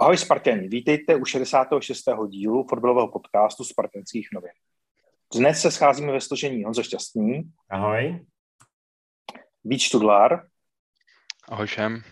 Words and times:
Ahoj 0.00 0.16
Spartěni, 0.16 0.68
vítejte 0.68 1.16
u 1.16 1.24
66. 1.24 2.04
dílu 2.28 2.66
fotbalového 2.70 3.08
podcastu 3.08 3.64
Spartanských 3.64 4.28
novin. 4.34 4.50
Dnes 5.34 5.60
se 5.60 5.70
scházíme 5.70 6.12
ve 6.12 6.20
složení 6.20 6.64
Honzo 6.64 6.82
Šťastný, 6.82 7.52
Ahoj. 7.70 8.26
Vít 9.64 9.78
Študlár 9.78 10.46
Ahoj 11.48 11.66
všem. 11.66 12.02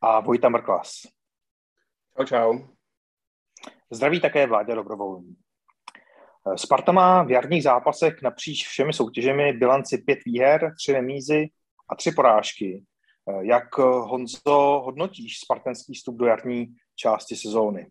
a 0.00 0.20
Vojta 0.20 0.48
Mrklas. 0.48 0.92
Čau, 2.16 2.24
čau. 2.24 2.58
Zdraví 3.90 4.20
také 4.20 4.46
Vláďa 4.46 4.74
Dobrovolný. 4.74 5.36
Sparta 6.56 6.92
má 6.92 7.22
v 7.22 7.30
jarních 7.30 7.62
zápasech 7.62 8.22
napříč 8.22 8.66
všemi 8.66 8.92
soutěžemi 8.92 9.52
bilanci 9.52 9.98
pět 9.98 10.18
výher, 10.26 10.74
tři 10.78 10.92
remízy 10.92 11.48
a 11.90 11.96
tři 11.96 12.12
porážky. 12.12 12.84
Jak 13.40 13.78
Honzo 13.78 14.82
hodnotíš 14.84 15.38
spartanský 15.38 15.94
vstup 15.94 16.16
do 16.16 16.26
jarní 16.26 16.74
části 16.96 17.36
sezóny? 17.36 17.86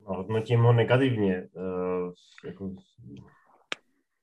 No, 0.00 0.16
hodnotím 0.16 0.60
ho 0.60 0.72
negativně. 0.72 1.48
Uh, 1.52 2.12
jako 2.44 2.70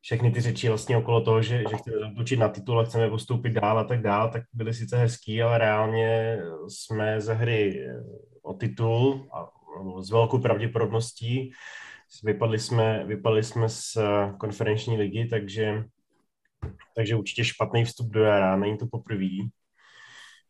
všechny 0.01 0.31
ty 0.31 0.41
řeči 0.41 0.69
vlastně 0.69 0.97
okolo 0.97 1.21
toho, 1.21 1.41
že, 1.41 1.63
že 1.69 1.77
chceme 1.77 1.99
zautočit 1.99 2.39
na 2.39 2.49
titul 2.49 2.79
a 2.79 2.83
chceme 2.83 3.09
postoupit 3.09 3.49
dál 3.49 3.79
a 3.79 3.83
tak 3.83 4.01
dál, 4.01 4.31
tak 4.31 4.43
byly 4.53 4.73
sice 4.73 4.97
hezký, 4.97 5.41
ale 5.41 5.57
reálně 5.57 6.39
jsme 6.67 7.21
ze 7.21 7.33
hry 7.33 7.87
o 8.41 8.53
titul 8.53 9.27
a 9.33 9.49
no, 9.83 10.03
s 10.03 10.11
velkou 10.11 10.39
pravděpodobností. 10.39 11.51
Vypadli 12.23 12.59
jsme, 12.59 13.05
vypadli 13.05 13.43
jsme 13.43 13.69
z 13.69 13.97
konferenční 14.39 14.97
ligy, 14.97 15.25
takže, 15.25 15.83
takže 16.95 17.15
určitě 17.15 17.43
špatný 17.43 17.85
vstup 17.85 18.11
do 18.11 18.23
jara, 18.23 18.55
není 18.55 18.77
to 18.77 18.87
poprvé. 18.87 19.29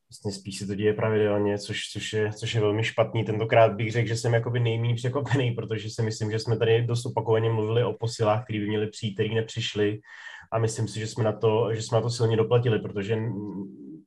Vlastně 0.09 0.31
spíš 0.31 0.57
se 0.57 0.67
to 0.67 0.75
děje 0.75 0.93
pravidelně, 0.93 1.57
což, 1.57 1.89
což, 1.91 2.13
je, 2.13 2.33
což 2.33 2.55
je 2.55 2.61
velmi 2.61 2.83
špatný. 2.83 3.23
Tentokrát 3.23 3.73
bych 3.73 3.91
řekl, 3.91 4.07
že 4.07 4.15
jsem 4.15 4.33
jakoby 4.33 4.59
nejméně 4.59 4.95
překvapený, 4.95 5.51
protože 5.51 5.89
si 5.89 6.01
myslím, 6.01 6.31
že 6.31 6.39
jsme 6.39 6.57
tady 6.57 6.83
dost 6.83 7.05
opakovaně 7.05 7.49
mluvili 7.49 7.83
o 7.83 7.93
posilách, 7.93 8.43
které 8.43 8.59
by 8.59 8.67
měly 8.67 8.87
přijít, 8.87 9.13
které 9.13 9.29
nepřišly 9.29 9.99
a 10.51 10.59
myslím 10.59 10.87
si, 10.87 10.99
že 10.99 11.07
jsme 11.07 11.23
na 11.23 11.31
to, 11.31 11.73
že 11.73 11.81
jsme 11.81 11.95
na 11.95 12.01
to 12.01 12.09
silně 12.09 12.37
doplatili, 12.37 12.79
protože 12.79 13.17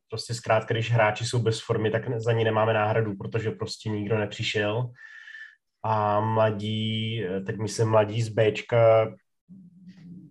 prostě 0.09 0.34
zkrátka, 0.34 0.75
když 0.75 0.91
hráči 0.91 1.25
jsou 1.25 1.39
bez 1.39 1.61
formy, 1.61 1.91
tak 1.91 2.20
za 2.20 2.33
ní 2.33 2.45
nemáme 2.45 2.75
náhradu, 2.75 3.17
protože 3.17 3.50
prostě 3.50 3.89
nikdo 3.91 4.19
nepřišel 4.19 4.91
a 5.83 6.20
mladí, 6.20 7.25
tak 7.47 7.59
myslím 7.59 7.89
mladí 7.89 8.22
z 8.22 8.28
Bčka, 8.28 9.15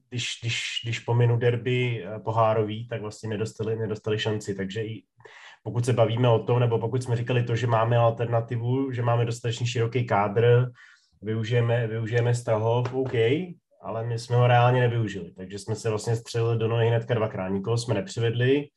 když, 0.09 0.39
když, 0.41 0.61
když 0.83 0.99
pominu 0.99 1.37
derby 1.37 2.05
pohárový, 2.23 2.87
tak 2.87 3.01
vlastně 3.01 3.29
nedostali, 3.29 3.75
nedostali 3.75 4.19
šanci, 4.19 4.55
takže 4.55 4.83
i 4.83 5.03
pokud 5.63 5.85
se 5.85 5.93
bavíme 5.93 6.29
o 6.29 6.39
tom, 6.39 6.59
nebo 6.59 6.79
pokud 6.79 7.03
jsme 7.03 7.15
říkali 7.15 7.43
to, 7.43 7.55
že 7.55 7.67
máme 7.67 7.97
alternativu, 7.97 8.91
že 8.91 9.01
máme 9.01 9.25
dostatečně 9.25 9.67
široký 9.67 10.05
kádr, 10.05 10.71
využijeme, 11.21 11.87
využijeme 11.87 12.35
Strahov, 12.35 12.93
OK, 12.93 13.13
ale 13.81 14.05
my 14.05 14.19
jsme 14.19 14.35
ho 14.35 14.47
reálně 14.47 14.81
nevyužili, 14.81 15.31
takže 15.33 15.59
jsme 15.59 15.75
se 15.75 15.89
vlastně 15.89 16.15
střelili 16.15 16.59
do 16.59 16.67
nohy 16.67 16.87
hnedka 16.87 17.13
dvakrát, 17.13 17.49
nikoho 17.49 17.77
jsme 17.77 17.93
nepřivedli 17.93 18.67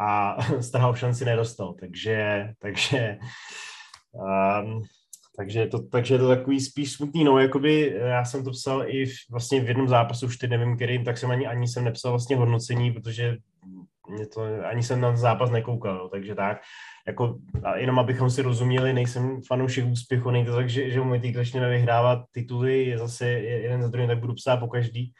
a 0.00 0.36
Strahov 0.60 0.98
šanci 0.98 1.24
nedostal, 1.24 1.74
takže, 1.80 2.48
takže 2.58 3.18
um, 4.12 4.82
takže 5.36 5.66
to, 5.66 5.78
takže 5.82 6.14
je 6.14 6.18
to 6.18 6.28
takový 6.28 6.60
spíš 6.60 6.92
smutný, 6.92 7.24
no, 7.24 7.38
jakoby 7.38 7.94
já 7.96 8.24
jsem 8.24 8.44
to 8.44 8.50
psal 8.50 8.84
i 8.86 9.06
v, 9.06 9.12
vlastně 9.30 9.60
v 9.60 9.68
jednom 9.68 9.88
zápasu, 9.88 10.26
už 10.26 10.36
teď 10.36 10.50
nevím 10.50 10.76
kterým, 10.76 11.04
tak 11.04 11.18
jsem 11.18 11.30
ani, 11.30 11.46
ani 11.46 11.68
jsem 11.68 11.84
nepsal 11.84 12.12
vlastně 12.12 12.36
hodnocení, 12.36 12.92
protože 12.92 13.36
mě 14.08 14.26
to, 14.26 14.42
ani 14.64 14.82
jsem 14.82 15.00
na 15.00 15.16
zápas 15.16 15.50
nekoukal, 15.50 15.98
no, 15.98 16.08
takže 16.08 16.34
tak, 16.34 16.60
jako 17.06 17.38
jenom 17.76 17.98
abychom 17.98 18.30
si 18.30 18.42
rozuměli, 18.42 18.92
nejsem 18.92 19.40
fanoušek 19.48 19.86
úspěchu, 19.86 20.30
nejde 20.30 20.52
tak, 20.52 20.70
že, 20.70 20.90
že 20.90 21.00
umí 21.00 21.34
začneme 21.34 21.70
vyhrávat 21.70 22.18
tituly, 22.32 22.84
je 22.84 22.98
zase 22.98 23.28
jeden 23.28 23.82
za 23.82 23.88
druhým, 23.88 24.08
tak 24.08 24.18
budu 24.18 24.34
psát 24.34 24.56
po 24.56 24.68
každý. 24.68 25.12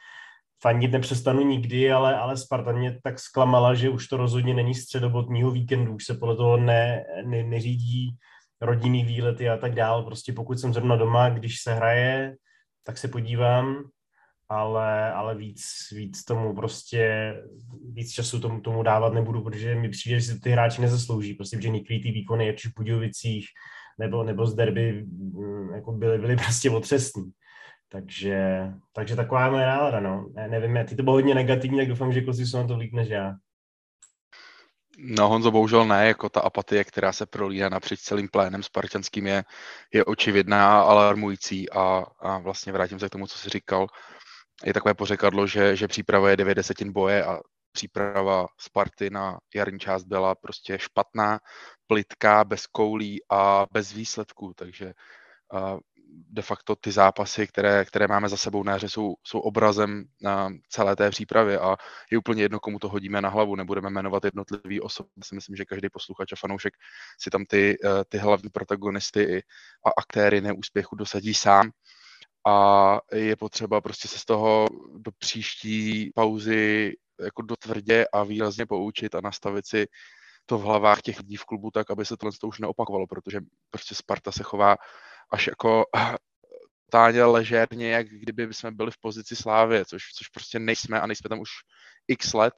Fandit 0.62 0.92
nepřestanu 0.92 1.42
nikdy, 1.42 1.92
ale, 1.92 2.19
ale 2.19 2.36
Sparta 2.36 2.72
mě 2.72 2.98
tak 3.03 3.19
zklamala, 3.19 3.74
že 3.74 3.91
už 3.91 4.08
to 4.08 4.16
rozhodně 4.16 4.54
není 4.54 4.74
středobotního 4.74 5.50
víkendu, 5.50 5.94
už 5.94 6.04
se 6.04 6.14
podle 6.14 6.36
toho 6.36 6.56
ne, 6.56 7.04
ne, 7.26 7.44
neřídí 7.44 8.16
rodinný 8.64 9.04
výlety 9.04 9.48
a 9.48 9.56
tak 9.56 9.75
dál. 9.75 10.02
Prostě 10.02 10.32
pokud 10.32 10.58
jsem 10.58 10.72
zrovna 10.72 10.97
doma, 10.97 11.28
když 11.28 11.60
se 11.60 11.75
hraje, 11.75 12.36
tak 12.82 12.98
se 12.98 13.08
podívám, 13.08 13.84
ale, 14.48 15.12
ale 15.12 15.34
víc, 15.34 15.62
víc 15.92 16.25
tomu 16.25 16.54
prostě, 16.54 17.34
víc 17.92 18.12
času 18.12 18.41
tomu, 18.41 18.60
tomu 18.60 18.82
dávat 18.82 19.12
nebudu, 19.12 19.42
protože 19.42 19.74
mi 19.74 19.88
přijde, 19.88 20.20
že 20.20 20.26
si 20.26 20.41
ty 20.41 20.50
hráči 20.50 20.80
nezaslouží, 20.80 21.34
prostě, 21.34 21.62
že 21.62 21.69
některý 21.69 22.03
ty 22.03 22.10
výkony, 22.10 22.54
už 22.54 22.66
v 22.66 22.74
Budějovicích 22.76 23.47
nebo, 23.98 24.22
nebo 24.22 24.47
z 24.47 24.54
derby, 24.54 25.06
jako 25.74 25.92
byly, 25.92 26.19
byly 26.19 26.36
prostě 26.36 26.70
otřesný. 26.70 27.30
Takže, 27.88 28.69
takže 28.92 29.16
taková 29.16 29.44
je 29.44 29.50
moje 29.50 29.66
nálada, 29.66 30.00
no. 30.00 30.28
Ne, 30.34 30.48
nevím, 30.48 30.78
ty 30.86 30.97
to 30.97 31.03
bylo 31.03 31.16
hodně 31.16 31.34
negativní, 31.34 31.78
tak 31.78 31.88
doufám, 31.88 32.12
že 32.12 32.20
kluci 32.20 32.47
jsou 32.47 32.56
na 32.56 32.66
to 32.66 32.76
líp 32.76 32.92
než 32.92 33.08
já. 33.08 33.34
No 34.99 35.28
Honzo, 35.28 35.50
bohužel 35.50 35.84
ne, 35.84 36.06
jako 36.09 36.28
ta 36.28 36.41
apatie, 36.41 36.84
která 36.84 37.12
se 37.12 37.27
prolíná 37.27 37.69
napříč 37.69 38.00
celým 38.00 38.28
plénem 38.28 38.62
spartanským 38.62 39.27
je, 39.27 39.44
je 39.93 40.05
očividná 40.05 40.81
a 40.81 40.82
alarmující 40.82 41.71
a, 41.71 42.05
a 42.21 42.38
vlastně 42.38 42.72
vrátím 42.72 42.99
se 42.99 43.09
k 43.09 43.12
tomu, 43.12 43.27
co 43.27 43.38
jsi 43.38 43.49
říkal. 43.49 43.87
Je 44.65 44.75
takové 44.75 44.94
pořekadlo, 44.94 45.47
že, 45.47 45.77
že 45.77 45.88
příprava 45.88 46.31
je 46.31 46.37
9 46.37 46.54
desetin 46.54 46.93
boje 46.93 47.25
a 47.25 47.41
příprava 47.72 48.47
Sparty 48.60 49.10
na 49.10 49.38
jarní 49.54 49.78
část 49.78 50.04
byla 50.04 50.34
prostě 50.34 50.78
špatná, 50.78 51.41
plitká, 51.87 52.44
bez 52.44 52.66
koulí 52.66 53.21
a 53.31 53.66
bez 53.72 53.93
výsledků, 53.93 54.53
takže 54.56 54.93
de 56.30 56.42
facto 56.42 56.76
ty 56.76 56.92
zápasy, 56.92 57.47
které, 57.47 57.84
které 57.84 58.08
máme 58.08 58.28
za 58.28 58.36
sebou 58.36 58.62
na 58.62 58.75
hře, 58.75 58.88
jsou, 58.88 59.14
jsou 59.26 59.38
obrazem 59.38 60.04
na 60.22 60.50
celé 60.69 60.97
té 60.97 61.10
přípravy 61.10 61.56
a 61.56 61.76
je 62.10 62.19
úplně 62.19 62.42
jedno, 62.42 62.60
komu 62.60 62.78
to 62.78 62.88
hodíme 62.88 63.20
na 63.20 63.28
hlavu. 63.28 63.56
Nebudeme 63.56 63.91
jmenovat 63.91 64.24
jednotlivý 64.24 64.80
osob. 64.80 65.06
Si 65.24 65.34
myslím, 65.34 65.56
že 65.56 65.64
každý 65.64 65.88
posluchač 65.88 66.32
a 66.32 66.36
fanoušek 66.36 66.74
si 67.20 67.30
tam 67.30 67.44
ty, 67.44 67.76
ty 68.08 68.19
hlavní 68.19 68.50
protagonisty 68.50 69.42
a 69.86 69.91
aktéry 69.97 70.41
neúspěchu 70.41 70.97
dosadí 70.97 71.34
sám. 71.34 71.70
A 72.47 72.98
je 73.12 73.36
potřeba 73.36 73.80
prostě 73.80 74.08
se 74.08 74.19
z 74.19 74.24
toho 74.24 74.69
do 74.98 75.10
příští 75.19 76.12
pauzy 76.14 76.92
jako 77.20 77.42
do 77.42 77.56
tvrdě 77.56 78.06
a 78.12 78.24
výrazně 78.24 78.66
poučit 78.66 79.14
a 79.14 79.20
nastavit 79.20 79.66
si 79.66 79.86
to 80.47 80.58
v 80.58 80.62
hlavách 80.62 81.03
těch 81.03 81.19
lidí 81.19 81.36
v 81.36 81.44
klubu 81.44 81.70
tak, 81.70 81.91
aby 81.91 82.04
se 82.04 82.16
tohle 82.16 82.32
to 82.41 82.48
už 82.48 82.58
neopakovalo, 82.58 83.06
protože 83.06 83.41
prostě 83.70 83.94
Sparta 83.94 84.32
se 84.32 84.42
chová 84.42 84.76
až 85.30 85.46
jako 85.46 85.84
totálně 86.84 87.24
ležérně, 87.24 87.90
jak 87.90 88.08
kdyby 88.08 88.54
jsme 88.54 88.70
byli 88.70 88.90
v 88.90 88.98
pozici 89.00 89.36
Slávy, 89.36 89.84
což, 89.84 90.02
což 90.14 90.28
prostě 90.28 90.58
nejsme 90.58 91.00
a 91.00 91.06
nejsme 91.06 91.28
tam 91.28 91.40
už 91.40 91.50
x 92.08 92.32
let 92.32 92.54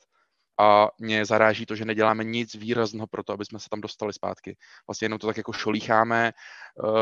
a 0.61 0.89
mě 1.01 1.25
zaráží 1.25 1.67
to, 1.67 1.75
že 1.75 1.85
neděláme 1.85 2.25
nic 2.25 2.55
výrazného 2.55 3.07
pro 3.07 3.23
to, 3.23 3.33
aby 3.33 3.45
jsme 3.45 3.59
se 3.59 3.69
tam 3.71 3.81
dostali 3.81 4.13
zpátky. 4.13 4.57
Vlastně 4.89 5.05
jenom 5.05 5.19
to 5.19 5.27
tak 5.27 5.37
jako 5.37 5.53
šolícháme, 5.53 6.33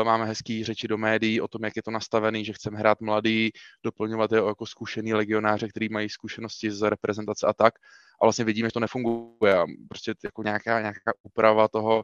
máme 0.03 0.25
hezký 0.25 0.63
řeči 0.63 0.87
do 0.87 0.97
médií 0.97 1.41
o 1.41 1.47
tom, 1.47 1.63
jak 1.63 1.75
je 1.75 1.83
to 1.83 1.91
nastavený, 1.91 2.45
že 2.45 2.53
chceme 2.53 2.79
hrát 2.79 3.01
mladý, 3.01 3.51
doplňovat 3.83 4.31
je 4.31 4.37
jako 4.37 4.65
zkušený 4.65 5.13
legionáře, 5.13 5.67
který 5.67 5.89
mají 5.89 6.09
zkušenosti 6.09 6.71
z 6.71 6.89
reprezentace 6.89 7.47
a 7.47 7.53
tak. 7.53 7.73
A 8.21 8.25
vlastně 8.25 8.45
vidíme, 8.45 8.67
že 8.67 8.73
to 8.73 8.79
nefunguje. 8.79 9.55
Prostě 9.89 10.13
jako 10.23 10.43
nějaká, 10.43 10.79
nějaká 10.79 11.13
úprava 11.23 11.67
toho, 11.67 12.03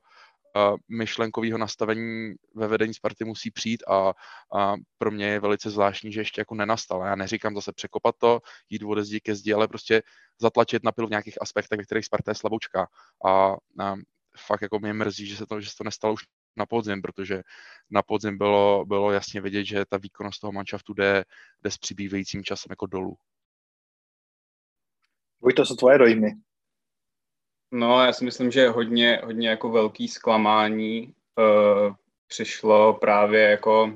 myšlenkového 0.88 1.58
nastavení 1.58 2.34
ve 2.56 2.68
vedení 2.68 2.94
Sparty 2.94 3.24
musí 3.24 3.52
přijít 3.52 3.84
a, 3.88 4.14
a 4.56 4.76
pro 4.98 5.12
mě 5.12 5.26
je 5.26 5.40
velice 5.40 5.70
zvláštní, 5.70 6.12
že 6.12 6.22
ještě 6.22 6.42
jako 6.42 6.56
nenastala. 6.56 7.08
Já 7.08 7.16
neříkám 7.16 7.56
zase 7.56 7.74
překopat 7.74 8.16
to, 8.18 8.40
jít 8.70 8.84
ode 8.84 9.04
zdi 9.04 9.20
ke 9.20 9.36
zdi, 9.36 9.54
ale 9.54 9.68
prostě 9.68 10.04
zatlačit 10.40 10.84
na 10.84 10.92
pilu 10.92 11.08
v 11.08 11.10
nějakých 11.10 11.42
aspektech, 11.42 11.78
ve 11.78 11.84
kterých 11.84 12.06
Sparta 12.06 12.32
je 12.32 12.36
slaboučka. 12.36 12.88
A, 13.26 13.56
a 13.80 13.96
fakt 14.38 14.62
jako 14.62 14.80
mě 14.80 14.94
mrzí, 14.94 15.28
že 15.28 15.38
se 15.38 15.46
to, 15.46 15.62
že 15.62 15.70
se 15.70 15.76
to 15.78 15.84
nestalo 15.84 16.14
už 16.14 16.24
na 16.58 16.66
podzim, 16.66 17.02
protože 17.02 17.42
na 17.90 18.02
podzim 18.04 18.38
bylo, 18.38 18.86
bylo 18.86 19.12
jasně 19.12 19.42
vidět, 19.42 19.66
že 19.66 19.86
ta 19.86 19.98
výkonnost 19.98 20.42
toho 20.42 20.52
manšaftu 20.52 20.94
jde, 20.94 21.24
jde 21.64 21.72
s 21.72 21.78
přibývajícím 21.78 22.44
časem 22.44 22.68
jako 22.70 22.86
dolů. 22.86 23.18
Vojto, 25.42 25.66
co 25.66 25.76
tvoje 25.76 25.98
dojmy? 25.98 26.32
No, 27.72 28.06
já 28.06 28.14
si 28.14 28.26
myslím, 28.26 28.52
že 28.52 28.70
hodně, 28.70 29.22
hodně 29.24 29.50
jako 29.50 29.70
velký 29.70 30.08
zklamání 30.08 31.14
uh, 31.38 31.96
přišlo 32.28 32.94
právě 32.94 33.42
jako 33.42 33.94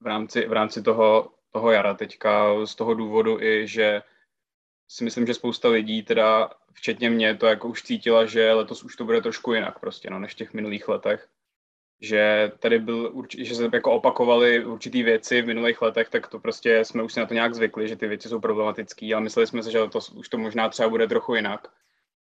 v 0.00 0.06
rámci, 0.06 0.46
v 0.46 0.52
rámci 0.52 0.82
toho, 0.82 1.30
toho 1.50 1.70
jara 1.70 1.94
teďka 1.94 2.66
z 2.66 2.74
toho 2.74 2.94
důvodu 2.94 3.40
i, 3.40 3.68
že 3.68 4.02
si 4.88 5.04
myslím, 5.04 5.26
že 5.26 5.34
spousta 5.34 5.68
lidí, 5.68 6.02
teda 6.02 6.50
včetně 6.72 7.10
mě, 7.10 7.36
to 7.36 7.46
jako 7.46 7.68
už 7.68 7.82
cítila, 7.82 8.26
že 8.26 8.52
letos 8.52 8.84
už 8.84 8.96
to 8.96 9.04
bude 9.04 9.20
trošku 9.22 9.52
jinak 9.52 9.78
prostě, 9.78 10.10
no, 10.10 10.18
než 10.18 10.32
v 10.32 10.36
těch 10.36 10.54
minulých 10.54 10.88
letech. 10.88 11.28
Že 12.00 12.52
tady 12.58 12.78
byl, 12.78 13.24
že 13.38 13.54
se 13.54 13.70
jako 13.72 13.92
opakovaly 13.92 14.64
určitý 14.64 15.02
věci 15.02 15.42
v 15.42 15.46
minulých 15.46 15.82
letech, 15.82 16.08
tak 16.08 16.28
to 16.28 16.38
prostě 16.38 16.84
jsme 16.84 17.02
už 17.02 17.12
si 17.12 17.20
na 17.20 17.26
to 17.26 17.34
nějak 17.34 17.54
zvykli, 17.54 17.88
že 17.88 17.96
ty 17.96 18.06
věci 18.06 18.28
jsou 18.28 18.40
problematické, 18.40 19.14
ale 19.14 19.22
mysleli 19.22 19.46
jsme 19.46 19.62
si, 19.62 19.72
že 19.72 19.80
letos 19.80 20.10
už 20.10 20.28
to 20.28 20.38
možná 20.38 20.68
třeba 20.68 20.88
bude 20.88 21.06
trochu 21.06 21.34
jinak. 21.34 21.68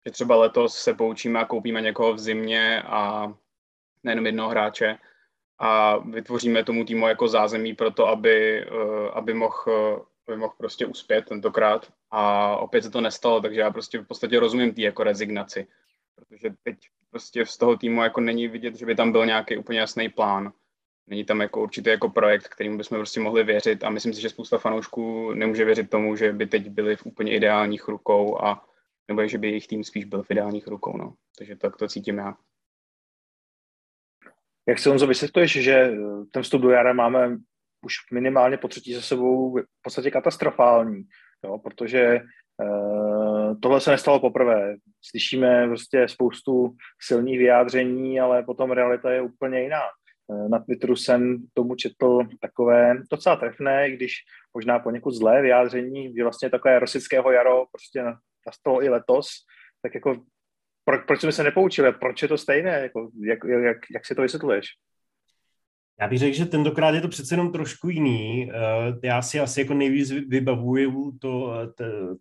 Že 0.05 0.11
třeba 0.11 0.35
letos 0.35 0.77
se 0.77 0.93
poučíme 0.93 1.39
a 1.39 1.45
koupíme 1.45 1.81
někoho 1.81 2.13
v 2.13 2.19
zimě 2.19 2.81
a 2.81 3.33
nejenom 4.03 4.25
jednoho 4.25 4.49
hráče 4.49 4.97
a 5.59 5.97
vytvoříme 5.97 6.63
tomu 6.63 6.85
týmu 6.85 7.07
jako 7.07 7.27
zázemí 7.27 7.75
pro 7.75 7.91
to, 7.91 8.07
aby, 8.07 8.61
eh, 8.61 9.09
aby 9.13 9.33
mohl 9.33 10.05
aby 10.27 10.37
mohl 10.37 10.53
prostě 10.57 10.85
uspět 10.85 11.25
tentokrát 11.25 11.93
a 12.11 12.57
opět 12.57 12.81
se 12.81 12.91
to 12.91 13.01
nestalo, 13.01 13.41
takže 13.41 13.59
já 13.59 13.71
prostě 13.71 13.99
v 13.99 14.07
podstatě 14.07 14.39
rozumím 14.39 14.73
tý 14.73 14.81
jako 14.81 15.03
rezignaci, 15.03 15.67
protože 16.15 16.49
teď 16.63 16.77
prostě 17.09 17.45
z 17.45 17.57
toho 17.57 17.77
týmu 17.77 18.03
jako 18.03 18.21
není 18.21 18.47
vidět, 18.47 18.75
že 18.75 18.85
by 18.85 18.95
tam 18.95 19.11
byl 19.11 19.25
nějaký 19.25 19.57
úplně 19.57 19.79
jasný 19.79 20.09
plán. 20.09 20.53
Není 21.07 21.25
tam 21.25 21.41
jako 21.41 21.61
určitý 21.61 21.89
jako 21.89 22.09
projekt, 22.09 22.47
kterým 22.47 22.77
bychom 22.77 22.97
prostě 22.97 23.19
mohli 23.19 23.43
věřit 23.43 23.83
a 23.83 23.89
myslím 23.89 24.13
si, 24.13 24.21
že 24.21 24.29
spousta 24.29 24.57
fanoušků 24.57 25.33
nemůže 25.33 25.65
věřit 25.65 25.89
tomu, 25.89 26.15
že 26.15 26.33
by 26.33 26.47
teď 26.47 26.69
byli 26.69 26.95
v 26.95 27.05
úplně 27.05 27.35
ideálních 27.35 27.87
rukou 27.87 28.41
a 28.43 28.65
nebo 29.07 29.27
že 29.27 29.37
by 29.37 29.47
jejich 29.47 29.67
tým 29.67 29.83
spíš 29.83 30.05
byl 30.05 30.23
v 30.23 30.31
ideálních 30.31 30.67
rukou, 30.67 30.97
no. 30.97 31.13
Takže 31.37 31.55
tak 31.55 31.77
to 31.77 31.87
cítím 31.87 32.17
já. 32.17 32.35
Jak 34.67 34.79
se 34.79 34.89
Honzo 34.89 35.07
vysvětluješ, 35.07 35.51
že 35.51 35.91
ten 36.31 36.43
vstup 36.43 36.61
do 36.61 36.69
jara 36.69 36.93
máme 36.93 37.37
už 37.85 37.95
minimálně 38.11 38.57
po 38.57 38.67
třetí 38.67 38.93
za 38.93 39.01
sebou 39.01 39.57
v 39.57 39.81
podstatě 39.81 40.11
katastrofální, 40.11 41.03
jo, 41.43 41.57
protože 41.57 42.21
uh, 42.63 43.59
tohle 43.59 43.81
se 43.81 43.91
nestalo 43.91 44.19
poprvé. 44.19 44.75
Slyšíme 45.01 45.67
prostě 45.67 46.07
spoustu 46.07 46.75
silných 47.01 47.37
vyjádření, 47.37 48.19
ale 48.19 48.43
potom 48.43 48.71
realita 48.71 49.11
je 49.11 49.21
úplně 49.21 49.61
jiná. 49.61 49.81
Uh, 50.27 50.49
na 50.49 50.59
Twitteru 50.59 50.95
jsem 50.95 51.47
tomu 51.53 51.75
četl 51.75 52.19
takové 52.41 52.93
docela 53.11 53.35
trefné, 53.35 53.89
i 53.89 53.91
když 53.91 54.13
možná 54.53 54.79
poněkud 54.79 55.11
zlé 55.11 55.41
vyjádření, 55.41 56.13
že 56.15 56.23
vlastně 56.23 56.49
takové 56.49 56.79
rosického 56.79 57.31
jaro 57.31 57.65
prostě 57.71 58.03
nastalo 58.45 58.83
i 58.83 58.89
letos, 58.89 59.27
tak 59.81 59.95
jako 59.95 60.23
pro, 60.85 61.05
proč 61.07 61.21
jsme 61.21 61.31
se 61.31 61.43
nepoučili, 61.43 61.93
proč 61.93 62.21
je 62.21 62.27
to 62.27 62.37
stejné, 62.37 62.69
jako, 62.69 63.09
jak, 63.27 63.39
jak, 63.63 63.77
jak 63.93 64.05
si 64.05 64.15
to 64.15 64.21
vysvětluješ? 64.21 64.65
Já 66.01 66.07
bych 66.07 66.19
řekl, 66.19 66.35
že 66.35 66.45
tentokrát 66.45 66.95
je 66.95 67.01
to 67.01 67.07
přece 67.07 67.33
jenom 67.33 67.51
trošku 67.51 67.89
jiný. 67.89 68.51
Eh, 68.51 68.53
já 69.03 69.21
si 69.21 69.39
asi 69.39 69.61
jako 69.61 69.73
nejvíc 69.73 70.11
vybavuju 70.11 71.11
to, 71.21 71.53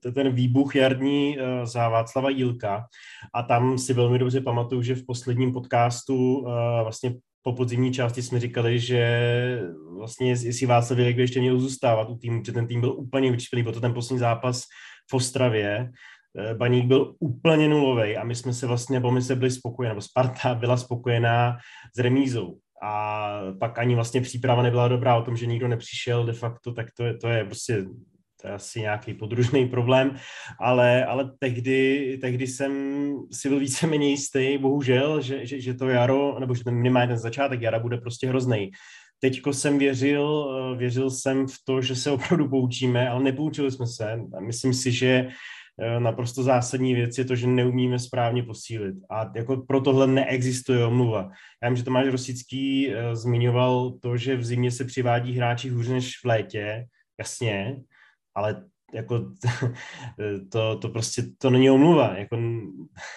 to, 0.02 0.12
ten 0.12 0.32
výbuch 0.32 0.76
jarní 0.76 1.38
eh, 1.38 1.66
za 1.66 1.88
Václava 1.88 2.30
Jílka 2.30 2.86
a 3.34 3.42
tam 3.42 3.78
si 3.78 3.94
velmi 3.94 4.18
dobře 4.18 4.40
pamatuju, 4.40 4.82
že 4.82 4.94
v 4.94 5.06
posledním 5.06 5.52
podcastu 5.52 6.46
eh, 6.46 6.82
vlastně 6.82 7.14
po 7.42 7.52
podzimní 7.52 7.92
části 7.92 8.22
jsme 8.22 8.40
říkali, 8.40 8.80
že 8.80 9.62
vlastně 9.98 10.30
jestli 10.30 10.66
Václav 10.66 10.98
by 10.98 11.14
ještě 11.16 11.40
měl 11.40 11.60
zůstávat 11.60 12.10
u 12.10 12.16
týmu, 12.18 12.40
protože 12.40 12.52
ten 12.52 12.66
tým 12.66 12.80
byl 12.80 12.92
úplně 12.92 13.30
vyčpělý, 13.30 13.62
byl 13.62 13.72
to 13.72 13.80
ten 13.80 13.94
poslední 13.94 14.18
zápas 14.18 14.62
v 15.10 15.14
Ostravě, 15.14 15.90
Baník 16.56 16.86
byl 16.86 17.14
úplně 17.18 17.68
nulový 17.68 18.16
a 18.16 18.24
my 18.24 18.34
jsme 18.34 18.52
se 18.52 18.66
vlastně, 18.66 18.94
nebo 18.94 19.10
my 19.10 19.22
se 19.22 19.36
byli 19.36 19.50
spokojeni, 19.50 19.88
nebo 19.88 20.00
Sparta 20.00 20.54
byla 20.54 20.76
spokojená 20.76 21.56
s 21.96 21.98
remízou. 21.98 22.58
A 22.82 23.40
pak 23.60 23.78
ani 23.78 23.94
vlastně 23.94 24.20
příprava 24.20 24.62
nebyla 24.62 24.88
dobrá 24.88 25.16
o 25.16 25.22
tom, 25.22 25.36
že 25.36 25.46
nikdo 25.46 25.68
nepřišel 25.68 26.26
de 26.26 26.32
facto, 26.32 26.72
tak 26.72 26.86
to 26.96 27.04
je, 27.04 27.16
to 27.16 27.28
je 27.28 27.44
prostě 27.44 27.84
to 28.40 28.48
je 28.48 28.54
asi 28.54 28.80
nějaký 28.80 29.14
podružný 29.14 29.68
problém, 29.68 30.16
ale, 30.60 31.04
ale 31.04 31.30
tehdy, 31.38 32.18
tehdy 32.20 32.46
jsem 32.46 32.72
si 33.32 33.48
byl 33.48 33.58
víceméně 33.58 34.08
jistý, 34.08 34.58
bohužel, 34.58 35.20
že, 35.20 35.46
že, 35.46 35.60
že 35.60 35.74
to 35.74 35.88
jaro, 35.88 36.40
nebo 36.40 36.54
že 36.54 36.64
ten 36.64 36.74
minimálně 36.74 37.08
ten 37.08 37.18
začátek 37.18 37.62
jara 37.62 37.78
bude 37.78 37.96
prostě 37.96 38.28
hrozný. 38.28 38.70
Teďko 39.18 39.52
jsem 39.52 39.78
věřil, 39.78 40.48
věřil 40.76 41.10
jsem 41.10 41.46
v 41.46 41.54
to, 41.64 41.82
že 41.82 41.96
se 41.96 42.10
opravdu 42.10 42.48
poučíme, 42.48 43.08
ale 43.08 43.22
nepoučili 43.22 43.70
jsme 43.70 43.86
se. 43.86 44.20
Myslím 44.40 44.74
si, 44.74 44.92
že 44.92 45.28
Eh, 45.82 46.00
naprosto 46.00 46.42
zásadní 46.42 46.94
věc 46.94 47.18
je 47.18 47.24
to, 47.24 47.36
že 47.36 47.46
neumíme 47.46 47.98
správně 47.98 48.42
posílit. 48.42 48.94
A 49.10 49.30
jako 49.36 49.56
pro 49.56 49.80
tohle 49.80 50.06
neexistuje 50.06 50.86
omluva. 50.86 51.30
Já 51.62 51.68
vím, 51.68 51.76
že 51.76 51.84
Tomáš 51.84 52.06
Rosický 52.06 52.88
uh, 52.88 52.94
zmiňoval 53.14 53.90
to, 53.90 54.16
že 54.16 54.36
v 54.36 54.44
zimě 54.44 54.70
se 54.70 54.84
přivádí 54.84 55.32
hráči 55.32 55.68
hůř 55.68 55.88
než 55.88 56.16
v 56.22 56.24
létě, 56.24 56.84
jasně, 57.18 57.76
ale 58.40 58.64
jako 58.94 59.32
to, 60.52 60.76
to 60.76 60.88
prostě 60.88 61.22
to 61.38 61.50
není 61.50 61.70
omluva. 61.70 62.18
Jako, 62.18 62.38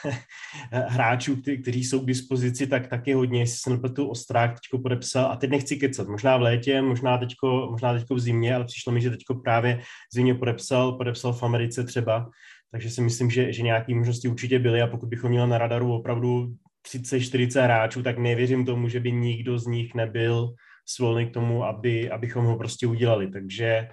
hráčů, 0.71 1.35
kteří, 1.35 1.61
kteří 1.61 1.83
jsou 1.83 1.99
k 1.99 2.05
dispozici, 2.05 2.67
tak 2.67 2.87
taky 2.87 3.13
hodně. 3.13 3.39
Jestli 3.39 3.57
jsem 3.57 3.81
tu 3.93 4.07
Ostrák 4.07 4.53
teďko 4.53 4.79
podepsal, 4.79 5.31
a 5.31 5.35
teď 5.35 5.49
nechci 5.49 5.75
kecat, 5.75 6.07
možná 6.07 6.37
v 6.37 6.41
létě, 6.41 6.81
možná 6.81 7.17
teďko, 7.17 7.67
možná 7.71 7.93
teďko 7.93 8.15
v 8.15 8.19
zimě, 8.19 8.55
ale 8.55 8.65
přišlo 8.65 8.93
mi, 8.93 9.01
že 9.01 9.09
teďko 9.09 9.35
právě 9.35 9.79
v 10.11 10.15
zimě 10.15 10.35
podepsal, 10.35 10.91
podepsal 10.91 11.33
v 11.33 11.43
Americe 11.43 11.83
třeba, 11.83 12.29
takže 12.71 12.89
si 12.89 13.01
myslím, 13.01 13.29
že, 13.31 13.53
že 13.53 13.63
nějaké 13.63 13.95
možnosti 13.95 14.27
určitě 14.27 14.59
byly 14.59 14.81
a 14.81 14.87
pokud 14.87 15.09
bychom 15.09 15.29
měli 15.29 15.49
na 15.49 15.57
radaru 15.57 15.93
opravdu 15.93 16.55
30-40 16.87 17.63
hráčů, 17.63 18.03
tak 18.03 18.17
nevěřím 18.17 18.65
tomu, 18.65 18.89
že 18.89 18.99
by 18.99 19.11
nikdo 19.11 19.59
z 19.59 19.67
nich 19.67 19.95
nebyl 19.95 20.53
svolný 20.85 21.25
k 21.25 21.33
tomu, 21.33 21.63
aby, 21.63 22.11
abychom 22.11 22.45
ho 22.45 22.57
prostě 22.57 22.87
udělali. 22.87 23.27
Takže 23.31 23.87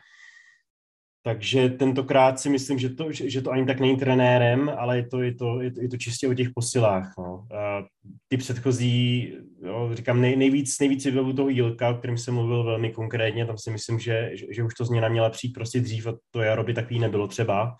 takže 1.23 1.69
tentokrát 1.69 2.41
si 2.41 2.49
myslím, 2.49 2.79
že 2.79 2.89
to, 2.89 3.13
že, 3.13 3.31
že 3.31 3.43
to 3.43 3.51
ani 3.51 3.67
tak 3.67 3.81
není 3.81 3.97
trenérem, 3.97 4.73
ale 4.79 4.97
je 4.97 5.07
to, 5.07 5.23
je 5.23 5.35
to, 5.35 5.61
je 5.61 5.71
to, 5.71 5.81
je 5.81 5.89
to 5.89 5.97
čistě 5.97 6.29
o 6.29 6.35
těch 6.35 6.49
posilách. 6.55 7.13
No. 7.19 7.47
A 7.59 7.85
ty 8.29 8.37
předchozí, 8.37 9.33
jo, 9.63 9.91
říkám, 9.95 10.21
nej, 10.21 10.37
nejvíc, 10.37 10.79
nejvíc 10.79 11.05
je 11.05 11.13
toho 11.13 11.49
Jílka, 11.49 11.91
o 11.91 11.95
kterém 11.95 12.19
jsem 12.19 12.35
mluvil 12.35 12.65
velmi 12.65 12.91
konkrétně, 12.91 13.47
tam 13.47 13.59
si 13.59 13.71
myslím, 13.71 13.99
že, 13.99 14.31
že, 14.35 14.47
že 14.51 14.63
už 14.63 14.75
to 14.75 14.85
změna 14.85 15.09
měla 15.09 15.31
přijít 15.31 15.53
prostě 15.53 15.81
dřív 15.81 16.07
a 16.07 16.15
to 16.31 16.41
jaro 16.41 16.65
by 16.65 16.75
takový 16.75 16.99
nebylo 16.99 17.29
třeba 17.29 17.77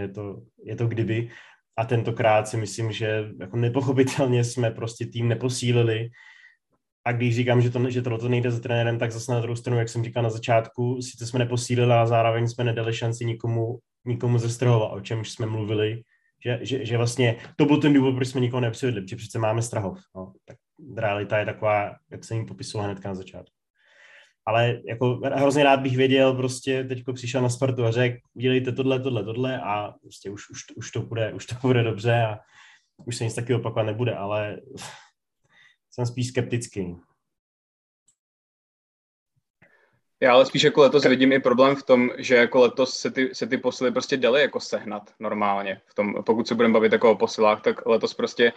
je 0.00 0.08
to, 0.08 0.42
je 0.64 0.76
to 0.76 0.86
kdyby. 0.86 1.30
A 1.76 1.84
tentokrát 1.84 2.48
si 2.48 2.56
myslím, 2.56 2.92
že 2.92 3.24
jako 3.40 3.56
nepochopitelně 3.56 4.44
jsme 4.44 4.70
prostě 4.70 5.06
tým 5.06 5.28
neposílili. 5.28 6.08
A 7.04 7.12
když 7.12 7.36
říkám, 7.36 7.60
že, 7.60 7.70
to, 7.70 7.90
že 7.90 8.02
tohle 8.02 8.28
nejde 8.28 8.50
za 8.50 8.60
trenérem, 8.60 8.98
tak 8.98 9.12
zase 9.12 9.32
na 9.32 9.40
druhou 9.40 9.56
stranu, 9.56 9.78
jak 9.78 9.88
jsem 9.88 10.04
říkal 10.04 10.22
na 10.22 10.30
začátku, 10.30 11.02
sice 11.02 11.26
jsme 11.26 11.38
neposílili 11.38 11.92
a 11.92 12.06
zároveň 12.06 12.48
jsme 12.48 12.64
nedali 12.64 12.94
šanci 12.94 13.24
nikomu, 13.24 13.78
nikomu 14.04 14.38
zestrahovat, 14.38 14.92
o 14.92 15.00
čemž 15.00 15.30
jsme 15.30 15.46
mluvili, 15.46 16.02
že, 16.44 16.58
že, 16.62 16.86
že, 16.86 16.96
vlastně 16.96 17.36
to 17.56 17.64
byl 17.64 17.80
ten 17.80 17.92
důvod, 17.92 18.14
proč 18.14 18.28
jsme 18.28 18.40
nikoho 18.40 18.60
nepřivedli, 18.60 19.00
protože 19.00 19.16
přece 19.16 19.38
máme 19.38 19.62
strahov. 19.62 19.98
No, 20.16 20.32
tak 20.44 20.56
realita 20.96 21.38
je 21.38 21.46
taková, 21.46 21.96
jak 22.10 22.24
jsem 22.24 22.36
jim 22.36 22.46
popisoval 22.46 22.86
hnedka 22.86 23.08
na 23.08 23.14
začátku 23.14 23.62
ale 24.46 24.80
jako 24.88 25.20
hrozně 25.34 25.64
rád 25.64 25.80
bych 25.80 25.96
věděl, 25.96 26.34
prostě 26.34 26.84
teďko 26.84 27.12
přišel 27.12 27.42
na 27.42 27.48
Spartu 27.48 27.84
a 27.84 27.90
řekl, 27.90 28.16
udělejte 28.34 28.72
tohle, 28.72 29.00
tohle, 29.00 29.24
tohle 29.24 29.60
a 29.60 29.94
prostě 30.02 30.30
už, 30.30 30.50
už, 30.50 30.60
už, 30.76 30.90
to 30.90 31.02
bude, 31.02 31.32
už 31.32 31.46
to 31.46 31.54
bude 31.62 31.82
dobře 31.82 32.22
a 32.22 32.38
už 33.06 33.16
se 33.16 33.24
nic 33.24 33.34
takového 33.34 33.60
opakovat 33.60 33.82
nebude, 33.82 34.14
ale 34.14 34.58
jsem 35.92 36.06
spíš 36.06 36.28
skeptický. 36.28 36.96
Já 40.20 40.32
ale 40.32 40.46
spíš 40.46 40.62
jako 40.62 40.80
letos 40.80 41.04
vidím 41.04 41.32
i 41.32 41.40
problém 41.40 41.76
v 41.76 41.82
tom, 41.82 42.10
že 42.18 42.34
jako 42.34 42.60
letos 42.60 42.98
se 42.98 43.10
ty, 43.10 43.34
se 43.34 43.46
ty 43.46 43.58
posily 43.58 43.92
prostě 43.92 44.16
daly 44.16 44.40
jako 44.40 44.60
sehnat 44.60 45.14
normálně. 45.20 45.80
V 45.86 45.94
tom, 45.94 46.14
pokud 46.26 46.48
se 46.48 46.54
budeme 46.54 46.74
bavit 46.74 46.92
jako 46.92 47.10
o 47.10 47.14
posilách, 47.14 47.62
tak 47.62 47.86
letos 47.86 48.14
prostě 48.14 48.52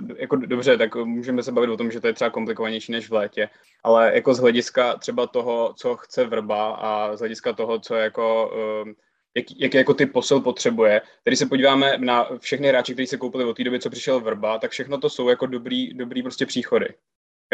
uh, 0.00 0.10
jako 0.16 0.36
dobře, 0.36 0.78
tak 0.78 0.96
můžeme 0.96 1.42
se 1.42 1.52
bavit 1.52 1.70
o 1.70 1.76
tom, 1.76 1.90
že 1.90 2.00
to 2.00 2.06
je 2.06 2.12
třeba 2.12 2.30
komplikovanější 2.30 2.92
než 2.92 3.10
v 3.10 3.12
létě, 3.12 3.48
ale 3.84 4.14
jako 4.14 4.34
z 4.34 4.38
hlediska 4.38 4.96
třeba 4.96 5.26
toho, 5.26 5.74
co 5.76 5.96
chce 5.96 6.24
vrba 6.24 6.74
a 6.74 7.16
z 7.16 7.18
hlediska 7.18 7.52
toho, 7.52 7.78
co 7.78 7.94
jako 7.94 8.52
uh, 8.84 8.92
jak, 9.36 9.46
jak 9.58 9.74
jako 9.74 9.94
ty 9.94 10.06
posil 10.06 10.40
potřebuje. 10.40 11.02
Když 11.24 11.38
se 11.38 11.46
podíváme 11.46 11.98
na 11.98 12.28
všechny 12.38 12.68
hráče, 12.68 12.92
kteří 12.92 13.06
se 13.06 13.16
koupili 13.16 13.44
od 13.44 13.56
té 13.56 13.64
doby, 13.64 13.80
co 13.80 13.90
přišel 13.90 14.20
Vrba, 14.20 14.58
tak 14.58 14.70
všechno 14.70 14.98
to 14.98 15.10
jsou 15.10 15.28
jako 15.28 15.46
dobrý, 15.46 15.94
dobrý 15.94 16.22
prostě 16.22 16.46
příchody. 16.46 16.94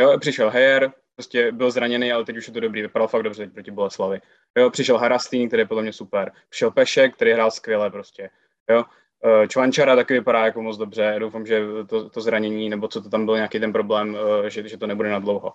Jo, 0.00 0.18
přišel 0.18 0.50
Heyer, 0.50 0.92
prostě 1.14 1.52
byl 1.52 1.70
zraněný, 1.70 2.12
ale 2.12 2.24
teď 2.24 2.36
už 2.36 2.46
je 2.46 2.52
to 2.52 2.60
dobrý, 2.60 2.82
vypadal 2.82 3.08
fakt 3.08 3.22
dobře 3.22 3.46
proti 3.46 3.70
Boleslavi. 3.70 4.20
Jo, 4.58 4.70
přišel 4.70 4.98
Harastín, 4.98 5.48
který 5.48 5.60
je 5.60 5.66
podle 5.66 5.82
mě 5.82 5.92
super. 5.92 6.32
Přišel 6.48 6.70
Pešek, 6.70 7.14
který 7.14 7.32
hrál 7.32 7.50
skvěle 7.50 7.90
prostě. 7.90 8.30
Jo, 8.70 8.84
eh, 9.24 9.48
Čvančara 9.48 9.96
taky 9.96 10.14
vypadá 10.14 10.44
jako 10.44 10.62
moc 10.62 10.76
dobře. 10.76 11.16
Doufám, 11.18 11.46
že 11.46 11.62
to, 11.88 12.10
to 12.10 12.20
zranění, 12.20 12.68
nebo 12.68 12.88
co 12.88 13.02
to 13.02 13.08
tam 13.08 13.24
byl 13.24 13.34
nějaký 13.34 13.60
ten 13.60 13.72
problém, 13.72 14.16
eh, 14.44 14.50
že, 14.50 14.68
že 14.68 14.78
to 14.78 14.86
nebude 14.86 15.10
na 15.10 15.18
dlouho. 15.18 15.52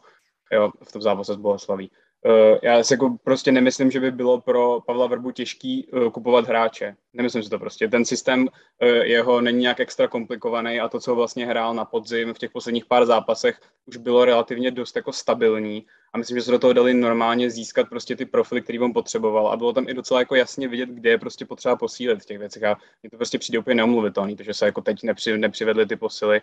Jo, 0.51 0.71
v 0.83 0.91
tom 0.91 1.01
zápase 1.01 1.33
s 1.33 1.37
Boleslaví. 1.37 1.91
Uh, 2.25 2.57
já 2.63 2.83
si 2.83 2.93
jako 2.93 3.17
prostě 3.23 3.51
nemyslím, 3.51 3.91
že 3.91 3.99
by 3.99 4.11
bylo 4.11 4.41
pro 4.41 4.81
Pavla 4.81 5.07
Vrbu 5.07 5.31
těžký 5.31 5.87
uh, 5.87 6.09
kupovat 6.09 6.47
hráče. 6.47 6.95
Nemyslím 7.13 7.43
si 7.43 7.49
to 7.49 7.59
prostě. 7.59 7.87
Ten 7.87 8.05
systém 8.05 8.41
uh, 8.41 8.47
jeho 8.87 9.41
není 9.41 9.59
nějak 9.59 9.79
extra 9.79 10.07
komplikovaný 10.07 10.79
a 10.79 10.89
to, 10.89 10.99
co 10.99 11.15
vlastně 11.15 11.45
hrál 11.45 11.73
na 11.73 11.85
podzim 11.85 12.33
v 12.33 12.37
těch 12.37 12.51
posledních 12.51 12.85
pár 12.85 13.05
zápasech, 13.05 13.59
už 13.85 13.97
bylo 13.97 14.25
relativně 14.25 14.71
dost 14.71 14.95
jako 14.95 15.13
stabilní 15.13 15.85
a 16.13 16.17
myslím, 16.17 16.37
že 16.37 16.43
se 16.43 16.51
do 16.51 16.59
toho 16.59 16.73
dali 16.73 16.93
normálně 16.93 17.49
získat 17.49 17.89
prostě 17.89 18.15
ty 18.15 18.25
profily, 18.25 18.61
který 18.61 18.79
on 18.79 18.93
potřeboval 18.93 19.47
a 19.47 19.57
bylo 19.57 19.73
tam 19.73 19.89
i 19.89 19.93
docela 19.93 20.19
jako 20.19 20.35
jasně 20.35 20.67
vidět, 20.67 20.89
kde 20.89 21.09
je 21.09 21.17
prostě 21.17 21.45
potřeba 21.45 21.75
posílit 21.75 22.21
v 22.21 22.25
těch 22.25 22.39
věcech 22.39 22.63
a 22.63 22.77
mně 23.03 23.09
to 23.09 23.17
prostě 23.17 23.39
přijde 23.39 23.59
úplně 23.59 23.75
neomluvitelný, 23.75 24.35
takže 24.35 24.53
se 24.53 24.65
jako 24.65 24.81
teď 24.81 25.03
nepři, 25.03 25.37
nepřivedli 25.37 25.85
ty 25.85 25.95
posily 25.95 26.41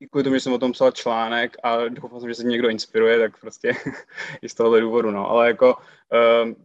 i 0.00 0.08
kvůli 0.08 0.24
tomu, 0.24 0.36
že 0.36 0.40
jsem 0.40 0.52
o 0.52 0.58
tom 0.58 0.72
psal 0.72 0.90
článek 0.90 1.56
a 1.62 1.88
doufám, 1.88 2.28
že 2.28 2.34
se 2.34 2.44
někdo 2.44 2.68
inspiruje, 2.68 3.18
tak 3.18 3.40
prostě 3.40 3.72
i 4.42 4.48
z 4.48 4.54
tohohle 4.54 4.80
důvodu, 4.80 5.10
no. 5.10 5.30
Ale 5.30 5.46
jako 5.46 5.76
um, 6.44 6.56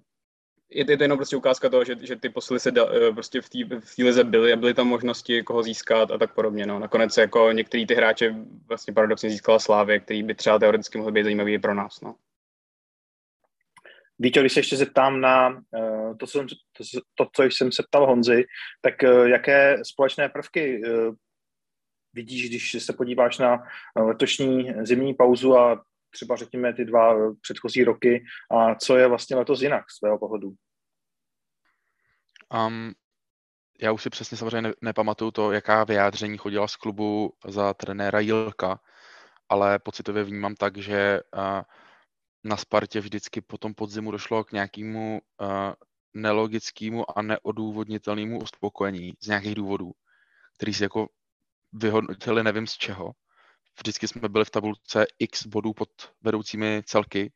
je, 0.69 0.91
je 0.91 0.97
to 0.97 1.03
jenom 1.03 1.17
prostě 1.17 1.35
ukázka 1.35 1.69
toho, 1.69 1.83
že, 1.83 1.95
že 2.01 2.15
ty 2.15 2.29
posily 2.29 2.59
se 2.59 2.71
da, 2.71 2.85
eh, 2.93 3.11
prostě 3.11 3.41
v 3.41 3.49
té 3.49 3.79
v 3.79 3.97
lize 3.97 4.23
byly 4.23 4.53
a 4.53 4.55
byly 4.55 4.73
tam 4.73 4.87
možnosti 4.87 5.43
koho 5.43 5.63
získat 5.63 6.11
a 6.11 6.17
tak 6.17 6.33
podobně. 6.33 6.65
No. 6.65 6.79
Nakonec 6.79 7.17
jako 7.17 7.51
některý 7.51 7.87
ty 7.87 7.95
hráče 7.95 8.35
vlastně 8.67 8.93
paradoxně 8.93 9.29
získala 9.29 9.59
Slávě, 9.59 9.99
který 9.99 10.23
by 10.23 10.35
třeba 10.35 10.59
teoreticky 10.59 10.97
mohly 10.97 11.13
být 11.13 11.23
zajímavý 11.23 11.59
pro 11.59 11.73
nás. 11.73 12.01
No. 12.01 12.15
Víte, 14.19 14.39
když 14.39 14.53
se 14.53 14.59
ještě 14.59 14.77
zeptám 14.77 15.21
na 15.21 15.49
uh, 15.49 16.17
to, 16.17 16.27
jsem, 16.27 16.47
to, 17.15 17.27
co 17.35 17.43
jsem 17.43 17.71
se 17.71 17.83
ptal 17.83 18.05
Honzi, 18.05 18.45
tak 18.81 18.93
uh, 19.03 19.27
jaké 19.27 19.77
společné 19.83 20.29
prvky 20.29 20.81
vidíš, 22.15 22.49
když 22.49 22.83
se 22.83 22.93
podíváš 22.93 23.37
na 23.37 23.63
letošní 23.95 24.73
zimní 24.81 25.13
pauzu 25.13 25.57
a 25.57 25.83
třeba 26.09 26.35
řekněme 26.35 26.73
ty 26.73 26.85
dva 26.85 27.15
předchozí 27.41 27.83
roky 27.83 28.25
a 28.51 28.75
co 28.75 28.97
je 28.97 29.07
vlastně 29.07 29.35
letos 29.35 29.61
jinak 29.61 29.91
z 29.91 29.99
tvého 29.99 30.19
pohledu? 30.19 30.53
Um, 32.67 32.93
já 33.81 33.91
už 33.91 34.03
si 34.03 34.09
přesně 34.09 34.37
samozřejmě 34.37 34.61
ne, 34.61 34.73
nepamatuju 34.81 35.31
to, 35.31 35.51
jaká 35.51 35.83
vyjádření 35.83 36.37
chodila 36.37 36.67
z 36.67 36.75
klubu 36.75 37.33
za 37.47 37.73
trenéra 37.73 38.19
Jilka, 38.19 38.79
ale 39.49 39.79
pocitově 39.79 40.23
vnímám 40.23 40.55
tak, 40.55 40.77
že 40.77 41.21
uh, 41.33 41.61
na 42.43 42.57
Spartě 42.57 42.99
vždycky 42.99 43.41
po 43.41 43.57
tom 43.57 43.73
podzimu 43.73 44.11
došlo 44.11 44.43
k 44.43 44.51
nějakému 44.51 45.21
uh, 45.41 45.47
nelogickému 46.13 47.17
a 47.17 47.21
neodůvodnitelnému 47.21 48.41
uspokojení 48.41 49.13
z 49.19 49.27
nějakých 49.27 49.55
důvodů, 49.55 49.91
který 50.55 50.73
si 50.73 50.83
jako 50.83 51.07
vyhodnotili 51.75 52.43
nevím 52.43 52.67
z 52.67 52.73
čeho. 52.73 53.11
Vždycky 53.77 54.07
jsme 54.07 54.29
byli 54.29 54.45
v 54.45 54.51
tabulce 54.51 55.05
x 55.19 55.47
bodů 55.47 55.73
pod 55.73 55.89
vedoucími 56.21 56.83
celky 56.85 57.33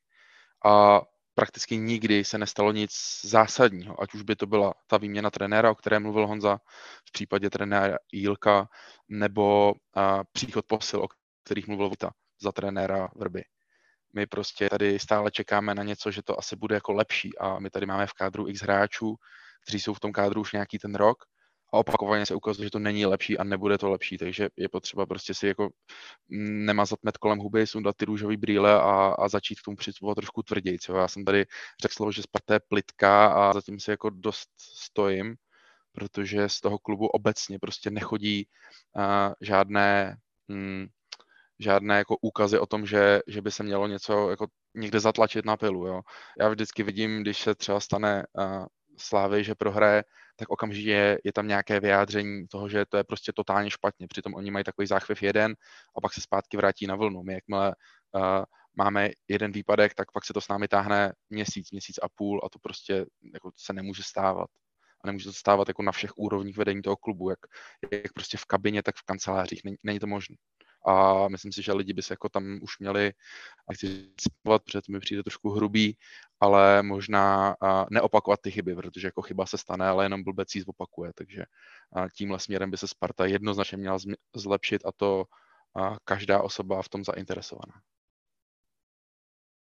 a 0.65 1.01
prakticky 1.35 1.77
nikdy 1.77 2.25
se 2.25 2.37
nestalo 2.37 2.71
nic 2.71 2.91
zásadního, 3.23 4.01
ať 4.01 4.13
už 4.13 4.21
by 4.21 4.35
to 4.35 4.45
byla 4.45 4.73
ta 4.87 4.97
výměna 4.97 5.29
trenéra, 5.29 5.71
o 5.71 5.75
které 5.75 5.99
mluvil 5.99 6.27
Honza 6.27 6.59
v 7.07 7.11
případě 7.11 7.49
trenéra 7.49 7.97
Jílka, 8.11 8.67
nebo 9.09 9.73
a, 9.95 10.23
příchod 10.31 10.65
posil, 10.65 11.03
o 11.03 11.07
kterých 11.43 11.67
mluvil 11.67 11.89
Vita 11.89 12.11
za 12.41 12.51
trenéra 12.51 13.07
Vrby. 13.15 13.43
My 14.13 14.27
prostě 14.27 14.69
tady 14.69 14.99
stále 14.99 15.31
čekáme 15.31 15.75
na 15.75 15.83
něco, 15.83 16.11
že 16.11 16.23
to 16.23 16.39
asi 16.39 16.55
bude 16.55 16.75
jako 16.75 16.93
lepší 16.93 17.37
a 17.37 17.59
my 17.59 17.69
tady 17.69 17.85
máme 17.85 18.07
v 18.07 18.13
kádru 18.13 18.47
x 18.47 18.61
hráčů, 18.61 19.15
kteří 19.63 19.79
jsou 19.79 19.93
v 19.93 19.99
tom 19.99 20.11
kádru 20.11 20.41
už 20.41 20.53
nějaký 20.53 20.79
ten 20.79 20.95
rok 20.95 21.17
a 21.73 21.77
opakovaně 21.77 22.25
se 22.25 22.35
ukazuje, 22.35 22.65
že 22.65 22.71
to 22.71 22.79
není 22.79 23.05
lepší 23.05 23.37
a 23.37 23.43
nebude 23.43 23.77
to 23.77 23.89
lepší, 23.89 24.17
takže 24.17 24.49
je 24.57 24.69
potřeba 24.69 25.05
prostě 25.05 25.33
si 25.33 25.47
jako 25.47 25.69
nemazat 26.29 26.99
met 27.03 27.17
kolem 27.17 27.39
huby, 27.39 27.67
sundat 27.67 27.95
ty 27.95 28.05
růžové 28.05 28.37
brýle 28.37 28.73
a, 28.73 29.15
a 29.19 29.27
začít 29.27 29.59
k 29.59 29.63
tomu 29.63 29.77
přistupovat 29.77 30.15
trošku 30.15 30.43
tvrději. 30.43 30.77
Já 30.95 31.07
jsem 31.07 31.25
tady 31.25 31.45
řekl 31.81 31.93
slovo, 31.93 32.11
že 32.11 32.23
Sparta 32.23 32.53
je 32.53 32.59
plitká 32.67 33.27
a 33.27 33.53
zatím 33.53 33.79
si 33.79 33.91
jako 33.91 34.09
dost 34.09 34.49
stojím, 34.57 35.35
protože 35.91 36.49
z 36.49 36.59
toho 36.59 36.79
klubu 36.79 37.07
obecně 37.07 37.59
prostě 37.59 37.91
nechodí 37.91 38.47
uh, 38.95 39.33
žádné 39.41 40.17
mm, 40.47 40.87
žádné 41.59 41.97
jako 41.97 42.17
úkazy 42.21 42.59
o 42.59 42.65
tom, 42.65 42.85
že, 42.85 43.19
že 43.27 43.41
by 43.41 43.51
se 43.51 43.63
mělo 43.63 43.87
něco 43.87 44.29
jako 44.29 44.47
někde 44.75 44.99
zatlačit 44.99 45.45
na 45.45 45.57
pilu. 45.57 45.87
Jo. 45.87 46.01
Já 46.39 46.49
vždycky 46.49 46.83
vidím, 46.83 47.21
když 47.21 47.37
se 47.41 47.55
třeba 47.55 47.79
stane 47.79 48.25
uh, 48.33 48.65
Slávy, 48.97 49.43
že 49.43 49.55
prohraje, 49.55 50.03
tak 50.39 50.49
okamžitě 50.49 51.17
je, 51.23 51.33
tam 51.33 51.47
nějaké 51.47 51.79
vyjádření 51.79 52.47
toho, 52.47 52.69
že 52.69 52.85
to 52.85 52.97
je 52.97 53.03
prostě 53.03 53.31
totálně 53.35 53.71
špatně. 53.71 54.07
Přitom 54.07 54.33
oni 54.33 54.51
mají 54.51 54.63
takový 54.65 54.87
záchvěv 54.87 55.23
jeden 55.23 55.55
a 55.97 56.01
pak 56.01 56.13
se 56.13 56.21
zpátky 56.21 56.57
vrátí 56.57 56.87
na 56.87 56.95
vlnu. 56.95 57.23
My 57.23 57.33
jakmile 57.33 57.75
uh, 58.15 58.43
máme 58.77 59.09
jeden 59.27 59.51
výpadek, 59.51 59.93
tak 59.93 60.11
pak 60.11 60.25
se 60.25 60.33
to 60.33 60.41
s 60.41 60.47
námi 60.47 60.67
táhne 60.67 61.13
měsíc, 61.29 61.71
měsíc 61.71 61.99
a 62.03 62.09
půl 62.15 62.41
a 62.43 62.49
to 62.49 62.59
prostě 62.59 63.05
jako 63.33 63.51
se 63.57 63.73
nemůže 63.73 64.03
stávat. 64.03 64.47
A 65.03 65.07
nemůže 65.07 65.25
to 65.25 65.33
stávat 65.33 65.67
jako 65.67 65.83
na 65.83 65.91
všech 65.91 66.17
úrovních 66.17 66.57
vedení 66.57 66.81
toho 66.81 66.95
klubu, 66.95 67.29
jak, 67.29 67.39
jak 67.91 68.13
prostě 68.13 68.37
v 68.37 68.45
kabině, 68.45 68.83
tak 68.83 68.95
v 68.95 69.05
kancelářích. 69.05 69.61
Není, 69.63 69.77
není 69.83 69.99
to 69.99 70.07
možné 70.07 70.35
a 70.87 71.27
myslím 71.27 71.51
si, 71.51 71.61
že 71.61 71.73
lidi 71.73 71.93
by 71.93 72.01
se 72.01 72.13
jako 72.13 72.29
tam 72.29 72.59
už 72.61 72.79
měli, 72.79 73.13
nechci 73.69 74.11
citovat, 74.17 74.63
protože 74.63 74.81
to 74.81 74.91
mi 74.91 74.99
přijde 74.99 75.23
trošku 75.23 75.49
hrubý, 75.49 75.97
ale 76.39 76.83
možná 76.83 77.55
neopakovat 77.89 78.39
ty 78.41 78.51
chyby, 78.51 78.75
protože 78.75 79.07
jako 79.07 79.21
chyba 79.21 79.45
se 79.45 79.57
stane, 79.57 79.87
ale 79.87 80.05
jenom 80.05 80.23
blbec 80.23 80.55
ji 80.55 80.61
zopakuje, 80.61 81.11
takže 81.15 81.45
tímhle 82.15 82.39
směrem 82.39 82.71
by 82.71 82.77
se 82.77 82.87
Sparta 82.87 83.25
jednoznačně 83.25 83.77
měla 83.77 83.97
zlepšit 84.35 84.85
a 84.85 84.91
to 84.91 85.25
každá 86.03 86.41
osoba 86.41 86.81
v 86.81 86.89
tom 86.89 87.03
zainteresovaná. 87.03 87.81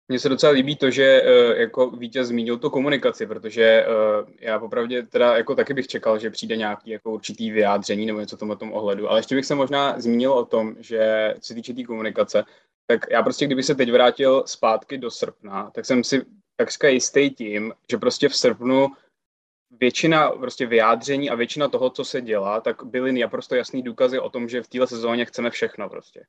Mně 0.07 0.19
se 0.19 0.29
docela 0.29 0.51
líbí 0.51 0.75
to, 0.75 0.91
že 0.91 1.21
uh, 1.21 1.57
jako 1.57 1.89
vítěz 1.89 2.27
zmínil 2.27 2.57
tu 2.57 2.69
komunikaci, 2.69 3.27
protože 3.27 3.85
uh, 3.88 4.29
já 4.39 4.59
popravdě 4.59 5.03
teda 5.03 5.38
jako 5.38 5.55
taky 5.55 5.74
bych 5.74 5.88
čekal, 5.88 6.19
že 6.19 6.29
přijde 6.29 6.55
nějaký 6.55 6.89
jako 6.89 7.12
určitý 7.12 7.51
vyjádření 7.51 8.05
nebo 8.05 8.19
něco 8.19 8.38
tomu 8.38 8.55
tom 8.55 8.74
ohledu, 8.74 9.09
ale 9.09 9.19
ještě 9.19 9.35
bych 9.35 9.45
se 9.45 9.55
možná 9.55 10.00
zmínil 10.00 10.33
o 10.33 10.45
tom, 10.45 10.75
že 10.79 11.33
co 11.39 11.47
se 11.47 11.53
týče 11.53 11.74
té 11.74 11.75
tý 11.75 11.83
komunikace, 11.83 12.43
tak 12.88 13.05
já 13.12 13.24
prostě, 13.24 13.45
kdyby 13.45 13.63
se 13.63 13.75
teď 13.75 13.91
vrátil 13.91 14.43
zpátky 14.45 14.97
do 14.97 15.12
srpna, 15.12 15.71
tak 15.75 15.85
jsem 15.85 16.03
si 16.03 16.25
takřka 16.55 16.88
jistý 16.88 17.29
tím, 17.29 17.74
že 17.91 17.97
prostě 17.97 18.29
v 18.29 18.35
srpnu 18.35 18.88
většina 19.79 20.29
prostě 20.29 20.65
vyjádření 20.65 21.29
a 21.29 21.35
většina 21.35 21.67
toho, 21.67 21.89
co 21.89 22.05
se 22.05 22.21
dělá, 22.21 22.62
tak 22.62 22.83
byly 22.83 23.12
naprosto 23.12 23.55
jasný 23.55 23.81
důkazy 23.81 24.19
o 24.19 24.29
tom, 24.29 24.50
že 24.50 24.63
v 24.63 24.67
téhle 24.67 24.88
sezóně 24.88 25.25
chceme 25.25 25.50
všechno 25.50 25.89
prostě. 25.89 26.25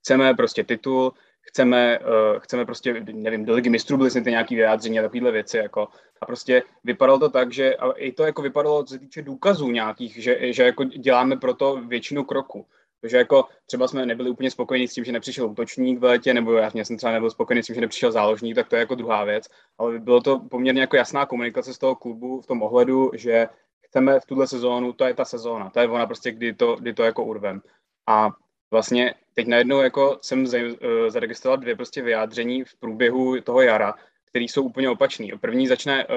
Chceme 0.00 0.34
prostě 0.34 0.64
titul, 0.64 1.12
chceme, 1.42 1.98
uh, 1.98 2.38
chceme 2.38 2.64
prostě, 2.64 3.04
nevím, 3.12 3.44
do 3.44 3.54
ligy 3.54 3.70
mistrů 3.70 3.96
byly 3.96 4.10
ty 4.10 4.30
nějaké 4.30 4.54
vyjádření 4.54 4.98
a 4.98 5.02
takovéhle 5.02 5.30
věci, 5.30 5.56
jako. 5.56 5.88
A 6.20 6.26
prostě 6.26 6.62
vypadalo 6.84 7.18
to 7.18 7.28
tak, 7.28 7.52
že 7.52 7.76
a 7.76 7.92
i 7.92 8.12
to 8.12 8.24
jako 8.24 8.42
vypadalo, 8.42 8.84
co 8.84 8.94
se 8.94 8.98
týče 8.98 9.22
důkazů 9.22 9.70
nějakých, 9.70 10.22
že, 10.22 10.52
že 10.52 10.62
jako 10.62 10.84
děláme 10.84 11.36
proto 11.36 11.80
většinu 11.86 12.24
kroku. 12.24 12.66
Takže 13.00 13.16
jako 13.16 13.44
třeba 13.66 13.88
jsme 13.88 14.06
nebyli 14.06 14.30
úplně 14.30 14.50
spokojeni 14.50 14.88
s 14.88 14.94
tím, 14.94 15.04
že 15.04 15.12
nepřišel 15.12 15.46
útočník 15.46 15.98
v 15.98 16.04
létě, 16.04 16.34
nebo 16.34 16.52
já 16.52 16.70
jsem 16.74 16.96
třeba 16.96 17.12
nebyl 17.12 17.30
spokojený 17.30 17.62
s 17.62 17.66
tím, 17.66 17.74
že 17.74 17.80
nepřišel 17.80 18.12
záložník, 18.12 18.54
tak 18.54 18.68
to 18.68 18.76
je 18.76 18.80
jako 18.80 18.94
druhá 18.94 19.24
věc. 19.24 19.48
Ale 19.78 19.98
bylo 19.98 20.20
to 20.20 20.38
poměrně 20.38 20.80
jako 20.80 20.96
jasná 20.96 21.26
komunikace 21.26 21.74
z 21.74 21.78
toho 21.78 21.94
klubu 21.94 22.40
v 22.40 22.46
tom 22.46 22.62
ohledu, 22.62 23.10
že 23.14 23.48
chceme 23.80 24.20
v 24.20 24.26
tuhle 24.26 24.46
sezónu, 24.46 24.92
to 24.92 25.04
je 25.04 25.14
ta 25.14 25.24
sezóna, 25.24 25.70
to 25.70 25.80
je 25.80 25.88
ona 25.88 26.06
prostě, 26.06 26.32
kdy 26.32 26.54
to, 26.54 26.76
kdy 26.76 26.94
to 26.94 27.02
jako 27.02 27.24
urvem. 27.24 27.62
A 28.06 28.30
vlastně 28.70 29.14
teď 29.34 29.46
najednou 29.46 29.80
jako 29.80 30.18
jsem 30.22 30.46
eh, 30.54 31.10
zaregistroval 31.10 31.56
dvě 31.56 31.76
prostě 31.76 32.02
vyjádření 32.02 32.64
v 32.64 32.74
průběhu 32.74 33.40
toho 33.40 33.62
jara, 33.62 33.94
které 34.24 34.44
jsou 34.44 34.62
úplně 34.62 34.90
opačný. 34.90 35.32
První 35.40 35.66
začne 35.66 36.06
uh, 36.06 36.14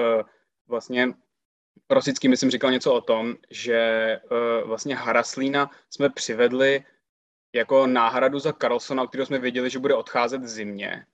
vlastně 0.68 1.08
Rosický, 1.90 2.28
myslím, 2.28 2.50
říkal 2.50 2.70
něco 2.70 2.94
o 2.94 3.00
tom, 3.00 3.34
že 3.50 4.20
uh, 4.30 4.68
vlastně 4.68 4.94
Haraslína 4.94 5.70
jsme 5.90 6.10
přivedli 6.10 6.84
jako 7.52 7.86
náhradu 7.86 8.38
za 8.38 8.52
Carlsona, 8.52 9.06
kterého 9.06 9.26
jsme 9.26 9.38
věděli, 9.38 9.70
že 9.70 9.78
bude 9.78 9.94
odcházet 9.94 10.42
v 10.42 10.48
zimě. 10.48 11.06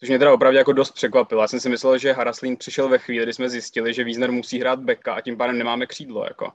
Což 0.00 0.08
mě 0.08 0.18
teda 0.18 0.32
opravdu 0.32 0.58
jako 0.58 0.72
dost 0.72 0.90
překvapilo. 0.90 1.42
Já 1.42 1.48
jsem 1.48 1.60
si 1.60 1.68
myslel, 1.68 1.98
že 1.98 2.12
Haraslín 2.12 2.56
přišel 2.56 2.88
ve 2.88 2.98
chvíli, 2.98 3.24
kdy 3.24 3.32
jsme 3.32 3.48
zjistili, 3.48 3.94
že 3.94 4.04
Wiesner 4.04 4.32
musí 4.32 4.60
hrát 4.60 4.80
beka 4.80 5.14
a 5.14 5.20
tím 5.20 5.36
pádem 5.36 5.58
nemáme 5.58 5.86
křídlo. 5.86 6.24
Jako 6.24 6.52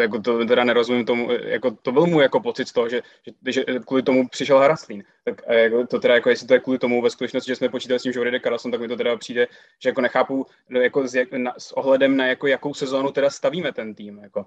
jako 0.00 0.20
to 0.20 0.44
teda 0.44 0.64
nerozumím 0.64 1.06
tomu, 1.06 1.28
jako 1.32 1.70
to 1.70 1.92
byl 1.92 2.06
můj 2.06 2.22
jako 2.22 2.40
pocit 2.40 2.68
z 2.68 2.72
toho, 2.72 2.88
že, 2.88 3.02
že, 3.26 3.52
že 3.52 3.64
kvůli 3.86 4.02
tomu 4.02 4.28
přišel 4.28 4.58
Haraslín. 4.58 5.04
Tak 5.24 5.42
jako, 5.48 5.86
to 5.86 5.98
teda 5.98 6.14
jako, 6.14 6.30
jestli 6.30 6.46
to 6.46 6.54
je 6.54 6.60
kvůli 6.60 6.78
tomu 6.78 7.02
ve 7.02 7.10
skutečnosti, 7.10 7.50
že 7.50 7.56
jsme 7.56 7.68
počítali 7.68 8.00
s 8.00 8.02
tím, 8.02 8.12
že 8.12 8.20
odejde 8.20 8.40
Karlsson, 8.40 8.70
tak 8.70 8.80
mi 8.80 8.88
to 8.88 8.96
teda 8.96 9.16
přijde, 9.16 9.46
že 9.82 9.88
jako 9.88 10.00
nechápu 10.00 10.46
no, 10.68 10.80
jako 10.80 11.08
s, 11.08 11.14
jak, 11.14 11.32
na, 11.32 11.54
s 11.58 11.72
ohledem 11.72 12.16
na 12.16 12.26
jako, 12.26 12.46
jakou 12.46 12.74
sezónu 12.74 13.12
teda 13.12 13.30
stavíme 13.30 13.72
ten 13.72 13.94
tým. 13.94 14.18
Jako. 14.18 14.46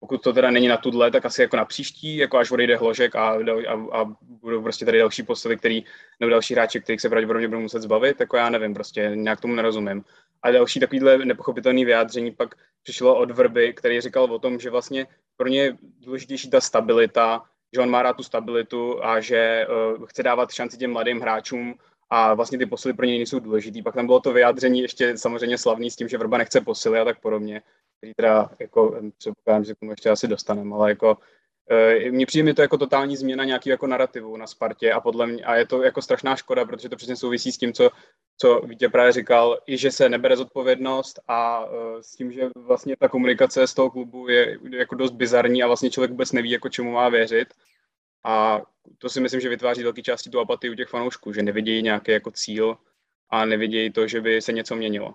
Pokud 0.00 0.22
to 0.22 0.32
teda 0.32 0.50
není 0.50 0.68
na 0.68 0.76
tudle, 0.76 1.10
tak 1.10 1.26
asi 1.26 1.42
jako 1.42 1.56
na 1.56 1.64
příští, 1.64 2.16
jako 2.16 2.38
až 2.38 2.50
odejde 2.50 2.76
Hložek 2.76 3.16
a, 3.16 3.28
a, 3.68 4.00
a 4.00 4.04
budou 4.20 4.62
prostě 4.62 4.84
tady 4.84 4.98
další 4.98 5.22
posily, 5.22 5.56
který, 5.56 5.84
nebo 6.20 6.30
další 6.30 6.54
hráči, 6.54 6.80
kterých 6.80 7.00
se 7.00 7.08
pravděpodobně 7.08 7.48
budou 7.48 7.60
muset 7.60 7.82
zbavit, 7.82 8.20
jako 8.20 8.36
já 8.36 8.50
nevím, 8.50 8.74
prostě 8.74 9.12
nějak 9.14 9.40
tomu 9.40 9.54
nerozumím. 9.54 10.04
A 10.42 10.50
další 10.50 10.80
takovýhle 10.80 11.18
nepochopitelný 11.18 11.84
vyjádření 11.84 12.30
pak 12.30 12.54
přišlo 12.82 13.18
od 13.18 13.30
Vrby, 13.30 13.72
který 13.72 14.00
říkal 14.00 14.24
o 14.24 14.38
tom, 14.38 14.58
že 14.58 14.70
vlastně 14.70 15.06
pro 15.36 15.48
ně 15.48 15.62
je 15.62 15.76
důležitější 16.00 16.50
ta 16.50 16.60
stabilita, 16.60 17.42
že 17.74 17.80
on 17.80 17.90
má 17.90 18.02
rád 18.02 18.16
tu 18.16 18.22
stabilitu 18.22 19.04
a 19.04 19.20
že 19.20 19.66
uh, 19.98 20.06
chce 20.06 20.22
dávat 20.22 20.52
šanci 20.52 20.76
těm 20.76 20.92
mladým 20.92 21.20
hráčům 21.20 21.74
a 22.10 22.34
vlastně 22.34 22.58
ty 22.58 22.66
posily 22.66 22.94
pro 22.94 23.06
něj 23.06 23.16
nejsou 23.16 23.38
důležitý. 23.38 23.82
Pak 23.82 23.94
tam 23.94 24.06
bylo 24.06 24.20
to 24.20 24.32
vyjádření 24.32 24.80
ještě 24.80 25.18
samozřejmě 25.18 25.58
slavný 25.58 25.90
s 25.90 25.96
tím, 25.96 26.08
že 26.08 26.18
Vrba 26.18 26.38
nechce 26.38 26.60
posily 26.60 26.98
a 26.98 27.04
tak 27.04 27.20
podobně, 27.20 27.62
který 27.98 28.12
teda 28.16 28.50
jako 28.58 29.00
předpokládám, 29.18 29.64
že 29.64 29.74
k 29.74 29.78
tomu 29.78 29.92
ještě 29.92 30.10
asi 30.10 30.28
dostaneme, 30.28 30.74
ale 30.74 30.90
jako 30.90 31.18
mně 32.10 32.26
přijde 32.26 32.44
mi 32.44 32.54
to 32.54 32.62
jako 32.62 32.78
totální 32.78 33.16
změna 33.16 33.44
nějaký 33.44 33.70
jako 33.70 33.86
narrativu 33.86 34.36
na 34.36 34.46
Spartě 34.46 34.92
a 34.92 35.00
podle 35.00 35.26
mě, 35.26 35.44
a 35.44 35.56
je 35.56 35.66
to 35.66 35.82
jako 35.82 36.02
strašná 36.02 36.36
škoda, 36.36 36.64
protože 36.64 36.88
to 36.88 36.96
přesně 36.96 37.16
souvisí 37.16 37.52
s 37.52 37.58
tím, 37.58 37.72
co, 37.72 37.90
co 38.38 38.60
Vítě 38.60 38.88
právě 38.88 39.12
říkal, 39.12 39.58
i 39.66 39.76
že 39.78 39.90
se 39.90 40.08
nebere 40.08 40.36
zodpovědnost 40.36 41.20
a 41.28 41.64
uh, 41.64 42.00
s 42.00 42.16
tím, 42.16 42.32
že 42.32 42.50
vlastně 42.56 42.96
ta 42.96 43.08
komunikace 43.08 43.66
z 43.66 43.74
toho 43.74 43.90
klubu 43.90 44.28
je 44.28 44.58
jako 44.70 44.94
dost 44.94 45.10
bizarní 45.10 45.62
a 45.62 45.66
vlastně 45.66 45.90
člověk 45.90 46.10
vůbec 46.10 46.32
neví, 46.32 46.50
jako 46.50 46.68
čemu 46.68 46.92
má 46.92 47.08
věřit. 47.08 47.48
A 48.24 48.62
to 48.98 49.08
si 49.08 49.20
myslím, 49.20 49.40
že 49.40 49.48
vytváří 49.48 49.82
velké 49.82 50.02
části 50.02 50.30
tu 50.30 50.40
apatii 50.40 50.70
u 50.70 50.74
těch 50.74 50.88
fanoušků, 50.88 51.32
že 51.32 51.42
nevidějí 51.42 51.82
nějaký 51.82 52.12
jako 52.12 52.30
cíl 52.30 52.76
a 53.30 53.44
nevidějí 53.44 53.92
to, 53.92 54.06
že 54.06 54.20
by 54.20 54.42
se 54.42 54.52
něco 54.52 54.76
měnilo. 54.76 55.14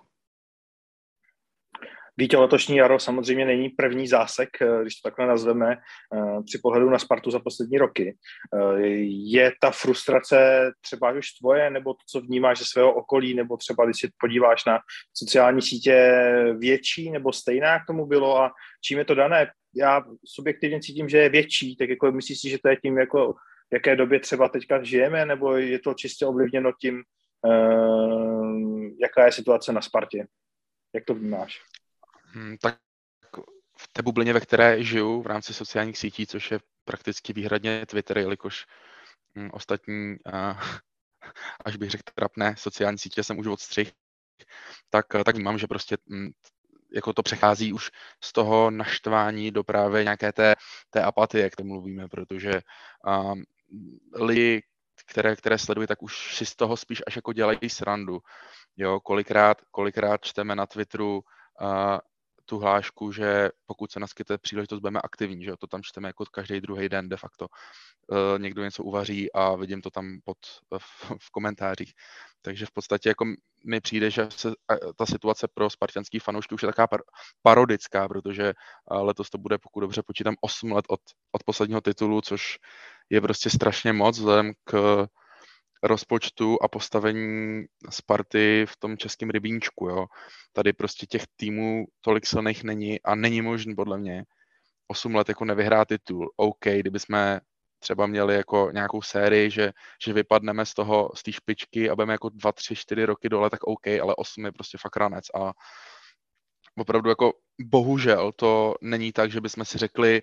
Vítě, 2.20 2.36
letošní 2.36 2.76
jaro 2.76 2.98
samozřejmě 2.98 3.44
není 3.44 3.68
první 3.68 4.08
zásek, 4.08 4.48
eh, 4.62 4.82
když 4.82 4.94
to 4.94 5.08
takhle 5.08 5.26
nazveme, 5.26 5.72
eh, 5.72 6.42
při 6.46 6.58
pohledu 6.62 6.90
na 6.90 6.98
Spartu 6.98 7.30
za 7.30 7.40
poslední 7.40 7.78
roky. 7.78 8.16
Eh, 8.54 8.80
je 9.06 9.52
ta 9.60 9.70
frustrace 9.70 10.70
třeba 10.80 11.12
už 11.12 11.32
tvoje, 11.32 11.70
nebo 11.70 11.94
to, 11.94 12.00
co 12.10 12.20
vnímáš 12.20 12.58
ze 12.58 12.64
svého 12.64 12.94
okolí, 12.94 13.34
nebo 13.34 13.56
třeba 13.56 13.84
když 13.84 14.00
si 14.00 14.08
podíváš 14.20 14.64
na 14.64 14.78
sociální 15.14 15.62
sítě 15.62 16.12
větší, 16.58 17.10
nebo 17.10 17.32
stejná 17.32 17.78
k 17.78 17.86
tomu 17.86 18.06
bylo 18.06 18.42
a 18.42 18.52
čím 18.84 18.98
je 18.98 19.04
to 19.04 19.14
dané? 19.14 19.50
Já 19.76 20.02
subjektivně 20.26 20.80
cítím, 20.80 21.08
že 21.08 21.18
je 21.18 21.28
větší, 21.28 21.76
tak 21.76 21.88
jako 21.88 22.12
myslíš 22.12 22.40
si, 22.40 22.50
že 22.50 22.58
to 22.58 22.68
je 22.68 22.76
tím, 22.76 22.98
jako 22.98 23.32
v 23.70 23.74
jaké 23.74 23.96
době 23.96 24.20
třeba 24.20 24.48
teďka 24.48 24.82
žijeme, 24.82 25.26
nebo 25.26 25.56
je 25.56 25.78
to 25.78 25.94
čistě 25.94 26.26
ovlivněno 26.26 26.72
tím, 26.80 27.02
jaká 29.02 29.26
je 29.26 29.32
situace 29.32 29.72
na 29.72 29.80
Spartě? 29.80 30.26
Jak 30.94 31.04
to 31.04 31.14
vnímáš? 31.14 31.60
Hmm, 32.32 32.56
tak 32.58 32.78
v 33.78 33.88
té 33.92 34.02
bublině, 34.02 34.32
ve 34.32 34.40
které 34.40 34.84
žiju 34.84 35.22
v 35.22 35.26
rámci 35.26 35.54
sociálních 35.54 35.98
sítí, 35.98 36.26
což 36.26 36.50
je 36.50 36.60
prakticky 36.84 37.32
výhradně 37.32 37.86
Twitter, 37.86 38.18
jelikož 38.18 38.66
hm, 39.36 39.50
ostatní, 39.52 40.16
až 41.64 41.76
bych 41.76 41.90
řekl 41.90 42.12
trapné, 42.14 42.54
sociální 42.58 42.98
sítě 42.98 43.24
jsem 43.24 43.38
už 43.38 43.46
odstřih, 43.46 43.92
tak, 44.90 45.06
tak 45.24 45.34
vnímám, 45.34 45.58
že 45.58 45.66
prostě 45.66 45.96
hm, 46.10 46.30
jako 46.94 47.12
to 47.12 47.22
přechází 47.22 47.72
už 47.72 47.90
z 48.24 48.32
toho 48.32 48.70
naštvání 48.70 49.50
do 49.50 49.64
právě 49.64 50.04
nějaké 50.04 50.32
té, 50.32 50.54
té 50.90 51.02
apatie, 51.02 51.44
jak 51.44 51.56
to 51.56 51.64
mluvíme, 51.64 52.08
protože 52.08 52.60
um, 53.06 53.42
lidi, 54.14 54.62
které, 55.06 55.36
které 55.36 55.58
sledují, 55.58 55.86
tak 55.86 56.02
už 56.02 56.36
si 56.36 56.46
z 56.46 56.56
toho 56.56 56.76
spíš 56.76 57.02
až 57.06 57.16
jako 57.16 57.32
dělají 57.32 57.70
srandu. 57.70 58.20
Jo, 58.76 59.00
kolikrát, 59.00 59.60
kolikrát 59.70 60.24
čteme 60.24 60.54
na 60.56 60.66
Twitteru 60.66 61.20
uh, 61.60 61.98
tu 62.48 62.58
hlášku, 62.58 63.12
že 63.12 63.50
pokud 63.66 63.92
se 63.92 64.00
naskytne 64.00 64.38
příležitost, 64.38 64.80
budeme 64.80 65.00
aktivní, 65.04 65.44
že 65.44 65.56
to 65.58 65.66
tam 65.66 65.82
čteme 65.82 66.08
jako 66.08 66.24
každý 66.30 66.60
druhý 66.60 66.88
den 66.88 67.08
de 67.08 67.16
facto. 67.16 67.46
E, 67.46 68.38
někdo 68.38 68.64
něco 68.64 68.82
uvaří 68.82 69.32
a 69.32 69.56
vidím 69.56 69.82
to 69.82 69.90
tam 69.90 70.18
pod, 70.24 70.38
v, 70.78 71.12
v 71.20 71.30
komentářích. 71.30 71.92
Takže 72.42 72.66
v 72.66 72.70
podstatě 72.72 73.08
jako 73.08 73.24
mi 73.66 73.80
přijde, 73.80 74.10
že 74.10 74.28
se, 74.30 74.52
ta 74.96 75.06
situace 75.06 75.48
pro 75.54 75.70
spartianský 75.70 76.18
fanoušky 76.18 76.54
už 76.54 76.62
je 76.62 76.66
taková 76.66 76.86
par, 76.86 77.00
parodická, 77.42 78.08
protože 78.08 78.52
letos 78.90 79.30
to 79.30 79.38
bude, 79.38 79.58
pokud 79.58 79.80
dobře 79.80 80.02
počítám, 80.06 80.34
8 80.40 80.72
let 80.72 80.84
od, 80.88 81.00
od 81.32 81.44
posledního 81.44 81.80
titulu, 81.80 82.20
což 82.20 82.58
je 83.10 83.20
prostě 83.20 83.50
strašně 83.50 83.92
moc 83.92 84.18
vzhledem 84.18 84.52
k 84.64 85.06
rozpočtu 85.82 86.62
a 86.62 86.68
postavení 86.68 87.64
Sparty 87.90 88.66
v 88.68 88.76
tom 88.76 88.96
českém 88.96 89.30
rybínčku. 89.30 89.88
Jo. 89.88 90.06
Tady 90.52 90.72
prostě 90.72 91.06
těch 91.06 91.22
týmů 91.36 91.84
tolik 92.00 92.26
silných 92.26 92.64
není 92.64 93.02
a 93.02 93.14
není 93.14 93.42
možný 93.42 93.74
podle 93.74 93.98
mě 93.98 94.24
8 94.88 95.14
let 95.14 95.28
jako 95.28 95.44
nevyhrát 95.44 95.88
titul. 95.88 96.32
OK, 96.36 96.64
kdyby 96.64 97.00
jsme 97.00 97.40
třeba 97.78 98.06
měli 98.06 98.34
jako 98.34 98.70
nějakou 98.72 99.02
sérii, 99.02 99.50
že, 99.50 99.72
že 100.04 100.12
vypadneme 100.12 100.66
z 100.66 100.74
toho, 100.74 101.10
z 101.14 101.22
té 101.22 101.32
špičky 101.32 101.90
a 101.90 101.94
budeme 101.94 102.12
jako 102.12 102.28
2, 102.28 102.52
3, 102.52 102.76
4 102.76 103.04
roky 103.04 103.28
dole, 103.28 103.50
tak 103.50 103.64
OK, 103.64 103.86
ale 103.86 104.14
8 104.14 104.44
je 104.44 104.52
prostě 104.52 104.78
fakt 104.78 104.96
ranec 104.96 105.24
a 105.34 105.52
opravdu 106.78 107.08
jako 107.10 107.32
bohužel 107.60 108.32
to 108.32 108.74
není 108.82 109.12
tak, 109.12 109.30
že 109.30 109.40
bychom 109.40 109.64
si 109.64 109.78
řekli, 109.78 110.22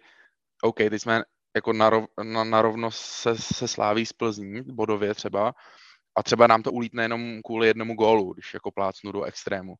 OK, 0.61 0.77
teď 0.77 1.01
jsme 1.01 1.23
jako 1.55 1.73
na, 1.73 1.89
rov, 1.89 2.05
na, 2.23 2.43
na 2.43 2.61
rovnost 2.61 2.97
se, 2.97 3.35
se 3.35 3.67
sláví 3.67 4.05
z 4.05 4.13
Plzní, 4.13 4.61
bodově 4.61 5.13
třeba, 5.13 5.53
a 6.15 6.23
třeba 6.23 6.47
nám 6.47 6.63
to 6.63 6.71
ulítne 6.71 7.03
jenom 7.03 7.41
kvůli 7.45 7.67
jednomu 7.67 7.93
gólu, 7.93 8.33
když 8.33 8.53
jako 8.53 8.71
plácnu 8.71 9.11
do 9.11 9.23
extrému. 9.23 9.75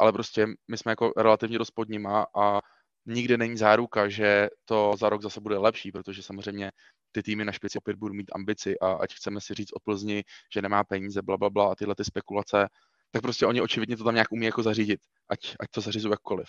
Ale 0.00 0.12
prostě 0.12 0.46
my 0.68 0.78
jsme 0.78 0.92
jako 0.92 1.12
relativně 1.16 1.58
dost 1.58 1.70
pod 1.70 1.88
nima 1.88 2.26
a 2.36 2.60
nikdy 3.06 3.36
není 3.36 3.56
záruka, 3.56 4.08
že 4.08 4.48
to 4.64 4.94
za 4.98 5.08
rok 5.08 5.22
zase 5.22 5.40
bude 5.40 5.58
lepší, 5.58 5.92
protože 5.92 6.22
samozřejmě 6.22 6.72
ty 7.12 7.22
týmy 7.22 7.44
na 7.44 7.52
špici 7.52 7.78
opět 7.78 7.96
budou 7.96 8.14
mít 8.14 8.30
ambici 8.34 8.78
a 8.78 8.92
ať 8.92 9.14
chceme 9.14 9.40
si 9.40 9.54
říct 9.54 9.72
o 9.72 9.80
Plzni, 9.80 10.24
že 10.54 10.62
nemá 10.62 10.84
peníze, 10.84 11.22
bla, 11.22 11.36
bla, 11.36 11.50
bla 11.50 11.72
a 11.72 11.74
tyhle 11.74 11.94
ty 11.94 12.04
spekulace, 12.04 12.68
tak 13.10 13.22
prostě 13.22 13.46
oni 13.46 13.60
očividně 13.60 13.96
to 13.96 14.04
tam 14.04 14.14
nějak 14.14 14.32
umí 14.32 14.46
jako 14.46 14.62
zařídit, 14.62 15.00
ať, 15.28 15.56
ať 15.60 15.70
to 15.70 15.80
zařizují 15.80 16.12
jakkoliv. 16.12 16.48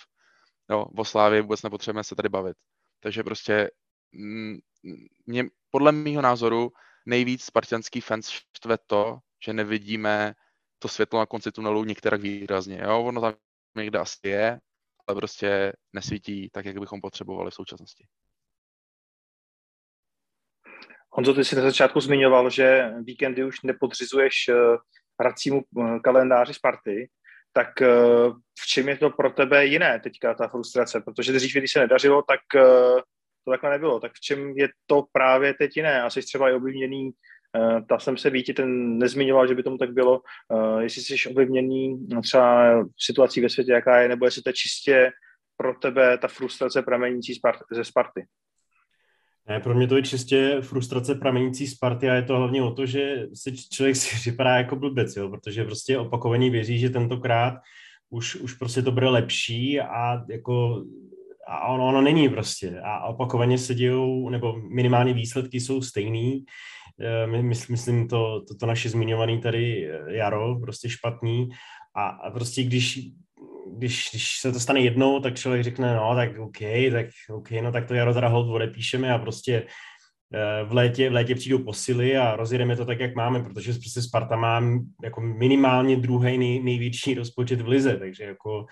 Jo, 0.72 0.86
o 0.98 1.06
Slávě 1.06 1.42
vůbec 1.42 1.63
nepotřebujeme 1.63 2.04
se 2.04 2.15
tady 2.15 2.30
bavit. 2.30 2.58
Takže 3.00 3.24
prostě 3.24 3.70
mě, 5.26 5.45
podle 5.72 5.91
mého 5.91 6.22
názoru 6.22 6.72
nejvíc 7.06 7.43
spartianský 7.43 8.02
fans 8.02 8.30
štve 8.30 8.78
to, 8.88 9.19
že 9.45 9.54
nevidíme 9.54 10.34
to 10.80 10.88
světlo 10.88 11.19
na 11.19 11.26
konci 11.26 11.52
tunelu 11.52 11.84
některak 11.84 12.22
výrazně. 12.22 12.82
Jo? 12.84 13.04
Ono 13.04 13.22
tam 13.22 13.34
někde 13.76 14.00
asi 14.00 14.17
je, 14.24 14.60
ale 15.08 15.15
prostě 15.15 15.74
nesvítí 15.93 16.50
tak, 16.50 16.65
jak 16.65 16.80
bychom 16.80 17.02
potřebovali 17.02 17.52
v 17.52 17.54
současnosti. 17.54 18.06
Honzo, 21.12 21.34
ty 21.34 21.45
jsi 21.45 21.56
na 21.56 21.62
začátku 21.62 22.00
zmiňoval, 22.00 22.50
že 22.50 22.93
víkendy 23.02 23.43
už 23.43 23.62
nepodřizuješ 23.62 24.34
eh, 24.50 24.56
hracímu 25.22 25.62
eh, 25.62 26.00
kalendáři 26.00 26.54
Sparty, 26.54 27.10
tak 27.54 27.82
eh, 27.82 27.88
v 28.60 28.67
čem 28.67 28.89
je 28.89 28.98
to 28.98 29.10
pro 29.10 29.30
tebe 29.30 29.65
jiné 29.65 30.00
teďka 30.00 30.34
ta 30.34 30.48
frustrace? 30.48 31.02
Protože 31.02 31.34
dřív, 31.34 31.54
když 31.54 31.72
se 31.72 31.80
nedařilo, 31.80 32.22
tak 32.22 32.39
to 33.45 33.52
takhle 33.52 33.69
nebylo. 33.69 33.99
Tak 33.99 34.12
v 34.13 34.19
čem 34.19 34.54
je 34.58 34.69
to 34.86 35.04
právě 35.12 35.54
teď 35.54 35.78
jiné? 35.78 36.02
Asi 36.02 36.21
třeba 36.21 36.49
i 36.49 36.54
ovlivněný, 36.54 37.06
uh, 37.06 37.86
ta 37.89 37.99
jsem 37.99 38.17
se 38.17 38.30
víti, 38.30 38.54
ten 38.54 38.97
nezmiňoval, 38.97 39.47
že 39.47 39.56
by 39.56 39.63
tomu 39.63 39.78
tak 39.78 39.93
bylo, 39.93 40.21
uh, 40.54 40.80
jestli 40.80 41.02
jsi 41.02 41.30
ovlivněný 41.30 42.08
no, 42.08 42.21
třeba 42.21 42.73
situací 42.99 43.41
ve 43.41 43.49
světě, 43.49 43.71
jaká 43.71 43.99
je, 43.99 44.10
nebo 44.10 44.25
jestli 44.25 44.41
to 44.41 44.49
je 44.49 44.54
čistě 44.54 45.12
pro 45.58 45.73
tebe 45.73 46.17
ta 46.17 46.28
frustrace 46.28 46.82
pramenící 46.82 47.34
ze 47.71 47.84
Sparty. 47.84 48.25
Ne, 49.49 49.60
pro 49.60 49.75
mě 49.75 49.88
to 49.88 49.95
je 49.95 50.02
čistě 50.04 50.58
frustrace 50.62 51.15
pramenící 51.15 51.67
Sparty 51.67 52.10
a 52.10 52.13
je 52.13 52.23
to 52.23 52.38
hlavně 52.38 52.63
o 52.63 52.71
to, 52.71 52.86
že 52.86 53.28
si 53.34 53.58
člověk 53.58 53.95
si 53.95 54.15
připadá 54.19 54.58
jako 54.58 54.75
blbec, 54.75 55.15
jo, 55.15 55.30
protože 55.30 55.63
prostě 55.63 55.97
opakovaně 55.97 56.49
věří, 56.49 56.80
že 56.80 56.89
tentokrát 56.89 57.54
už, 58.10 58.36
už 58.36 58.54
prostě 58.54 58.82
to 58.82 58.91
bude 58.91 59.10
lepší 59.10 59.80
a 59.80 60.25
jako 60.30 60.86
a 61.47 61.67
ono, 61.67 61.88
ono 61.88 62.02
není 62.02 62.30
prostě. 62.30 62.80
A 62.84 63.06
opakovaně 63.06 63.58
se 63.58 63.75
dějou, 63.75 64.30
nebo 64.30 64.60
minimálně 64.60 65.13
výsledky 65.13 65.60
jsou 65.60 65.82
stejný. 65.82 66.45
Eh, 67.02 67.28
my, 67.28 67.43
myslím, 67.69 68.08
to, 68.08 68.41
to, 68.47 68.56
to 68.56 68.65
naše 68.65 68.89
zmiňovaný 68.89 69.41
tady 69.41 69.91
eh, 69.91 70.15
jaro, 70.15 70.60
prostě 70.60 70.89
špatný. 70.89 71.49
A, 71.95 72.08
a 72.08 72.32
prostě 72.32 72.63
když, 72.63 72.99
když, 73.78 74.10
když 74.12 74.39
se 74.39 74.52
to 74.52 74.60
stane 74.60 74.80
jednou, 74.80 75.19
tak 75.19 75.36
člověk 75.36 75.63
řekne, 75.63 75.95
no 75.95 76.15
tak 76.15 76.39
OK, 76.39 76.60
tak 76.91 77.06
OK, 77.30 77.52
no 77.52 77.71
tak 77.71 77.88
to 77.88 77.93
jaro 77.93 78.13
teda 78.13 78.28
hold 78.28 78.49
odepíšeme 78.49 79.13
a 79.13 79.17
prostě 79.17 79.65
eh, 80.34 80.63
v 80.63 80.73
létě, 80.73 81.10
v 81.10 81.13
létě 81.13 81.36
přijdou 81.36 81.63
posily 81.63 82.17
a 82.17 82.36
rozjedeme 82.36 82.75
to 82.75 82.86
tak, 82.86 82.99
jak 82.99 83.15
máme, 83.15 83.43
protože 83.43 83.73
prostě 83.73 84.02
Sparta 84.02 84.36
má 84.36 84.63
jako 85.04 85.21
minimálně 85.21 85.97
druhý 85.97 86.38
nej, 86.38 86.63
největší 86.63 87.13
rozpočet 87.13 87.62
v 87.62 87.67
lize, 87.67 87.97
takže 87.97 88.23
jako 88.23 88.65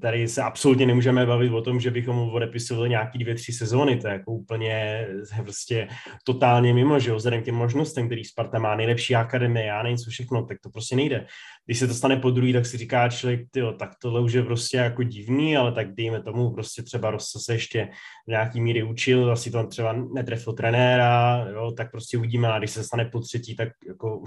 tady 0.00 0.28
se 0.28 0.42
absolutně 0.42 0.86
nemůžeme 0.86 1.26
bavit 1.26 1.52
o 1.52 1.62
tom, 1.62 1.80
že 1.80 1.90
bychom 1.90 2.18
odepisovali 2.18 2.88
nějaký 2.88 3.18
dvě, 3.18 3.34
tři 3.34 3.52
sezóny, 3.52 3.96
to 3.96 4.08
je 4.08 4.12
jako 4.12 4.32
úplně 4.32 5.06
prostě 5.42 5.88
totálně 6.24 6.74
mimo, 6.74 6.98
že 6.98 7.14
vzhledem 7.14 7.42
k 7.42 7.44
těm 7.44 7.54
možnostem, 7.54 8.06
který 8.06 8.24
Sparta 8.24 8.58
má, 8.58 8.76
nejlepší 8.76 9.14
akademie, 9.14 9.66
já 9.66 9.82
nevím 9.82 9.98
co 9.98 10.10
všechno, 10.10 10.42
tak 10.42 10.58
to 10.62 10.70
prostě 10.70 10.96
nejde. 10.96 11.26
Když 11.66 11.78
se 11.78 11.86
to 11.86 11.94
stane 11.94 12.16
po 12.16 12.30
druhý, 12.30 12.52
tak 12.52 12.66
si 12.66 12.76
říká 12.76 13.08
člověk, 13.08 13.40
tyjo, 13.50 13.72
tak 13.72 13.90
tohle 14.02 14.20
už 14.20 14.32
je 14.32 14.42
prostě 14.42 14.76
jako 14.76 15.02
divný, 15.02 15.56
ale 15.56 15.72
tak 15.72 15.94
dejme 15.94 16.22
tomu, 16.22 16.50
prostě 16.50 16.82
třeba 16.82 17.10
Rossa 17.10 17.38
se 17.38 17.54
ještě 17.54 17.88
v 18.26 18.30
nějaký 18.30 18.60
míry 18.60 18.82
učil, 18.82 19.32
asi 19.32 19.50
to 19.50 19.66
třeba 19.66 19.92
netrefil 19.92 20.52
trenéra, 20.52 21.46
jo, 21.52 21.72
tak 21.72 21.90
prostě 21.90 22.18
uvidíme, 22.18 22.48
a 22.48 22.58
když 22.58 22.70
se 22.70 22.84
stane 22.84 23.04
po 23.04 23.20
třetí, 23.20 23.56
tak 23.56 23.68
jako 23.88 24.22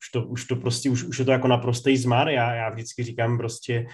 už 0.00 0.08
to, 0.10 0.22
už 0.22 0.44
to 0.44 0.56
prostě, 0.56 0.90
už, 0.90 1.04
už 1.04 1.18
je 1.18 1.24
to 1.24 1.30
jako 1.30 1.48
naprostý 1.48 1.96
zmar. 1.96 2.28
Já, 2.28 2.54
já 2.54 2.70
vždycky 2.70 3.02
říkám 3.02 3.38
prostě 3.38 3.86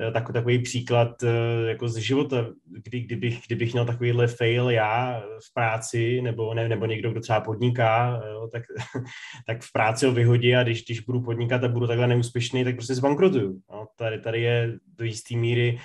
eh, 0.00 0.12
tak, 0.12 0.32
takový 0.32 0.58
příklad 0.58 1.22
eh, 1.22 1.68
jako 1.68 1.88
z 1.88 1.96
života, 1.96 2.46
kdy, 2.64 3.00
kdybych, 3.00 3.40
kdybych 3.46 3.72
měl 3.72 3.84
takovýhle 3.84 4.26
fail 4.26 4.70
já 4.70 5.22
v 5.50 5.54
práci, 5.54 6.20
nebo, 6.22 6.54
ne, 6.54 6.68
nebo 6.68 6.86
někdo, 6.86 7.10
kdo 7.10 7.20
třeba 7.20 7.40
podniká, 7.40 8.22
jo, 8.30 8.48
tak, 8.52 8.62
tak 9.46 9.62
v 9.62 9.72
práci 9.72 10.06
ho 10.06 10.12
vyhodí 10.12 10.56
a 10.56 10.62
když, 10.62 10.84
když 10.84 11.00
budu 11.00 11.20
podnikat 11.20 11.64
a 11.64 11.68
budu 11.68 11.86
takhle 11.86 12.06
neúspěšný, 12.06 12.64
tak 12.64 12.74
prostě 12.74 12.94
zbankrotuju. 12.94 13.60
No, 13.70 13.86
tady, 13.96 14.20
tady 14.20 14.40
je 14.40 14.72
do 14.98 15.04
jisté 15.04 15.36
míry 15.36 15.78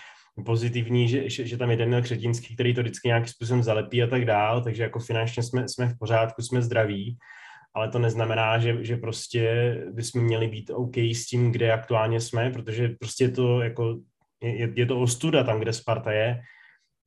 pozitivní, 0.46 1.08
že, 1.08 1.30
že, 1.30 1.48
že 1.48 1.58
tam 1.58 1.72
je 1.72 1.78
Daniel 1.78 2.02
Křetínský, 2.02 2.54
který 2.54 2.74
to 2.74 2.82
vždycky 2.82 3.08
nějakým 3.08 3.28
způsobem 3.28 3.64
zalepí 3.64 4.04
a 4.04 4.08
tak 4.08 4.26
dál, 4.26 4.64
takže 4.64 4.84
jako 4.84 5.00
finančně 5.00 5.44
jsme, 5.44 5.70
jsme 5.70 5.88
v 5.88 5.98
pořádku, 6.00 6.42
jsme 6.42 6.62
zdraví, 6.62 7.18
ale 7.74 7.90
to 7.90 8.00
neznamená, 8.00 8.60
že, 8.60 8.84
že 8.86 8.98
prostě 8.98 9.76
bychom 9.92 10.24
měli 10.24 10.48
být 10.48 10.70
OK 10.70 10.98
s 10.98 11.26
tím, 11.26 11.52
kde 11.52 11.72
aktuálně 11.72 12.22
jsme, 12.22 12.50
protože 12.50 12.90
prostě 12.90 13.24
je 13.24 13.32
to 13.32 13.62
jako, 13.62 14.00
je, 14.44 14.74
je 14.76 14.86
to 14.86 15.00
ostuda 15.00 15.44
tam, 15.44 15.60
kde 15.60 15.74
Sparta 15.74 16.12
je. 16.12 16.42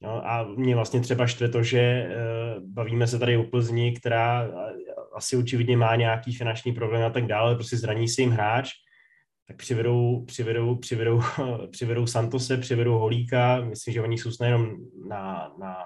No, 0.02 0.30
a 0.30 0.44
mě 0.44 0.74
vlastně 0.74 1.00
třeba 1.00 1.26
štve 1.26 1.48
to, 1.48 1.62
že 1.62 2.08
uh, 2.08 2.62
bavíme 2.72 3.06
se 3.06 3.18
tady 3.18 3.36
o 3.36 3.44
Plzni, 3.44 3.92
která 3.92 4.50
asi 5.14 5.36
očividně 5.36 5.76
má 5.76 5.96
nějaký 5.96 6.34
finanční 6.34 6.72
problém 6.72 7.04
a 7.04 7.10
tak 7.10 7.26
dále, 7.26 7.54
prostě 7.54 7.76
zraní 7.76 8.08
se 8.08 8.22
jim 8.22 8.30
hráč, 8.30 8.70
tak 9.48 9.56
přivedou, 9.56 10.24
přivedou, 10.24 10.76
přivedou, 10.76 11.22
přivedou 11.70 12.06
Santose, 12.06 12.56
přivedou 12.56 12.98
Holíka, 12.98 13.60
myslím, 13.60 13.94
že 13.94 14.02
oni 14.02 14.18
jsou 14.18 14.30
snad 14.30 14.46
jenom 14.46 14.76
na, 15.08 15.52
na, 15.58 15.76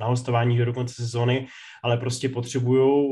na 0.00 0.06
hostování 0.06 0.58
do 0.58 0.72
konce 0.72 0.94
sezóny, 0.94 1.46
ale 1.84 1.96
prostě 1.96 2.28
potřebují 2.28 3.10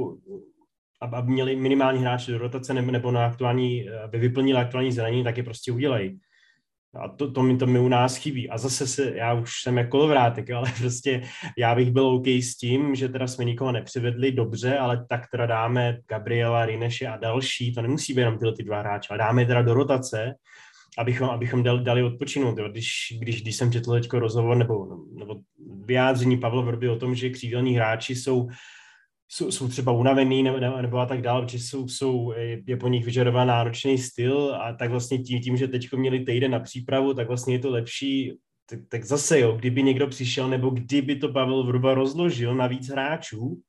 aby 1.00 1.32
měli 1.32 1.56
minimální 1.56 2.00
hráče 2.00 2.32
do 2.32 2.38
rotace 2.38 2.74
nebo, 2.74 3.10
na 3.10 3.26
aktuální, 3.26 3.88
aby 4.04 4.18
vyplnili 4.18 4.58
aktuální 4.58 4.92
zranění, 4.92 5.24
tak 5.24 5.36
je 5.36 5.42
prostě 5.42 5.72
udělají. 5.72 6.18
A 6.94 7.08
to, 7.08 7.32
to, 7.32 7.42
mi, 7.42 7.56
to 7.56 7.66
mi 7.66 7.78
u 7.78 7.88
nás 7.88 8.16
chybí. 8.16 8.50
A 8.50 8.58
zase 8.58 8.86
se, 8.86 9.12
já 9.16 9.34
už 9.34 9.62
jsem 9.62 9.78
jako 9.78 9.90
kolovrátek, 9.90 10.50
ale 10.56 10.72
prostě 10.78 11.22
já 11.58 11.74
bych 11.74 11.90
byl 11.90 12.06
OK 12.06 12.26
s 12.26 12.56
tím, 12.56 12.94
že 12.94 13.08
teda 13.08 13.26
jsme 13.26 13.44
nikoho 13.44 13.72
nepřivedli 13.72 14.32
dobře, 14.32 14.78
ale 14.78 15.06
tak 15.08 15.22
teda 15.32 15.46
dáme 15.46 15.98
Gabriela, 16.08 16.66
Rineše 16.66 17.06
a 17.06 17.16
další, 17.16 17.74
to 17.74 17.82
nemusí 17.82 18.12
být 18.14 18.20
jenom 18.20 18.38
tyhle 18.38 18.54
ty 18.54 18.62
dva 18.62 18.80
hráče, 18.80 19.08
ale 19.10 19.18
dáme 19.18 19.46
teda 19.46 19.62
do 19.62 19.74
rotace, 19.74 20.34
abychom, 20.98 21.28
abychom 21.28 21.62
dali, 21.62 21.84
dali 21.84 22.02
odpočinout. 22.02 22.58
Jo. 22.58 22.68
Když, 22.68 22.90
když, 23.20 23.42
když 23.42 23.56
jsem 23.56 23.72
četl 23.72 23.92
teď 23.92 24.12
rozhovor 24.12 24.56
nebo, 24.56 24.86
nebo 25.18 25.36
vyjádření 25.84 26.36
Pavla 26.36 26.62
Vrby 26.62 26.88
o 26.88 26.96
tom, 26.96 27.14
že 27.14 27.30
křídelní 27.30 27.74
hráči 27.74 28.14
jsou 28.14 28.48
jsou, 29.28 29.50
jsou 29.50 29.68
třeba 29.68 29.92
unavený 29.92 30.42
nebo, 30.42 30.60
nebo, 30.60 30.82
nebo 30.82 30.98
a 30.98 31.06
tak 31.06 31.22
dále, 31.22 31.42
protože 31.42 31.58
jsou, 31.58 31.88
jsou, 31.88 32.32
je 32.66 32.76
po 32.76 32.88
nich 32.88 33.04
vyžadován 33.04 33.48
náročný 33.48 33.98
styl 33.98 34.54
a 34.54 34.72
tak 34.72 34.90
vlastně 34.90 35.18
tím, 35.18 35.42
tím 35.42 35.56
že 35.56 35.68
teď 35.68 35.92
měli 35.92 36.24
týden 36.24 36.50
na 36.50 36.60
přípravu, 36.60 37.14
tak 37.14 37.28
vlastně 37.28 37.54
je 37.54 37.58
to 37.58 37.70
lepší, 37.70 38.32
tak, 38.70 38.80
tak 38.88 39.04
zase 39.04 39.40
jo, 39.40 39.52
kdyby 39.52 39.82
někdo 39.82 40.06
přišel 40.06 40.48
nebo 40.48 40.70
kdyby 40.70 41.16
to 41.16 41.28
Pavel 41.28 41.64
Vrba 41.64 41.94
rozložil 41.94 42.54
na 42.54 42.66
víc 42.66 42.88
hráčů, 42.88 43.60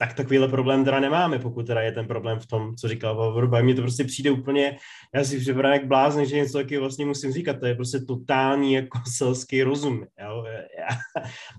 tak 0.00 0.14
takovýhle 0.14 0.48
problém 0.48 0.84
teda 0.84 1.00
nemáme, 1.00 1.38
pokud 1.38 1.66
teda 1.66 1.80
je 1.80 1.92
ten 1.92 2.06
problém 2.06 2.38
v 2.38 2.46
tom, 2.46 2.76
co 2.76 2.88
říkal 2.88 3.34
Vrba. 3.34 3.62
Mně 3.62 3.74
to 3.74 3.82
prostě 3.82 4.04
přijde 4.04 4.30
úplně, 4.30 4.76
já 5.14 5.24
si 5.24 5.38
připadám 5.38 5.72
jak 5.72 5.86
blázen, 5.86 6.26
že 6.26 6.36
něco 6.36 6.58
taky 6.58 6.78
vlastně 6.78 7.06
musím 7.06 7.32
říkat, 7.32 7.60
to 7.60 7.66
je 7.66 7.74
prostě 7.74 8.00
totální 8.00 8.72
jako 8.72 8.98
selský 9.16 9.62
rozum. 9.62 10.04
Jo? 10.22 10.44
Já, 10.78 10.98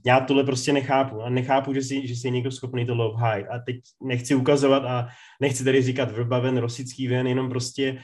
já 0.05 0.19
tohle 0.19 0.43
prostě 0.43 0.73
nechápu 0.73 1.21
a 1.21 1.29
nechápu, 1.29 1.73
že 1.73 1.81
si, 1.81 2.07
že 2.07 2.15
si 2.15 2.27
je 2.27 2.31
někdo 2.31 2.51
schopný 2.51 2.85
to 2.85 2.95
high. 2.95 3.45
A 3.51 3.59
teď 3.59 3.75
nechci 4.03 4.35
ukazovat 4.35 4.85
a 4.85 5.07
nechci 5.41 5.63
tady 5.63 5.81
říkat 5.81 6.11
Vrba 6.11 6.39
ven, 6.39 6.57
Rosický 6.57 7.07
ven, 7.07 7.27
jenom 7.27 7.49
prostě 7.49 8.01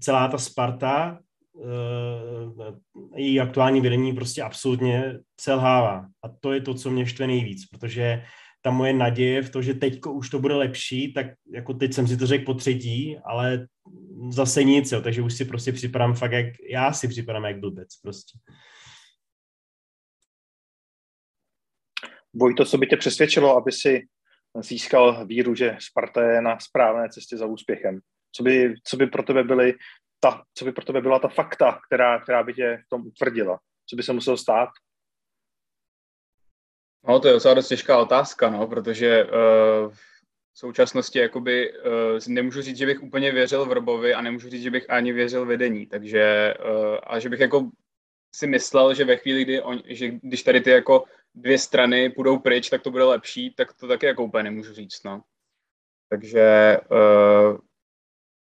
celá 0.00 0.28
ta 0.28 0.38
Sparta, 0.38 1.18
uh, 1.52 2.64
její 3.16 3.40
aktuální 3.40 3.80
vedení 3.80 4.12
prostě 4.12 4.42
absolutně 4.42 5.18
selhává. 5.40 6.06
A 6.24 6.28
to 6.40 6.52
je 6.52 6.60
to, 6.60 6.74
co 6.74 6.90
mě 6.90 7.06
štve 7.06 7.26
nejvíc, 7.26 7.66
protože 7.66 8.22
ta 8.62 8.70
moje 8.70 8.92
naděje 8.92 9.42
v 9.42 9.50
to, 9.50 9.62
že 9.62 9.74
teď 9.74 10.00
už 10.06 10.30
to 10.30 10.38
bude 10.38 10.54
lepší, 10.54 11.12
tak 11.12 11.26
jako 11.54 11.74
teď 11.74 11.92
jsem 11.92 12.08
si 12.08 12.16
to 12.16 12.26
řekl 12.26 12.44
po 12.44 12.54
třetí, 12.54 13.18
ale 13.24 13.66
zase 14.30 14.64
nic, 14.64 14.92
jo, 14.92 15.00
takže 15.00 15.22
už 15.22 15.34
si 15.34 15.44
prostě 15.44 15.72
připadám 15.72 16.14
fakt 16.14 16.32
jak, 16.32 16.46
já 16.70 16.92
si 16.92 17.08
připadám 17.08 17.44
jak 17.44 17.58
blbec 17.58 17.96
prostě. 18.02 18.38
Vojto, 22.32 22.64
co 22.64 22.78
by 22.78 22.86
tě 22.86 22.96
přesvědčilo, 22.96 23.56
aby 23.56 23.72
si 23.72 24.02
získal 24.60 25.26
víru, 25.26 25.54
že 25.54 25.76
Sparta 25.80 26.22
je 26.22 26.42
na 26.42 26.58
správné 26.60 27.08
cestě 27.08 27.36
za 27.36 27.46
úspěchem? 27.46 28.00
Co 28.32 28.42
by, 28.42 28.74
co 28.84 28.96
by 28.96 29.06
pro 29.06 29.22
tebe 29.22 29.44
byly 29.44 29.74
ta, 30.20 30.42
co 30.54 30.64
by 30.64 30.72
pro 30.72 30.84
tebe 30.84 31.00
byla 31.00 31.18
ta 31.18 31.28
fakta, 31.28 31.80
která, 31.86 32.20
která 32.20 32.42
by 32.42 32.54
tě 32.54 32.78
v 32.86 32.88
tom 32.88 33.06
utvrdila? 33.06 33.58
Co 33.86 33.96
by 33.96 34.02
se 34.02 34.12
muselo 34.12 34.36
stát? 34.36 34.68
No, 37.08 37.20
to 37.20 37.28
je 37.28 37.34
docela 37.34 37.54
dost 37.54 37.68
těžká 37.68 37.98
otázka, 37.98 38.50
no, 38.50 38.66
protože 38.66 39.24
uh, 39.24 39.30
v 40.52 40.58
současnosti 40.58 41.18
jakoby 41.18 41.72
uh, 41.72 41.88
nemůžu 42.28 42.62
říct, 42.62 42.76
že 42.76 42.86
bych 42.86 43.02
úplně 43.02 43.32
věřil 43.32 43.64
v 43.64 43.72
Robovi 43.72 44.14
a 44.14 44.20
nemůžu 44.20 44.50
říct, 44.50 44.62
že 44.62 44.70
bych 44.70 44.90
ani 44.90 45.12
věřil 45.12 45.46
vedení, 45.46 45.86
takže 45.86 46.54
uh, 46.64 46.98
a 47.02 47.18
že 47.18 47.28
bych 47.28 47.40
jako 47.40 47.70
si 48.34 48.46
myslel, 48.46 48.94
že 48.94 49.04
ve 49.04 49.16
chvíli, 49.16 49.44
kdy 49.44 49.62
on, 49.62 49.82
že 49.84 50.08
když 50.08 50.42
tady 50.42 50.60
ty 50.60 50.70
jako 50.70 51.04
dvě 51.34 51.58
strany 51.58 52.10
půjdou 52.10 52.38
pryč, 52.38 52.70
tak 52.70 52.82
to 52.82 52.90
bude 52.90 53.04
lepší, 53.04 53.54
tak 53.54 53.72
to 53.72 53.88
taky 53.88 54.06
jako 54.06 54.24
úplně 54.24 54.44
nemůžu 54.44 54.72
říct, 54.72 55.04
no. 55.04 55.22
Takže 56.08 56.76
uh, 56.90 57.58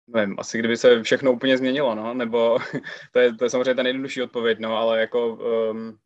nevím, 0.07 0.35
asi 0.39 0.59
kdyby 0.59 0.77
se 0.77 1.03
všechno 1.03 1.33
úplně 1.33 1.57
změnilo, 1.57 1.95
no, 1.95 2.13
nebo 2.13 2.59
to 3.11 3.19
je, 3.19 3.33
to 3.33 3.43
je 3.43 3.49
samozřejmě 3.49 3.75
ta 3.75 3.83
nejjednodušší 3.83 4.21
odpověď, 4.21 4.59
no, 4.59 4.77
ale 4.77 4.99
jako 4.99 5.35
um, 5.35 5.99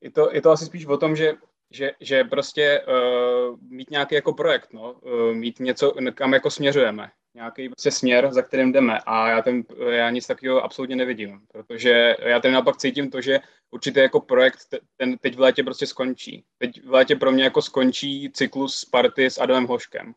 je, 0.00 0.10
to, 0.10 0.28
je 0.32 0.42
to 0.42 0.50
asi 0.50 0.66
spíš 0.66 0.86
o 0.86 0.96
tom, 0.96 1.16
že 1.16 1.34
že, 1.72 1.92
že 2.00 2.24
prostě 2.24 2.82
uh, 2.88 3.58
mít 3.70 3.90
nějaký 3.90 4.14
jako 4.14 4.32
projekt, 4.32 4.72
no, 4.72 4.92
uh, 4.92 5.34
mít 5.34 5.60
něco, 5.60 5.94
kam 6.14 6.32
jako 6.32 6.50
směřujeme, 6.50 7.10
nějaký 7.34 7.68
prostě 7.68 7.90
směr, 7.90 8.28
za 8.32 8.42
kterým 8.42 8.72
jdeme. 8.72 8.98
A 9.06 9.28
já, 9.28 9.42
ten, 9.42 9.62
já 9.90 10.10
nic 10.10 10.26
takového 10.26 10.64
absolutně 10.64 10.96
nevidím, 10.96 11.40
protože 11.52 12.16
já 12.18 12.40
ten 12.40 12.52
naopak 12.52 12.76
cítím 12.76 13.10
to, 13.10 13.20
že 13.20 13.40
určitě 13.70 14.00
jako 14.00 14.20
projekt 14.20 14.58
ten 14.96 15.18
teď 15.18 15.36
v 15.36 15.40
létě 15.40 15.62
prostě 15.62 15.86
skončí. 15.86 16.44
Teď 16.58 16.84
v 16.84 16.90
létě 16.90 17.16
pro 17.16 17.32
mě 17.32 17.44
jako 17.44 17.62
skončí 17.62 18.30
cyklus 18.32 18.76
Sparty 18.76 19.26
s 19.26 19.38
Adamem 19.38 19.66
Hoškem, 19.66 20.14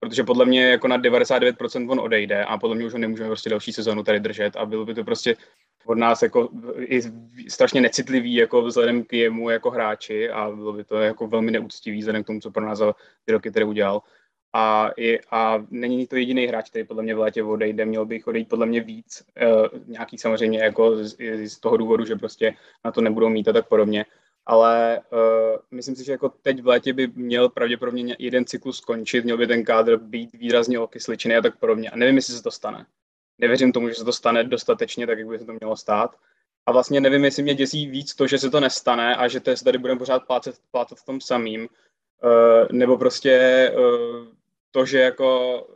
protože 0.00 0.24
podle 0.24 0.44
mě 0.44 0.70
jako 0.70 0.88
na 0.88 0.98
99% 0.98 1.90
on 1.90 2.00
odejde 2.00 2.44
a 2.44 2.58
podle 2.58 2.76
mě 2.76 2.86
už 2.86 2.92
ho 2.92 2.98
nemůžeme 2.98 3.28
prostě 3.28 3.50
další 3.50 3.72
sezonu 3.72 4.02
tady 4.02 4.20
držet 4.20 4.56
a 4.56 4.66
bylo 4.66 4.84
by 4.84 4.94
to 4.94 5.04
prostě 5.04 5.36
od 5.86 5.98
nás 5.98 6.22
jako 6.22 6.48
i 6.78 7.00
strašně 7.48 7.80
necitlivý 7.80 8.34
jako 8.34 8.62
vzhledem 8.62 9.04
k 9.04 9.12
jemu 9.12 9.50
jako 9.50 9.70
hráči 9.70 10.30
a 10.30 10.50
bylo 10.50 10.72
by 10.72 10.84
to 10.84 10.96
jako 10.96 11.26
velmi 11.26 11.50
neúctivý 11.50 11.98
vzhledem 11.98 12.24
k 12.24 12.26
tomu, 12.26 12.40
co 12.40 12.50
pro 12.50 12.66
nás 12.66 12.78
za 12.78 12.94
ty 13.24 13.32
roky 13.32 13.50
tady 13.50 13.64
udělal. 13.64 14.02
A, 14.52 14.90
je, 14.96 15.20
a 15.30 15.66
není 15.70 16.06
to 16.06 16.16
jediný 16.16 16.46
hráč, 16.46 16.70
který 16.70 16.84
podle 16.84 17.02
mě 17.02 17.14
v 17.14 17.18
létě 17.18 17.42
odejde, 17.42 17.84
měl 17.84 18.06
bych 18.06 18.26
odejít 18.26 18.48
podle 18.48 18.66
mě 18.66 18.80
víc, 18.80 19.22
uh, 19.42 19.80
nějaký 19.86 20.18
samozřejmě 20.18 20.58
jako 20.58 21.04
z, 21.04 21.16
z 21.48 21.60
toho 21.60 21.76
důvodu, 21.76 22.04
že 22.04 22.16
prostě 22.16 22.54
na 22.84 22.92
to 22.92 23.00
nebudou 23.00 23.28
mít 23.28 23.48
a 23.48 23.52
tak 23.52 23.68
podobně. 23.68 24.04
Ale 24.46 25.00
uh, 25.12 25.58
myslím 25.70 25.96
si, 25.96 26.04
že 26.04 26.12
jako 26.12 26.28
teď 26.28 26.62
v 26.62 26.66
létě 26.66 26.92
by 26.92 27.08
měl 27.14 27.48
pravděpodobně 27.48 28.16
jeden 28.18 28.44
cyklus 28.44 28.78
skončit, 28.78 29.24
měl 29.24 29.38
by 29.38 29.46
ten 29.46 29.64
kádr 29.64 29.96
být 29.96 30.32
výrazně 30.32 30.78
okysličený 30.78 31.34
a 31.36 31.42
tak 31.42 31.58
podobně. 31.58 31.90
A 31.90 31.96
nevím, 31.96 32.16
jestli 32.16 32.34
se 32.34 32.42
to 32.42 32.50
stane 32.50 32.86
nevěřím 33.38 33.72
tomu, 33.72 33.88
že 33.88 33.94
se 33.94 34.04
to 34.04 34.12
stane 34.12 34.44
dostatečně, 34.44 35.06
tak 35.06 35.18
jak 35.18 35.28
by 35.28 35.38
se 35.38 35.44
to 35.44 35.52
mělo 35.52 35.76
stát. 35.76 36.16
A 36.66 36.72
vlastně 36.72 37.00
nevím, 37.00 37.24
jestli 37.24 37.42
mě 37.42 37.54
děsí 37.54 37.86
víc 37.86 38.14
to, 38.14 38.26
že 38.26 38.38
se 38.38 38.50
to 38.50 38.60
nestane 38.60 39.16
a 39.16 39.28
že 39.28 39.40
to 39.40 39.54
tady 39.64 39.78
budeme 39.78 39.98
pořád 39.98 40.26
plácet, 40.26 40.56
plácet 40.70 40.98
v 40.98 41.04
tom 41.04 41.20
samým, 41.20 41.60
uh, 41.62 42.66
nebo 42.72 42.98
prostě 42.98 43.72
uh, 43.76 44.26
to, 44.70 44.86
že 44.86 44.98
jako 44.98 45.66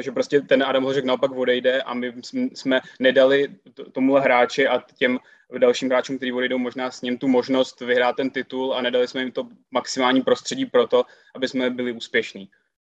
že 0.00 0.12
prostě 0.12 0.40
ten 0.40 0.62
Adam 0.62 0.84
Hořek 0.84 1.04
naopak 1.04 1.30
odejde 1.30 1.82
a 1.82 1.94
my 1.94 2.12
jsme 2.54 2.80
nedali 2.98 3.48
tomuhle 3.92 4.20
hráči 4.20 4.68
a 4.68 4.84
těm 4.98 5.18
dalším 5.58 5.88
hráčům, 5.88 6.16
kteří 6.16 6.32
odejdou 6.32 6.58
možná 6.58 6.90
s 6.90 7.02
ním 7.02 7.18
tu 7.18 7.28
možnost 7.28 7.80
vyhrát 7.80 8.16
ten 8.16 8.30
titul 8.30 8.74
a 8.74 8.82
nedali 8.82 9.08
jsme 9.08 9.20
jim 9.20 9.32
to 9.32 9.48
maximální 9.70 10.22
prostředí 10.22 10.66
pro 10.66 10.86
to, 10.86 11.04
aby 11.34 11.48
jsme 11.48 11.70
byli 11.70 11.92
úspěšní. 11.92 12.50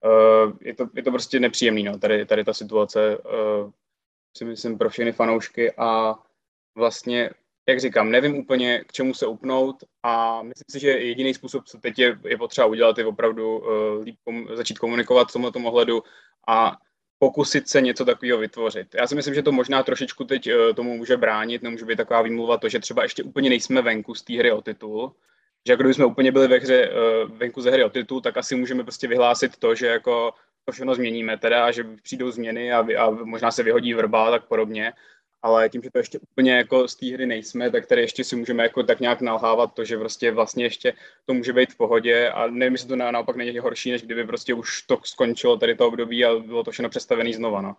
Uh, 0.04 0.52
je, 0.60 0.74
to, 0.74 0.88
je 0.94 1.02
to 1.02 1.10
prostě 1.10 1.40
nepříjemný, 1.40 1.82
no, 1.82 1.98
tady, 1.98 2.26
tady 2.26 2.44
ta 2.44 2.52
situace, 2.52 3.18
uh, 3.18 3.70
si 4.36 4.44
myslím, 4.44 4.78
pro 4.78 4.90
všechny 4.90 5.12
fanoušky 5.12 5.72
a 5.72 6.14
vlastně, 6.74 7.30
jak 7.68 7.80
říkám, 7.80 8.10
nevím 8.10 8.38
úplně, 8.38 8.84
k 8.86 8.92
čemu 8.92 9.14
se 9.14 9.26
upnout 9.26 9.76
a 10.02 10.42
myslím 10.42 10.64
si, 10.70 10.80
že 10.80 10.90
jediný 10.90 11.34
způsob, 11.34 11.64
co 11.64 11.78
teď 11.78 11.98
je, 11.98 12.18
je 12.24 12.38
potřeba 12.38 12.66
udělat, 12.66 12.98
je 12.98 13.06
opravdu 13.06 13.58
uh, 13.58 14.02
líp 14.04 14.16
kom, 14.24 14.48
začít 14.54 14.78
komunikovat 14.78 15.28
v 15.28 15.32
tomto 15.32 15.58
ohledu 15.58 16.02
a 16.48 16.76
pokusit 17.18 17.68
se 17.68 17.80
něco 17.80 18.04
takového 18.04 18.38
vytvořit. 18.38 18.94
Já 18.94 19.06
si 19.06 19.14
myslím, 19.14 19.34
že 19.34 19.42
to 19.42 19.52
možná 19.52 19.82
trošičku 19.82 20.24
teď 20.24 20.48
tomu 20.76 20.96
může 20.96 21.16
bránit, 21.16 21.62
nemůže 21.62 21.84
být 21.84 21.96
taková 21.96 22.22
výmluva 22.22 22.58
to, 22.58 22.68
že 22.68 22.78
třeba 22.78 23.02
ještě 23.02 23.22
úplně 23.22 23.50
nejsme 23.50 23.82
venku 23.82 24.14
z 24.14 24.22
té 24.22 24.38
hry 24.38 24.52
o 24.52 24.62
titul, 24.62 25.14
že 25.66 25.72
jako 25.72 25.82
kdybychom 25.82 26.06
úplně 26.06 26.32
byli 26.32 26.48
ve 26.48 26.56
hře 26.58 26.90
uh, 26.90 27.30
venku 27.38 27.62
ze 27.62 27.70
hry 27.70 27.84
o 27.84 27.90
titul, 27.90 28.20
tak 28.20 28.36
asi 28.36 28.56
můžeme 28.56 28.82
prostě 28.82 29.08
vyhlásit 29.08 29.56
to, 29.56 29.74
že 29.74 29.86
jako 29.86 30.32
to 30.64 30.72
všechno 30.72 30.94
změníme 30.94 31.38
teda, 31.38 31.70
že 31.70 31.84
přijdou 32.02 32.30
změny 32.30 32.72
a, 32.72 32.82
vy, 32.82 32.96
a 32.96 33.10
možná 33.10 33.50
se 33.50 33.62
vyhodí 33.62 33.94
vrba 33.94 34.28
a 34.28 34.30
tak 34.30 34.48
podobně, 34.48 34.92
ale 35.42 35.68
tím, 35.68 35.82
že 35.82 35.90
to 35.90 35.98
ještě 35.98 36.18
úplně 36.18 36.56
jako 36.56 36.88
z 36.88 36.96
té 36.96 37.06
hry 37.06 37.26
nejsme, 37.26 37.70
tak 37.70 37.86
tady 37.86 38.00
ještě 38.00 38.24
si 38.24 38.36
můžeme 38.36 38.62
jako 38.62 38.82
tak 38.82 39.00
nějak 39.00 39.20
nalhávat 39.20 39.74
to, 39.74 39.84
že 39.84 39.98
prostě 39.98 40.30
vlastně 40.30 40.64
ještě 40.64 40.92
to 41.24 41.34
může 41.34 41.52
být 41.52 41.72
v 41.72 41.76
pohodě 41.76 42.30
a 42.30 42.46
nevím, 42.46 42.72
jestli 42.72 42.88
to 42.88 42.96
na, 42.96 43.10
naopak 43.10 43.36
není 43.36 43.58
horší, 43.58 43.90
než 43.90 44.02
kdyby 44.02 44.26
prostě 44.26 44.54
už 44.54 44.82
to 44.82 44.98
skončilo 45.04 45.56
tady 45.56 45.74
to 45.74 45.88
období 45.88 46.24
a 46.24 46.34
bylo 46.34 46.64
to 46.64 46.70
všechno 46.70 46.88
přestavené 46.88 47.32
znova, 47.32 47.60
no. 47.60 47.76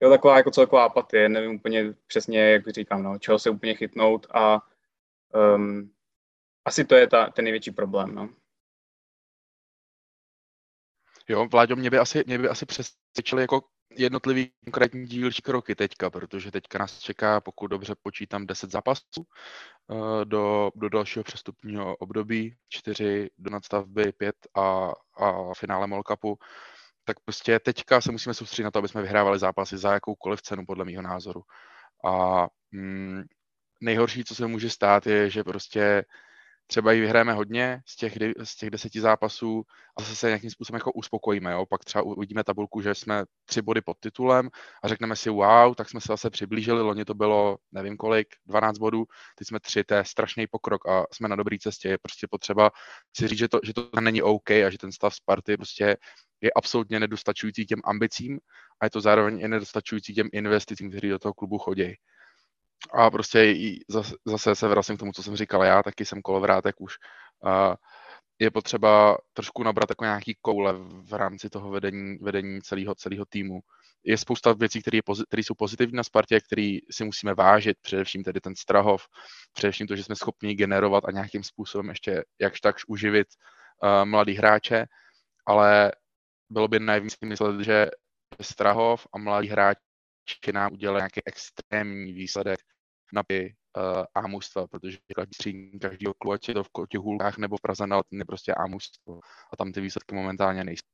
Jo, 0.00 0.10
taková 0.10 0.36
jako 0.36 0.50
celková 0.50 0.84
apatie, 0.84 1.28
nevím 1.28 1.54
úplně 1.54 1.94
přesně, 2.06 2.40
jak 2.40 2.68
říkám, 2.68 3.02
no, 3.02 3.18
čeho 3.18 3.38
se 3.38 3.50
úplně 3.50 3.74
chytnout 3.74 4.26
a 4.30 4.62
um, 5.56 5.90
asi 6.64 6.84
to 6.84 6.94
je 6.94 7.06
ta, 7.06 7.30
ten 7.30 7.44
největší 7.44 7.70
problém, 7.70 8.14
no. 8.14 8.28
Jo, 11.28 11.46
Vláďo, 11.52 11.76
mě 11.76 11.90
by 11.90 11.98
asi, 11.98 12.24
mě 12.26 12.38
by 12.38 12.48
asi 12.48 12.66
přesvědčili 12.66 13.42
jako 13.42 13.60
jednotlivý 13.96 14.52
konkrétní 14.64 15.06
dílčí 15.06 15.42
kroky 15.42 15.74
teďka, 15.74 16.10
protože 16.10 16.50
teďka 16.50 16.78
nás 16.78 16.98
čeká, 16.98 17.40
pokud 17.40 17.66
dobře 17.66 17.94
počítám, 18.02 18.46
10 18.46 18.70
zápasů 18.70 19.02
uh, 19.86 20.24
do, 20.24 20.70
do 20.74 20.88
dalšího 20.88 21.24
přestupního 21.24 21.96
období, 21.96 22.56
4 22.68 23.30
do 23.38 23.50
nadstavby, 23.50 24.12
5 24.12 24.36
a, 24.56 24.92
a 25.16 25.54
finále 25.54 25.86
Mall 25.86 26.02
Cupu, 26.02 26.38
tak 27.04 27.20
prostě 27.20 27.58
teďka 27.58 28.00
se 28.00 28.12
musíme 28.12 28.34
soustředit 28.34 28.64
na 28.64 28.70
to, 28.70 28.78
aby 28.78 28.88
jsme 28.88 29.02
vyhrávali 29.02 29.38
zápasy 29.38 29.78
za 29.78 29.92
jakoukoliv 29.92 30.42
cenu, 30.42 30.66
podle 30.66 30.84
mého 30.84 31.02
názoru. 31.02 31.42
A 32.06 32.46
mm, 32.70 33.22
nejhorší, 33.80 34.24
co 34.24 34.34
se 34.34 34.46
může 34.46 34.70
stát, 34.70 35.06
je, 35.06 35.30
že 35.30 35.44
prostě 35.44 36.04
třeba 36.66 36.92
ji 36.92 37.00
vyhrajeme 37.00 37.32
hodně 37.32 37.80
z 37.86 37.96
těch, 37.96 38.12
z 38.42 38.56
těch 38.56 38.70
deseti 38.70 39.00
zápasů 39.00 39.62
a 39.98 40.02
zase 40.02 40.16
se 40.16 40.26
nějakým 40.26 40.50
způsobem 40.50 40.76
jako 40.76 40.92
uspokojíme. 40.92 41.52
Jo? 41.52 41.66
Pak 41.66 41.84
třeba 41.84 42.02
uvidíme 42.02 42.44
tabulku, 42.44 42.80
že 42.80 42.94
jsme 42.94 43.24
tři 43.44 43.62
body 43.62 43.80
pod 43.80 43.96
titulem 44.00 44.50
a 44.84 44.88
řekneme 44.88 45.16
si 45.16 45.30
wow, 45.30 45.74
tak 45.74 45.90
jsme 45.90 46.00
se 46.00 46.06
zase 46.08 46.30
přiblížili, 46.30 46.82
loni 46.82 47.04
to 47.04 47.14
bylo 47.14 47.58
nevím 47.72 47.96
kolik, 47.96 48.26
12 48.46 48.78
bodů, 48.78 49.04
teď 49.38 49.48
jsme 49.48 49.60
tři, 49.60 49.84
to 49.84 49.94
je 49.94 50.04
strašný 50.04 50.46
pokrok 50.46 50.88
a 50.88 51.04
jsme 51.12 51.28
na 51.28 51.36
dobré 51.36 51.56
cestě. 51.60 51.88
Je 51.88 51.98
prostě 51.98 52.26
potřeba 52.30 52.70
si 53.16 53.28
říct, 53.28 53.38
že 53.38 53.48
to, 53.48 53.60
že 53.64 53.74
to 53.74 53.90
není 54.00 54.22
OK 54.22 54.50
a 54.50 54.70
že 54.70 54.78
ten 54.78 54.92
stav 54.92 55.14
Sparty 55.14 55.56
prostě 55.56 55.96
je 56.40 56.50
absolutně 56.56 57.00
nedostačující 57.00 57.66
těm 57.66 57.80
ambicím 57.84 58.38
a 58.80 58.86
je 58.86 58.90
to 58.90 59.00
zároveň 59.00 59.40
i 59.40 59.48
nedostačující 59.48 60.14
těm 60.14 60.28
investicím, 60.32 60.90
kteří 60.90 61.08
do 61.08 61.18
toho 61.18 61.34
klubu 61.34 61.58
chodí. 61.58 61.94
A 62.90 63.10
prostě 63.10 63.54
zase 64.26 64.54
se 64.54 64.68
vracím 64.68 64.96
k 64.96 64.98
tomu, 64.98 65.12
co 65.12 65.22
jsem 65.22 65.36
říkal 65.36 65.64
já, 65.64 65.82
taky 65.82 66.04
jsem 66.04 66.22
kolovrátek 66.22 66.80
už. 66.80 66.94
Je 68.38 68.50
potřeba 68.50 69.18
trošku 69.32 69.62
nabrat 69.62 69.90
jako 69.90 70.04
nějaký 70.04 70.36
koule 70.40 70.74
v 71.02 71.12
rámci 71.12 71.50
toho 71.50 71.70
vedení, 71.70 72.18
vedení 72.18 72.62
celého, 72.62 72.94
celého 72.94 73.24
týmu. 73.24 73.60
Je 74.04 74.18
spousta 74.18 74.52
věcí, 74.52 74.80
které, 74.80 74.98
které 75.28 75.42
jsou 75.42 75.54
pozitivní 75.54 75.96
na 75.96 76.02
Spartě, 76.02 76.40
které 76.40 76.78
si 76.90 77.04
musíme 77.04 77.34
vážit, 77.34 77.76
především 77.82 78.24
tedy 78.24 78.40
ten 78.40 78.56
Strahov, 78.56 79.06
především 79.52 79.86
to, 79.86 79.96
že 79.96 80.04
jsme 80.04 80.16
schopni 80.16 80.54
generovat 80.54 81.04
a 81.04 81.10
nějakým 81.10 81.42
způsobem 81.42 81.88
ještě 81.88 82.24
jakž 82.40 82.60
takž 82.60 82.84
uživit 82.88 83.26
uh, 83.82 84.04
mladý 84.04 84.34
hráče, 84.34 84.86
ale 85.46 85.92
bylo 86.50 86.68
by 86.68 86.80
naivní 86.80 87.10
myslet, 87.24 87.60
že 87.60 87.86
Strahov 88.40 89.06
a 89.12 89.18
mladý 89.18 89.48
hráči 89.48 89.80
nám 90.52 90.72
udělali 90.72 90.98
nějaký 90.98 91.20
extrémní 91.26 92.12
výsledek 92.12 92.60
na 93.12 93.22
uh, 93.76 94.04
A 94.14 94.26
mužstva, 94.26 94.66
protože 94.66 94.98
každý 95.16 95.34
střídní 95.34 95.78
každý 95.78 96.06
klubu, 96.18 96.32
ať 96.32 96.48
je 96.48 96.54
to 96.54 96.64
v 96.64 96.68
Kotihulkách 96.68 97.38
nebo 97.38 97.56
v 97.56 97.60
Praze 97.60 97.86
na 97.86 98.02
je 98.12 98.24
prostě 98.24 98.54
A 98.54 98.66
mužstvo. 98.66 99.20
A 99.52 99.56
tam 99.56 99.72
ty 99.72 99.80
výsledky 99.80 100.14
momentálně 100.14 100.64
nejsou. 100.64 100.86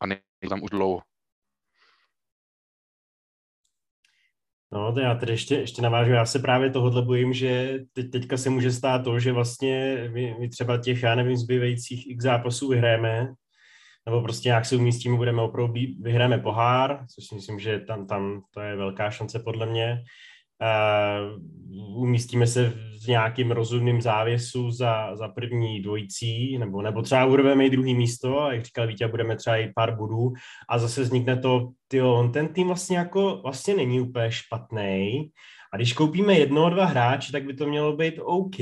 A 0.00 0.06
nejsou 0.06 0.48
tam 0.48 0.62
už 0.62 0.70
dlouho. 0.70 1.02
No, 4.72 4.92
to 4.92 5.00
já 5.00 5.14
tedy 5.14 5.32
ještě, 5.32 5.54
ještě 5.54 5.82
navážu. 5.82 6.10
Já 6.10 6.26
se 6.26 6.38
právě 6.38 6.70
tohohle 6.70 7.02
bojím, 7.02 7.32
že 7.32 7.78
teď, 7.92 8.10
teďka 8.10 8.36
se 8.36 8.50
může 8.50 8.72
stát 8.72 9.04
to, 9.04 9.20
že 9.20 9.32
vlastně 9.32 10.04
my, 10.12 10.36
my 10.40 10.48
třeba 10.48 10.78
těch, 10.78 11.02
já 11.02 11.14
nevím, 11.14 11.36
zbývajících 11.36 12.10
x 12.10 12.24
zápasů 12.24 12.68
vyhráme, 12.68 13.34
nebo 14.06 14.22
prostě 14.22 14.48
nějak 14.48 14.66
se 14.66 14.76
umístíme, 14.76 15.16
budeme 15.16 15.42
opravdu 15.42 15.74
vyhráme 16.00 16.38
pohár, 16.38 17.06
což 17.14 17.26
si 17.26 17.34
myslím, 17.34 17.58
že 17.58 17.80
tam, 17.80 18.06
tam 18.06 18.42
to 18.50 18.60
je 18.60 18.76
velká 18.76 19.10
šance 19.10 19.38
podle 19.38 19.66
mě. 19.66 20.02
Uh, 20.60 22.00
umístíme 22.02 22.46
se 22.46 22.72
v 23.04 23.06
nějakým 23.06 23.50
rozumným 23.50 24.02
závěsu 24.02 24.70
za, 24.70 25.16
za 25.16 25.28
první 25.28 25.82
dvojicí, 25.82 26.58
nebo, 26.58 26.82
nebo 26.82 27.02
třeba 27.02 27.24
urveme 27.24 27.66
i 27.66 27.70
druhý 27.70 27.94
místo, 27.94 28.40
a 28.40 28.52
jak 28.52 28.64
říkal 28.64 28.86
Vítě, 28.86 29.08
budeme 29.08 29.36
třeba 29.36 29.56
i 29.56 29.72
pár 29.74 29.96
bodů. 29.96 30.32
A 30.68 30.78
zase 30.78 31.02
vznikne 31.02 31.36
to, 31.36 31.68
tyjo, 31.88 32.14
on 32.14 32.32
ten 32.32 32.48
tým 32.48 32.66
vlastně 32.66 32.98
jako, 32.98 33.40
vlastně 33.42 33.74
není 33.74 34.00
úplně 34.00 34.30
špatný, 34.30 35.30
a 35.72 35.76
když 35.76 35.92
koupíme 35.92 36.34
jednoho, 36.34 36.70
dva 36.70 36.84
hráče, 36.84 37.32
tak 37.32 37.44
by 37.44 37.54
to 37.54 37.66
mělo 37.66 37.96
být 37.96 38.14
OK 38.18 38.60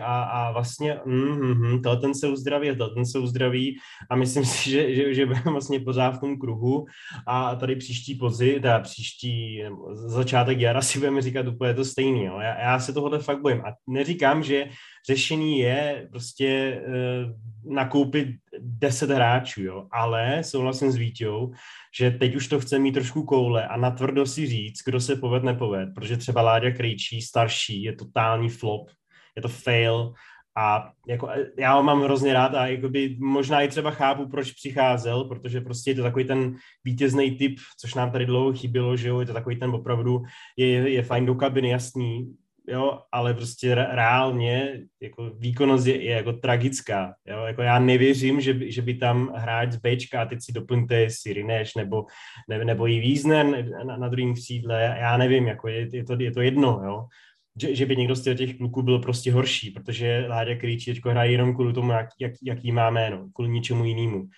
a, 0.00 0.22
a 0.22 0.52
vlastně 0.52 0.98
mm, 1.04 1.54
mm, 1.54 1.82
ten 2.00 2.14
se 2.14 2.28
uzdraví 2.28 2.70
a 2.70 2.88
ten 2.94 3.06
se 3.06 3.18
uzdraví 3.18 3.78
a 4.10 4.16
myslím 4.16 4.44
si, 4.44 4.70
že, 4.70 4.94
že, 4.94 5.14
že 5.14 5.26
budeme 5.26 5.50
vlastně 5.50 5.80
pořád 5.80 6.10
v 6.10 6.20
tom 6.20 6.38
kruhu 6.38 6.86
a 7.26 7.54
tady 7.54 7.76
příští 7.76 8.14
pozy, 8.14 8.54
teda 8.54 8.80
příští 8.80 9.62
začátek 9.94 10.60
jara 10.60 10.82
si 10.82 10.98
budeme 10.98 11.22
říkat 11.22 11.46
úplně 11.46 11.74
to 11.74 11.84
stejný. 11.84 12.24
Jo. 12.24 12.38
Já, 12.40 12.60
já 12.60 12.78
se 12.78 12.92
tohle 12.92 13.18
fakt 13.18 13.42
bojím 13.42 13.60
a 13.60 13.74
neříkám, 13.86 14.42
že 14.42 14.68
řešení 15.06 15.58
je 15.58 16.08
prostě 16.10 16.80
uh, 16.86 17.74
nakoupit 17.74 18.28
10 18.60 19.10
hráčů, 19.10 19.62
jo, 19.62 19.86
ale 19.92 20.44
souhlasím 20.44 20.92
s 20.92 20.96
Vítěou, 20.96 21.52
že 21.98 22.10
teď 22.10 22.36
už 22.36 22.48
to 22.48 22.60
chce 22.60 22.78
mít 22.78 22.92
trošku 22.92 23.22
koule 23.22 23.66
a 23.66 23.76
natvrdo 23.76 24.26
si 24.26 24.46
říct, 24.46 24.82
kdo 24.84 25.00
se 25.00 25.16
poved, 25.16 25.42
nepoved, 25.42 25.88
protože 25.94 26.16
třeba 26.16 26.42
Láďa 26.42 26.70
Krejčí, 26.70 27.22
starší, 27.22 27.82
je 27.82 27.92
totální 27.92 28.48
flop, 28.48 28.90
je 29.36 29.42
to 29.42 29.48
fail. 29.48 30.12
A 30.58 30.90
jako, 31.08 31.28
já 31.58 31.74
ho 31.74 31.82
mám 31.82 32.02
hrozně 32.02 32.32
rád 32.32 32.54
a 32.54 32.66
jakoby, 32.66 33.16
možná 33.20 33.62
i 33.62 33.68
třeba 33.68 33.90
chápu, 33.90 34.28
proč 34.28 34.52
přicházel, 34.52 35.24
protože 35.24 35.60
prostě 35.60 35.90
je 35.90 35.94
to 35.94 36.02
takový 36.02 36.24
ten 36.24 36.56
vítězný 36.84 37.30
typ, 37.30 37.58
což 37.80 37.94
nám 37.94 38.10
tady 38.10 38.26
dlouho 38.26 38.52
chybělo, 38.52 38.96
že 38.96 39.08
jo, 39.08 39.20
je 39.20 39.26
to 39.26 39.32
takový 39.32 39.56
ten 39.56 39.70
opravdu, 39.70 40.22
je, 40.56 40.66
je 40.68 41.02
fajn 41.02 41.26
do 41.26 41.34
kabiny, 41.34 41.70
jasný, 41.70 42.36
jo, 42.68 43.00
ale 43.12 43.34
prostě 43.34 43.74
reálně 43.74 44.80
jako 45.02 45.30
výkonnost 45.38 45.86
je, 45.86 46.02
je 46.02 46.12
jako 46.12 46.32
tragická, 46.32 47.14
jo, 47.26 47.44
jako 47.44 47.62
já 47.62 47.78
nevěřím, 47.78 48.40
že 48.40 48.70
že 48.70 48.82
by 48.82 48.94
tam 48.94 49.32
hráč 49.36 49.72
z 49.72 49.76
Bčka 49.76 50.22
a 50.22 50.26
teď 50.26 50.38
si 50.42 50.52
doplňte 50.52 51.10
Sirineš 51.10 51.74
nebo, 51.74 52.06
ne, 52.48 52.64
nebo 52.64 52.88
i 52.88 53.00
Wiesner 53.00 53.46
na, 53.86 53.96
na 53.96 54.08
druhém 54.08 54.34
křídle, 54.34 54.96
já 55.00 55.16
nevím, 55.16 55.46
jako 55.46 55.68
je, 55.68 55.88
je, 55.92 56.04
to, 56.04 56.16
je 56.18 56.32
to 56.32 56.40
jedno, 56.40 56.80
jo, 56.84 57.06
že, 57.60 57.74
že 57.74 57.86
by 57.86 57.96
někdo 57.96 58.16
z 58.16 58.34
těch 58.34 58.56
kluků 58.56 58.82
byl 58.82 58.98
prostě 58.98 59.32
horší, 59.32 59.70
protože 59.70 60.24
Láďa 60.28 60.54
Krýčí 60.54 60.94
teď 60.94 61.04
hraje 61.04 61.32
jenom 61.32 61.54
kvůli 61.54 61.72
tomu, 61.72 61.92
jak, 61.92 62.08
jak, 62.20 62.32
jaký 62.42 62.72
má 62.72 62.90
jméno, 62.90 63.28
kvůli 63.34 63.50
ničemu 63.50 63.84
jinému. 63.84 64.28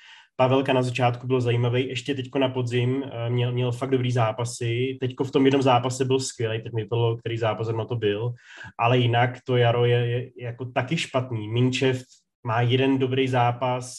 Pavelka 0.40 0.72
na 0.72 0.82
začátku 0.82 1.26
byl 1.26 1.40
zajímavý, 1.40 1.88
ještě 1.88 2.14
teďko 2.14 2.38
na 2.38 2.48
podzim 2.48 3.04
eh, 3.04 3.30
měl, 3.30 3.52
měl 3.52 3.72
fakt 3.72 3.90
dobrý 3.90 4.12
zápasy, 4.12 4.98
teďko 5.00 5.24
v 5.24 5.30
tom 5.30 5.44
jednom 5.44 5.62
zápase 5.62 6.04
byl 6.04 6.20
skvělý, 6.20 6.62
teď 6.62 6.72
mi 6.72 6.86
to, 6.86 7.16
který 7.16 7.38
zápas 7.38 7.68
na 7.68 7.84
to 7.84 7.96
byl, 7.96 8.32
ale 8.78 8.98
jinak 8.98 9.38
to 9.44 9.56
jaro 9.56 9.84
je, 9.84 10.06
je 10.06 10.30
jako 10.38 10.64
taky 10.64 10.96
špatný. 10.96 11.48
Minčev 11.48 12.02
má 12.46 12.60
jeden 12.60 12.98
dobrý 12.98 13.28
zápas 13.28 13.94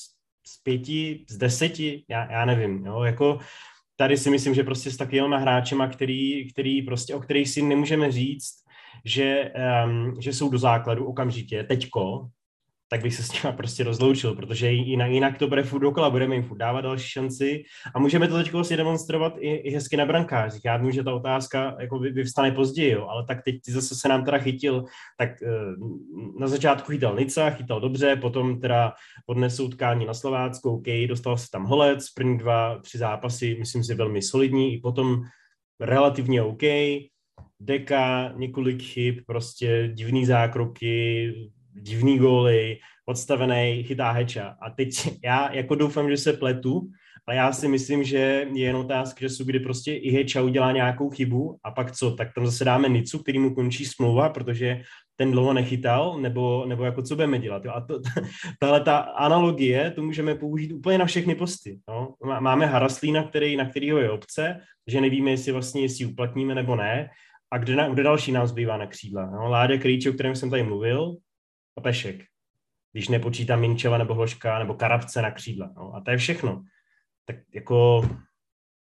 z 0.48 0.64
pěti, 0.64 1.26
z 1.30 1.38
deseti, 1.38 2.04
já, 2.10 2.32
já 2.32 2.46
nevím, 2.46 2.86
jo, 2.86 3.04
jako 3.04 3.40
tady 3.96 4.18
si 4.18 4.30
myslím, 4.30 4.54
že 4.54 4.64
prostě 4.64 4.92
s 4.92 4.98
takovými 4.98 5.36
hráčema, 5.40 5.88
který, 5.88 6.52
který 6.52 6.82
prostě, 6.82 7.16
o 7.16 7.20
kterých 7.20 7.50
si 7.50 7.62
nemůžeme 7.62 8.12
říct, 8.12 8.54
že, 9.06 9.52
um, 9.86 10.16
že 10.22 10.34
jsou 10.34 10.50
do 10.50 10.58
základu 10.58 11.06
okamžitě, 11.06 11.64
teďko, 11.64 12.28
tak 12.90 13.02
bych 13.02 13.16
se 13.16 13.24
s 13.24 13.32
nimi 13.32 13.56
prostě 13.58 13.84
rozloučil, 13.84 14.36
protože 14.36 14.72
jinak, 14.72 15.12
jinak 15.12 15.38
to 15.38 15.48
bude 15.48 15.64
furt 15.64 15.82
dokola, 15.82 16.10
budeme 16.10 16.36
jim 16.36 16.44
furt 16.44 16.58
dávat 16.58 16.82
další 16.82 17.10
šanci 17.10 17.64
a 17.96 18.00
můžeme 18.00 18.28
to 18.28 18.38
teď 18.38 18.52
vlastně 18.52 18.78
demonstrovat 18.78 19.34
i, 19.40 19.56
i 19.56 19.72
hezky 19.72 19.98
na 19.98 20.06
brankářích. 20.06 20.62
Já 20.66 20.78
vím, 20.78 20.92
že 20.92 21.04
ta 21.04 21.14
otázka 21.14 21.76
jako 21.80 22.00
vyvstane 22.00 22.52
později, 22.52 22.92
jo, 22.92 23.08
ale 23.08 23.26
tak 23.26 23.44
teď 23.46 23.56
ty 23.66 23.72
zase 23.72 23.96
se 23.96 24.08
nám 24.10 24.26
teda 24.26 24.38
chytil, 24.38 24.86
tak 25.18 25.30
uh, 25.42 26.40
na 26.40 26.48
začátku 26.48 26.92
chytal 26.92 27.16
Nica, 27.16 27.50
chytal 27.50 27.82
dobře, 27.82 28.16
potom 28.16 28.60
teda 28.62 28.94
odnesl 29.26 29.64
utkání 29.64 30.06
na 30.06 30.14
Slovácku, 30.14 30.70
OK, 30.70 30.88
dostal 31.08 31.38
se 31.38 31.48
tam 31.52 31.66
Holec, 31.66 32.10
první 32.10 32.38
dva, 32.38 32.80
tři 32.80 32.98
zápasy, 32.98 33.56
myslím 33.60 33.84
si 33.84 33.96
velmi 33.96 34.22
solidní, 34.22 34.74
i 34.74 34.80
potom 34.80 35.22
relativně 35.80 36.42
OK, 36.42 36.64
Deka, 37.60 38.34
několik 38.36 38.82
chyb, 38.82 39.16
prostě 39.28 39.92
divný 39.94 40.26
zákroky, 40.26 41.34
divný 41.82 42.18
góly, 42.18 42.78
odstavený, 43.06 43.84
chytá 43.84 44.12
heča. 44.12 44.56
A 44.62 44.70
teď 44.70 44.90
já 45.24 45.54
jako 45.54 45.76
doufám, 45.76 46.10
že 46.10 46.18
se 46.18 46.34
pletu 46.34 46.90
ale 47.30 47.36
já 47.36 47.52
si 47.52 47.68
myslím, 47.68 48.04
že 48.04 48.18
je 48.54 48.62
jen 48.62 48.76
otázka 48.76 49.20
času, 49.20 49.44
kdy 49.44 49.60
prostě 49.60 49.96
i 49.96 50.26
Čau 50.26 50.50
dělá 50.50 50.72
nějakou 50.72 51.10
chybu 51.10 51.58
a 51.64 51.72
pak 51.72 51.92
co, 51.92 52.12
tak 52.12 52.34
tam 52.34 52.46
zase 52.46 52.66
dáme 52.66 52.90
Nicu, 52.90 53.20
který 53.20 53.40
mu 53.40 53.56
končí 53.56 53.86
smlouva, 53.86 54.30
protože 54.30 54.82
ten 55.16 55.32
dlouho 55.32 55.54
nechytal, 55.54 56.18
nebo, 56.22 56.66
nebo 56.66 56.86
jako 56.86 57.02
co 57.02 57.16
budeme 57.16 57.40
dělat. 57.40 57.66
Jo? 57.66 57.72
A 57.76 57.82
to, 57.82 58.00
tahle 58.60 58.82
ta 58.82 58.98
analogie, 58.98 59.92
to 59.92 60.04
můžeme 60.04 60.36
použít 60.36 60.72
úplně 60.72 60.98
na 60.98 61.06
všechny 61.06 61.36
posty. 61.36 61.80
No? 61.90 62.14
Máme 62.40 62.66
Haraslína, 62.66 63.24
který, 63.24 63.58
na 63.58 63.70
kterýho 63.70 63.98
je 63.98 64.12
obce, 64.12 64.60
že 64.88 65.02
nevíme, 65.02 65.32
jestli 65.32 65.52
vlastně 65.52 65.82
jestli 65.82 66.06
uplatníme 66.06 66.56
nebo 66.56 66.76
ne. 66.76 67.10
A 67.52 67.58
kde, 67.58 67.76
na, 67.76 67.90
kde 67.90 68.04
další 68.04 68.32
nám 68.32 68.48
zbývá 68.48 68.78
na 68.78 68.88
křídla? 68.88 69.26
No? 69.26 69.50
Láďa 69.50 69.78
Krýč, 69.78 70.06
o 70.06 70.14
kterém 70.14 70.36
jsem 70.36 70.50
tady 70.50 70.64
mluvil, 70.64 71.16
a 71.80 71.82
Pešek. 71.82 72.24
Když 72.92 73.08
nepočítám 73.08 73.60
Minčeva 73.60 73.98
nebo 73.98 74.14
Hloška 74.14 74.60
nebo 74.60 74.74
Karabce 74.74 75.22
na 75.22 75.32
křídla. 75.32 75.74
No? 75.78 75.96
A 75.96 76.02
to 76.02 76.12
je 76.12 76.18
všechno. 76.18 76.64
Tak 77.26 77.36
jako 77.54 78.02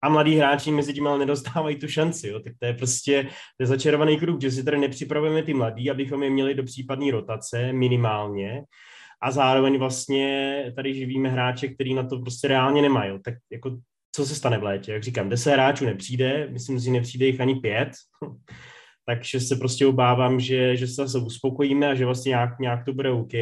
a 0.02 0.08
mladí 0.08 0.36
hráči 0.36 0.70
mezi 0.70 0.94
tím 0.94 1.06
ale 1.06 1.18
nedostávají 1.18 1.76
tu 1.76 1.88
šanci. 1.88 2.28
Jo. 2.28 2.40
Tak 2.40 2.52
to 2.58 2.66
je 2.66 2.74
prostě 2.74 3.22
to 3.56 3.62
je 3.62 3.66
začarovaný 3.66 4.18
kruh, 4.18 4.40
že 4.40 4.50
si 4.50 4.64
tady 4.64 4.78
nepřipravujeme 4.78 5.42
ty 5.42 5.54
mladí, 5.54 5.90
abychom 5.90 6.22
je 6.22 6.30
měli 6.30 6.54
do 6.54 6.62
případné 6.62 7.10
rotace 7.10 7.72
minimálně 7.72 8.62
a 9.22 9.30
zároveň 9.30 9.78
vlastně 9.78 10.54
tady 10.76 10.94
živíme 10.94 11.28
hráče, 11.28 11.68
který 11.68 11.94
na 11.94 12.02
to 12.02 12.18
prostě 12.18 12.48
reálně 12.48 12.82
nemají. 12.82 13.10
Jo. 13.10 13.18
Tak 13.24 13.34
jako 13.52 13.78
co 14.16 14.26
se 14.26 14.34
stane 14.34 14.58
v 14.58 14.62
létě? 14.62 14.92
Jak 14.92 15.02
říkám, 15.02 15.28
deset 15.28 15.52
hráčů 15.52 15.84
nepřijde, 15.84 16.48
myslím 16.50 16.80
si, 16.80 16.90
nepřijde 16.90 17.26
jich 17.26 17.40
ani 17.40 17.54
pět, 17.54 17.88
takže 19.06 19.40
se 19.40 19.56
prostě 19.56 19.86
obávám, 19.86 20.40
že, 20.40 20.76
že 20.76 20.86
se 20.86 20.94
zase 20.94 21.18
uspokojíme 21.18 21.88
a 21.88 21.94
že 21.94 22.04
vlastně 22.04 22.30
nějak, 22.30 22.58
nějak 22.58 22.84
to 22.84 22.92
bude 22.92 23.10
OK. 23.10 23.34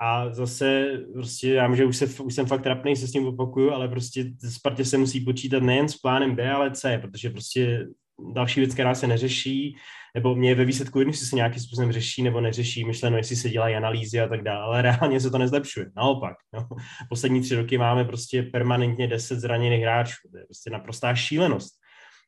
A 0.00 0.32
zase 0.32 0.86
prostě, 1.12 1.54
já 1.54 1.74
že 1.74 1.84
už, 1.84 1.96
se, 1.96 2.22
už 2.22 2.34
jsem 2.34 2.46
fakt 2.46 2.62
trapný, 2.62 2.96
se 2.96 3.06
s 3.06 3.12
tím 3.12 3.26
opakuju, 3.26 3.70
ale 3.70 3.88
prostě 3.88 4.24
Spartě 4.48 4.84
se 4.84 4.98
musí 4.98 5.20
počítat 5.20 5.62
nejen 5.62 5.88
s 5.88 5.96
plánem 5.96 6.36
B, 6.36 6.52
ale 6.52 6.70
C, 6.70 6.98
protože 6.98 7.30
prostě 7.30 7.86
další 8.34 8.60
věc, 8.60 8.74
která 8.74 8.94
se 8.94 9.06
neřeší, 9.06 9.76
nebo 10.14 10.34
mě 10.34 10.54
ve 10.54 10.64
výsledku 10.64 10.98
jedno, 10.98 11.12
jestli 11.12 11.26
se 11.26 11.36
nějakým 11.36 11.62
způsobem 11.62 11.92
řeší 11.92 12.22
nebo 12.22 12.40
neřeší, 12.40 12.84
myšleno, 12.84 13.16
jestli 13.16 13.36
se 13.36 13.50
dělají 13.50 13.76
analýzy 13.76 14.20
a 14.20 14.28
tak 14.28 14.42
dále, 14.42 14.64
ale 14.64 14.82
reálně 14.82 15.20
se 15.20 15.30
to 15.30 15.38
nezlepšuje. 15.38 15.86
Naopak, 15.96 16.36
no. 16.54 16.68
poslední 17.08 17.40
tři 17.40 17.54
roky 17.54 17.78
máme 17.78 18.04
prostě 18.04 18.42
permanentně 18.42 19.06
10 19.06 19.40
zraněných 19.40 19.82
hráčů. 19.82 20.28
To 20.32 20.38
je 20.38 20.44
prostě 20.44 20.70
naprostá 20.70 21.14
šílenost. 21.14 21.77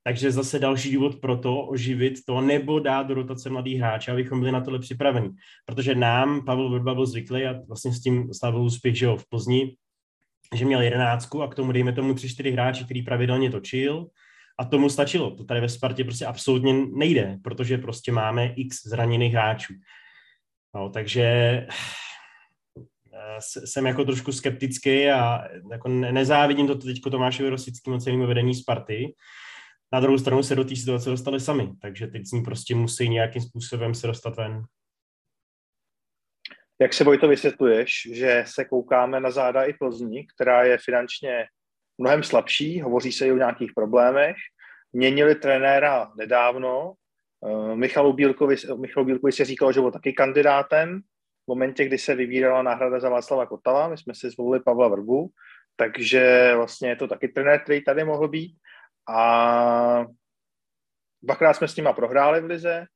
Takže 0.05 0.33
zase 0.33 0.59
další 0.59 0.93
důvod 0.93 1.21
pro 1.21 1.37
to 1.37 1.63
oživit 1.63 2.15
to 2.27 2.41
nebo 2.41 2.79
dát 2.79 3.03
do 3.03 3.15
rotace 3.15 3.51
mladých 3.51 3.79
hráčů, 3.79 4.11
abychom 4.11 4.41
byli 4.41 4.53
na 4.53 4.61
tohle 4.61 4.79
připraveni. 4.79 5.31
Protože 5.67 5.95
nám 5.95 6.45
Pavel 6.45 6.71
Vrba 6.71 6.95
byl 6.95 7.07
zvyklý 7.07 7.45
a 7.45 7.55
vlastně 7.69 7.93
s 7.93 8.01
tím 8.01 8.35
slavil 8.35 8.63
úspěch, 8.63 8.99
že 8.99 9.07
jo, 9.07 9.17
v 9.17 9.29
Plzni, 9.29 9.77
že 10.55 10.65
měl 10.65 10.81
jedenáctku 10.81 11.43
a 11.43 11.49
k 11.49 11.55
tomu 11.55 11.73
dejme 11.73 11.93
tomu 11.93 12.15
tři, 12.15 12.29
čtyři 12.29 12.51
hráči, 12.51 12.85
který 12.85 13.03
pravidelně 13.03 13.51
točil 13.51 14.07
a 14.59 14.65
tomu 14.65 14.89
stačilo. 14.89 15.31
To 15.31 15.45
tady 15.45 15.61
ve 15.61 15.69
Spartě 15.69 16.05
prostě 16.05 16.27
absolutně 16.27 16.75
nejde, 16.75 17.39
protože 17.45 17.79
prostě 17.79 18.13
máme 18.13 18.47
x 18.47 18.83
zraněných 18.87 19.33
hráčů. 19.33 19.75
No, 20.75 20.91
takže 20.91 21.23
eh, 23.13 23.39
jsem 23.41 23.87
jako 23.87 24.05
trošku 24.05 24.33
skeptický 24.33 25.09
a 25.09 25.45
jako 25.71 25.89
nezávidím 25.89 26.67
to 26.67 26.75
teď 26.75 27.01
Tomášovi 27.11 27.51
Rosickému 27.51 27.99
celému 27.99 28.27
vedení 28.27 28.55
Sparty, 28.55 29.15
na 29.93 30.01
druhou 30.01 30.19
stranu 30.19 30.43
se 30.43 30.55
do 30.55 30.65
té 30.65 30.77
situace 30.77 31.11
dostali 31.11 31.41
sami, 31.41 31.69
takže 31.81 32.07
teď 32.07 32.27
z 32.27 32.33
ní 32.33 32.43
prostě 32.43 32.75
musí 32.75 33.09
nějakým 33.09 33.43
způsobem 33.43 33.95
se 33.95 34.07
dostat 34.07 34.37
ven. 34.37 34.63
Jak 36.81 36.95
se 36.95 37.05
Vojto 37.05 37.29
vysvětluješ, 37.29 38.09
že 38.13 38.45
se 38.47 38.65
koukáme 38.65 39.21
na 39.21 39.31
záda 39.31 39.65
i 39.65 39.73
Plzni, 39.73 40.27
která 40.35 40.65
je 40.65 40.79
finančně 40.79 41.47
mnohem 41.99 42.23
slabší, 42.23 42.81
hovoří 42.81 43.13
se 43.13 43.27
i 43.27 43.33
o 43.33 43.37
nějakých 43.37 43.73
problémech, 43.75 44.37
měnili 44.93 45.35
trenéra 45.35 46.13
nedávno, 46.17 46.93
uh, 47.41 47.77
Michalu 47.77 48.13
Bílkovi, 48.13 48.57
Michalu 48.81 49.07
Bílkovi 49.07 49.33
se 49.33 49.45
říkalo, 49.45 49.73
že 49.73 49.81
byl 49.81 49.91
taky 49.91 50.13
kandidátem 50.13 51.01
v 51.45 51.49
momentě, 51.49 51.85
kdy 51.85 51.99
se 51.99 52.15
vybírala 52.15 52.63
náhrada 52.63 53.01
za 53.01 53.09
Václava 53.09 53.47
Kotala, 53.47 53.89
my 53.89 53.99
jsme 53.99 54.15
si 54.15 54.31
zvolili 54.31 54.63
Pavla 54.65 54.89
Vrbu, 54.89 55.31
takže 55.77 56.53
vlastně 56.57 56.89
je 56.89 56.97
to 56.97 57.09
taky 57.09 57.29
trenér, 57.29 57.61
který 57.61 57.85
tady 57.85 58.05
mohl 58.05 58.29
být. 58.29 58.57
A 59.11 60.07
dvakrát 61.23 61.55
jsme 61.55 61.69
s 61.69 61.77
nima 61.77 61.93
prohráli 61.93 62.41
v 62.41 62.45
lize, 62.45 62.87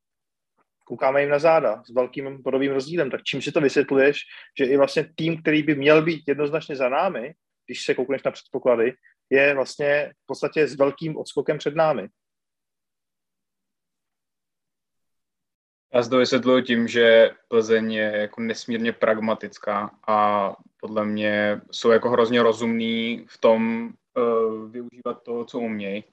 koukáme 0.85 1.21
jim 1.21 1.31
na 1.31 1.39
záda 1.39 1.83
s 1.85 1.95
velkým 1.95 2.43
podobným 2.43 2.73
rozdílem. 2.73 3.11
Tak 3.11 3.23
čím 3.23 3.43
si 3.43 3.53
to 3.53 3.61
vysvětluješ, 3.61 4.21
že 4.59 4.65
i 4.65 4.77
vlastně 4.77 5.13
tým, 5.17 5.43
který 5.43 5.63
by 5.63 5.75
měl 5.75 6.03
být 6.03 6.25
jednoznačně 6.29 6.77
za 6.77 6.89
námi, 6.89 7.35
když 7.67 7.85
se 7.85 7.95
koukneš 7.95 8.23
na 8.23 8.31
předpoklady, 8.31 8.95
je 9.31 9.55
vlastně 9.55 10.13
v 10.23 10.27
podstatě 10.27 10.67
s 10.67 10.75
velkým 10.75 11.17
odskokem 11.17 11.59
před 11.59 11.77
námi. 11.77 12.09
Já 15.95 16.03
to 16.03 16.19
vysvětluji 16.19 16.63
tím, 16.63 16.89
že 16.89 17.31
Plzeň 17.49 17.93
je 17.93 18.17
jako 18.17 18.41
nesmírně 18.41 18.93
pragmatická 18.93 19.99
a 20.09 20.51
podle 20.81 21.05
mě 21.05 21.61
jsou 21.71 21.91
jako 21.91 22.11
hrozně 22.11 22.43
rozumný 22.43 23.27
v 23.29 23.39
tom, 23.39 23.93
uh, 24.17 24.71
využívat 24.71 25.23
to, 25.23 25.45
co 25.45 25.59
umějí. 25.59 26.05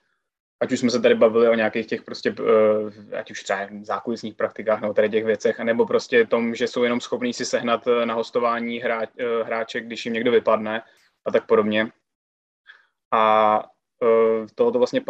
Ať 0.61 0.71
už 0.71 0.79
jsme 0.79 0.89
se 0.89 1.01
tady 1.01 1.15
bavili 1.15 1.49
o 1.49 1.53
nějakých 1.53 1.87
těch 1.87 2.03
prostě, 2.03 2.35
uh, 2.39 3.15
ať 3.19 3.31
už 3.31 3.43
třeba 3.43 3.67
zákulisních 3.81 4.35
praktikách 4.35 4.81
nebo 4.81 4.93
tady 4.93 5.09
těch 5.09 5.25
věcech, 5.25 5.59
nebo 5.59 5.85
prostě 5.85 6.25
tom, 6.25 6.55
že 6.55 6.67
jsou 6.67 6.83
jenom 6.83 7.01
schopní 7.01 7.33
si 7.33 7.45
sehnat 7.45 7.87
eh, 7.87 8.05
na 8.05 8.13
hostování 8.13 8.79
hráč, 8.79 9.09
uh, 9.19 9.47
hráče, 9.47 9.81
když 9.81 10.05
jim 10.05 10.13
někdo 10.13 10.31
vypadne 10.31 10.81
a 11.25 11.31
tak 11.31 11.45
podobně. 11.45 11.91
A 13.13 13.63
tohoto 14.55 14.77
vlastně 14.77 15.01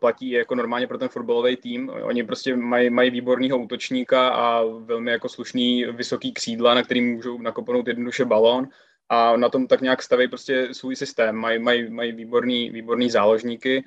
platí 0.00 0.30
jako 0.30 0.54
normálně 0.54 0.86
pro 0.86 0.98
ten 0.98 1.08
fotbalový 1.08 1.56
tým. 1.56 1.88
Oni 1.88 2.24
prostě 2.24 2.56
mají, 2.56 2.90
mají 2.90 3.10
výborného 3.10 3.58
útočníka 3.58 4.28
a 4.28 4.62
velmi 4.64 5.10
jako 5.10 5.28
slušný 5.28 5.84
vysoký 5.84 6.32
křídla, 6.32 6.74
na 6.74 6.82
který 6.82 7.00
můžou 7.00 7.38
nakopnout 7.38 7.88
jednoduše 7.88 8.24
balón 8.24 8.68
a 9.08 9.36
na 9.36 9.48
tom 9.48 9.66
tak 9.66 9.80
nějak 9.80 10.02
staví 10.02 10.28
prostě 10.28 10.74
svůj 10.74 10.96
systém. 10.96 11.36
Mají 11.36 11.58
maj, 11.58 11.88
maj 11.90 12.12
výborný, 12.12 12.70
výborný 12.70 13.10
záložníky, 13.10 13.84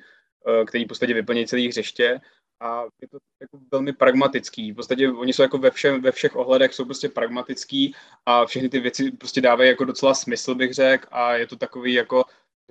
eh, 0.48 0.64
který 0.64 0.84
v 0.84 0.88
podstatě 0.88 1.14
vyplní 1.14 1.46
celý 1.46 1.68
hřiště 1.68 2.20
a 2.60 2.82
je 3.02 3.08
to 3.08 3.18
jako 3.40 3.58
velmi 3.72 3.92
pragmatický. 3.92 4.72
V 4.72 4.74
podstatě 4.74 5.10
oni 5.10 5.32
jsou 5.32 5.42
jako 5.42 5.58
ve, 5.58 5.70
všem, 5.70 6.02
ve 6.02 6.12
všech 6.12 6.36
ohledech 6.36 6.74
jsou 6.74 6.84
prostě 6.84 7.08
pragmatický 7.08 7.94
a 8.26 8.46
všechny 8.46 8.68
ty 8.68 8.80
věci 8.80 9.10
prostě 9.10 9.40
dávají 9.40 9.70
jako 9.70 9.84
docela 9.84 10.14
smysl, 10.14 10.54
bych 10.54 10.74
řekl, 10.74 11.08
a 11.10 11.34
je 11.34 11.46
to 11.46 11.56
takový 11.56 11.92
jako 11.94 12.24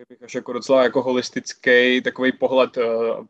bych 0.09 0.23
až 0.23 0.35
jako 0.35 0.53
docela 0.53 0.83
jako 0.83 1.01
holistický 1.01 2.01
takový 2.01 2.31
pohled 2.31 2.77
uh, 2.77 3.25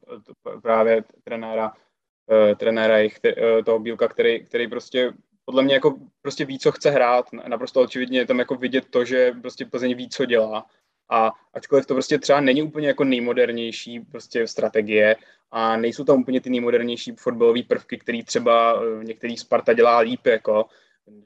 právě 0.61 1.03
trenéra, 1.23 1.71
uh, 1.71 2.55
trenéra 2.55 2.97
jich, 2.97 3.19
uh, 3.25 3.63
toho 3.63 3.79
Bílka, 3.79 4.07
který, 4.07 4.45
který 4.45 4.67
prostě 4.67 5.13
podle 5.47 5.63
mě 5.63 5.73
jako 5.73 5.95
prostě 6.21 6.45
ví, 6.45 6.59
co 6.59 6.71
chce 6.71 6.89
hrát. 6.89 7.25
Naprosto 7.47 7.81
očividně 7.81 8.19
je 8.19 8.25
tam 8.25 8.39
jako 8.39 8.55
vidět 8.55 8.85
to, 8.89 9.05
že 9.05 9.31
prostě 9.41 9.65
Plzeň 9.65 9.95
ví, 9.95 10.09
co 10.09 10.25
dělá. 10.25 10.65
A 11.09 11.31
ačkoliv 11.53 11.85
to 11.85 11.93
prostě 11.93 12.19
třeba 12.19 12.39
není 12.39 12.63
úplně 12.63 12.87
jako 12.87 13.03
nejmodernější 13.03 13.99
prostě 13.99 14.47
strategie 14.47 15.15
a 15.51 15.77
nejsou 15.77 16.03
tam 16.03 16.21
úplně 16.21 16.41
ty 16.41 16.49
nejmodernější 16.49 17.11
fotbalové 17.11 17.63
prvky, 17.63 17.97
který 17.97 18.23
třeba 18.23 18.83
v 18.99 19.03
některých 19.03 19.39
Sparta 19.39 19.73
dělá 19.73 19.99
líp, 19.99 20.25
jako 20.25 20.65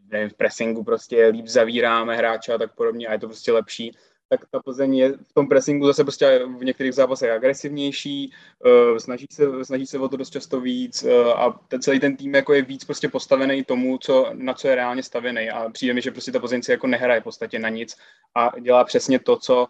nevím, 0.07 0.29
v 0.29 0.34
pressingu 0.34 0.84
prostě 0.84 1.27
líp 1.27 1.47
zavíráme 1.47 2.15
hráče 2.15 2.53
a 2.53 2.57
tak 2.57 2.75
podobně 2.75 3.07
a 3.07 3.13
je 3.13 3.19
to 3.19 3.27
prostě 3.27 3.51
lepší, 3.51 3.97
tak 4.32 4.46
ta 4.52 4.60
Plzeň 4.60 4.96
je 4.96 5.17
v 5.17 5.34
tom 5.34 5.48
pressingu 5.48 5.88
zase 5.88 6.04
prostě 6.04 6.41
v 6.58 6.63
některých 6.63 6.94
zápasech 6.94 7.32
agresivnější, 7.32 8.34
uh, 8.65 8.98
snaží, 8.98 9.26
se, 9.32 9.65
snaží 9.65 9.88
se 9.88 10.00
o 10.00 10.10
to 10.10 10.17
dost 10.17 10.30
často 10.30 10.62
víc 10.62 11.04
uh, 11.04 11.12
a 11.28 11.60
ten 11.67 11.82
celý 11.82 12.00
ten 12.00 12.17
tým 12.17 12.36
jako 12.36 12.54
je 12.54 12.62
víc 12.62 12.86
prostě 12.86 13.10
postavený 13.10 13.63
tomu, 13.63 13.98
co, 13.98 14.30
na 14.34 14.54
co 14.54 14.67
je 14.67 14.76
reálně 14.76 15.04
stavěný. 15.04 15.50
A 15.50 15.70
přijde 15.70 15.94
mi, 15.94 16.02
že 16.02 16.12
prostě 16.12 16.32
ta 16.32 16.39
Plzeň 16.39 16.62
si 16.62 16.72
jako 16.72 16.88
nehraje 16.88 17.22
v 17.22 17.24
podstatě 17.24 17.60
na 17.60 17.70
nic 17.70 17.98
a 18.36 18.60
dělá 18.60 18.84
přesně 18.84 19.20
to, 19.20 19.36
co, 19.38 19.67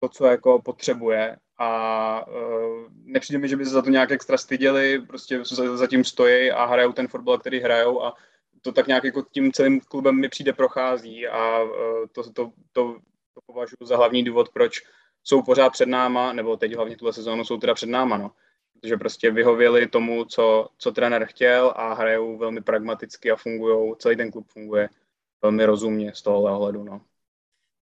to, 0.00 0.08
co 0.08 0.26
jako 0.26 0.62
potřebuje. 0.62 1.36
A 1.58 2.26
uh, 2.26 2.86
nepřijde 3.04 3.38
mi, 3.38 3.48
že 3.48 3.56
by 3.56 3.64
se 3.64 3.70
za 3.70 3.82
to 3.82 3.90
nějak 3.90 4.10
extra 4.10 4.38
styděli, 4.38 5.02
prostě 5.06 5.40
za, 5.74 5.86
tím 5.86 6.04
stojí 6.04 6.50
a 6.50 6.64
hrajou 6.64 6.92
ten 6.92 7.08
fotbal, 7.08 7.38
který 7.38 7.60
hrajou 7.60 8.02
a 8.02 8.14
to 8.62 8.72
tak 8.72 8.86
nějak 8.86 9.04
jako 9.04 9.22
tím 9.22 9.52
celým 9.52 9.80
klubem 9.80 10.20
mi 10.20 10.28
přijde 10.28 10.52
prochází 10.52 11.26
a 11.26 11.62
uh, 11.62 11.70
to, 12.12 12.32
to, 12.32 12.50
to 12.72 12.96
to 13.34 13.40
považuji 13.46 13.76
za 13.84 13.96
hlavní 13.96 14.24
důvod, 14.24 14.48
proč 14.48 14.82
jsou 15.22 15.42
pořád 15.42 15.70
před 15.70 15.88
náma, 15.88 16.32
nebo 16.32 16.56
teď 16.56 16.74
hlavně 16.74 16.96
tuhle 16.96 17.12
sezónu 17.12 17.44
jsou 17.44 17.56
teda 17.56 17.74
před 17.74 17.88
náma, 17.88 18.16
no. 18.16 18.30
Protože 18.72 18.96
prostě 18.96 19.30
vyhověli 19.30 19.88
tomu, 19.88 20.24
co, 20.24 20.68
co 20.78 20.92
trenér 20.92 21.24
chtěl 21.24 21.72
a 21.76 21.94
hrajou 21.94 22.38
velmi 22.38 22.60
pragmaticky 22.62 23.30
a 23.30 23.36
fungují, 23.36 23.94
celý 23.98 24.16
ten 24.16 24.30
klub 24.30 24.46
funguje 24.48 24.88
velmi 25.42 25.64
rozumně 25.64 26.12
z 26.14 26.22
tohohle 26.22 26.52
ohledu, 26.52 26.84
no. 26.84 27.00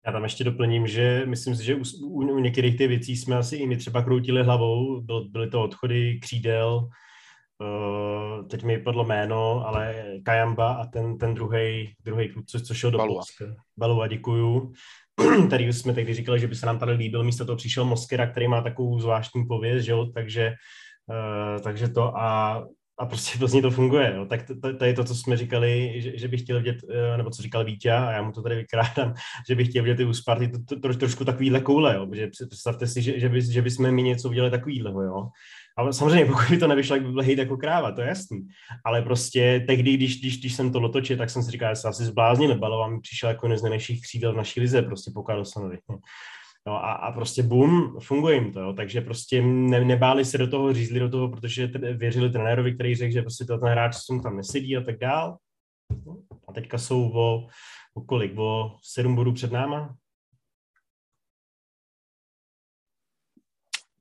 Já 0.07 0.13
tam 0.13 0.23
ještě 0.23 0.45
doplním, 0.45 0.87
že 0.87 1.23
myslím 1.27 1.57
si, 1.57 1.65
že 1.65 1.75
u, 1.75 1.83
u, 2.07 2.39
některých 2.39 2.79
těch 2.79 2.89
věcí 2.89 3.17
jsme 3.17 3.37
asi 3.37 3.57
i 3.57 3.67
my 3.67 3.77
třeba 3.77 4.03
kroutili 4.03 4.43
hlavou, 4.43 5.01
Byl, 5.01 5.29
byly 5.29 5.51
to 5.51 5.63
odchody 5.63 6.21
křídel, 6.23 6.89
uh, 7.63 8.49
teď 8.49 8.65
mi 8.65 8.79
padlo 8.79 9.05
jméno, 9.05 9.67
ale 9.67 10.05
Kajamba 10.25 10.73
a 10.73 10.87
ten, 10.87 11.19
ten 11.19 11.35
druhý 11.35 11.95
druhý 12.05 12.29
kluk, 12.29 12.47
co, 12.47 12.61
co 12.61 12.75
šel 12.75 12.91
do 12.91 12.99
Balua. 12.99 13.15
Polska. 13.15 13.45
Balua, 13.79 14.07
děkuju. 14.07 14.73
tady 15.51 15.73
jsme 15.73 15.93
tehdy 15.93 16.15
říkali, 16.15 16.41
že 16.41 16.47
by 16.47 16.55
se 16.55 16.67
nám 16.67 16.79
tady 16.79 16.93
líbil, 16.93 17.25
místo 17.25 17.45
toho 17.45 17.57
přišel 17.57 17.85
Moskera, 17.85 18.27
který 18.27 18.49
má 18.49 18.63
takovou 18.63 18.99
zvláštní 18.99 19.47
pověst, 19.47 19.85
že 19.85 19.93
jo, 19.93 20.07
takže, 20.07 20.55
uh, 21.09 21.63
takže 21.63 21.89
to 21.89 22.17
a 22.17 22.63
a 22.99 23.07
prostě 23.07 23.39
vlastně 23.39 23.63
to 23.63 23.71
funguje. 23.71 24.15
No. 24.17 24.27
Tak 24.27 24.47
to, 24.47 24.61
to, 24.61 24.77
to, 24.77 24.85
je 24.85 24.95
to, 24.95 25.05
co 25.05 25.15
jsme 25.15 25.37
říkali, 25.37 25.93
že, 25.97 26.19
že 26.19 26.29
bych 26.29 26.41
chtěl 26.41 26.57
vidět, 26.57 26.77
eh, 26.91 27.17
nebo 27.17 27.31
co 27.31 27.43
říkal 27.43 27.65
Vítě, 27.65 27.91
a 27.91 28.13
já 28.13 28.23
mu 28.23 28.33
to 28.33 28.43
tady 28.43 28.57
vykrádám, 28.57 29.15
že 29.49 29.55
bych 29.55 29.69
chtěl 29.69 29.85
vidět 29.85 30.01
i 30.01 30.05
u 30.05 30.13
Sparty 30.13 30.49
to, 30.49 30.59
to, 30.69 30.81
to, 30.81 30.95
trošku 30.95 31.25
takovýhle 31.25 31.61
koule, 31.61 31.95
jo. 31.95 32.07
Protože 32.07 32.27
představte 32.27 32.87
si, 32.87 33.03
že, 33.03 33.21
že, 33.21 33.29
by, 33.29 33.43
že 33.43 33.63
bychom 33.63 33.91
my 33.91 34.03
něco 34.03 34.29
udělali 34.29 34.51
takovýhle, 34.51 34.91
jo. 34.91 35.29
Ale 35.79 35.93
samozřejmě, 35.93 36.27
pokud 36.27 36.51
by 36.51 36.59
to 36.59 36.69
nevyšlo, 36.69 36.97
jak 36.97 37.05
by 37.05 37.13
byl 37.13 37.23
hejt 37.23 37.39
jako 37.39 37.57
kráva, 37.57 37.93
to 37.93 38.01
je 38.01 38.09
jasný. 38.09 38.47
Ale 38.85 39.03
prostě 39.03 39.65
tehdy, 39.67 39.95
když, 39.95 40.21
když, 40.21 40.41
když 40.41 40.55
jsem 40.55 40.73
to 40.73 40.81
lotočil, 40.81 41.17
tak 41.17 41.31
jsem 41.31 41.43
si 41.43 41.51
říkal, 41.51 41.75
že 41.75 41.81
se 41.81 41.89
asi 41.89 42.05
zbláznil, 42.05 42.59
Balova 42.59 42.89
mi 42.89 43.01
přišel 43.01 43.29
jako 43.29 43.47
jeden 43.47 43.59
z 43.59 43.63
nejlepších 43.63 44.03
křídel 44.03 44.33
v 44.33 44.37
naší 44.37 44.61
lize, 44.61 44.83
prostě 44.83 45.11
po 45.15 45.23
Carlsonovi. 45.23 45.79
No 46.67 46.85
a, 46.85 46.93
a 46.93 47.13
prostě 47.13 47.43
boom, 47.43 48.01
funguje 48.01 48.35
jim 48.35 48.53
to, 48.53 48.61
jo. 48.61 48.73
takže 48.73 49.01
prostě 49.01 49.43
ne, 49.43 49.85
nebáli 49.85 50.25
se 50.25 50.39
do 50.39 50.47
toho, 50.47 50.73
řízli 50.73 51.01
do 51.01 51.09
toho, 51.09 51.29
protože 51.29 51.69
t- 51.69 51.79
věřili 51.93 52.31
trenérovi, 52.31 52.75
který 52.75 52.95
řekl, 52.95 53.13
že 53.13 53.23
prostě 53.23 53.45
ten 53.45 53.59
hráč 53.59 53.95
jsem 53.95 54.23
tam 54.23 54.37
nesedí 54.37 54.77
a 54.77 54.81
tak 54.81 54.99
dál. 54.99 55.37
A 56.49 56.53
teďka 56.53 56.79
jsou 56.79 57.13
o, 57.15 57.47
o 57.95 58.01
kolik, 58.01 58.39
o 58.39 58.77
sedm 58.83 59.15
bodů 59.15 59.33
před 59.33 59.53
náma? 59.53 59.95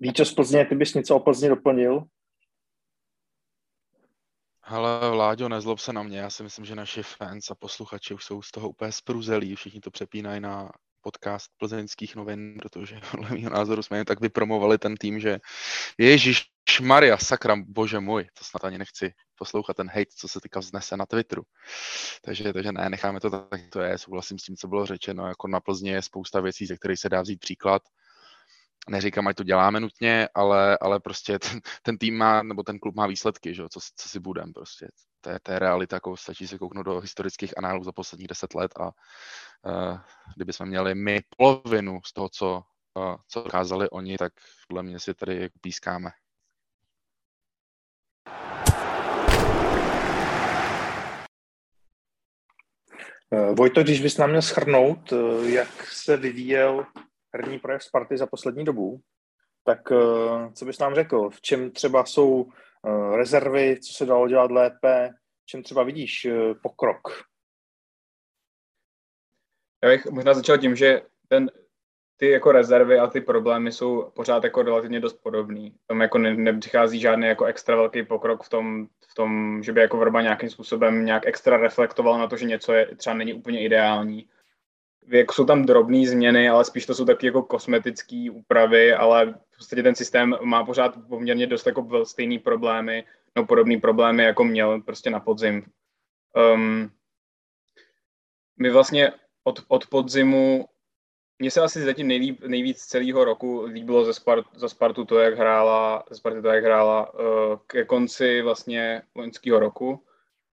Víte 0.04 0.26
z 0.26 0.34
Plzně, 0.34 0.66
ty 0.66 0.76
bys 0.76 0.94
něco 0.94 1.16
o 1.16 1.20
Plzně 1.20 1.50
doplnil? 1.50 2.04
Hele, 4.64 5.12
Vláďo, 5.12 5.50
nezlob 5.50 5.80
se 5.80 5.94
na 5.94 6.04
mě. 6.04 6.20
Já 6.20 6.30
si 6.30 6.44
myslím, 6.44 6.66
že 6.66 6.76
naši 6.76 7.04
fans 7.04 7.52
a 7.52 7.56
posluchači 7.56 8.14
už 8.14 8.26
jsou 8.26 8.42
z 8.42 8.52
toho 8.52 8.70
úplně 8.70 8.92
spruzelí. 8.92 9.56
Všichni 9.56 9.80
to 9.82 9.92
přepínají 9.92 10.40
na 10.42 10.72
podcast 11.02 11.52
plzeňských 11.58 12.16
novin, 12.16 12.58
protože 12.62 13.00
podle 13.12 13.30
mého 13.30 13.50
názoru 13.50 13.84
jsme 13.84 13.98
jen 13.98 14.06
tak 14.06 14.22
vypromovali 14.22 14.78
ten 14.78 14.96
tým, 14.96 15.20
že 15.20 15.40
Ježíš 15.98 16.52
Maria, 16.82 17.18
sakra, 17.18 17.56
bože 17.68 18.00
můj, 18.00 18.28
to 18.34 18.44
snad 18.44 18.66
ani 18.66 18.78
nechci 18.78 19.14
poslouchat 19.36 19.78
ten 19.78 19.88
hate, 19.88 20.12
co 20.18 20.28
se 20.28 20.40
teďka 20.40 20.60
vznese 20.60 20.98
na 20.98 21.06
Twitteru. 21.06 21.44
Takže, 22.22 22.54
takže 22.54 22.72
ne, 22.72 22.90
necháme 22.90 23.20
to 23.20 23.30
tak, 23.30 23.62
to 23.72 23.82
je, 23.82 23.98
souhlasím 23.98 24.40
s 24.40 24.44
tím, 24.44 24.56
co 24.56 24.68
bylo 24.68 24.86
řečeno, 24.86 25.28
jako 25.28 25.48
na 25.48 25.60
Plzně 25.60 25.92
je 25.92 26.02
spousta 26.02 26.42
věcí, 26.42 26.66
ze 26.66 26.76
kterých 26.76 27.00
se 27.00 27.10
dá 27.10 27.22
vzít 27.22 27.40
příklad. 27.40 27.82
Neříkám, 28.90 29.28
ať 29.28 29.36
to 29.36 29.44
děláme 29.44 29.80
nutně, 29.80 30.30
ale, 30.34 30.78
ale 30.82 31.00
prostě 31.00 31.40
ten, 31.40 31.62
ten 31.82 31.98
tým 31.98 32.18
má, 32.18 32.44
nebo 32.44 32.64
ten 32.64 32.80
klub 32.80 32.96
má 32.96 33.08
výsledky, 33.08 33.54
že? 33.54 33.64
Co, 33.70 33.80
co 33.96 34.10
si 34.10 34.20
budem 34.20 34.54
prostě. 34.54 34.88
To 35.22 35.30
je, 35.30 35.40
to 35.44 35.52
je 35.52 35.60
realita, 35.60 35.96
jako 35.96 36.18
stačí 36.18 36.48
se 36.48 36.58
kouknout 36.58 36.86
do 36.86 37.00
historických 37.00 37.58
análů 37.58 37.84
za 37.84 37.92
posledních 37.92 38.28
deset 38.28 38.56
let 38.56 38.72
a 38.80 38.86
uh, 38.86 40.00
kdyby 40.36 40.54
jsme 40.54 40.66
měli 40.66 40.96
my 40.96 41.22
polovinu 41.38 42.00
z 42.06 42.14
toho, 42.14 42.30
co, 42.30 42.64
uh, 42.94 43.16
co 43.28 43.44
dokázali 43.44 43.90
oni, 43.90 44.18
tak 44.18 44.34
podle 44.68 44.84
mě 44.84 45.00
si 45.00 45.14
tady 45.14 45.50
pískáme. 45.62 46.10
Vojto, 53.58 53.84
když 53.84 54.02
bys 54.02 54.18
nám 54.18 54.30
měl 54.30 54.42
schrnout, 54.42 55.14
jak 55.44 55.88
se 55.88 56.18
vyvíjel 56.18 56.86
herní 57.34 57.60
projev 57.60 57.84
Sparty 57.84 58.18
za 58.18 58.28
poslední 58.28 58.66
dobu, 58.66 59.02
tak 59.64 59.80
co 60.54 60.66
bys 60.66 60.80
nám 60.80 60.96
řekl? 60.96 61.30
V 61.30 61.42
čem 61.42 61.72
třeba 61.72 62.06
jsou 62.06 62.52
rezervy, 63.16 63.80
co 63.80 63.94
se 63.94 64.06
dalo 64.06 64.28
dělat 64.28 64.52
lépe, 64.52 65.10
v 65.44 65.46
čem 65.46 65.64
třeba 65.64 65.84
vidíš 65.84 66.28
pokrok? 66.64 67.02
Já 69.84 69.90
bych 69.90 70.06
možná 70.06 70.34
začal 70.34 70.58
tím, 70.58 70.76
že 70.76 71.02
ten, 71.28 71.52
ty 72.18 72.30
jako 72.30 72.52
rezervy 72.52 73.00
a 73.00 73.08
ty 73.08 73.22
problémy 73.22 73.72
jsou 73.72 74.12
pořád 74.16 74.44
jako 74.44 74.62
relativně 74.62 75.00
dost 75.00 75.14
podobný. 75.14 75.76
Tam 75.88 76.02
jako 76.02 76.18
ne, 76.18 76.36
nepřichází 76.36 77.00
žádný 77.00 77.28
jako 77.28 77.46
extra 77.46 77.76
velký 77.76 78.04
pokrok 78.04 78.44
v 78.44 78.50
tom, 78.50 78.88
v 79.12 79.14
tom, 79.16 79.64
že 79.64 79.74
by 79.74 79.82
jako 79.82 79.98
Vrba 79.98 80.22
nějakým 80.22 80.50
způsobem 80.50 81.06
nějak 81.06 81.26
extra 81.26 81.58
reflektoval 81.58 82.20
na 82.20 82.28
to, 82.28 82.38
že 82.38 82.46
něco 82.46 82.74
je, 82.74 82.96
třeba 82.96 83.16
není 83.16 83.34
úplně 83.34 83.66
ideální. 83.66 84.30
Jako 85.08 85.34
jsou 85.34 85.46
tam 85.46 85.66
drobné 85.66 86.08
změny, 86.08 86.50
ale 86.50 86.66
spíš 86.66 86.86
to 86.86 86.96
jsou 86.96 87.06
taky 87.06 87.26
jako 87.26 87.44
kosmetické 87.44 88.28
úpravy, 88.32 88.94
ale 88.94 89.34
v 89.52 89.58
podstatě 89.58 89.84
ten 89.84 89.96
systém 89.96 90.36
má 90.44 90.66
pořád 90.66 90.96
poměrně 91.10 91.48
dost 91.48 91.66
jako 91.66 92.06
stejný 92.06 92.40
problémy, 92.40 93.04
no 93.36 93.46
podobné 93.46 93.78
problémy, 93.78 94.24
jako 94.24 94.44
měl 94.44 94.82
prostě 94.82 95.10
na 95.10 95.20
podzim. 95.20 95.66
Um, 96.54 96.92
my 98.60 98.70
vlastně 98.70 99.12
od, 99.44 99.60
od 99.68 99.88
podzimu 99.88 100.66
mně 101.42 101.52
se 101.52 101.62
asi 101.62 101.82
zatím 101.82 102.08
nejlíp, 102.08 102.42
nejvíc 102.42 102.86
celého 102.86 103.26
roku 103.26 103.62
líbilo 103.62 104.06
ze 104.06 104.14
Spart, 104.14 104.46
za 104.56 104.70
Spartu 104.70 105.06
to, 105.06 105.20
jak 105.20 105.38
hrála, 105.38 106.04
ze 106.10 106.16
Sparty 106.16 106.42
to, 106.42 106.48
jak 106.48 106.64
hrála 106.64 107.14
uh, 107.14 107.20
ke 107.68 107.86
konci 107.86 108.42
vlastně 108.42 109.02
loňského 109.16 109.60
roku, 109.60 110.04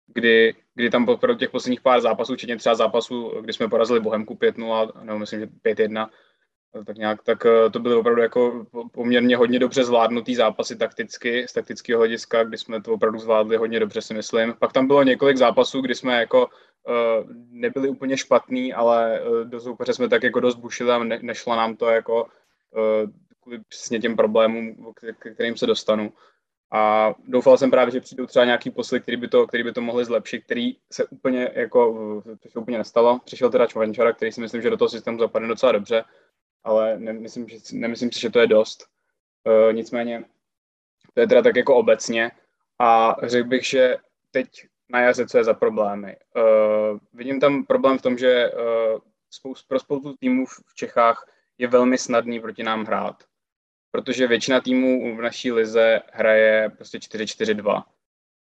kdy, 0.07 0.55
kdy 0.75 0.89
tam 0.89 1.05
po 1.05 1.33
těch 1.39 1.49
posledních 1.49 1.81
pár 1.81 2.01
zápasů, 2.01 2.35
včetně 2.35 2.57
třeba 2.57 2.75
zápasu, 2.75 3.31
kdy 3.41 3.53
jsme 3.53 3.67
porazili 3.67 3.99
Bohemku 3.99 4.33
5-0, 4.33 5.03
nebo 5.03 5.19
myslím, 5.19 5.39
že 5.39 5.45
5-1, 5.45 6.09
tak 6.85 6.97
nějak, 6.97 7.23
tak 7.23 7.45
uh, 7.45 7.71
to 7.71 7.79
byly 7.79 7.95
opravdu 7.95 8.21
jako 8.21 8.65
poměrně 8.91 9.37
hodně 9.37 9.59
dobře 9.59 9.83
zvládnutý 9.83 10.35
zápasy 10.35 10.75
takticky, 10.75 11.47
z 11.47 11.53
taktického 11.53 11.99
hlediska, 11.99 12.43
kdy 12.43 12.57
jsme 12.57 12.81
to 12.81 12.93
opravdu 12.93 13.19
zvládli 13.19 13.57
hodně 13.57 13.79
dobře, 13.79 14.01
si 14.01 14.13
myslím. 14.13 14.53
Pak 14.59 14.73
tam 14.73 14.87
bylo 14.87 15.03
několik 15.03 15.37
zápasů, 15.37 15.81
kdy 15.81 15.95
jsme 15.95 16.19
jako 16.19 16.45
uh, 16.47 17.29
nebyli 17.51 17.89
úplně 17.89 18.17
špatný, 18.17 18.73
ale 18.73 19.21
uh, 19.21 19.41
do 19.41 19.59
soupeře 19.59 19.93
jsme 19.93 20.09
tak 20.09 20.23
jako 20.23 20.39
dost 20.39 20.55
bušili 20.55 20.91
a 20.91 21.03
ne, 21.03 21.19
nešlo 21.21 21.55
nám 21.55 21.75
to 21.75 21.89
jako 21.89 22.27
kvůli 23.43 23.59
přesně 23.67 23.99
těm 23.99 24.15
problémům, 24.15 24.93
k, 25.19 25.33
kterým 25.33 25.57
se 25.57 25.65
dostanu. 25.65 26.13
A 26.75 27.13
doufal 27.27 27.57
jsem 27.57 27.71
právě, 27.71 27.91
že 27.91 28.01
přijdou 28.01 28.25
třeba 28.25 28.45
nějaký 28.45 28.71
posly, 28.71 29.01
který 29.01 29.17
by 29.17 29.27
to, 29.27 29.47
který 29.47 29.63
by 29.63 29.71
to 29.71 29.81
mohli 29.81 30.05
zlepšit, 30.05 30.43
který 30.43 30.75
se 30.91 31.05
úplně 31.05 31.51
jako, 31.53 31.93
to 32.39 32.49
se 32.49 32.59
úplně 32.59 32.77
nestalo. 32.77 33.19
Přišel 33.25 33.49
teda 33.49 33.67
Čvančara, 33.67 34.13
který 34.13 34.31
si 34.31 34.41
myslím, 34.41 34.61
že 34.61 34.69
do 34.69 34.77
toho 34.77 34.89
systému 34.89 35.19
zapadne 35.19 35.47
docela 35.47 35.71
dobře, 35.71 36.03
ale 36.63 36.99
nemyslím, 36.99 37.49
že, 37.49 37.57
nemyslím 37.73 38.11
si, 38.11 38.19
že 38.19 38.29
to 38.29 38.39
je 38.39 38.47
dost. 38.47 38.87
Uh, 39.43 39.73
nicméně, 39.73 40.25
to 41.13 41.21
je 41.21 41.27
teda 41.27 41.41
tak 41.41 41.55
jako 41.55 41.75
obecně 41.75 42.31
a 42.79 43.15
řekl 43.23 43.47
bych, 43.47 43.65
že 43.65 43.97
teď 44.31 44.47
na 44.89 45.01
jaře, 45.01 45.27
co 45.27 45.37
je 45.37 45.43
za 45.43 45.53
problémy. 45.53 46.15
Uh, 46.35 46.99
vidím 47.13 47.39
tam 47.39 47.65
problém 47.65 47.97
v 47.97 48.01
tom, 48.01 48.17
že 48.17 48.51
uh, 48.51 48.99
spoust, 49.29 49.67
pro 49.67 49.79
spoustu 49.79 50.13
týmů 50.13 50.45
v 50.45 50.75
Čechách 50.75 51.29
je 51.57 51.67
velmi 51.67 51.97
snadný 51.97 52.39
proti 52.39 52.63
nám 52.63 52.85
hrát, 52.85 53.23
protože 53.95 54.27
většina 54.27 54.61
týmů 54.61 55.17
v 55.17 55.21
naší 55.21 55.51
lize 55.51 56.01
hraje 56.13 56.69
prostě 56.69 56.97
4-4-2 56.97 57.83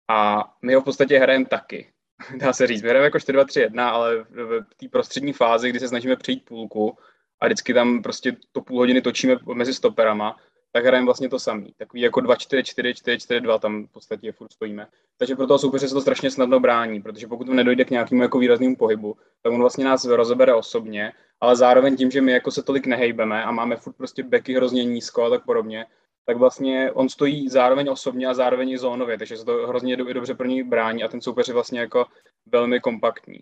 a 0.08 0.44
my 0.62 0.74
ho 0.74 0.82
v 0.82 0.84
podstatě 0.84 1.20
hrajeme 1.20 1.46
taky. 1.46 1.92
Dá 2.38 2.54
se 2.54 2.68
říct, 2.68 2.82
my 2.82 2.90
hrajeme 2.90 3.06
jako 3.06 3.18
4-2-3-1, 3.18 3.82
ale 3.82 4.24
v 4.24 4.66
té 4.78 4.88
prostřední 4.92 5.34
fázi, 5.34 5.70
kdy 5.70 5.80
se 5.80 5.88
snažíme 5.88 6.16
přejít 6.16 6.46
půlku 6.46 6.98
a 7.40 7.46
vždycky 7.46 7.74
tam 7.74 8.04
prostě 8.04 8.36
to 8.52 8.62
půl 8.62 8.78
hodiny 8.78 9.02
točíme 9.02 9.36
mezi 9.54 9.74
stoperama, 9.74 10.38
tak 10.78 10.86
hrajeme 10.86 11.06
vlastně 11.06 11.30
to 11.30 11.40
samý. 11.40 11.74
Takový 11.78 12.02
jako 12.02 12.20
2-4-4, 12.20 12.92
4-4-2 12.92 13.60
tam 13.60 13.86
v 13.86 13.92
podstatě 13.92 14.32
furt 14.32 14.54
stojíme. 14.54 14.88
Takže 15.18 15.36
pro 15.36 15.48
toho 15.48 15.60
soupeře 15.60 15.88
se 15.88 15.94
to 15.94 16.02
strašně 16.02 16.32
snadno 16.32 16.60
brání, 16.60 17.02
protože 17.02 17.28
pokud 17.28 17.48
to 17.48 17.54
nedojde 17.54 17.86
k 17.86 17.90
nějakému 17.90 18.22
jako 18.22 18.40
výraznému 18.40 18.76
pohybu, 18.76 19.18
tak 19.42 19.54
on 19.54 19.60
vlastně 19.60 19.86
nás 19.86 20.06
rozebere 20.06 20.54
osobně, 20.54 21.14
ale 21.42 21.56
zároveň 21.56 21.98
tím, 21.98 22.12
že 22.12 22.22
my 22.22 22.32
jako 22.32 22.52
se 22.52 22.64
tolik 22.64 22.86
nehejbeme 22.86 23.44
a 23.44 23.52
máme 23.52 23.76
furt 23.76 23.94
prostě 23.94 24.24
beky 24.24 24.54
hrozně 24.54 24.86
nízko 24.86 25.24
a 25.24 25.30
tak 25.30 25.46
podobně, 25.46 25.86
tak 26.26 26.38
vlastně 26.38 26.92
on 26.92 27.10
stojí 27.10 27.50
zároveň 27.50 27.90
osobně 27.90 28.28
a 28.28 28.34
zároveň 28.34 28.70
i 28.70 28.78
zónově, 28.78 29.18
takže 29.18 29.38
se 29.38 29.46
to 29.46 29.68
hrozně 29.68 29.98
dobře 29.98 30.36
pro 30.36 30.48
něj 30.48 30.64
brání 30.64 31.04
a 31.04 31.08
ten 31.08 31.22
soupeř 31.22 31.48
je 31.48 31.54
vlastně 31.54 31.80
jako 31.80 32.06
velmi 32.46 32.80
kompaktní. 32.80 33.40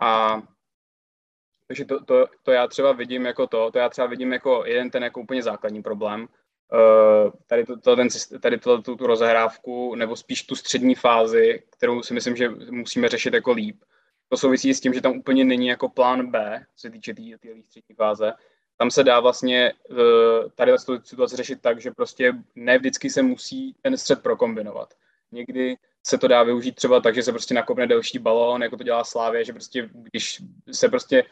A 0.00 0.42
takže 1.66 1.84
to, 1.84 2.04
to, 2.04 2.26
to 2.42 2.52
já 2.52 2.66
třeba 2.66 2.92
vidím 2.92 3.26
jako 3.26 3.46
to, 3.46 3.70
to 3.70 3.78
já 3.78 3.88
třeba 3.88 4.06
vidím 4.06 4.32
jako 4.32 4.62
jeden 4.66 4.90
ten 4.90 5.02
jako 5.02 5.20
úplně 5.20 5.42
základní 5.42 5.82
problém. 5.82 6.28
Uh, 6.72 7.32
tady, 7.46 7.64
to, 7.64 7.80
to, 7.80 7.96
ten, 7.96 8.08
tady 8.40 8.58
to, 8.58 8.82
tu, 8.82 8.96
tu 8.96 9.06
rozehrávku, 9.06 9.94
nebo 9.94 10.16
spíš 10.16 10.42
tu 10.42 10.56
střední 10.56 10.94
fázi, 10.94 11.62
kterou 11.70 12.02
si 12.02 12.14
myslím, 12.14 12.36
že 12.36 12.48
musíme 12.70 13.08
řešit 13.08 13.34
jako 13.34 13.52
líp. 13.52 13.84
To 14.28 14.36
souvisí 14.36 14.74
s 14.74 14.80
tím, 14.80 14.94
že 14.94 15.00
tam 15.00 15.18
úplně 15.18 15.44
není 15.44 15.66
jako 15.66 15.88
plán 15.88 16.30
B, 16.30 16.64
co 16.76 16.80
se 16.80 16.90
týče 16.90 17.14
té 17.14 17.48
střední 17.64 17.94
fáze. 17.96 18.32
Tam 18.76 18.90
se 18.90 19.04
dá 19.04 19.20
vlastně 19.20 19.72
uh, 19.90 19.98
tady 20.54 20.72
tu 20.86 21.00
situaci 21.04 21.36
řešit 21.36 21.62
tak, 21.62 21.80
že 21.80 21.90
prostě 21.90 22.32
ne 22.54 22.78
vždycky 22.78 23.10
se 23.10 23.22
musí 23.22 23.74
ten 23.82 23.96
střed 23.96 24.22
prokombinovat. 24.22 24.94
Někdy 25.32 25.76
se 26.06 26.18
to 26.18 26.28
dá 26.28 26.42
využít 26.42 26.74
třeba 26.74 27.00
tak, 27.00 27.14
že 27.14 27.22
se 27.22 27.32
prostě 27.32 27.54
nakopne 27.54 27.86
delší 27.86 28.18
balón, 28.18 28.62
jako 28.62 28.76
to 28.76 28.84
dělá 28.84 29.04
Slávě, 29.04 29.44
že 29.44 29.52
prostě 29.52 29.88
když 29.92 30.42
se 30.72 30.88
prostě 30.88 31.24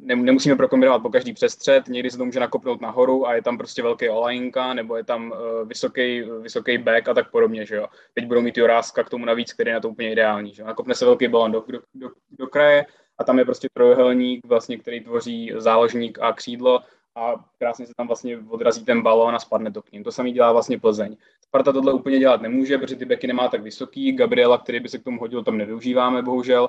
ne, 0.00 0.16
nemusíme 0.16 0.56
prokombinovat 0.56 1.02
po 1.02 1.10
každý 1.10 1.32
přestřed, 1.32 1.88
někdy 1.88 2.10
se 2.10 2.18
to 2.18 2.24
může 2.24 2.40
nakopnout 2.40 2.80
nahoru 2.80 3.26
a 3.26 3.34
je 3.34 3.42
tam 3.42 3.58
prostě 3.58 3.82
velký 3.82 4.08
olajinka, 4.08 4.74
nebo 4.74 4.96
je 4.96 5.04
tam 5.04 5.34
vysoký, 5.64 6.22
vysoký 6.40 6.78
back 6.78 7.08
a 7.08 7.14
tak 7.14 7.30
podobně, 7.30 7.66
že 7.66 7.76
jo. 7.76 7.86
Teď 8.14 8.26
budou 8.26 8.40
mít 8.40 8.58
Joráska 8.58 9.04
k 9.04 9.10
tomu 9.10 9.24
navíc, 9.24 9.52
který 9.52 9.70
je 9.70 9.74
na 9.74 9.80
to 9.80 9.88
úplně 9.88 10.12
ideální, 10.12 10.54
že 10.54 10.62
jo. 10.62 10.66
Nakopne 10.66 10.94
se 10.94 11.04
velký 11.04 11.28
balon 11.28 11.52
do, 11.52 11.64
do, 11.68 11.80
do, 11.94 12.08
do 12.38 12.46
kraje 12.46 12.86
a 13.18 13.24
tam 13.24 13.38
je 13.38 13.44
prostě 13.44 13.68
trojuhelník, 13.72 14.46
vlastně, 14.46 14.78
který 14.78 15.00
tvoří 15.00 15.52
záložník 15.56 16.18
a 16.20 16.32
křídlo 16.32 16.80
a 17.16 17.34
krásně 17.58 17.86
se 17.86 17.92
tam 17.96 18.06
vlastně 18.06 18.38
odrazí 18.48 18.84
ten 18.84 19.02
balón 19.02 19.34
a 19.34 19.38
spadne 19.38 19.72
to 19.72 19.82
k 19.82 19.92
ním. 19.92 20.04
To 20.04 20.12
samý 20.12 20.32
dělá 20.32 20.52
vlastně 20.52 20.78
Plzeň. 20.78 21.16
Sparta 21.40 21.72
tohle 21.72 21.92
úplně 21.92 22.18
dělat 22.18 22.42
nemůže, 22.42 22.78
protože 22.78 22.96
ty 22.96 23.04
beky 23.04 23.26
nemá 23.26 23.48
tak 23.48 23.62
vysoký. 23.62 24.12
Gabriela, 24.12 24.58
který 24.58 24.80
by 24.80 24.88
se 24.88 24.98
k 24.98 25.04
tomu 25.04 25.20
hodil, 25.20 25.44
tam 25.44 25.58
nevyužíváme, 25.58 26.22
bohužel. 26.22 26.68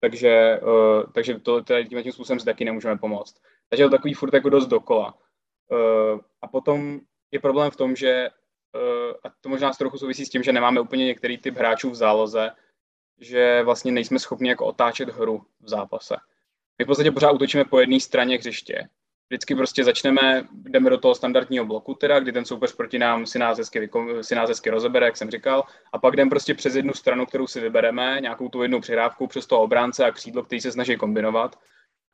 Takže, 0.00 0.60
uh, 0.62 1.12
takže 1.12 1.38
to 1.38 1.60
tím, 1.60 2.02
tím 2.02 2.12
způsobem 2.12 2.38
taky 2.38 2.64
nemůžeme 2.64 2.98
pomoct. 2.98 3.34
Takže 3.68 3.82
je 3.82 3.86
to 3.86 3.96
takový 3.96 4.14
furt 4.14 4.34
jako 4.34 4.48
dost 4.48 4.66
dokola. 4.66 5.14
Uh, 5.70 6.20
a 6.42 6.48
potom 6.48 7.00
je 7.30 7.40
problém 7.40 7.70
v 7.70 7.76
tom, 7.76 7.96
že 7.96 8.28
uh, 8.74 9.12
a 9.24 9.28
to 9.40 9.48
možná 9.48 9.70
trochu 9.70 9.98
souvisí 9.98 10.26
s 10.26 10.30
tím, 10.30 10.42
že 10.42 10.52
nemáme 10.52 10.80
úplně 10.80 11.06
některý 11.06 11.38
typ 11.38 11.56
hráčů 11.56 11.90
v 11.90 11.94
záloze, 11.94 12.50
že 13.20 13.62
vlastně 13.62 13.92
nejsme 13.92 14.18
schopni 14.18 14.48
jako 14.48 14.66
otáčet 14.66 15.08
hru 15.08 15.46
v 15.60 15.68
zápase. 15.68 16.16
My 16.78 16.84
v 16.84 16.86
podstatě 16.86 17.10
pořád 17.10 17.32
útočíme 17.32 17.64
po 17.64 17.80
jedné 17.80 18.00
straně 18.00 18.36
hřiště 18.36 18.88
vždycky 19.28 19.54
prostě 19.54 19.84
začneme, 19.84 20.48
jdeme 20.52 20.90
do 20.90 20.98
toho 20.98 21.14
standardního 21.14 21.64
bloku, 21.64 21.94
teda, 21.94 22.20
kdy 22.20 22.32
ten 22.32 22.44
soupeř 22.44 22.76
proti 22.76 22.98
nám 22.98 23.26
si 23.26 23.38
nás 23.38 23.58
hezky, 23.58 23.90
si 24.20 24.34
nás 24.34 24.48
hezky 24.48 24.70
rozebere, 24.70 25.06
jak 25.06 25.16
jsem 25.16 25.30
říkal, 25.30 25.64
a 25.92 25.98
pak 25.98 26.16
jdeme 26.16 26.30
prostě 26.30 26.54
přes 26.54 26.74
jednu 26.74 26.92
stranu, 26.92 27.26
kterou 27.26 27.46
si 27.46 27.60
vybereme, 27.60 28.18
nějakou 28.20 28.48
tu 28.48 28.62
jednu 28.62 28.80
přihrávku 28.80 29.26
přes 29.26 29.46
toho 29.46 29.62
obránce 29.62 30.04
a 30.04 30.10
křídlo, 30.10 30.42
který 30.42 30.60
se 30.60 30.72
snaží 30.72 30.96
kombinovat. 30.96 31.58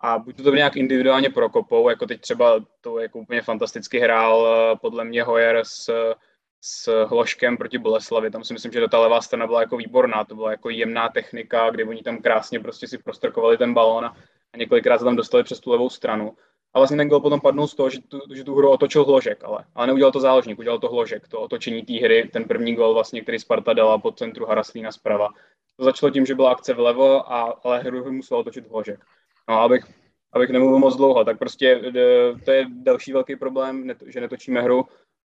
A 0.00 0.18
buď 0.18 0.36
to, 0.36 0.42
to 0.42 0.54
nějak 0.54 0.76
individuálně 0.76 1.30
prokopou, 1.30 1.88
jako 1.88 2.06
teď 2.06 2.20
třeba 2.20 2.64
to 2.80 2.98
jako 2.98 3.18
úplně 3.18 3.42
fantasticky 3.42 3.98
hrál 3.98 4.46
eh, 4.46 4.78
podle 4.82 5.04
mě 5.04 5.22
Hoyer 5.22 5.60
s, 5.62 5.90
s 6.60 7.04
Hloškem 7.04 7.56
proti 7.56 7.78
Boleslavi. 7.78 8.30
Tam 8.30 8.44
si 8.44 8.52
myslím, 8.52 8.72
že 8.72 8.88
ta 8.88 9.00
levá 9.00 9.20
strana 9.20 9.46
byla 9.46 9.60
jako 9.60 9.76
výborná. 9.76 10.24
To 10.24 10.34
byla 10.34 10.50
jako 10.50 10.70
jemná 10.70 11.08
technika, 11.08 11.70
kdy 11.70 11.84
oni 11.84 12.02
tam 12.02 12.22
krásně 12.22 12.60
prostě 12.60 12.88
si 12.88 12.98
prostrkovali 12.98 13.58
ten 13.58 13.74
balón 13.74 14.04
a 14.52 14.56
několikrát 14.56 14.98
se 14.98 15.04
tam 15.04 15.16
dostali 15.16 15.44
přes 15.44 15.60
tu 15.60 15.70
levou 15.70 15.90
stranu. 15.90 16.36
A 16.74 16.78
vlastně 16.78 16.96
ten 16.96 17.08
gol 17.08 17.20
potom 17.20 17.40
padnul 17.40 17.66
z 17.66 17.74
toho, 17.74 17.90
že 17.90 18.00
tu, 18.00 18.20
že 18.34 18.44
tu 18.44 18.54
hru 18.54 18.70
otočil 18.70 19.04
Hložek, 19.04 19.44
ale, 19.44 19.64
ale 19.74 19.86
neudělal 19.86 20.12
to 20.12 20.20
záložník, 20.20 20.58
udělal 20.58 20.78
to 20.78 20.88
Hložek, 20.88 21.28
to 21.28 21.40
otočení 21.40 21.82
té 21.82 21.92
hry, 21.92 22.30
ten 22.32 22.44
první 22.44 22.74
gol 22.74 22.94
vlastně, 22.94 23.20
který 23.20 23.38
Sparta 23.38 23.72
dala 23.72 23.98
pod 23.98 24.18
centru 24.18 24.46
Haraslína 24.46 24.92
zprava. 24.92 25.28
To 25.76 25.84
začalo 25.84 26.10
tím, 26.10 26.26
že 26.26 26.34
byla 26.34 26.52
akce 26.52 26.74
vlevo, 26.74 27.32
a, 27.32 27.60
ale 27.64 27.78
hru 27.78 28.12
musel 28.12 28.38
otočit 28.38 28.70
Hložek. 28.70 29.00
No 29.48 29.60
abych, 29.60 29.84
abych 30.32 30.50
nemluvil 30.50 30.78
moc 30.78 30.96
dlouho, 30.96 31.24
tak 31.24 31.38
prostě 31.38 31.66
e, 31.68 31.92
to 32.44 32.50
je 32.50 32.66
další 32.68 33.12
velký 33.12 33.36
problém, 33.36 33.92
že 34.06 34.20
netočíme 34.20 34.62
hru. 34.62 34.84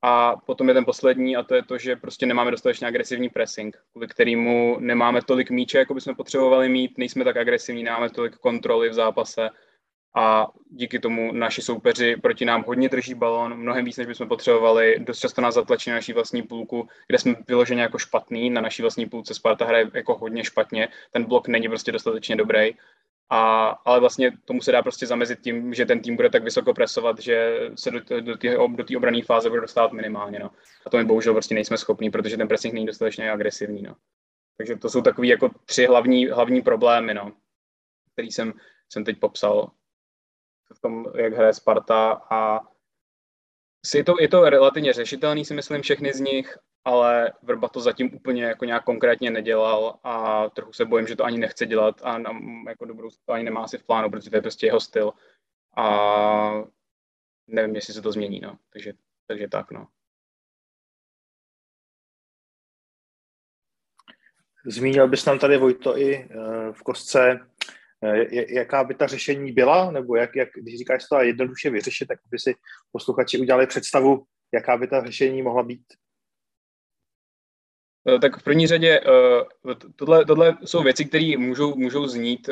A 0.04 0.36
potom 0.46 0.68
je 0.68 0.74
ten 0.74 0.84
poslední 0.84 1.36
a 1.36 1.42
to 1.42 1.54
je 1.54 1.62
to, 1.62 1.78
že 1.78 1.96
prostě 1.96 2.26
nemáme 2.26 2.50
dostatečně 2.50 2.86
agresivní 2.86 3.28
pressing, 3.28 3.76
kvůli 3.92 4.08
kterému 4.08 4.76
nemáme 4.80 5.22
tolik 5.22 5.50
míče, 5.50 5.78
jako 5.78 5.94
bychom 5.94 6.14
potřebovali 6.14 6.68
mít, 6.68 6.98
nejsme 6.98 7.24
tak 7.24 7.36
agresivní, 7.36 7.82
nemáme 7.82 8.10
tolik 8.10 8.36
kontroly 8.36 8.88
v 8.88 8.94
zápase 8.94 9.50
a 10.14 10.46
díky 10.70 10.98
tomu 10.98 11.32
naši 11.32 11.62
soupeři 11.62 12.16
proti 12.16 12.44
nám 12.44 12.64
hodně 12.66 12.88
drží 12.88 13.14
balon, 13.14 13.54
mnohem 13.54 13.84
víc, 13.84 13.96
než 13.96 14.06
bychom 14.06 14.28
potřebovali. 14.28 14.96
Dost 14.98 15.18
často 15.18 15.40
nás 15.40 15.54
zatlačí 15.54 15.90
na 15.90 15.96
naší 15.96 16.12
vlastní 16.12 16.42
půlku, 16.42 16.88
kde 17.06 17.18
jsme 17.18 17.34
vyloženě 17.48 17.82
jako 17.82 17.98
špatný, 17.98 18.50
na 18.50 18.60
naší 18.60 18.82
vlastní 18.82 19.06
půlce 19.06 19.34
Sparta 19.34 19.64
hraje 19.64 19.90
jako 19.94 20.18
hodně 20.18 20.44
špatně, 20.44 20.88
ten 21.10 21.24
blok 21.24 21.48
není 21.48 21.68
prostě 21.68 21.92
dostatečně 21.92 22.36
dobrý. 22.36 22.70
A, 23.30 23.68
ale 23.84 24.00
vlastně 24.00 24.30
tomu 24.44 24.60
se 24.60 24.72
dá 24.72 24.82
prostě 24.82 25.06
zamezit 25.06 25.40
tím, 25.40 25.74
že 25.74 25.86
ten 25.86 26.00
tým 26.00 26.16
bude 26.16 26.30
tak 26.30 26.44
vysoko 26.44 26.74
presovat, 26.74 27.18
že 27.18 27.60
se 27.74 27.90
do, 27.90 28.00
do 28.20 28.36
té 28.36 28.56
do 28.56 28.98
obrané 28.98 29.22
fáze 29.22 29.48
bude 29.48 29.60
dostávat 29.60 29.92
minimálně. 29.92 30.38
No. 30.38 30.50
A 30.86 30.90
to 30.90 30.96
my 30.96 31.04
bohužel 31.04 31.32
prostě 31.32 31.54
nejsme 31.54 31.78
schopní, 31.78 32.10
protože 32.10 32.36
ten 32.36 32.48
pressing 32.48 32.74
není 32.74 32.86
dostatečně 32.86 33.32
agresivní. 33.32 33.82
No. 33.82 33.94
Takže 34.56 34.76
to 34.76 34.90
jsou 34.90 35.02
takové 35.02 35.26
jako 35.26 35.50
tři 35.64 35.86
hlavní, 35.86 36.26
hlavní 36.26 36.62
problémy, 36.62 37.14
no, 37.14 37.32
který 38.12 38.32
jsem, 38.32 38.52
jsem 38.88 39.04
teď 39.04 39.20
popsal 39.20 39.70
v 40.72 40.80
tom, 40.80 41.06
jak 41.14 41.32
hraje 41.32 41.52
Sparta 41.52 42.12
a 42.30 42.60
je 43.94 44.04
to, 44.04 44.14
je 44.20 44.28
to 44.28 44.50
relativně 44.50 44.92
řešitelný, 44.92 45.44
si 45.44 45.54
myslím, 45.54 45.82
všechny 45.82 46.12
z 46.12 46.20
nich, 46.20 46.58
ale 46.84 47.32
Vrba 47.42 47.68
to 47.68 47.80
zatím 47.80 48.14
úplně 48.14 48.44
jako 48.44 48.64
nějak 48.64 48.84
konkrétně 48.84 49.30
nedělal 49.30 49.98
a 50.04 50.48
trochu 50.50 50.72
se 50.72 50.84
bojím, 50.84 51.06
že 51.06 51.16
to 51.16 51.24
ani 51.24 51.38
nechce 51.38 51.66
dělat 51.66 52.00
a 52.02 52.18
nám, 52.18 52.64
jako 52.68 52.84
dobrou 52.84 53.08
to 53.24 53.32
ani 53.32 53.44
nemá 53.44 53.62
asi 53.62 53.78
v 53.78 53.84
plánu, 53.84 54.10
protože 54.10 54.30
to 54.30 54.36
je 54.36 54.42
prostě 54.42 54.66
jeho 54.66 54.80
styl 54.80 55.12
a 55.76 56.64
nevím, 57.46 57.74
jestli 57.74 57.94
se 57.94 58.02
to 58.02 58.12
změní, 58.12 58.40
no. 58.40 58.58
Takže, 58.72 58.92
takže 59.26 59.48
tak, 59.48 59.70
no. 59.70 59.88
Zmínil 64.66 65.08
bys 65.08 65.24
nám 65.24 65.38
tady, 65.38 65.58
Vojto, 65.58 65.98
i 65.98 66.14
eh, 66.14 66.72
v 66.72 66.82
kostce 66.82 67.40
jaká 68.48 68.84
by 68.84 68.94
ta 68.94 69.06
řešení 69.06 69.52
byla, 69.52 69.90
nebo 69.90 70.16
jak, 70.16 70.36
jak 70.36 70.48
když 70.54 70.78
říkáš 70.78 71.04
to 71.08 71.20
jednoduše 71.20 71.70
vyřešit, 71.70 72.08
tak 72.08 72.18
by 72.30 72.38
si 72.38 72.54
posluchači 72.92 73.38
udělali 73.38 73.66
představu, 73.66 74.24
jaká 74.54 74.76
by 74.76 74.86
ta 74.86 75.04
řešení 75.04 75.42
mohla 75.42 75.62
být? 75.62 75.84
Eh, 78.08 78.18
tak 78.18 78.36
v 78.36 78.42
první 78.42 78.66
řadě 78.66 79.00
eh, 79.00 79.74
tohle, 79.96 80.24
tohle 80.24 80.58
jsou 80.64 80.82
věci, 80.82 81.04
které 81.04 81.32
můžou, 81.38 81.74
můžou 81.76 82.06
znít 82.06 82.50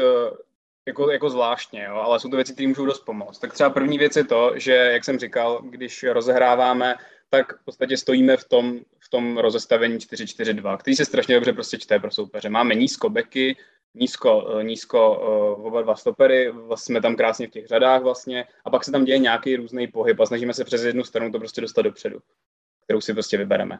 jako, 0.87 1.11
jako 1.11 1.31
zvláštně, 1.31 1.85
jo, 1.85 1.95
ale 1.95 2.21
jsou 2.21 2.29
to 2.29 2.37
věci, 2.37 2.53
které 2.53 2.69
můžou 2.69 2.87
dost 2.87 3.01
pomoct. 3.01 3.39
Tak 3.39 3.53
třeba 3.53 3.71
první 3.71 3.99
věc 3.99 4.17
je 4.17 4.25
to, 4.25 4.53
že, 4.57 4.73
jak 4.73 5.05
jsem 5.05 5.19
říkal, 5.19 5.63
když 5.63 6.03
rozehráváme, 6.03 6.95
tak 7.31 7.61
v 7.61 7.65
podstatě 7.65 7.97
stojíme 7.97 8.37
v 8.37 8.45
tom, 8.45 8.79
v 8.99 9.09
tom 9.11 9.39
rozestavení 9.39 9.99
4-4-2, 9.99 10.79
který 10.79 10.97
se 10.97 11.05
strašně 11.05 11.35
dobře 11.35 11.53
prostě 11.53 11.79
čte 11.79 11.99
pro 11.99 12.11
soupeře. 12.11 12.49
Máme 12.49 12.75
nízko 12.75 13.11
beky, 13.11 13.57
nízko, 13.95 14.57
eh, 14.61 14.65
nízko 14.65 15.21
uh, 15.57 15.67
oba 15.67 15.83
dva 15.83 15.97
stopery, 15.97 16.51
vlastně 16.51 16.93
jsme 16.93 17.01
tam 17.01 17.17
krásně 17.17 17.47
v 17.47 17.51
těch 17.51 17.67
řadách 17.67 18.03
vlastně 18.03 18.45
a 18.65 18.71
pak 18.71 18.85
se 18.85 18.93
tam 18.93 19.05
děje 19.05 19.19
nějaký 19.19 19.57
různý 19.57 19.87
pohyb 19.87 20.21
a 20.21 20.27
snažíme 20.27 20.55
se 20.55 20.65
přes 20.65 20.83
jednu 20.83 21.05
stranu 21.05 21.33
to 21.33 21.39
prostě 21.39 21.61
dostat 21.61 21.83
dopředu, 21.83 22.19
kterou 22.85 23.01
si 23.01 23.13
prostě 23.13 23.37
vybereme. 23.37 23.79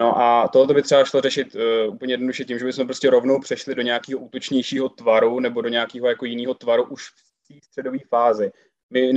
No 0.00 0.18
a 0.18 0.48
tohle 0.48 0.74
by 0.74 0.82
třeba 0.82 1.04
šlo 1.04 1.20
řešit 1.20 1.54
uh, 1.54 1.94
úplně 1.94 2.12
jednoduše 2.12 2.44
tím, 2.44 2.58
že 2.58 2.64
bychom 2.64 2.86
prostě 2.86 3.10
rovnou 3.10 3.40
přešli 3.40 3.74
do 3.74 3.82
nějakého 3.82 4.20
útočnějšího 4.20 4.88
tvaru 4.88 5.40
nebo 5.40 5.60
do 5.60 5.68
nějakého 5.68 6.08
jako 6.08 6.24
jiného 6.24 6.54
tvaru 6.54 6.84
už 6.84 7.08
v 7.08 7.48
té 7.48 7.54
středové 7.64 7.98
fázi. 8.08 8.52
My, 8.90 9.12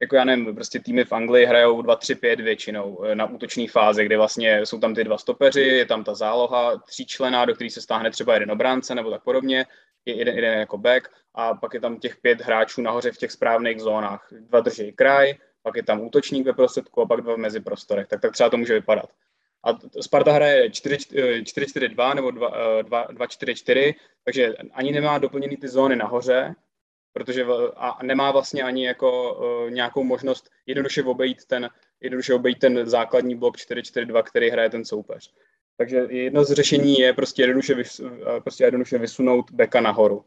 jako 0.00 0.16
já 0.16 0.24
nevím, 0.24 0.54
prostě 0.54 0.80
týmy 0.80 1.04
v 1.04 1.12
Anglii 1.12 1.46
hrajou 1.46 1.82
2-3-5 1.82 2.42
většinou 2.42 3.04
na 3.14 3.26
útoční 3.26 3.68
fázi, 3.68 4.04
kde 4.04 4.16
vlastně 4.16 4.66
jsou 4.66 4.80
tam 4.80 4.94
ty 4.94 5.04
dva 5.04 5.18
stopeři, 5.18 5.60
je 5.60 5.86
tam 5.86 6.04
ta 6.04 6.14
záloha 6.14 6.78
tříčlená, 6.78 7.44
do 7.44 7.54
který 7.54 7.70
se 7.70 7.80
stáhne 7.80 8.10
třeba 8.10 8.34
jeden 8.34 8.50
obránce 8.50 8.94
nebo 8.94 9.10
tak 9.10 9.22
podobně, 9.22 9.66
je 10.04 10.16
jeden, 10.16 10.34
jeden 10.34 10.58
jako 10.58 10.78
back 10.78 11.08
a 11.34 11.54
pak 11.54 11.74
je 11.74 11.80
tam 11.80 11.98
těch 11.98 12.16
pět 12.16 12.40
hráčů 12.40 12.82
nahoře 12.82 13.12
v 13.12 13.16
těch 13.16 13.32
správných 13.32 13.80
zónách. 13.80 14.28
Dva 14.40 14.60
drží 14.60 14.92
kraj, 14.92 15.34
pak 15.62 15.76
je 15.76 15.82
tam 15.82 16.00
útočník 16.00 16.46
ve 16.46 16.52
prostředku 16.52 17.02
a 17.02 17.06
pak 17.06 17.20
dva 17.20 17.34
v 17.34 17.38
meziprostorech. 17.38 18.08
Tak, 18.08 18.20
tak 18.20 18.32
třeba 18.32 18.50
to 18.50 18.56
může 18.56 18.74
vypadat. 18.74 19.10
A 19.64 20.00
Sparta 20.00 20.32
hraje 20.32 20.68
4-4-2 20.68 22.14
nebo 22.14 22.28
2-4-4, 22.28 23.94
takže 24.24 24.54
ani 24.72 24.92
nemá 24.92 25.18
doplněný 25.18 25.56
ty 25.56 25.68
zóny 25.68 25.96
nahoře, 25.96 26.54
protože 27.12 27.44
a 27.76 27.98
nemá 28.02 28.30
vlastně 28.30 28.62
ani 28.62 28.86
jako 28.86 29.34
uh, 29.34 29.70
nějakou 29.70 30.04
možnost 30.04 30.50
jednoduše 30.66 31.02
obejít 31.02 31.44
ten, 31.44 31.68
jednoduše 32.00 32.34
obejít 32.34 32.58
ten 32.58 32.86
základní 32.86 33.34
blok 33.34 33.56
4-4-2, 33.56 34.22
který 34.22 34.50
hraje 34.50 34.70
ten 34.70 34.84
soupeř. 34.84 35.34
Takže 35.76 36.06
jedno 36.10 36.44
z 36.44 36.52
řešení 36.52 36.98
je 36.98 37.12
prostě 37.12 37.42
jednoduše, 37.42 37.74
vys, 37.74 38.00
prostě 38.44 38.64
jednoduše 38.64 38.98
vysunout 38.98 39.50
beka 39.50 39.80
nahoru. 39.80 40.24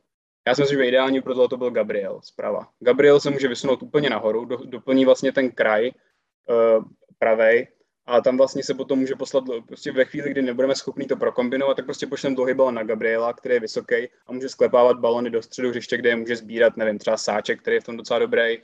Já 0.47 0.55
si 0.55 0.61
myslím, 0.61 0.79
že 0.79 0.85
ideální 0.85 1.21
pro 1.21 1.35
to, 1.35 1.47
to 1.47 1.57
byl 1.57 1.71
Gabriel 1.71 2.19
zprava. 2.23 2.67
Gabriel 2.79 3.19
se 3.19 3.29
může 3.29 3.47
vysunout 3.47 3.83
úplně 3.83 4.09
nahoru, 4.09 4.45
do, 4.45 4.57
doplní 4.57 5.05
vlastně 5.05 5.31
ten 5.31 5.51
kraj 5.51 5.89
uh, 5.89 6.85
pravej 7.17 7.67
a 8.05 8.21
tam 8.21 8.37
vlastně 8.37 8.63
se 8.63 8.73
potom 8.73 8.99
může 8.99 9.15
poslat, 9.15 9.43
prostě 9.67 9.91
ve 9.91 10.05
chvíli, 10.05 10.31
kdy 10.31 10.41
nebudeme 10.41 10.75
schopni 10.75 11.05
to 11.05 11.15
prokombinovat, 11.15 11.77
tak 11.77 11.85
prostě 11.85 12.07
pošleme 12.07 12.35
dlouhý 12.35 12.53
balon 12.53 12.75
na 12.75 12.83
Gabriela, 12.83 13.33
který 13.33 13.53
je 13.53 13.59
vysoký 13.59 13.95
a 14.27 14.31
může 14.31 14.49
sklepávat 14.49 14.99
balony 14.99 15.29
do 15.29 15.41
středu 15.41 15.69
hřiště, 15.69 15.97
kde 15.97 16.09
je 16.09 16.15
může 16.15 16.35
sbírat, 16.35 16.77
nevím, 16.77 16.99
třeba 16.99 17.17
Sáček, 17.17 17.61
který 17.61 17.75
je 17.75 17.81
v 17.81 17.83
tom 17.83 17.97
docela 17.97 18.19
dobrý, 18.19 18.57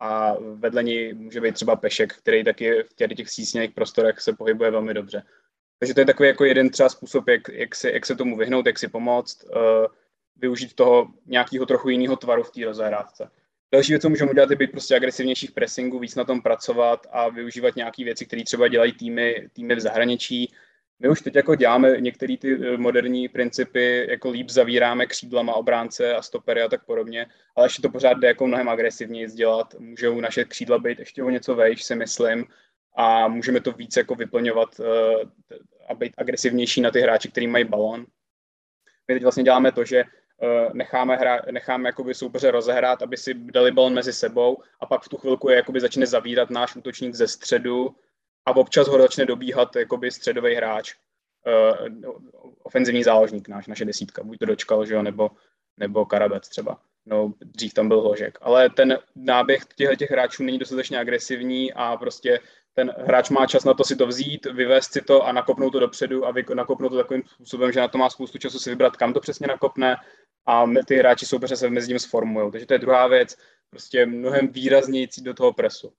a 0.00 0.36
vedle 0.54 0.82
něj 0.82 1.14
může 1.14 1.40
být 1.40 1.54
třeba 1.54 1.76
Pešek, 1.76 2.14
který 2.16 2.44
taky 2.44 2.82
v 2.82 2.94
těch, 2.94 3.14
těch 3.16 3.30
sísněných 3.30 3.70
prostorech 3.70 4.20
se 4.20 4.32
pohybuje 4.32 4.70
velmi 4.70 4.94
dobře. 4.94 5.22
Takže 5.78 5.94
to 5.94 6.00
je 6.00 6.06
takový 6.06 6.28
jako 6.28 6.44
jeden 6.44 6.70
třeba 6.70 6.88
způsob, 6.88 7.28
jak, 7.28 7.48
jak, 7.48 7.74
se, 7.74 7.90
jak 7.92 8.06
se 8.06 8.16
tomu 8.16 8.36
vyhnout, 8.36 8.66
jak 8.66 8.78
si 8.78 8.88
pomoct, 8.88 9.44
uh, 9.44 9.86
využít 10.36 10.74
toho 10.74 11.08
nějakého 11.26 11.66
trochu 11.66 11.88
jiného 11.88 12.16
tvaru 12.16 12.42
v 12.42 12.50
té 12.50 12.64
rozehrávce. 12.64 13.30
Další 13.74 13.92
věc, 13.92 14.02
co 14.02 14.08
můžeme 14.08 14.30
udělat, 14.30 14.50
je 14.50 14.56
být 14.56 14.70
prostě 14.70 14.96
agresivnější 14.96 15.46
v 15.46 15.52
pressingu, 15.52 15.98
víc 15.98 16.14
na 16.14 16.24
tom 16.24 16.42
pracovat 16.42 17.06
a 17.10 17.28
využívat 17.28 17.76
nějaké 17.76 18.04
věci, 18.04 18.26
které 18.26 18.44
třeba 18.44 18.68
dělají 18.68 18.92
týmy, 18.92 19.48
týmy 19.52 19.74
v 19.74 19.80
zahraničí. 19.80 20.52
My 20.98 21.08
už 21.08 21.20
teď 21.20 21.34
jako 21.34 21.54
děláme 21.54 22.00
některé 22.00 22.36
ty 22.36 22.54
eh, 22.54 22.76
moderní 22.76 23.28
principy, 23.28 24.06
jako 24.10 24.30
líp 24.30 24.50
zavíráme 24.50 25.06
křídlama 25.06 25.54
obránce 25.54 26.14
a 26.14 26.22
stopery 26.22 26.62
a 26.62 26.68
tak 26.68 26.86
podobně, 26.86 27.26
ale 27.56 27.66
ještě 27.66 27.82
to 27.82 27.88
pořád 27.88 28.18
jde 28.18 28.28
jako 28.28 28.46
mnohem 28.46 28.68
agresivněji 28.68 29.26
dělat. 29.26 29.74
Můžou 29.78 30.20
naše 30.20 30.44
křídla 30.44 30.78
být 30.78 30.98
ještě 30.98 31.22
o 31.22 31.30
něco 31.30 31.54
vejš, 31.54 31.84
si 31.84 31.94
myslím, 31.94 32.46
a 32.96 33.28
můžeme 33.28 33.60
to 33.60 33.72
víc 33.72 33.96
jako 33.96 34.14
vyplňovat 34.14 34.80
uh, 34.80 34.86
a 35.88 35.94
být 35.94 36.12
agresivnější 36.18 36.80
na 36.80 36.90
ty 36.90 37.00
hráči, 37.00 37.30
kteří 37.30 37.46
mají 37.46 37.64
balon. 37.64 38.06
My 39.08 39.14
teď 39.14 39.22
vlastně 39.22 39.42
děláme 39.42 39.72
to, 39.72 39.84
že 39.84 40.04
necháme, 40.72 41.16
hra, 41.16 41.40
necháme 41.50 41.88
jakoby 41.88 42.14
soupeře 42.14 42.50
rozehrát, 42.50 43.02
aby 43.02 43.16
si 43.16 43.34
dali 43.34 43.72
balon 43.72 43.94
mezi 43.94 44.12
sebou 44.12 44.62
a 44.80 44.86
pak 44.86 45.02
v 45.02 45.08
tu 45.08 45.16
chvilku 45.16 45.48
je 45.48 45.56
jakoby 45.56 45.80
začne 45.80 46.06
zavírat 46.06 46.50
náš 46.50 46.76
útočník 46.76 47.14
ze 47.14 47.28
středu 47.28 47.96
a 48.46 48.56
občas 48.56 48.88
ho 48.88 48.98
začne 48.98 49.26
dobíhat 49.26 49.76
jakoby 49.76 50.10
středový 50.10 50.54
hráč, 50.54 50.94
uh, 51.46 52.12
ofenzivní 52.62 53.02
záložník 53.02 53.48
náš, 53.48 53.66
naše 53.66 53.84
desítka, 53.84 54.22
buď 54.24 54.38
to 54.38 54.46
dočkal, 54.46 54.86
že 54.86 54.94
jo, 54.94 55.02
nebo, 55.02 55.30
nebo 55.76 56.06
Karabec 56.06 56.48
třeba. 56.48 56.80
No, 57.06 57.32
dřív 57.40 57.74
tam 57.74 57.88
byl 57.88 57.98
Ložek. 57.98 58.38
Ale 58.40 58.70
ten 58.70 58.98
náběh 59.16 59.62
těchto 59.76 59.96
těch 59.96 60.10
hráčů 60.10 60.42
není 60.42 60.58
dostatečně 60.58 60.98
agresivní 60.98 61.72
a 61.72 61.96
prostě 61.96 62.40
ten 62.74 62.94
hráč 62.98 63.30
má 63.30 63.46
čas 63.46 63.64
na 63.64 63.74
to 63.74 63.84
si 63.84 63.96
to 63.96 64.06
vzít, 64.06 64.46
vyvést 64.46 64.92
si 64.92 65.00
to 65.00 65.26
a 65.26 65.32
nakopnout 65.32 65.72
to 65.72 65.80
dopředu 65.80 66.26
a 66.26 66.32
nakopnout 66.54 66.92
to 66.92 66.96
takovým 66.96 67.22
způsobem, 67.26 67.72
že 67.72 67.80
na 67.80 67.88
to 67.88 67.98
má 67.98 68.10
spoustu 68.10 68.38
času 68.38 68.58
si 68.58 68.70
vybrat, 68.70 68.96
kam 68.96 69.12
to 69.12 69.20
přesně 69.20 69.46
nakopne 69.46 69.96
a 70.46 70.64
ty 70.86 70.96
hráči 70.96 71.26
soupeře 71.26 71.56
se 71.56 71.70
mezi 71.70 71.88
tím 71.88 71.98
sformují. 71.98 72.52
Takže 72.52 72.66
to 72.66 72.74
je 72.74 72.78
druhá 72.78 73.06
věc, 73.06 73.36
prostě 73.70 74.06
mnohem 74.06 74.48
výrazněji 74.48 75.08
do 75.22 75.34
toho 75.34 75.52
presu. 75.52 75.92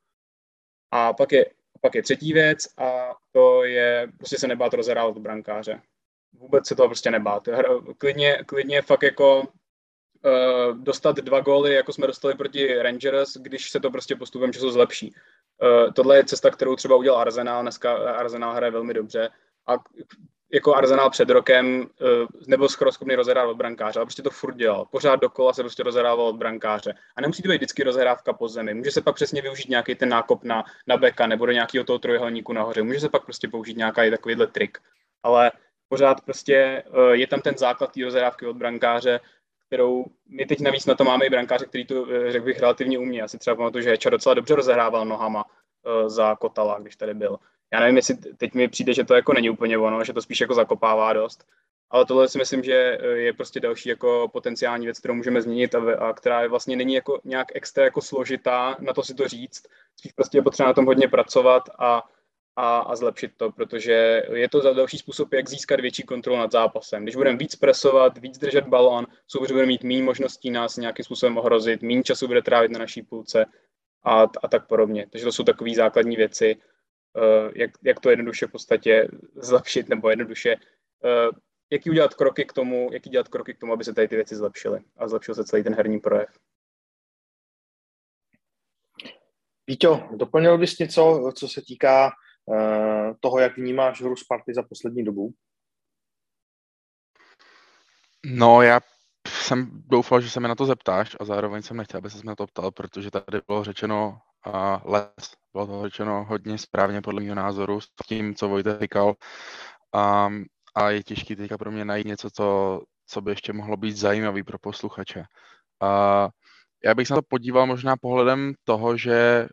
A 0.91 1.13
pak 1.13 1.31
je, 1.31 1.45
pak 1.81 1.95
je 1.95 2.03
třetí 2.03 2.33
věc 2.33 2.59
a 2.77 3.15
to 3.31 3.63
je 3.63 4.07
prostě 4.17 4.37
se 4.37 4.47
nebát 4.47 4.73
rozehrávat 4.73 5.17
brankáře. 5.17 5.81
Vůbec 6.33 6.67
se 6.67 6.75
toho 6.75 6.87
prostě 6.87 7.11
nebát. 7.11 7.49
Klidně, 7.97 8.43
klidně 8.45 8.81
fakt 8.81 9.03
jako 9.03 9.39
uh, 9.41 10.77
dostat 10.77 11.15
dva 11.15 11.39
góly, 11.39 11.73
jako 11.73 11.93
jsme 11.93 12.07
dostali 12.07 12.35
proti 12.35 12.75
Rangers, 12.81 13.37
když 13.37 13.69
se 13.71 13.79
to 13.79 13.91
prostě 13.91 14.15
postupem 14.15 14.53
času 14.53 14.71
zlepší. 14.71 15.13
Uh, 15.61 15.93
tohle 15.93 16.17
je 16.17 16.25
cesta, 16.25 16.49
kterou 16.49 16.75
třeba 16.75 16.95
udělal 16.95 17.21
Arsenal. 17.21 17.61
Dneska 17.61 17.93
Arsenal 17.93 18.53
hraje 18.53 18.71
velmi 18.71 18.93
dobře. 18.93 19.29
A 19.67 19.73
jako 20.53 20.75
Arsenal 20.75 21.09
před 21.09 21.29
rokem 21.29 21.77
uh, 21.81 22.07
nebyl 22.47 22.69
skoro 22.69 22.91
schopný 22.91 23.15
rozehrávat 23.15 23.51
od 23.51 23.57
brankáře, 23.57 23.99
ale 23.99 24.05
prostě 24.05 24.21
to 24.21 24.29
furt 24.29 24.55
dělal. 24.55 24.85
Pořád 24.85 25.15
dokola 25.15 25.53
se 25.53 25.63
prostě 25.63 25.83
rozehrával 25.83 26.27
od 26.27 26.35
brankáře. 26.35 26.93
A 27.15 27.21
nemusí 27.21 27.43
to 27.43 27.49
být 27.49 27.55
vždycky 27.55 27.83
rozehrávka 27.83 28.33
po 28.33 28.47
zemi. 28.47 28.73
Může 28.73 28.91
se 28.91 29.01
pak 29.01 29.15
přesně 29.15 29.41
využít 29.41 29.69
nějaký 29.69 29.95
ten 29.95 30.09
nákop 30.09 30.43
na, 30.43 30.63
na 30.87 30.97
beka 30.97 31.27
nebo 31.27 31.45
do 31.45 31.51
nějakého 31.51 31.85
toho 31.85 31.99
trojuhelníku 31.99 32.53
nahoře. 32.53 32.83
Může 32.83 32.99
se 32.99 33.09
pak 33.09 33.25
prostě 33.25 33.47
použít 33.47 33.77
nějaký 33.77 34.11
takovýhle 34.11 34.47
trik. 34.47 34.77
Ale 35.23 35.51
pořád 35.89 36.21
prostě 36.21 36.83
uh, 36.89 37.11
je 37.11 37.27
tam 37.27 37.41
ten 37.41 37.57
základ 37.57 37.91
té 37.91 38.03
rozehrávky 38.03 38.45
od 38.45 38.57
brankáře, 38.57 39.19
kterou 39.67 40.05
my 40.29 40.45
teď 40.45 40.59
navíc 40.59 40.85
na 40.85 40.95
to 40.95 41.03
máme 41.03 41.25
i 41.25 41.29
brankáře, 41.29 41.65
který 41.65 41.85
to, 41.85 42.07
eh, 42.11 42.31
řekl 42.31 42.45
bych, 42.45 42.59
relativně 42.59 42.99
umí. 42.99 43.17
Já 43.17 43.27
si 43.27 43.37
třeba 43.37 43.55
pamatuju, 43.55 43.83
že 43.83 43.89
Heča 43.89 44.09
docela 44.09 44.33
dobře 44.33 44.55
rozehrával 44.55 45.05
nohama 45.05 45.45
za 46.07 46.35
Kotala, 46.35 46.79
když 46.79 46.95
tady 46.95 47.13
byl. 47.13 47.39
Já 47.73 47.79
nevím, 47.79 47.95
jestli 47.95 48.15
teď 48.15 48.53
mi 48.53 48.67
přijde, 48.67 48.93
že 48.93 49.03
to 49.03 49.15
jako 49.15 49.33
není 49.33 49.49
úplně 49.49 49.77
ono, 49.77 50.03
že 50.03 50.13
to 50.13 50.21
spíš 50.21 50.41
jako 50.41 50.53
zakopává 50.53 51.13
dost. 51.13 51.47
Ale 51.89 52.05
tohle 52.05 52.27
si 52.27 52.37
myslím, 52.37 52.63
že 52.63 52.73
eh, 53.01 53.07
je 53.07 53.33
prostě 53.33 53.59
další 53.59 53.89
jako 53.89 54.29
potenciální 54.33 54.85
věc, 54.85 54.99
kterou 54.99 55.13
můžeme 55.13 55.41
změnit 55.41 55.75
a, 55.75 55.95
a 55.95 56.13
která 56.13 56.41
je 56.41 56.47
vlastně 56.47 56.75
není 56.75 56.93
jako 56.93 57.21
nějak 57.23 57.47
extra 57.55 57.83
jako 57.83 58.01
složitá 58.01 58.77
na 58.79 58.93
to 58.93 59.03
si 59.03 59.13
to 59.13 59.27
říct. 59.27 59.63
Spíš 59.97 60.11
prostě 60.11 60.37
je 60.37 60.41
potřeba 60.41 60.67
na 60.67 60.73
tom 60.73 60.85
hodně 60.85 61.07
pracovat 61.07 61.63
a 61.79 62.03
a, 62.55 62.77
a 62.77 62.95
zlepšit 62.95 63.31
to, 63.37 63.51
protože 63.51 64.23
je 64.33 64.49
to 64.49 64.61
za 64.61 64.73
další 64.73 64.97
způsob, 64.97 65.33
jak 65.33 65.49
získat 65.49 65.79
větší 65.79 66.03
kontrolu 66.03 66.39
nad 66.39 66.51
zápasem. 66.51 67.03
Když 67.03 67.15
budeme 67.15 67.37
víc 67.37 67.55
presovat, 67.55 68.17
víc 68.17 68.37
držet 68.37 68.67
balón, 68.67 69.07
soupeř 69.27 69.51
bude 69.51 69.65
mít 69.65 69.83
méně 69.83 70.03
možností 70.03 70.51
nás 70.51 70.77
nějakým 70.77 71.05
způsobem 71.05 71.37
ohrozit, 71.37 71.81
méně 71.81 72.03
času 72.03 72.27
bude 72.27 72.41
trávit 72.41 72.71
na 72.71 72.79
naší 72.79 73.01
půlce 73.01 73.45
a, 74.03 74.21
a 74.43 74.47
tak 74.47 74.67
podobně. 74.67 75.07
Takže 75.11 75.25
to 75.25 75.31
jsou 75.31 75.43
takové 75.43 75.73
základní 75.75 76.15
věci, 76.15 76.55
jak, 77.55 77.71
jak 77.83 77.99
to 77.99 78.09
jednoduše 78.09 78.47
v 78.47 78.51
podstatě 78.51 79.07
zlepšit, 79.35 79.89
nebo 79.89 80.09
jednoduše, 80.09 80.55
uh, 80.55 81.39
jaký 81.69 81.89
udělat 81.89 82.13
kroky 82.13 82.45
k 82.45 82.53
tomu, 82.53 82.89
jaký 82.93 83.09
dělat 83.09 83.27
kroky 83.27 83.53
k 83.53 83.59
tomu, 83.59 83.73
aby 83.73 83.83
se 83.83 83.93
tady 83.93 84.07
ty 84.07 84.15
věci 84.15 84.35
zlepšily 84.35 84.79
a 84.97 85.07
zlepšil 85.07 85.35
se 85.35 85.43
celý 85.43 85.63
ten 85.63 85.75
herní 85.75 85.99
projev. 85.99 86.29
Víťo, 89.67 90.09
doplnil 90.15 90.57
bys 90.57 90.79
něco, 90.79 91.31
co 91.35 91.47
se 91.47 91.61
týká 91.67 92.11
Eh, 92.53 93.13
toho, 93.19 93.39
jak 93.39 93.57
vnímáš 93.57 94.01
hru 94.01 94.15
Sparty 94.15 94.53
za 94.53 94.63
poslední 94.63 95.03
dobu? 95.03 95.33
No, 98.25 98.61
já 98.61 98.79
jsem 99.27 99.83
doufal, 99.87 100.21
že 100.21 100.29
se 100.29 100.39
mi 100.39 100.47
na 100.47 100.55
to 100.55 100.65
zeptáš 100.65 101.15
a 101.19 101.25
zároveň 101.25 101.61
jsem 101.61 101.77
nechtěl, 101.77 101.97
aby 101.97 102.09
se 102.09 102.25
na 102.25 102.35
to 102.35 102.47
ptal, 102.47 102.71
protože 102.71 103.11
tady 103.11 103.41
bylo 103.47 103.63
řečeno 103.63 104.09
uh, 104.09 104.17
les, 104.85 105.15
bylo 105.53 105.67
to 105.67 105.83
řečeno 105.83 106.25
hodně 106.25 106.57
správně 106.57 107.01
podle 107.01 107.21
mého 107.21 107.35
názoru 107.35 107.81
s 107.81 107.87
tím, 108.07 108.35
co 108.35 108.49
Vojta 108.49 108.79
říkal. 108.79 109.13
Um, 110.27 110.45
a 110.75 110.89
je 110.89 111.03
těžké 111.03 111.35
teďka 111.35 111.57
pro 111.57 111.71
mě 111.71 111.85
najít 111.85 112.07
něco, 112.07 112.29
co, 112.29 112.81
co 113.07 113.21
by 113.21 113.31
ještě 113.31 113.53
mohlo 113.53 113.77
být 113.77 113.97
zajímavý 113.97 114.43
pro 114.43 114.59
posluchače. 114.59 115.19
Uh, 115.19 116.29
já 116.85 116.95
bych 116.95 117.07
se 117.07 117.13
na 117.13 117.17
to 117.21 117.27
podíval 117.29 117.65
možná 117.65 117.97
pohledem 117.97 118.53
toho, 118.63 118.97
že 118.97 119.47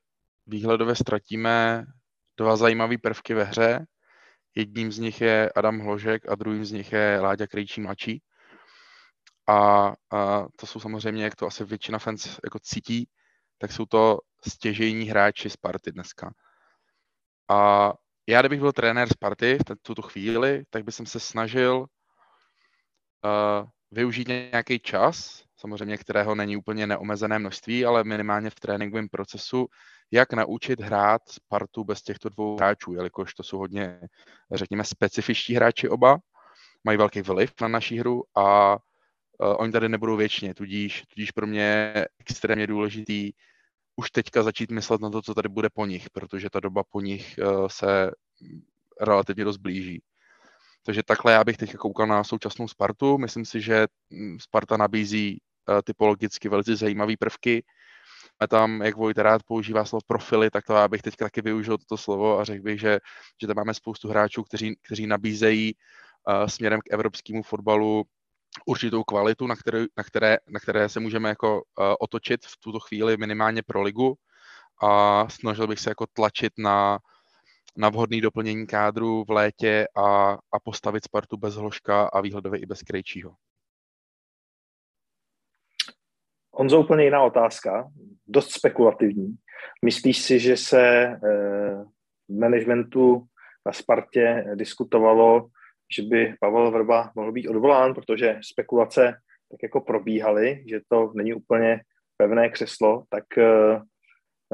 výhledově 0.47 0.95
ztratíme 0.95 1.86
dva 2.36 2.57
zajímavé 2.57 2.99
prvky 2.99 3.34
ve 3.34 3.45
hře. 3.45 3.86
Jedním 4.55 4.93
z 4.93 4.99
nich 4.99 5.20
je 5.20 5.51
Adam 5.57 5.78
Hložek 5.78 6.28
a 6.28 6.34
druhým 6.34 6.64
z 6.64 6.72
nich 6.72 6.93
je 6.93 7.20
Láďa 7.20 7.47
Krejčí 7.47 7.80
mladší. 7.80 8.22
A, 9.49 9.93
a 10.12 10.47
to 10.57 10.66
jsou 10.66 10.80
samozřejmě, 10.80 11.24
jak 11.24 11.36
to 11.36 11.47
asi 11.47 11.64
většina 11.64 11.99
fans 11.99 12.38
jako 12.45 12.59
cítí, 12.59 13.09
tak 13.59 13.72
jsou 13.72 13.86
to 13.86 14.18
stěžejní 14.49 15.05
hráči 15.05 15.51
Sparty 15.51 15.93
dneska. 15.93 16.32
A 17.49 17.93
já, 18.26 18.43
kdybych 18.43 18.61
byl 18.61 18.72
trenér 18.72 19.09
Sparty 19.09 19.59
v 19.59 19.82
tuto 19.82 20.03
chvíli, 20.03 20.64
tak 20.70 20.84
bych 20.84 20.95
se 21.05 21.20
snažil 21.20 21.78
uh, 21.80 21.86
využít 23.90 24.28
nějaký 24.28 24.78
čas, 24.78 25.45
samozřejmě 25.57 25.97
kterého 25.97 26.34
není 26.34 26.57
úplně 26.57 26.86
neomezené 26.86 27.38
množství, 27.38 27.84
ale 27.84 28.05
minimálně 28.05 28.51
v 28.51 28.61
tréninkovém 28.61 29.09
procesu, 29.09 29.66
jak 30.11 30.32
naučit 30.32 30.80
hrát 30.80 31.22
Spartu 31.28 31.84
bez 31.84 32.03
těchto 32.03 32.28
dvou 32.28 32.57
hráčů, 32.57 32.93
jelikož 32.95 33.34
to 33.34 33.43
jsou 33.43 33.59
hodně, 33.59 34.01
řekněme, 34.53 34.84
specifičtí 34.84 35.55
hráči 35.55 35.88
oba, 35.88 36.18
mají 36.84 36.99
velký 36.99 37.22
vliv 37.22 37.53
na 37.61 37.68
naší 37.68 37.99
hru 37.99 38.22
a 38.36 38.72
uh, 38.72 39.57
oni 39.59 39.72
tady 39.72 39.88
nebudou 39.88 40.16
věčně, 40.16 40.55
tudíž, 40.55 41.03
tudíž 41.14 41.30
pro 41.30 41.47
mě 41.47 41.62
je 41.62 42.09
extrémně 42.20 42.66
důležitý 42.66 43.32
už 43.97 44.11
teďka 44.11 44.43
začít 44.43 44.70
myslet 44.70 45.01
na 45.01 45.11
to, 45.11 45.22
co 45.22 45.34
tady 45.34 45.49
bude 45.49 45.68
po 45.70 45.86
nich, 45.86 46.11
protože 46.11 46.51
ta 46.51 46.61
doba 46.61 46.82
po 46.90 47.01
nich 47.01 47.38
uh, 47.38 47.68
se 47.68 48.11
relativně 49.01 49.45
dost 49.45 49.57
blíží. 49.57 50.03
Takže 50.86 51.03
takhle 51.03 51.32
já 51.32 51.45
bych 51.45 51.57
teď 51.57 51.74
koukal 51.74 52.07
na 52.07 52.24
současnou 52.24 52.68
Spartu. 52.68 53.18
Myslím 53.18 53.45
si, 53.45 53.61
že 53.61 53.86
hm, 54.12 54.38
Sparta 54.40 54.76
nabízí 54.76 55.40
uh, 55.68 55.80
typologicky 55.84 56.49
velice 56.49 56.76
zajímavé 56.76 57.14
prvky, 57.18 57.62
a 58.40 58.47
tam, 58.47 58.82
jak 58.82 58.97
Vojta 58.97 59.22
rád 59.22 59.43
používá 59.43 59.84
slovo 59.84 60.01
profily, 60.07 60.51
tak 60.51 60.64
to 60.64 60.72
já 60.72 60.88
bych 60.88 61.03
teď 61.03 61.16
taky 61.16 61.43
využil 61.43 61.78
toto 61.78 61.97
slovo 61.97 62.38
a 62.38 62.45
řekl 62.45 62.62
bych, 62.62 62.80
že, 62.80 62.99
že 63.40 63.47
tam 63.47 63.57
máme 63.57 63.74
spoustu 63.74 64.09
hráčů, 64.09 64.43
kteří, 64.43 64.76
kteří 64.82 65.07
nabízejí 65.07 65.74
uh, 65.74 66.47
směrem 66.47 66.80
k 66.80 66.93
evropskému 66.93 67.43
fotbalu 67.43 68.05
určitou 68.67 69.05
kvalitu, 69.05 69.47
na 69.47 69.57
které, 69.57 69.85
na 69.97 70.05
které, 70.05 70.37
na 70.49 70.61
které 70.61 70.89
se 70.89 71.01
můžeme 71.01 71.29
jako 71.29 71.55
uh, 71.55 71.95
otočit 72.01 72.47
v 72.47 72.57
tuto 72.61 72.81
chvíli 72.81 73.17
minimálně 73.17 73.63
pro 73.63 73.83
ligu 73.83 74.15
a 74.83 75.29
snažil 75.29 75.67
bych 75.67 75.79
se 75.79 75.91
jako 75.91 76.07
tlačit 76.13 76.53
na, 76.59 76.99
na 77.77 77.89
vhodný 77.89 78.21
doplnění 78.21 78.67
kádru 78.67 79.25
v 79.25 79.31
létě 79.31 79.87
a, 79.97 80.33
a 80.53 80.61
postavit 80.65 81.05
Spartu 81.05 81.37
bez 81.37 81.55
Hloška 81.55 82.03
a 82.07 82.21
výhledově 82.21 82.61
i 82.61 82.67
bez 82.67 82.83
Krejčího. 82.83 83.35
Honzo, 86.55 86.81
úplně 86.81 87.05
jiná 87.05 87.23
otázka, 87.23 87.91
dost 88.27 88.51
spekulativní. 88.51 89.37
Myslíš 89.85 90.23
si, 90.23 90.39
že 90.39 90.57
se 90.57 90.81
eh, 91.05 91.19
v 92.29 92.39
managementu 92.39 93.27
na 93.67 93.73
Spartě 93.73 94.45
diskutovalo, 94.55 95.49
že 95.97 96.03
by 96.03 96.34
Pavel 96.40 96.70
Vrba 96.70 97.12
mohl 97.16 97.32
být 97.32 97.49
odvolán, 97.49 97.95
protože 97.95 98.38
spekulace 98.43 99.14
tak 99.51 99.62
jako 99.62 99.80
probíhaly, 99.80 100.64
že 100.68 100.80
to 100.88 101.12
není 101.14 101.34
úplně 101.34 101.80
pevné 102.16 102.49
křeslo, 102.49 103.05
tak 103.09 103.38
eh, 103.38 103.80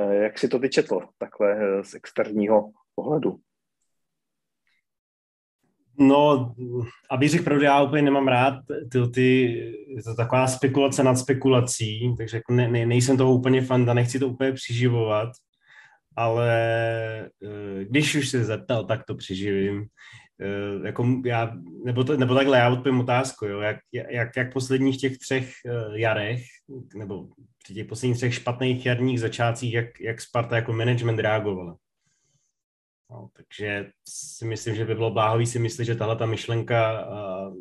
eh, 0.01 0.15
jak 0.15 0.39
si 0.39 0.49
to 0.49 0.59
ty 0.59 0.69
četl 0.69 1.01
takhle 1.19 1.83
z 1.85 1.95
externího 1.95 2.71
pohledu? 2.95 3.41
No, 6.01 6.55
aby 7.11 7.29
řekl 7.29 7.45
pravdu, 7.45 7.65
já 7.65 7.83
úplně 7.83 8.03
nemám 8.03 8.29
rád 8.29 8.55
ty, 8.93 8.99
ty 9.15 9.43
je 9.97 10.03
to 10.03 10.15
taková 10.15 10.47
spekulace 10.47 11.03
nad 11.03 11.15
spekulací, 11.15 12.15
takže 12.19 12.37
jako 12.37 12.53
ne, 12.53 12.69
ne, 12.69 12.87
nejsem 12.87 13.17
toho 13.17 13.35
úplně 13.35 13.63
fan 13.63 13.91
a 13.91 13.95
nechci 13.95 14.19
to 14.19 14.29
úplně 14.29 14.53
přiživovat, 14.53 15.29
ale 16.17 16.51
eh, 17.45 17.85
když 17.85 18.15
už 18.15 18.29
se 18.29 18.45
zeptal, 18.45 18.85
tak 18.85 19.05
to 19.05 19.15
přiživím. 19.15 19.87
Uh, 20.41 20.87
jako 20.87 21.07
já, 21.25 21.53
nebo, 21.85 22.05
to, 22.05 22.17
nebo 22.17 22.35
takhle, 22.35 22.59
já 22.59 22.73
odpovím 22.73 23.01
otázku, 23.01 23.47
jo, 23.47 23.61
jak, 23.61 23.77
jak, 23.93 24.37
jak 24.37 24.53
posledních 24.53 25.01
těch 25.01 25.19
třech 25.19 25.53
uh, 25.65 25.95
jarech, 25.95 26.43
nebo 26.97 27.29
při 27.65 27.75
těch 27.75 27.87
posledních 27.87 28.17
třech 28.17 28.35
špatných 28.35 28.87
jarních 28.87 29.21
začátcích, 29.21 29.75
jak, 29.75 30.01
jak 30.01 30.21
Sparta 30.21 30.57
jako 30.57 30.73
management 30.73 31.19
reagovala. 31.19 31.77
No, 33.11 33.29
takže 33.37 33.91
si 34.09 34.45
myslím, 34.45 34.75
že 34.75 34.85
by 34.85 34.95
bylo 34.95 35.11
bláhový 35.11 35.47
si 35.47 35.59
myslet, 35.59 35.85
že 35.85 35.95
tahle 35.95 36.17
ta 36.17 36.27
myšlenka, 36.27 37.09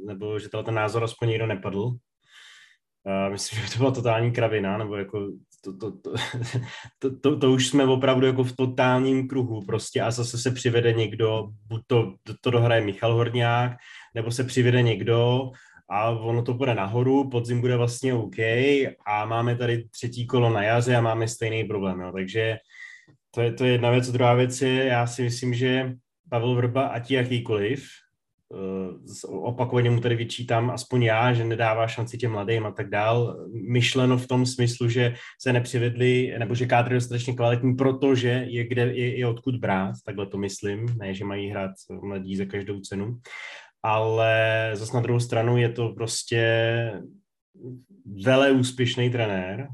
nebo 0.05 0.39
že 0.39 0.49
tahle 0.49 0.63
ten 0.63 0.73
názor 0.73 1.03
aspoň 1.03 1.27
nikdo 1.27 1.47
nepadl. 1.47 1.91
Myslím, 3.29 3.59
že 3.59 3.65
by 3.65 3.71
to 3.71 3.77
byla 3.77 3.91
totální 3.91 4.31
kravina, 4.31 4.77
nebo 4.77 4.95
jako 4.95 5.27
to, 5.63 5.77
to, 5.77 5.91
to, 5.91 6.13
to, 6.99 7.19
to, 7.19 7.39
to 7.39 7.51
už 7.51 7.67
jsme 7.67 7.85
opravdu 7.85 8.25
jako 8.25 8.43
v 8.43 8.55
totálním 8.55 9.27
kruhu 9.27 9.65
prostě 9.65 10.01
a 10.01 10.11
zase 10.11 10.37
se 10.37 10.51
přivede 10.51 10.93
někdo, 10.93 11.47
buď 11.67 11.81
to, 11.87 12.13
to 12.41 12.51
dohraje 12.51 12.81
Michal 12.81 13.13
Horňák, 13.13 13.71
nebo 14.15 14.31
se 14.31 14.43
přivede 14.43 14.81
někdo 14.81 15.51
a 15.89 16.09
ono 16.09 16.43
to 16.43 16.53
bude 16.53 16.75
nahoru, 16.75 17.29
podzim 17.29 17.61
bude 17.61 17.77
vlastně 17.77 18.13
OK 18.13 18.39
a 19.05 19.25
máme 19.25 19.55
tady 19.55 19.87
třetí 19.89 20.27
kolo 20.27 20.49
na 20.49 20.63
jaře 20.63 20.95
a 20.95 21.01
máme 21.01 21.27
stejný 21.27 21.63
problém, 21.63 21.99
jo. 21.99 22.11
takže 22.11 22.57
to 23.31 23.41
je, 23.41 23.53
to 23.53 23.65
je 23.65 23.71
jedna 23.71 23.91
věc. 23.91 24.11
Druhá 24.11 24.33
věc 24.33 24.61
je, 24.61 24.85
já 24.85 25.07
si 25.07 25.23
myslím, 25.23 25.53
že 25.53 25.93
Pavel 26.29 26.55
Vrba, 26.55 26.87
ať 26.87 27.11
jakýkoliv, 27.11 27.87
opakovaně 29.27 29.89
mu 29.89 29.99
tady 29.99 30.15
vyčítám, 30.15 30.69
aspoň 30.69 31.03
já, 31.03 31.33
že 31.33 31.43
nedává 31.43 31.87
šanci 31.87 32.17
těm 32.17 32.31
mladým 32.31 32.65
a 32.65 32.71
tak 32.71 32.89
dál. 32.89 33.47
Myšleno 33.69 34.17
v 34.17 34.27
tom 34.27 34.45
smyslu, 34.45 34.89
že 34.89 35.13
se 35.41 35.53
nepřivedli, 35.53 36.35
nebo 36.39 36.55
že 36.55 36.65
kádr 36.65 36.91
je 36.91 36.95
dostatečně 36.95 37.33
kvalitní, 37.33 37.75
protože 37.75 38.45
je, 38.47 38.67
kde, 38.67 38.81
je, 38.81 39.17
je 39.17 39.27
odkud 39.27 39.55
brát, 39.55 39.95
takhle 40.05 40.25
to 40.25 40.37
myslím, 40.37 40.85
ne, 40.85 41.13
že 41.13 41.25
mají 41.25 41.49
hrát 41.49 41.71
mladí 42.01 42.35
za 42.35 42.45
každou 42.45 42.79
cenu. 42.79 43.19
Ale 43.83 44.71
zase 44.73 44.93
na 44.93 45.01
druhou 45.01 45.19
stranu 45.19 45.57
je 45.57 45.69
to 45.69 45.89
prostě 45.89 46.41
vele 48.23 48.51
úspěšný 48.51 49.09
trenér, 49.09 49.67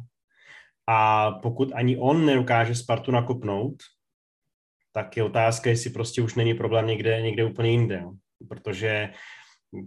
a 0.87 1.31
pokud 1.31 1.71
ani 1.73 1.97
on 1.97 2.25
nedokáže 2.25 2.75
Spartu 2.75 3.11
nakopnout, 3.11 3.75
tak 4.93 5.17
je 5.17 5.23
otázka, 5.23 5.69
jestli 5.69 5.89
prostě 5.89 6.21
už 6.21 6.35
není 6.35 6.53
problém 6.53 6.87
někde, 6.87 7.21
někde 7.21 7.45
úplně 7.45 7.71
jinde. 7.71 8.03
Protože 8.49 9.09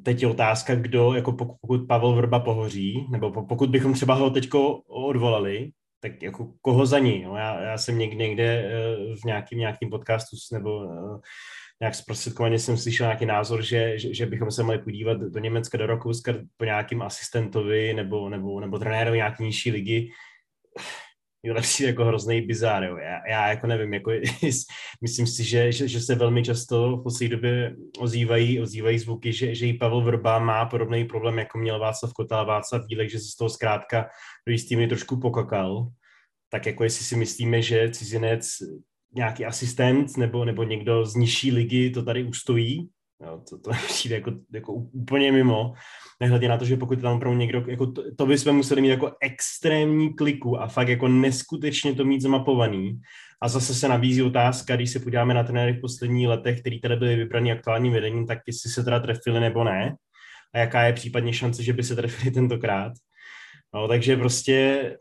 teď 0.03 0.23
je 0.23 0.29
otázka, 0.29 0.75
kdo, 0.75 1.15
jako 1.15 1.33
pokud 1.33 1.87
Pavel 1.89 2.15
Vrba 2.15 2.41
pohoří, 2.41 3.07
nebo 3.11 3.31
pokud 3.31 3.71
bychom 3.71 3.95
třeba 3.95 4.15
ho 4.15 4.31
teď 4.31 4.49
odvolali, 4.89 5.71
tak 6.01 6.23
jako 6.23 6.53
koho 6.61 6.87
za 6.87 6.99
ní. 6.99 7.23
Jo? 7.23 7.35
Já, 7.35 7.61
já 7.61 7.79
jsem 7.79 7.99
někde, 7.99 8.17
někde 8.17 8.45
eh, 8.45 9.17
v 9.23 9.25
nějakým, 9.25 9.59
nějakým 9.59 9.91
podcastu 9.91 10.37
nebo 10.53 10.85
eh, 10.85 11.21
nějak 11.81 11.95
zprostředkovaně 11.95 12.59
jsem 12.59 12.77
slyšel 12.77 13.07
nějaký 13.07 13.27
názor, 13.27 13.63
že, 13.63 13.99
že, 13.99 14.15
že 14.15 14.27
bychom 14.27 14.51
se 14.51 14.63
mohli 14.63 14.79
podívat 14.79 15.19
do 15.19 15.41
Německa, 15.41 15.79
do 15.79 15.87
Rakouska 15.87 16.35
po 16.57 16.65
nějakým 16.65 17.03
asistentovi 17.03 17.95
nebo, 17.95 18.29
nebo, 18.29 18.61
nebo 18.61 18.79
trenérovi 18.79 19.17
nějaké 19.17 19.43
nižší 19.45 19.71
ligy, 19.71 20.11
je 21.51 21.53
lepší 21.53 21.83
jako 21.85 22.05
hrozný 22.05 22.41
bizár, 22.41 22.85
jo. 22.85 22.97
Já, 22.97 23.29
já, 23.29 23.49
jako 23.49 23.67
nevím, 23.67 23.95
jako 23.95 24.11
myslím 25.03 25.27
si, 25.27 25.45
že, 25.45 25.73
že, 25.73 25.89
že, 25.89 26.01
se 26.01 26.15
velmi 26.15 26.43
často 26.43 26.97
v 26.97 27.03
poslední 27.03 27.29
době 27.29 27.77
ozývají, 27.99 28.61
ozývají 28.61 28.99
zvuky, 28.99 29.33
že, 29.33 29.55
že 29.55 29.67
i 29.67 29.75
Pavel 29.75 30.01
Vrba 30.01 30.39
má 30.39 30.67
podobný 30.67 31.05
problém, 31.05 31.39
jako 31.39 31.59
měl 31.59 31.79
Václav 31.79 32.13
Kotal, 32.13 32.47
Václav 32.47 32.87
Dílek, 32.87 33.11
že 33.11 33.19
se 33.19 33.25
z 33.25 33.37
toho 33.37 33.49
zkrátka 33.49 34.09
do 34.47 34.53
jistými 34.53 34.89
trošku 34.89 35.21
pokakal. 35.21 35.89
Tak 36.51 36.67
jako 36.67 36.85
jestli 36.85 37.05
si 37.05 37.17
myslíme, 37.17 37.63
že 37.63 37.91
cizinec 37.91 38.49
nějaký 39.15 39.45
asistent 39.45 40.17
nebo, 40.17 40.45
nebo 40.45 40.63
někdo 40.63 41.07
z 41.07 41.15
nižší 41.15 41.53
ligy 41.53 41.91
to 41.91 42.03
tady 42.03 42.25
ustojí, 42.25 42.89
jo, 43.23 43.41
to, 43.51 43.59
to 43.59 43.71
přijde 43.87 44.15
jako, 44.15 44.33
jako 44.53 44.73
úplně 44.73 45.33
mimo 45.33 45.73
nehledě 46.21 46.49
na 46.49 46.57
to, 46.57 46.65
že 46.65 46.77
pokud 46.77 47.01
tam 47.01 47.17
opravdu 47.17 47.39
někdo, 47.39 47.65
jako 47.67 47.87
to, 47.87 48.03
to 48.17 48.27
bychom 48.27 48.57
museli 48.57 48.81
mít 48.81 48.89
jako 48.89 49.13
extrémní 49.21 50.15
kliku 50.15 50.61
a 50.61 50.67
fakt 50.67 50.89
jako 50.89 51.09
neskutečně 51.09 51.95
to 51.95 52.05
mít 52.05 52.23
zmapovaný. 52.23 53.01
A 53.43 53.49
zase 53.49 53.75
se 53.75 53.89
nabízí 53.89 54.23
otázka, 54.23 54.77
když 54.77 54.91
se 54.91 55.01
podíváme 55.01 55.35
na 55.35 55.45
trenéry 55.45 55.73
v 55.73 55.81
posledních 55.81 56.29
letech, 56.29 56.61
který 56.61 56.81
tady 56.81 56.97
byly 56.97 57.17
vybraný 57.17 57.53
aktuálním 57.53 57.93
vedením, 57.93 58.27
tak 58.27 58.39
jestli 58.47 58.71
se 58.71 58.85
teda 58.85 59.01
trefili 59.01 59.41
nebo 59.41 59.65
ne. 59.65 59.95
A 60.55 60.59
jaká 60.59 60.83
je 60.83 60.93
případně 60.93 61.33
šance, 61.33 61.63
že 61.63 61.73
by 61.73 61.83
se 61.83 61.97
trefili 61.97 62.31
tentokrát. 62.31 62.93
No, 63.75 63.89
takže 63.89 64.17
prostě 64.17 64.97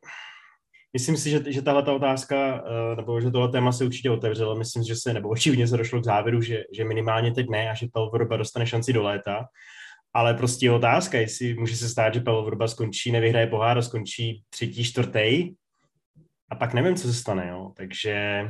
myslím 0.93 1.17
si, 1.17 1.29
že, 1.29 1.43
že 1.47 1.61
tahle 1.61 1.83
ta 1.83 1.93
otázka, 1.93 2.63
eh, 2.65 2.95
nebo 2.95 3.21
že 3.21 3.31
tohle 3.31 3.49
téma 3.49 3.71
se 3.71 3.85
určitě 3.85 4.11
otevřelo. 4.11 4.55
Myslím, 4.55 4.83
že 4.83 4.95
se, 4.95 5.13
nebo 5.13 5.29
očividně 5.29 5.67
se 5.67 5.77
došlo 5.77 6.01
k 6.01 6.05
závěru, 6.05 6.41
že, 6.41 6.63
že 6.73 6.83
minimálně 6.83 7.31
teď 7.31 7.49
ne 7.49 7.69
a 7.69 7.73
že 7.73 7.87
Pavel 7.93 8.37
dostane 8.37 8.67
šanci 8.67 8.93
do 8.93 9.03
léta 9.03 9.45
ale 10.15 10.33
prostě 10.33 10.65
je 10.65 10.71
otázka, 10.71 11.17
jestli 11.17 11.53
může 11.53 11.75
se 11.75 11.89
stát, 11.89 12.13
že 12.13 12.19
Pavel 12.19 12.45
Vrba 12.45 12.67
skončí, 12.67 13.11
nevyhraje 13.11 13.47
pohár 13.47 13.77
a 13.77 13.81
skončí 13.81 14.43
třetí, 14.49 14.83
čtvrtý 14.83 15.53
a 16.49 16.55
pak 16.55 16.73
nevím, 16.73 16.95
co 16.95 17.07
se 17.07 17.13
stane, 17.13 17.47
jo. 17.47 17.71
takže 17.75 18.45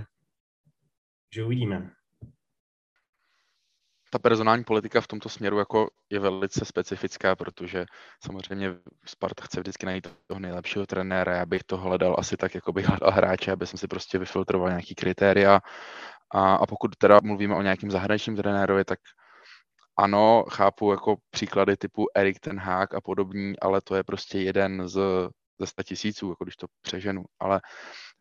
že 1.33 1.43
uvidíme. 1.43 1.91
Ta 4.11 4.19
personální 4.19 4.63
politika 4.63 5.01
v 5.01 5.07
tomto 5.07 5.29
směru 5.29 5.59
jako 5.59 5.89
je 6.09 6.19
velice 6.19 6.65
specifická, 6.65 7.35
protože 7.35 7.85
samozřejmě 8.23 8.73
Sparta 9.05 9.43
chce 9.45 9.59
vždycky 9.59 9.85
najít 9.85 10.07
toho 10.27 10.39
nejlepšího 10.39 10.85
trenéra. 10.85 11.35
Já 11.35 11.45
bych 11.45 11.63
to 11.63 11.77
hledal 11.77 12.15
asi 12.19 12.37
tak, 12.37 12.55
jako 12.55 12.73
bych 12.73 12.85
hledal 12.85 13.11
hráče, 13.11 13.51
aby 13.51 13.67
jsem 13.67 13.79
si 13.79 13.87
prostě 13.87 14.17
vyfiltroval 14.17 14.69
nějaký 14.69 14.95
kritéria. 14.95 15.59
A, 16.33 16.55
a 16.55 16.65
pokud 16.65 16.95
teda 16.95 17.19
mluvíme 17.23 17.55
o 17.55 17.61
nějakém 17.61 17.91
zahraničním 17.91 18.35
trenérovi, 18.35 18.85
tak 18.85 18.99
ano, 19.97 20.45
chápu 20.51 20.91
jako 20.91 21.15
příklady 21.29 21.77
typu 21.77 22.05
Erik 22.15 22.39
ten 22.39 22.59
Hák 22.59 22.93
a 22.93 23.01
podobní, 23.01 23.59
ale 23.59 23.81
to 23.81 23.95
je 23.95 24.03
prostě 24.03 24.39
jeden 24.39 24.87
z, 24.87 24.99
ze 25.59 25.67
sta 25.67 25.83
tisíců, 25.83 26.29
jako 26.29 26.43
když 26.43 26.55
to 26.55 26.67
přeženu. 26.81 27.25
Ale 27.39 27.61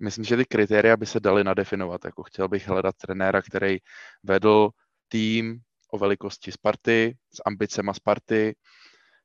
myslím, 0.01 0.25
že 0.25 0.37
ty 0.37 0.45
kritéria 0.45 0.97
by 0.97 1.07
se 1.07 1.21
daly 1.21 1.45
nadefinovat. 1.45 2.05
Jako 2.05 2.23
chtěl 2.23 2.49
bych 2.49 2.69
hledat 2.69 2.95
trenéra, 2.97 3.43
který 3.43 3.79
vedl 4.23 4.71
tým 5.09 5.61
o 5.93 5.99
velikosti 5.99 6.53
Sparty, 6.53 7.17
s 7.35 7.43
ambicema 7.47 7.95
Sparty, 7.95 8.57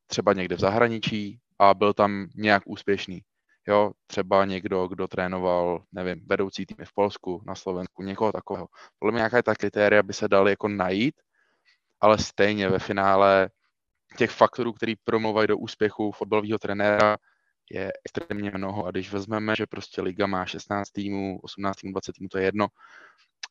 třeba 0.08 0.34
někde 0.34 0.56
v 0.56 0.60
zahraničí 0.60 1.40
a 1.60 1.74
byl 1.74 1.94
tam 1.94 2.28
nějak 2.36 2.64
úspěšný. 2.66 3.22
Jo, 3.68 3.92
třeba 4.08 4.46
někdo, 4.46 4.88
kdo 4.88 5.08
trénoval, 5.08 5.84
nevím, 5.92 6.26
vedoucí 6.28 6.66
týmy 6.66 6.86
v 6.86 6.94
Polsku, 6.94 7.42
na 7.46 7.56
Slovensku, 7.56 8.04
někoho 8.04 8.32
takového. 8.32 8.68
Podle 9.00 9.12
mě 9.12 9.18
nějaká 9.18 9.42
ta 9.42 9.56
kritéria 9.56 10.04
by 10.04 10.14
se 10.14 10.28
daly 10.28 10.52
jako 10.52 10.68
najít 10.68 11.16
ale 12.02 12.18
stejně 12.18 12.70
ve 12.70 12.80
finále 12.80 13.50
těch 14.18 14.32
faktorů, 14.32 14.74
který 14.74 14.96
promluvají 14.96 15.48
do 15.48 15.58
úspěchu 15.58 16.12
fotbalového 16.12 16.60
trenéra, 16.60 17.18
je 17.72 17.92
extrémně 18.06 18.52
mnoho. 18.56 18.86
A 18.86 18.92
když 18.92 19.12
vezmeme, 19.12 19.56
že 19.56 19.68
prostě 19.68 20.02
liga 20.02 20.28
má 20.28 20.46
16 20.46 20.90
týmů, 20.90 21.40
18 21.44 21.76
týmů, 21.76 21.94
20 21.94 22.12
týmů, 22.12 22.30
to 22.30 22.38
je 22.38 22.44
jedno, 22.44 22.68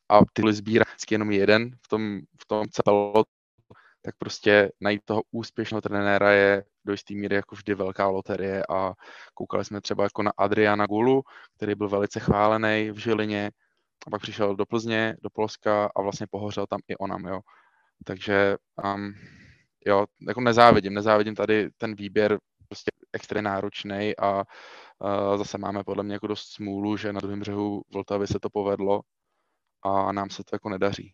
a 0.09 0.19
ty 0.33 0.53
sbírá 0.53 0.85
vždycky 0.87 1.15
jenom 1.15 1.31
jeden 1.31 1.71
v 1.85 1.87
tom, 1.87 2.19
v 2.41 2.45
tom 2.47 2.65
celot, 2.71 3.27
tak 4.01 4.15
prostě 4.17 4.71
najít 4.81 5.01
toho 5.05 5.21
úspěšného 5.31 5.81
trenéra 5.81 6.31
je 6.31 6.63
do 6.85 6.91
jisté 6.91 7.13
míry 7.13 7.35
jako 7.35 7.55
vždy 7.55 7.73
velká 7.73 8.07
loterie 8.07 8.63
a 8.69 8.93
koukali 9.33 9.65
jsme 9.65 9.81
třeba 9.81 10.03
jako 10.03 10.23
na 10.23 10.31
Adriana 10.37 10.85
Gulu, 10.85 11.23
který 11.55 11.75
byl 11.75 11.89
velice 11.89 12.19
chválený 12.19 12.91
v 12.91 12.97
Žilině 12.97 13.51
a 14.07 14.09
pak 14.09 14.21
přišel 14.21 14.55
do 14.55 14.65
Plzně, 14.65 15.17
do 15.21 15.29
Polska 15.29 15.89
a 15.95 16.01
vlastně 16.01 16.27
pohořel 16.31 16.67
tam 16.67 16.79
i 16.87 16.95
onam, 16.97 17.25
jo. 17.25 17.39
Takže 18.05 18.55
um, 18.95 19.13
jo, 19.85 20.05
jako 20.27 20.41
nezávidím, 20.41 20.93
nezávidím 20.93 21.35
tady 21.35 21.69
ten 21.77 21.95
výběr 21.95 22.39
prostě 22.67 22.91
extrémně 23.13 23.49
náročný 23.49 24.17
a 24.17 24.35
uh, 24.39 25.37
zase 25.37 25.57
máme 25.57 25.83
podle 25.83 26.03
mě 26.03 26.13
jako 26.13 26.27
dost 26.27 26.53
smůlu, 26.53 26.97
že 26.97 27.13
na 27.13 27.19
druhém 27.19 27.39
břehu 27.39 27.81
Vltavy 27.93 28.27
se 28.27 28.39
to 28.39 28.49
povedlo 28.49 29.01
a 29.83 30.11
nám 30.11 30.29
se 30.29 30.43
to 30.43 30.55
jako 30.55 30.69
nedaří. 30.69 31.13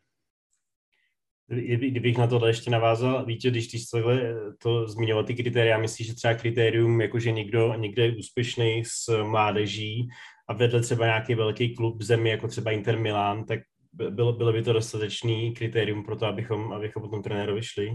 Kdybych 1.48 2.18
na 2.18 2.28
to 2.28 2.48
ještě 2.48 2.72
navázal, 2.72 3.26
víte, 3.26 3.50
když 3.50 3.68
ty 3.68 3.78
takhle 3.92 4.36
to 4.62 4.88
zmiňovat 4.88 5.26
ty 5.26 5.36
kritéria, 5.36 5.78
myslíš, 5.78 6.08
že 6.08 6.16
třeba 6.16 6.34
kritérium, 6.34 7.02
jakože 7.02 7.32
někdo 7.32 7.74
někde 7.74 8.06
je 8.06 8.18
úspěšný 8.18 8.84
s 8.86 9.24
mládeží 9.24 10.08
a 10.48 10.54
vedle 10.54 10.82
třeba 10.82 11.06
nějaký 11.06 11.36
velký 11.36 11.76
klub 11.76 12.02
zemi, 12.02 12.30
jako 12.30 12.48
třeba 12.48 12.72
Inter 12.72 13.00
Milan, 13.00 13.46
tak 13.46 13.60
bylo, 13.96 14.34
bylo 14.34 14.54
by 14.54 14.64
to 14.64 14.74
dostatečný 14.74 15.54
kritérium 15.54 16.04
pro 16.04 16.16
to, 16.16 16.26
abychom, 16.26 16.74
abychom 16.74 17.02
potom 17.02 17.24
trenérovi 17.24 17.64
šli? 17.64 17.90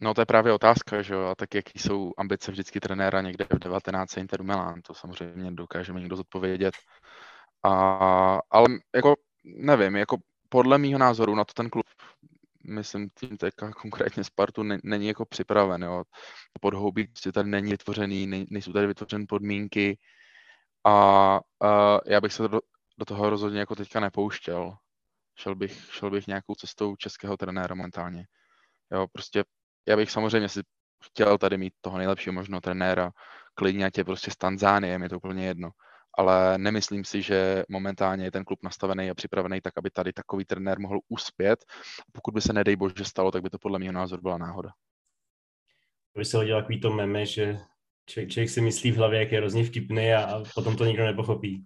No 0.00 0.14
to 0.14 0.20
je 0.20 0.26
právě 0.26 0.52
otázka, 0.52 1.02
že 1.02 1.14
jo, 1.14 1.24
a 1.24 1.34
tak 1.34 1.54
jaký 1.54 1.78
jsou 1.78 2.12
ambice 2.18 2.52
vždycky 2.52 2.80
trenéra 2.80 3.20
někde 3.20 3.44
v 3.44 3.58
19. 3.58 4.16
Interu 4.16 4.44
Milan, 4.44 4.82
to 4.82 4.94
samozřejmě 4.94 5.50
dokážeme 5.50 6.00
někdo 6.00 6.16
zodpovědět. 6.16 6.74
A, 7.62 7.70
ale 8.50 8.66
jako 8.94 9.14
nevím, 9.44 9.96
jako 9.96 10.16
podle 10.48 10.78
mýho 10.78 10.98
názoru 10.98 11.34
na 11.34 11.44
to 11.44 11.54
ten 11.54 11.70
klub, 11.70 11.86
myslím 12.64 13.08
tím 13.14 13.36
teďka 13.36 13.72
konkrétně 13.72 14.24
Spartu, 14.24 14.62
ne, 14.62 14.78
není 14.84 15.06
jako 15.06 15.24
připraven, 15.24 15.82
jo. 15.82 16.04
Podhoubí 16.60 17.06
prostě 17.06 17.32
tady 17.32 17.48
není 17.48 17.70
vytvořený, 17.70 18.26
ne, 18.26 18.44
nejsou 18.50 18.72
tady 18.72 18.86
vytvořené 18.86 19.26
podmínky 19.28 19.98
a, 20.84 20.92
a 21.62 21.98
já 22.06 22.20
bych 22.20 22.32
se 22.32 22.42
do, 22.98 23.04
toho 23.04 23.30
rozhodně 23.30 23.60
jako 23.60 23.74
teďka 23.74 24.00
nepouštěl. 24.00 24.76
Šel 25.38 25.54
bych, 25.54 25.88
šel 25.92 26.10
bych 26.10 26.26
nějakou 26.26 26.54
cestou 26.54 26.96
českého 26.96 27.36
trenéra 27.36 27.74
momentálně. 27.74 28.26
Jo, 28.92 29.06
prostě 29.12 29.44
já 29.88 29.96
bych 29.96 30.10
samozřejmě 30.10 30.48
si 30.48 30.60
chtěl 31.04 31.38
tady 31.38 31.58
mít 31.58 31.74
toho 31.80 31.98
nejlepšího 31.98 32.32
možného 32.32 32.60
trenéra, 32.60 33.10
klidně 33.54 33.90
je 33.96 34.04
prostě 34.04 34.30
z 34.30 34.36
Tanzánie, 34.36 34.98
mi 34.98 35.08
to 35.08 35.16
úplně 35.16 35.46
jedno. 35.46 35.70
Ale 36.18 36.58
nemyslím 36.58 37.04
si, 37.04 37.22
že 37.22 37.64
momentálně 37.68 38.24
je 38.24 38.30
ten 38.30 38.44
klub 38.44 38.58
nastavený 38.62 39.10
a 39.10 39.14
připravený 39.14 39.60
tak, 39.60 39.78
aby 39.78 39.90
tady 39.90 40.12
takový 40.12 40.44
trenér 40.44 40.78
mohl 40.78 40.98
uspět. 41.08 41.64
Pokud 42.12 42.34
by 42.34 42.40
se 42.40 42.52
nedej 42.52 42.76
bože 42.76 43.04
stalo, 43.04 43.30
tak 43.30 43.42
by 43.42 43.50
to 43.50 43.58
podle 43.58 43.78
mého 43.78 43.92
názoru 43.92 44.22
byla 44.22 44.38
náhoda. 44.38 44.70
By 46.16 46.24
se 46.24 46.36
hodil 46.36 46.60
takový 46.60 46.80
to 46.80 46.90
meme, 46.90 47.26
že 47.26 47.58
člověk, 48.06 48.30
člověk 48.30 48.50
si 48.50 48.60
myslí 48.60 48.90
v 48.90 48.96
hlavě, 48.96 49.20
jak 49.20 49.32
je 49.32 49.38
hrozně 49.38 49.64
vtipný 49.64 50.12
a, 50.12 50.24
a 50.24 50.42
potom 50.54 50.76
to 50.76 50.84
nikdo 50.84 51.04
nepochopí. 51.04 51.64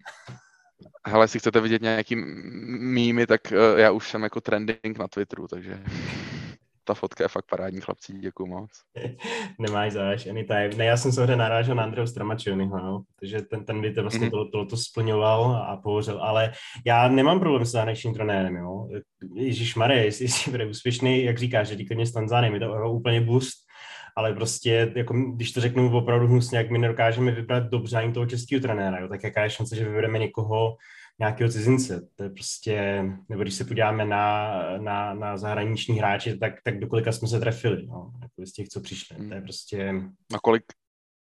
Hele, 1.07 1.25
jestli 1.25 1.41
chcete 1.41 1.61
vidět 1.61 1.83
nějaký 1.83 2.17
mýmy, 2.17 3.27
tak 3.27 3.41
uh, 3.53 3.79
já 3.79 3.91
už 3.91 4.11
jsem 4.11 4.23
jako 4.23 4.41
trending 4.41 4.99
na 4.99 5.09
Twitteru, 5.09 5.49
takže 5.49 5.83
ta 6.85 6.95
fotka 6.95 7.25
je 7.25 7.29
fakt 7.29 7.45
parádní, 7.51 7.81
chlapci, 7.81 8.13
děkuju 8.13 8.49
moc. 8.49 8.71
Nemáš 9.59 9.93
záš, 9.93 10.27
anytime. 10.27 10.71
Ne, 10.77 10.85
já 10.85 10.97
jsem 10.97 11.13
se 11.13 11.37
narážel 11.37 11.75
na 11.75 11.83
Andreu 11.83 12.07
Stramačionyho, 12.07 12.79
no, 12.79 13.03
protože 13.17 13.43
ten, 13.43 13.65
ten 13.65 13.81
by 13.81 13.93
to 13.93 14.03
vlastně 14.03 14.29
mm-hmm. 14.29 14.51
to, 14.51 14.67
to 14.67 14.77
splňoval 14.77 15.57
a 15.69 15.77
pohořel, 15.77 16.23
ale 16.23 16.53
já 16.87 17.09
nemám 17.09 17.41
problém 17.41 17.65
s 17.65 17.71
zahraničním 17.71 18.15
trenérem, 18.15 18.57
jo. 18.57 18.89
Ježíš 19.35 19.75
Marie, 19.75 20.05
jestli, 20.05 20.25
jestli 20.25 20.51
bude 20.51 20.67
úspěšný, 20.67 21.25
jak 21.25 21.39
říkáš, 21.39 21.69
že 21.69 21.85
klidně 21.85 22.07
s 22.07 22.13
Tanzánem, 22.13 22.55
je 22.55 22.61
to 22.61 22.93
úplně 22.93 23.21
boost, 23.21 23.72
ale 24.17 24.35
prostě, 24.35 24.93
jako, 24.97 25.15
když 25.15 25.53
to 25.53 25.61
řeknu 25.61 25.97
opravdu 25.97 26.27
hnusně, 26.27 26.59
jak 26.59 26.71
my 26.71 26.79
nedokážeme 26.79 27.33
vybrat 27.33 27.63
dobře 27.63 27.97
ani 27.97 28.13
toho 28.13 28.27
českého 28.27 28.61
trenéra, 28.61 28.99
jo, 28.99 29.09
tak 29.09 29.25
jaká 29.25 29.45
je 29.45 29.51
šance, 29.51 29.77
že 29.77 29.85
vybereme 29.85 30.19
někoho, 30.19 30.77
nějakého 31.19 31.51
cizince. 31.51 32.09
To 32.17 32.23
je 32.23 32.31
prostě, 32.31 33.05
nebo 33.29 33.43
když 33.43 33.55
se 33.55 33.65
podíváme 33.65 34.05
na, 34.05 34.53
na, 34.79 35.15
na 35.15 35.37
zahraniční 35.37 35.99
hráče, 35.99 36.37
tak, 36.37 36.55
tak 36.65 36.79
do 36.79 36.87
kolika 36.87 37.13
jsme 37.13 37.29
se 37.29 37.41
trefili, 37.41 37.87
no, 37.87 38.13
jako 38.23 38.47
z 38.47 38.53
těch, 38.53 38.69
co 38.69 38.81
přišli. 38.81 39.17
To 39.17 39.23
je 39.23 39.29
hmm. 39.29 39.43
prostě... 39.43 39.95
A 40.35 40.39
kolik, 40.43 40.65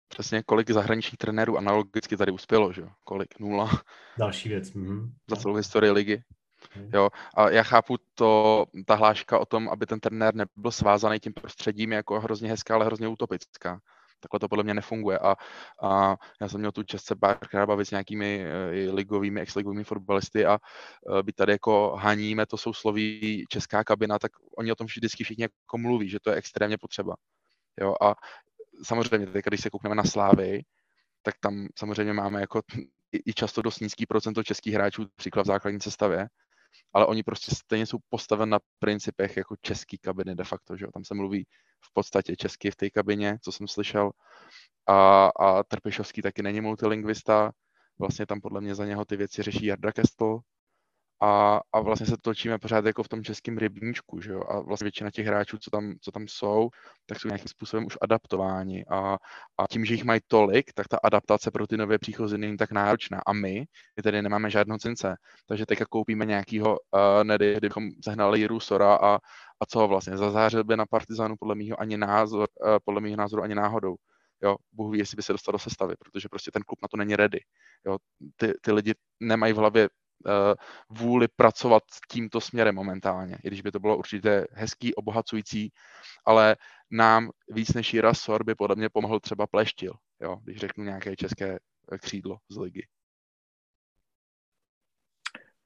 přesně 0.08 0.42
kolik 0.46 0.70
zahraničních 0.70 1.18
trenérů 1.18 1.58
analogicky 1.58 2.16
tady 2.16 2.32
uspělo, 2.32 2.72
že 2.72 2.80
jo? 2.80 2.88
Kolik? 3.04 3.38
Nula. 3.40 3.70
Další 4.18 4.48
věc. 4.48 4.72
Mhm. 4.72 5.12
Za 5.30 5.36
celou 5.36 5.54
historii 5.54 5.90
ligy. 5.90 6.22
Mhm. 6.76 6.90
Jo, 6.94 7.08
a 7.36 7.50
já 7.50 7.62
chápu 7.62 7.96
to, 8.14 8.64
ta 8.86 8.94
hláška 8.94 9.38
o 9.38 9.46
tom, 9.46 9.68
aby 9.68 9.86
ten 9.86 10.00
trenér 10.00 10.34
nebyl 10.34 10.70
svázaný 10.70 11.20
tím 11.20 11.32
prostředím, 11.32 11.92
jako 11.92 12.20
hrozně 12.20 12.48
hezká, 12.48 12.74
ale 12.74 12.84
hrozně 12.84 13.08
utopická. 13.08 13.80
Takhle 14.20 14.40
to 14.40 14.48
podle 14.48 14.64
mě 14.64 14.74
nefunguje. 14.74 15.18
A, 15.18 15.36
a 15.82 16.16
já 16.40 16.48
jsem 16.48 16.60
měl 16.60 16.72
tu 16.72 16.82
čest 16.82 17.04
se 17.04 17.16
párkrát 17.16 17.66
bavit 17.66 17.84
s 17.84 17.90
nějakými 17.90 18.44
uh, 18.88 18.94
ligovými, 18.94 19.40
exligovými 19.40 19.84
fotbalisty 19.84 20.46
a 20.46 20.58
uh, 21.08 21.22
by 21.22 21.32
tady 21.32 21.52
jako 21.52 21.96
haníme 21.96 22.46
to 22.46 22.56
sousloví 22.56 23.44
česká 23.48 23.84
kabina, 23.84 24.18
tak 24.18 24.32
oni 24.58 24.72
o 24.72 24.74
tom 24.74 24.86
vždycky 24.86 25.24
všichni 25.24 25.42
jako 25.42 25.78
mluví, 25.78 26.08
že 26.08 26.18
to 26.22 26.30
je 26.30 26.36
extrémně 26.36 26.78
potřeba. 26.78 27.14
Jo, 27.80 27.94
a 28.02 28.14
samozřejmě, 28.82 29.26
teď, 29.26 29.44
když 29.44 29.60
se 29.60 29.70
koukneme 29.70 29.94
na 29.94 30.04
Slávy, 30.04 30.62
tak 31.22 31.34
tam 31.40 31.66
samozřejmě 31.78 32.12
máme 32.12 32.40
jako 32.40 32.62
i, 33.12 33.30
i 33.30 33.32
často 33.34 33.62
dost 33.62 33.80
nízký 33.80 34.06
procento 34.06 34.42
českých 34.42 34.74
hráčů, 34.74 35.06
příklad 35.16 35.42
v 35.42 35.46
základní 35.46 35.80
sestavě, 35.80 36.26
ale 36.92 37.06
oni 37.06 37.22
prostě 37.22 37.54
stejně 37.54 37.86
jsou 37.86 37.98
postaven 38.08 38.48
na 38.48 38.58
principech 38.78 39.36
jako 39.36 39.56
český 39.60 39.98
kabiny 39.98 40.34
de 40.34 40.44
facto, 40.44 40.76
že 40.76 40.84
jo? 40.84 40.90
tam 40.92 41.04
se 41.04 41.14
mluví 41.14 41.46
v 41.84 41.92
podstatě 41.92 42.36
česky 42.36 42.70
v 42.70 42.76
té 42.76 42.90
kabině, 42.90 43.38
co 43.42 43.52
jsem 43.52 43.68
slyšel, 43.68 44.10
a, 44.86 45.26
a 45.40 45.62
Trpišovský 45.62 46.22
taky 46.22 46.42
není 46.42 46.60
multilingvista, 46.60 47.52
vlastně 47.98 48.26
tam 48.26 48.40
podle 48.40 48.60
mě 48.60 48.74
za 48.74 48.84
něho 48.84 49.04
ty 49.04 49.16
věci 49.16 49.42
řeší 49.42 49.66
Jarda 49.66 49.92
Kestl, 49.92 50.38
a, 51.22 51.60
a 51.72 51.80
vlastně 51.80 52.06
se 52.06 52.16
točíme 52.22 52.58
pořád 52.58 52.84
jako 52.84 53.02
v 53.02 53.08
tom 53.08 53.24
českém 53.24 53.58
rybníčku, 53.58 54.20
že 54.20 54.32
jo? 54.32 54.42
A 54.48 54.60
vlastně 54.60 54.84
většina 54.84 55.10
těch 55.10 55.26
hráčů, 55.26 55.58
co 55.58 55.70
tam, 55.70 55.94
co 56.00 56.10
tam 56.12 56.28
jsou, 56.28 56.68
tak 57.06 57.20
jsou 57.20 57.28
nějakým 57.28 57.48
způsobem 57.48 57.86
už 57.86 57.96
adaptováni 58.02 58.84
a, 58.90 59.16
a 59.58 59.66
tím, 59.70 59.84
že 59.84 59.94
jich 59.94 60.04
mají 60.04 60.20
tolik, 60.26 60.72
tak 60.72 60.88
ta 60.88 60.98
adaptace 61.02 61.50
pro 61.50 61.66
ty 61.66 61.76
nové 61.76 61.98
příchozí 61.98 62.38
není 62.38 62.56
tak 62.56 62.72
náročná. 62.72 63.20
A 63.26 63.32
my, 63.32 63.64
my 63.96 64.02
tady 64.02 64.22
nemáme 64.22 64.50
žádnou 64.50 64.76
cince, 64.76 65.16
takže 65.46 65.66
teďka 65.66 65.84
koupíme 65.84 66.24
nějakýho 66.24 66.70
uh, 66.70 67.24
nedy, 67.24 67.52
kdybychom 67.52 67.90
sehnali 68.04 68.40
Jiru 68.40 68.60
Sora 68.60 68.94
a, 68.94 69.14
a 69.60 69.66
co 69.68 69.88
vlastně, 69.88 70.16
zazářil 70.16 70.64
by 70.64 70.76
na 70.76 70.86
Partizanu 70.86 71.36
podle 71.40 71.54
mého 71.54 71.80
ani 71.80 71.96
názor, 71.96 72.48
uh, 72.64 72.76
podle 72.84 73.00
mého 73.00 73.16
názoru 73.16 73.42
ani 73.42 73.54
náhodou. 73.54 73.96
Jo, 74.42 74.56
Bůh 74.72 74.92
ví, 74.92 74.98
jestli 74.98 75.16
by 75.16 75.22
se 75.22 75.32
dostal 75.32 75.52
do 75.52 75.58
sestavy, 75.58 75.94
protože 75.98 76.28
prostě 76.28 76.50
ten 76.50 76.62
klub 76.62 76.78
na 76.82 76.88
to 76.88 76.96
není 76.96 77.16
ready. 77.16 77.40
Jo, 77.86 77.98
ty, 78.36 78.52
ty 78.60 78.72
lidi 78.72 78.94
nemají 79.20 79.52
v 79.52 79.56
hlavě 79.56 79.88
vůli 80.90 81.28
pracovat 81.36 81.82
tímto 82.10 82.40
směrem 82.40 82.74
momentálně, 82.74 83.38
i 83.44 83.48
když 83.48 83.62
by 83.62 83.72
to 83.72 83.78
bylo 83.78 83.96
určitě 83.96 84.46
hezký, 84.52 84.94
obohacující, 84.94 85.72
ale 86.24 86.56
nám 86.90 87.30
víc 87.48 87.74
než 87.74 87.94
Jira 87.94 88.14
Sor 88.14 88.44
by 88.44 88.54
podle 88.54 88.76
mě 88.76 88.88
pomohl 88.88 89.20
třeba 89.20 89.46
Pleštil, 89.46 89.92
jo, 90.20 90.36
když 90.44 90.56
řeknu 90.56 90.84
nějaké 90.84 91.16
české 91.16 91.58
eh, 91.92 91.98
křídlo 91.98 92.36
z 92.48 92.56
ligy. 92.56 92.86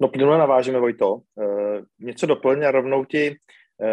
No 0.03 0.09
plynule 0.09 0.39
navážeme, 0.39 0.79
Vojto. 0.79 1.15
Uh, 1.15 1.85
něco 1.99 2.27
doplň 2.27 2.65
a 2.65 2.71
rovnou 2.71 3.05
ti 3.05 3.37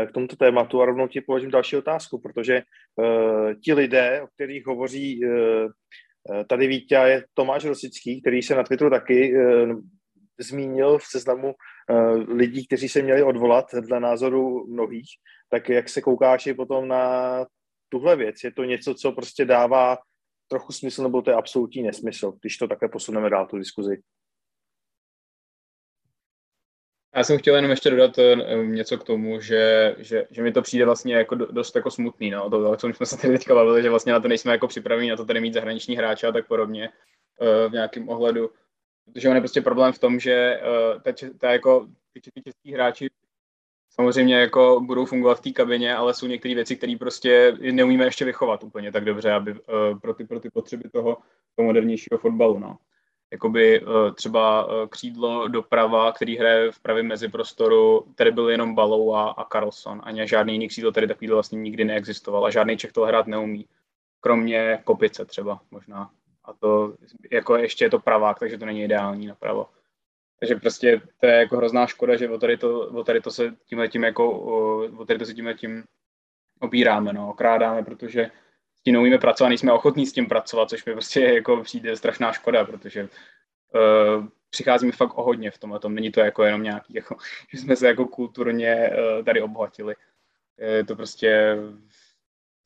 k 0.08 0.12
tomuto 0.12 0.36
tématu 0.36 0.82
a 0.82 0.86
rovnou 0.86 1.08
ti 1.08 1.22
položím 1.22 1.52
další 1.52 1.76
otázku, 1.76 2.22
protože 2.22 2.62
ti 3.64 3.74
lidé, 3.74 4.22
o 4.22 4.28
kterých 4.28 4.66
hovoří 4.66 5.22
tady 6.50 6.68
Vítě, 6.68 6.96
je 6.96 7.26
Tomáš 7.34 7.66
Rosický, 7.66 8.22
který 8.22 8.42
se 8.42 8.56
na 8.56 8.64
Twitteru 8.64 8.90
taky 8.90 9.34
zmínil 10.40 10.98
v 10.98 11.06
seznamu 11.06 11.54
uh, 11.54 12.34
lidí, 12.34 12.68
kteří 12.68 12.90
se 12.90 13.02
měli 13.02 13.24
odvolat 13.24 13.66
dle 13.76 14.00
názoru 14.00 14.68
mnohých, 14.68 15.10
tak 15.50 15.70
jak 15.70 15.90
se 15.90 16.02
koukáš 16.02 16.48
i 16.48 16.54
potom 16.54 16.88
na 16.88 17.46
tuhle 17.90 18.16
věc? 18.16 18.36
Je 18.44 18.52
to 18.52 18.64
něco, 18.64 18.94
co 18.94 19.12
prostě 19.12 19.46
dává 19.46 19.98
trochu 20.48 20.74
smysl, 20.74 21.04
nebo 21.04 21.22
to 21.22 21.30
je 21.30 21.36
absolutní 21.36 21.84
nesmysl, 21.84 22.34
když 22.42 22.58
to 22.58 22.68
takhle 22.68 22.90
posuneme 22.90 23.30
dál, 23.30 23.48
tu 23.48 23.58
diskuzi? 23.58 24.02
Já 27.16 27.24
jsem 27.24 27.38
chtěl 27.38 27.56
jenom 27.56 27.72
ještě 27.72 27.90
dodat 27.90 28.18
uh, 28.18 28.66
něco 28.66 28.98
k 28.98 29.04
tomu, 29.04 29.42
že, 29.42 29.96
že, 29.98 30.28
že 30.32 30.44
mi 30.44 30.52
to 30.52 30.62
přijde 30.62 30.86
vlastně 30.86 31.16
jako 31.16 31.36
dost 31.36 31.76
jako 31.76 31.92
smutný, 31.92 32.30
no, 32.32 32.50
to, 32.50 32.72
o 32.72 32.76
čem 32.76 32.94
jsme 32.94 33.06
se 33.06 33.18
tady 33.18 33.38
teďka 33.38 33.56
bavili, 33.56 33.82
že 33.84 33.90
vlastně 33.90 34.14
na 34.14 34.20
to 34.20 34.28
nejsme 34.28 34.52
jako 34.52 34.68
připraveni, 34.68 35.10
na 35.10 35.16
to 35.16 35.26
tady 35.26 35.42
mít 35.42 35.54
zahraniční 35.54 35.96
hráče 35.96 36.28
a 36.28 36.32
tak 36.32 36.48
podobně 36.48 36.90
uh, 37.42 37.70
v 37.70 37.74
nějakém 37.74 38.10
ohledu 38.10 38.50
protože 39.14 39.30
on 39.30 39.36
je 39.36 39.42
prostě 39.42 39.62
problém 39.62 39.94
v 39.94 40.00
tom, 40.00 40.20
že 40.20 40.60
uh, 40.62 41.02
ta, 41.02 41.12
ta 41.38 41.52
jako, 41.52 41.88
ty, 42.14 42.42
český 42.44 42.74
hráči 42.74 43.10
samozřejmě 43.90 44.36
jako 44.36 44.82
budou 44.84 45.06
fungovat 45.06 45.38
v 45.38 45.42
té 45.42 45.52
kabině, 45.52 45.96
ale 45.96 46.14
jsou 46.14 46.28
některé 46.28 46.56
věci, 46.56 46.76
které 46.76 46.96
prostě 47.00 47.58
neumíme 47.72 48.06
ještě 48.06 48.26
vychovat 48.26 48.64
úplně 48.64 48.92
tak 48.92 49.06
dobře, 49.06 49.32
aby 49.32 49.52
uh, 49.52 50.00
pro, 50.02 50.14
ty, 50.14 50.26
pro 50.26 50.40
ty 50.40 50.50
potřeby 50.50 50.90
toho, 50.90 51.18
toho 51.56 51.66
modernějšího 51.66 52.18
fotbalu. 52.18 52.60
No. 52.60 52.78
Jakoby 53.32 53.82
uh, 53.82 54.12
třeba 54.14 54.66
uh, 54.66 54.88
křídlo 54.88 55.48
doprava, 55.48 56.12
který 56.12 56.38
hraje 56.38 56.72
v 56.72 56.80
pravém 56.80 57.08
meziprostoru, 57.08 58.06
tady 58.16 58.32
byl 58.32 58.50
jenom 58.50 58.76
Balou 58.76 59.14
a, 59.14 59.30
a 59.30 59.46
Carlson. 59.52 60.02
Ani 60.04 60.28
žádný 60.28 60.54
jiný 60.54 60.68
křídlo 60.68 60.92
tady 60.92 61.08
takový 61.08 61.28
vlastně 61.28 61.60
nikdy 61.60 61.86
neexistoval 61.86 62.46
a 62.46 62.50
žádný 62.50 62.78
Čech 62.78 62.92
to 62.92 63.02
hrát 63.02 63.28
neumí. 63.28 63.66
Kromě 64.20 64.80
Kopice 64.84 65.26
třeba 65.26 65.60
možná 65.72 66.10
a 66.48 66.54
to 66.54 66.96
jako 67.32 67.56
ještě 67.56 67.86
je 67.86 67.90
to 67.90 68.00
pravák, 68.00 68.40
takže 68.40 68.58
to 68.58 68.66
není 68.66 68.84
ideální 68.84 69.28
napravo. 69.28 69.70
Takže 70.40 70.56
prostě 70.56 71.02
to 71.20 71.28
je 71.28 71.34
jako 71.34 71.58
hrozná 71.58 71.88
škoda, 71.88 72.16
že 72.16 72.30
o 72.30 72.38
tady 72.38 72.58
to, 72.58 72.80
o 72.80 73.04
tady 73.04 73.22
to 73.22 73.32
se 73.32 73.56
tímhle 73.66 73.88
tím 73.88 74.04
jako, 74.04 74.32
o 75.00 75.06
tady 75.06 75.20
to 75.20 75.26
se 75.26 75.34
tímhle 75.34 75.54
tím 75.54 75.84
opíráme, 76.60 77.14
no, 77.14 77.30
okrádáme, 77.30 77.84
protože 77.84 78.32
s 78.76 78.82
tím 78.82 78.94
neumíme 78.94 79.18
pracovat, 79.18 79.50
nejsme 79.50 79.72
ochotní 79.72 80.06
s 80.06 80.14
tím 80.14 80.28
pracovat, 80.28 80.70
což 80.70 80.86
mi 80.86 80.94
prostě 80.94 81.22
jako 81.22 81.64
přijde 81.64 81.98
strašná 81.98 82.32
škoda, 82.34 82.66
protože 82.66 83.04
uh, 83.04 84.28
přicházíme 84.50 84.92
fakt 84.92 85.18
o 85.18 85.24
hodně 85.24 85.52
v 85.52 85.58
tom 85.58 85.74
a 85.74 85.80
tom. 85.80 85.96
Není 85.96 86.12
to 86.12 86.20
jako 86.20 86.44
jenom 86.44 86.64
nějaký, 86.64 86.94
jako, 86.94 87.18
že 87.54 87.58
jsme 87.58 87.76
se 87.76 87.88
jako 87.88 88.06
kulturně 88.06 88.90
uh, 88.90 89.26
tady 89.26 89.42
obohatili. 89.42 89.96
Je 90.58 90.86
to 90.86 90.96
prostě 90.96 91.58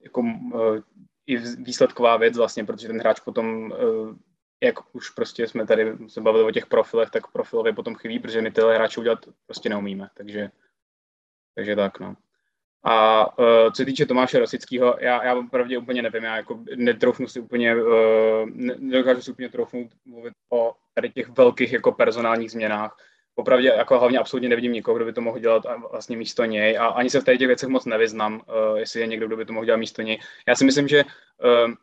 jako 0.04 0.22
uh, 0.22 0.80
i 1.28 1.38
výsledková 1.38 2.18
věc 2.18 2.38
vlastně, 2.38 2.66
protože 2.66 2.88
ten 2.88 3.00
hráč 3.00 3.20
potom, 3.20 3.74
eh, 3.74 4.16
jak 4.64 4.96
už 4.96 5.10
prostě 5.10 5.48
jsme 5.48 5.68
tady 5.68 5.98
se 6.08 6.22
bavili 6.22 6.44
o 6.44 6.52
těch 6.52 6.66
profilech, 6.66 7.10
tak 7.10 7.32
profilově 7.32 7.74
potom 7.74 7.96
chybí, 7.96 8.20
protože 8.20 8.42
my 8.42 8.52
tyhle 8.52 8.76
hráče 8.76 9.00
udělat 9.00 9.20
prostě 9.46 9.70
neumíme, 9.70 10.10
takže, 10.14 10.52
takže 11.56 11.76
tak, 11.76 12.00
no. 12.00 12.16
A 12.84 13.26
uh, 13.40 13.46
co 13.46 13.76
se 13.76 13.86
týče 13.86 14.06
Tomáše 14.06 14.40
Rosického, 14.40 14.98
já, 15.00 15.24
já 15.24 15.36
opravdu 15.36 15.80
úplně 15.80 16.02
nevím, 16.02 16.24
já 16.24 16.36
jako 16.36 16.64
netroufnu 16.76 17.28
si 17.28 17.40
úplně, 17.40 17.76
uh, 17.76 18.50
nedokážu 18.56 19.22
si 19.22 19.32
úplně 19.32 19.50
troufnout 19.50 19.88
mluvit 20.06 20.34
o 20.50 20.74
tady 20.94 21.10
těch 21.10 21.30
velkých 21.30 21.74
jako 21.74 21.92
personálních 21.92 22.52
změnách, 22.52 22.98
opravdu 23.36 23.66
jako 23.66 24.00
hlavně 24.00 24.20
absolutně 24.20 24.50
nevidím 24.50 24.74
nikoho, 24.74 24.96
kdo 24.96 25.06
by 25.06 25.14
to 25.14 25.22
mohl 25.22 25.40
dělat 25.40 25.64
vlastně 25.92 26.18
místo 26.18 26.46
něj 26.46 26.78
a 26.78 26.86
ani 26.86 27.10
se 27.10 27.22
v 27.22 27.24
těch 27.24 27.48
věcech 27.48 27.70
moc 27.70 27.86
nevyznám, 27.86 28.34
uh, 28.34 28.78
jestli 28.78 29.00
je 29.00 29.08
někdo, 29.08 29.28
kdo 29.28 29.38
by 29.38 29.46
to 29.46 29.54
mohl 29.54 29.66
dělat 29.66 29.78
místo 29.78 30.02
něj. 30.02 30.20
Já 30.48 30.56
si 30.56 30.66
myslím, 30.66 30.88
že 30.88 31.04
uh, 31.04 31.74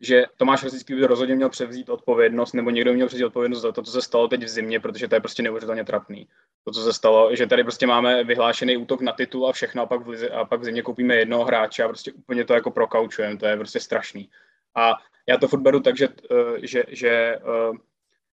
že 0.00 0.24
Tomáš 0.36 0.62
Rosický 0.62 0.94
by 0.94 1.06
rozhodně 1.06 1.34
měl 1.34 1.48
převzít 1.48 1.88
odpovědnost, 1.88 2.52
nebo 2.52 2.70
někdo 2.70 2.94
měl 2.94 3.06
převzít 3.06 3.24
odpovědnost 3.24 3.62
za 3.62 3.72
to, 3.72 3.82
co 3.82 3.90
se 3.90 4.02
stalo 4.02 4.28
teď 4.28 4.44
v 4.44 4.48
zimě, 4.48 4.80
protože 4.80 5.08
to 5.08 5.14
je 5.14 5.20
prostě 5.20 5.42
neuvěřitelně 5.42 5.84
trapný. 5.84 6.28
To, 6.64 6.70
co 6.70 6.84
se 6.84 6.92
stalo, 6.92 7.36
že 7.36 7.46
tady 7.46 7.62
prostě 7.64 7.86
máme 7.86 8.24
vyhlášený 8.24 8.76
útok 8.76 9.00
na 9.00 9.12
titul 9.12 9.48
a 9.48 9.52
všechno, 9.52 9.82
a 9.82 9.86
pak 9.86 10.00
v, 10.00 10.08
lize, 10.08 10.28
a 10.28 10.44
pak 10.44 10.60
v 10.60 10.64
zimě 10.64 10.82
koupíme 10.82 11.14
jednoho 11.14 11.44
hráče 11.44 11.82
a 11.82 11.88
prostě 11.88 12.12
úplně 12.12 12.44
to 12.44 12.54
jako 12.54 12.70
prokaučujeme, 12.70 13.36
to 13.36 13.46
je 13.46 13.56
prostě 13.56 13.80
strašný. 13.80 14.30
A 14.74 14.92
já 15.26 15.38
to 15.38 15.48
furt 15.48 15.82
tak, 15.82 15.96
že, 15.96 16.08
eh, 16.30 16.66
že, 16.66 16.82
že, 16.88 17.38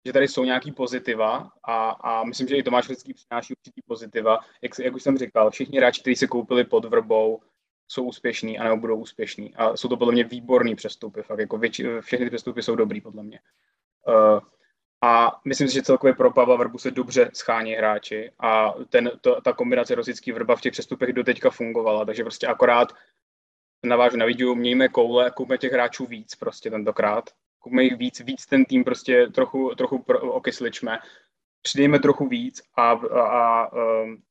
že 0.07 0.13
tady 0.13 0.29
jsou 0.29 0.45
nějaký 0.45 0.73
pozitiva 0.73 1.53
a, 1.65 1.91
a 1.91 2.25
myslím, 2.25 2.49
že 2.49 2.57
i 2.57 2.63
Tomáš 2.63 2.89
Lidský 2.89 3.15
přináší 3.15 3.55
určitý 3.55 3.83
pozitiva. 3.87 4.39
Jak, 4.63 4.79
jak 4.79 4.95
už 4.95 5.03
jsem 5.03 5.19
říkal, 5.19 5.51
všichni 5.51 5.79
hráči, 5.79 6.01
kteří 6.01 6.17
se 6.17 6.27
koupili 6.27 6.65
pod 6.65 6.85
vrbou, 6.85 7.41
jsou 7.89 8.05
úspěšní 8.05 8.59
a 8.59 8.65
nebo 8.65 8.77
budou 8.77 8.97
úspěšní. 8.97 9.55
A 9.57 9.77
jsou 9.77 9.89
to 9.89 9.97
podle 9.97 10.13
mě 10.13 10.25
výborný 10.25 10.75
přestupy. 10.75 11.23
Fakt 11.23 11.39
jako 11.39 11.59
větši, 11.59 11.87
všechny 12.01 12.27
ty 12.27 12.31
přestupy 12.31 12.63
jsou 12.63 12.77
dobrý 12.77 13.01
podle 13.01 13.23
mě. 13.23 13.41
Uh, 14.09 14.41
a 15.03 15.41
myslím 15.45 15.69
si, 15.69 15.75
že 15.75 15.83
celkově 15.83 16.15
pro 16.15 16.31
Pavla 16.31 16.57
Vrbu 16.57 16.79
se 16.79 16.91
dobře 16.91 17.31
schání 17.35 17.73
hráči 17.73 18.33
a 18.39 18.75
ten, 18.89 19.11
to, 19.21 19.41
ta 19.41 19.53
kombinace 19.53 19.95
Rosický 19.95 20.33
Vrba 20.33 20.57
v 20.57 20.61
těch 20.61 20.73
přestupech 20.73 21.13
do 21.13 21.25
teďka 21.25 21.51
fungovala, 21.51 22.05
takže 22.05 22.23
prostě 22.23 22.47
akorát 22.47 22.89
navážu 23.87 24.17
na 24.17 24.27
video, 24.27 24.55
mějme 24.55 24.89
koule 24.89 25.27
a 25.27 25.31
kupme 25.31 25.59
těch 25.59 25.73
hráčů 25.73 26.07
víc 26.07 26.35
prostě 26.35 26.71
tentokrát. 26.71 27.31
Jich 27.81 27.97
víc, 27.97 28.21
víc 28.21 28.47
ten 28.47 28.65
tým 28.65 28.85
prostě 28.85 29.27
trochu, 29.27 29.75
trochu 29.77 30.05
okysličme, 30.21 30.99
přidejme 31.63 31.99
trochu 31.99 32.29
víc 32.29 32.63
a, 32.77 32.91
a, 32.91 33.23
a 33.23 33.73
um, 33.73 34.23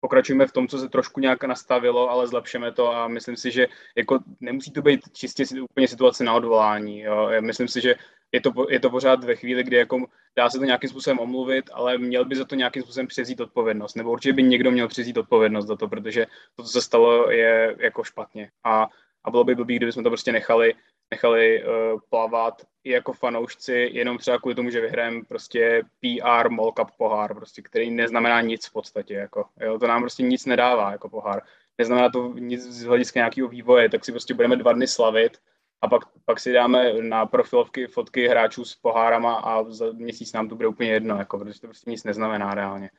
pokračujeme 0.00 0.46
v 0.46 0.52
tom, 0.52 0.68
co 0.68 0.78
se 0.78 0.88
trošku 0.88 1.20
nějak 1.20 1.44
nastavilo, 1.44 2.10
ale 2.10 2.26
zlepšeme 2.26 2.72
to 2.72 2.92
a 2.92 3.08
myslím 3.08 3.36
si, 3.36 3.50
že 3.50 3.66
jako 3.96 4.18
nemusí 4.40 4.72
to 4.72 4.82
být 4.82 5.00
čistě 5.12 5.44
úplně 5.62 5.88
situace 5.88 6.24
na 6.24 6.34
odvolání. 6.34 7.00
Jo. 7.00 7.30
Myslím 7.40 7.68
si, 7.68 7.80
že 7.80 7.94
je 8.32 8.40
to, 8.40 8.52
je 8.70 8.80
to 8.80 8.90
pořád 8.90 9.24
ve 9.24 9.36
chvíli, 9.36 9.62
kdy 9.62 9.76
jako 9.76 10.06
dá 10.36 10.50
se 10.50 10.58
to 10.58 10.64
nějakým 10.64 10.90
způsobem 10.90 11.18
omluvit, 11.18 11.70
ale 11.72 11.98
měl 11.98 12.24
by 12.24 12.36
za 12.36 12.44
to 12.44 12.54
nějakým 12.54 12.82
způsobem 12.82 13.06
přezít 13.06 13.40
odpovědnost. 13.40 13.94
Nebo 13.94 14.10
určitě 14.10 14.32
by 14.32 14.42
někdo 14.42 14.70
měl 14.70 14.88
přezít 14.88 15.16
odpovědnost 15.16 15.66
za 15.66 15.76
to, 15.76 15.88
protože 15.88 16.26
to, 16.56 16.62
co 16.62 16.68
se 16.68 16.82
stalo, 16.82 17.30
je 17.30 17.76
jako 17.78 18.04
špatně. 18.04 18.50
A, 18.64 18.88
a 19.24 19.30
bylo 19.30 19.44
by 19.44 19.54
blbý, 19.54 19.76
kdybychom 19.76 20.04
to 20.04 20.10
prostě 20.10 20.32
nechali, 20.32 20.74
nechali 21.10 21.64
uh, 21.64 22.00
plavat 22.10 22.62
i 22.84 22.90
jako 22.90 23.12
fanoušci, 23.12 23.88
jenom 23.92 24.18
třeba 24.18 24.38
kvůli 24.38 24.54
tomu, 24.54 24.70
že 24.70 24.80
vyhrajeme 24.80 25.20
prostě 25.28 25.82
PR 26.00 26.50
Mall 26.50 26.72
Cup 26.72 26.90
pohár, 26.98 27.34
prostě, 27.34 27.62
který 27.62 27.90
neznamená 27.90 28.40
nic 28.40 28.66
v 28.66 28.72
podstatě. 28.72 29.14
Jako, 29.14 29.44
jo, 29.60 29.78
to 29.78 29.86
nám 29.86 30.02
prostě 30.02 30.22
nic 30.22 30.46
nedává 30.46 30.92
jako 30.92 31.08
pohár. 31.08 31.42
Neznamená 31.78 32.10
to 32.10 32.32
nic 32.38 32.62
z 32.62 32.84
hlediska 32.84 33.20
nějakého 33.20 33.48
vývoje, 33.48 33.88
tak 33.88 34.04
si 34.04 34.12
prostě 34.12 34.34
budeme 34.34 34.56
dva 34.56 34.72
dny 34.72 34.86
slavit, 34.86 35.38
a 35.84 35.88
pak, 35.88 36.02
pak 36.24 36.40
si 36.40 36.52
dáme 36.52 36.92
na 37.02 37.26
profilovky 37.26 37.86
fotky 37.86 38.28
hráčů 38.28 38.64
s 38.64 38.74
pohárama 38.74 39.34
a 39.34 39.64
za 39.70 39.92
měsíc 39.92 40.32
nám 40.32 40.48
to 40.48 40.56
bude 40.56 40.68
úplně 40.68 40.90
jedno, 40.90 41.16
jako, 41.16 41.38
protože 41.38 41.60
to 41.60 41.66
prostě 41.66 41.90
nic 41.90 42.04
neznamená 42.04 42.54
reálně. 42.54 42.90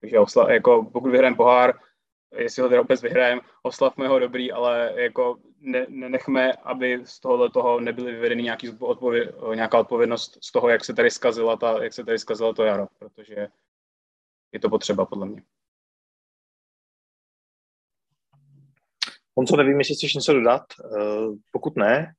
Takže 0.00 0.16
jako, 0.48 0.90
pokud 0.92 1.10
vyhrajeme 1.10 1.36
pohár, 1.36 1.74
jestli 2.36 2.62
ho 2.62 2.68
teda 2.68 2.80
vůbec 2.80 3.02
vyhrajeme, 3.02 3.40
oslavme 3.62 4.08
ho 4.08 4.18
dobrý, 4.18 4.52
ale 4.52 4.92
jako 4.96 5.38
ne, 5.60 5.86
nenechme, 5.88 6.52
aby 6.52 7.00
z 7.04 7.20
tohohle 7.20 7.50
toho 7.50 7.80
nebyly 7.80 8.12
vyvedeny 8.12 8.42
nějaký 8.42 8.70
odpověd, 8.78 9.34
nějaká 9.54 9.78
odpovědnost 9.78 10.38
z 10.44 10.52
toho, 10.52 10.68
jak 10.68 10.84
se 10.84 10.94
tady 10.94 11.10
zkazila, 11.10 11.56
ta, 11.56 11.82
jak 11.82 11.92
se 11.92 12.04
tady 12.04 12.18
zkazila 12.18 12.52
to 12.52 12.64
jaro, 12.64 12.86
protože 12.98 13.48
je 14.52 14.60
to 14.60 14.70
potřeba 14.70 15.06
podle 15.06 15.26
mě. 15.26 15.42
Honzo, 19.36 19.56
nevím, 19.56 19.78
jestli 19.78 19.94
chceš 19.94 20.14
něco 20.14 20.32
dodat. 20.32 20.62
Eh, 20.80 21.26
pokud 21.52 21.76
ne, 21.76 22.14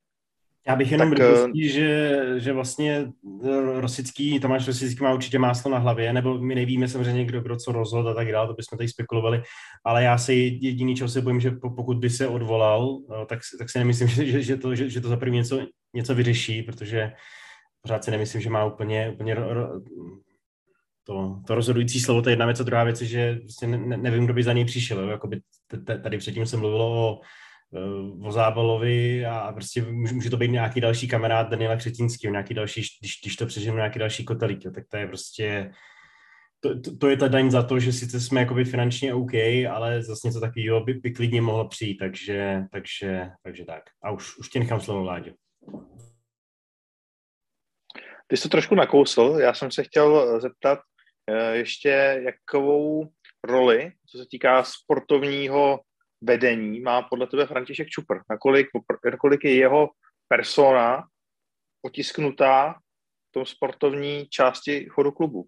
já 0.70 0.76
bych 0.76 0.92
jenom 0.92 1.14
rychlostí, 1.14 1.66
uh, 1.66 1.74
že, 1.74 2.20
že 2.38 2.54
vlastně 2.54 3.12
eh, 3.44 3.82
Rosický, 3.82 4.40
Tomáš 4.40 4.68
Rosický 4.68 5.04
má 5.04 5.14
určitě 5.14 5.40
máslo 5.40 5.72
na 5.72 5.78
hlavě, 5.78 6.14
nebo 6.14 6.38
my 6.38 6.56
nevíme 6.56 6.88
samozřejmě, 6.88 7.26
kdo, 7.26 7.42
kdo 7.42 7.56
co 7.56 7.72
rozhodl 7.72 8.10
a 8.10 8.14
tak 8.14 8.32
dále, 8.32 8.48
to 8.48 8.54
bychom 8.54 8.78
tady 8.78 8.90
spekulovali, 8.90 9.44
ale 9.86 10.04
já 10.04 10.18
si 10.18 10.34
jediný, 10.62 10.96
čeho 10.96 11.10
se 11.10 11.22
bojím, 11.22 11.40
že 11.40 11.52
pokud 11.52 11.98
by 11.98 12.10
se 12.10 12.28
odvolal, 12.28 13.00
eh, 13.12 13.26
tak, 13.26 13.40
tak 13.60 13.70
si 13.70 13.80
nemyslím, 13.80 14.08
že, 14.08 14.26
že, 14.26 14.42
že, 14.42 14.58
to, 14.58 14.76
že, 14.76 14.90
že 14.90 15.02
to 15.02 15.10
za 15.10 15.18
první 15.18 15.38
něco, 15.38 15.60
něco 15.94 16.16
vyřeší, 16.16 16.64
protože 16.64 17.12
pořád 17.82 18.04
si 18.04 18.12
nemyslím, 18.12 18.42
že 18.42 18.50
má 18.50 18.66
úplně, 18.66 19.10
úplně 19.10 19.36
ro, 19.36 19.54
ro, 19.54 19.82
to, 21.04 21.40
to 21.48 21.56
rozhodující 21.56 22.00
slovo, 22.00 22.22
to 22.22 22.30
je 22.30 22.32
jedna 22.32 22.46
věc 22.46 22.60
a 22.60 22.64
druhá 22.64 22.84
věc 22.84 23.02
je, 23.02 23.08
že 23.08 23.40
vlastně 23.42 23.68
ne, 23.68 23.98
nevím, 23.98 24.26
kdo 24.26 24.34
by 24.34 24.44
za 24.44 24.54
něj 24.54 24.66
přišel. 24.66 25.00
Jo? 25.00 25.08
Jakoby 25.08 25.42
tady 26.04 26.18
předtím 26.18 26.46
se 26.46 26.58
mluvilo 26.58 27.10
o 27.10 27.22
Eh, 27.22 27.49
o 28.22 28.32
Zábalovi 28.32 29.26
a 29.26 29.52
prostě 29.52 29.82
může 29.82 30.30
to 30.30 30.38
být 30.38 30.52
nějaký 30.52 30.82
další 30.82 31.08
kamarád 31.08 31.50
Daniela 31.50 31.76
Křetínský, 31.76 32.28
nějaký 32.32 32.54
další, 32.54 32.82
když, 33.02 33.20
když 33.24 33.36
to 33.36 33.46
přežijeme 33.46 33.78
nějaký 33.78 34.00
další 34.00 34.26
kotelík, 34.26 34.64
tak 34.76 34.84
to 34.88 34.98
je 34.98 35.08
prostě 35.08 35.72
to, 36.60 36.82
to, 36.82 36.98
to, 36.98 37.10
je 37.10 37.18
ta 37.18 37.28
daň 37.28 37.52
za 37.52 37.64
to, 37.64 37.80
že 37.80 37.94
sice 37.94 38.22
jsme 38.22 38.40
jakoby 38.40 38.66
finančně 38.66 39.14
OK, 39.14 39.34
ale 39.70 40.04
zase 40.04 40.28
něco 40.28 40.40
takového 40.40 40.84
by, 40.84 40.94
by 40.94 41.12
klidně 41.12 41.42
mohlo 41.42 41.68
přijít, 41.68 41.98
takže, 41.98 42.64
takže, 42.72 43.30
takže 43.44 43.66
tak. 43.66 43.84
A 44.04 44.12
už, 44.12 44.38
už 44.38 44.50
tě 44.50 44.60
nechám 44.60 44.82
slovo, 44.82 45.04
Láďo. 45.04 45.32
Ty 48.28 48.38
jsi 48.38 48.44
to 48.44 48.50
trošku 48.50 48.76
nakousl, 48.76 49.38
já 49.42 49.54
jsem 49.54 49.72
se 49.72 49.84
chtěl 49.84 50.42
zeptat 50.42 50.80
eh, 51.30 51.56
ještě, 51.56 52.22
jakovou 52.26 53.10
roli, 53.44 53.92
co 54.12 54.18
se 54.18 54.26
týká 54.32 54.64
sportovního 54.64 55.80
vedení 56.22 56.80
má 56.80 57.02
podle 57.02 57.28
tebe 57.28 57.46
František 57.46 57.88
Čupr? 57.88 58.18
Nakolik, 58.30 58.68
nakolik 59.12 59.44
je 59.44 59.56
jeho 59.56 59.90
persona 60.28 61.04
otisknutá 61.82 62.74
v 63.30 63.32
tom 63.32 63.46
sportovní 63.46 64.28
části 64.30 64.88
chodu 64.90 65.12
klubu? 65.12 65.48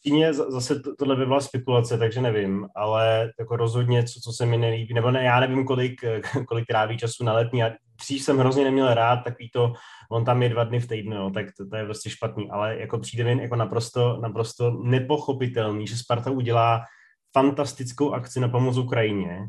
Přímě 0.00 0.34
zase 0.34 0.80
tohle 0.98 1.16
by 1.16 1.26
byla 1.26 1.40
spekulace, 1.40 1.98
takže 1.98 2.20
nevím, 2.20 2.68
ale 2.76 3.32
jako 3.38 3.56
rozhodně, 3.56 4.04
co, 4.04 4.20
co 4.20 4.32
se 4.32 4.46
mi 4.46 4.58
nelíbí, 4.58 4.94
nebo 4.94 5.10
ne, 5.10 5.24
já 5.24 5.40
nevím, 5.40 5.64
kolik, 5.64 6.00
kolik 6.48 6.66
tráví 6.66 6.98
času 6.98 7.24
na 7.24 7.32
letní. 7.32 7.62
A 7.62 7.70
dřív 8.00 8.22
jsem 8.22 8.38
hrozně 8.38 8.64
neměl 8.64 8.94
rád 8.94 9.16
takový 9.16 9.50
to, 9.50 9.72
on 10.10 10.24
tam 10.24 10.42
je 10.42 10.48
dva 10.48 10.64
dny 10.64 10.80
v 10.80 10.88
týdnu, 10.88 11.16
jo, 11.16 11.30
tak 11.30 11.46
to, 11.56 11.68
to, 11.68 11.76
je 11.76 11.84
prostě 11.84 12.10
špatný, 12.10 12.50
ale 12.50 12.78
jako 12.78 12.98
přijde 12.98 13.24
mi 13.24 13.42
jako 13.42 13.56
naprosto, 13.56 14.18
naprosto 14.22 14.70
nepochopitelný, 14.70 15.86
že 15.86 15.96
Sparta 15.96 16.30
udělá 16.30 16.84
fantastickou 17.32 18.12
akci 18.12 18.40
na 18.40 18.48
pomoc 18.48 18.78
Ukrajině. 18.78 19.48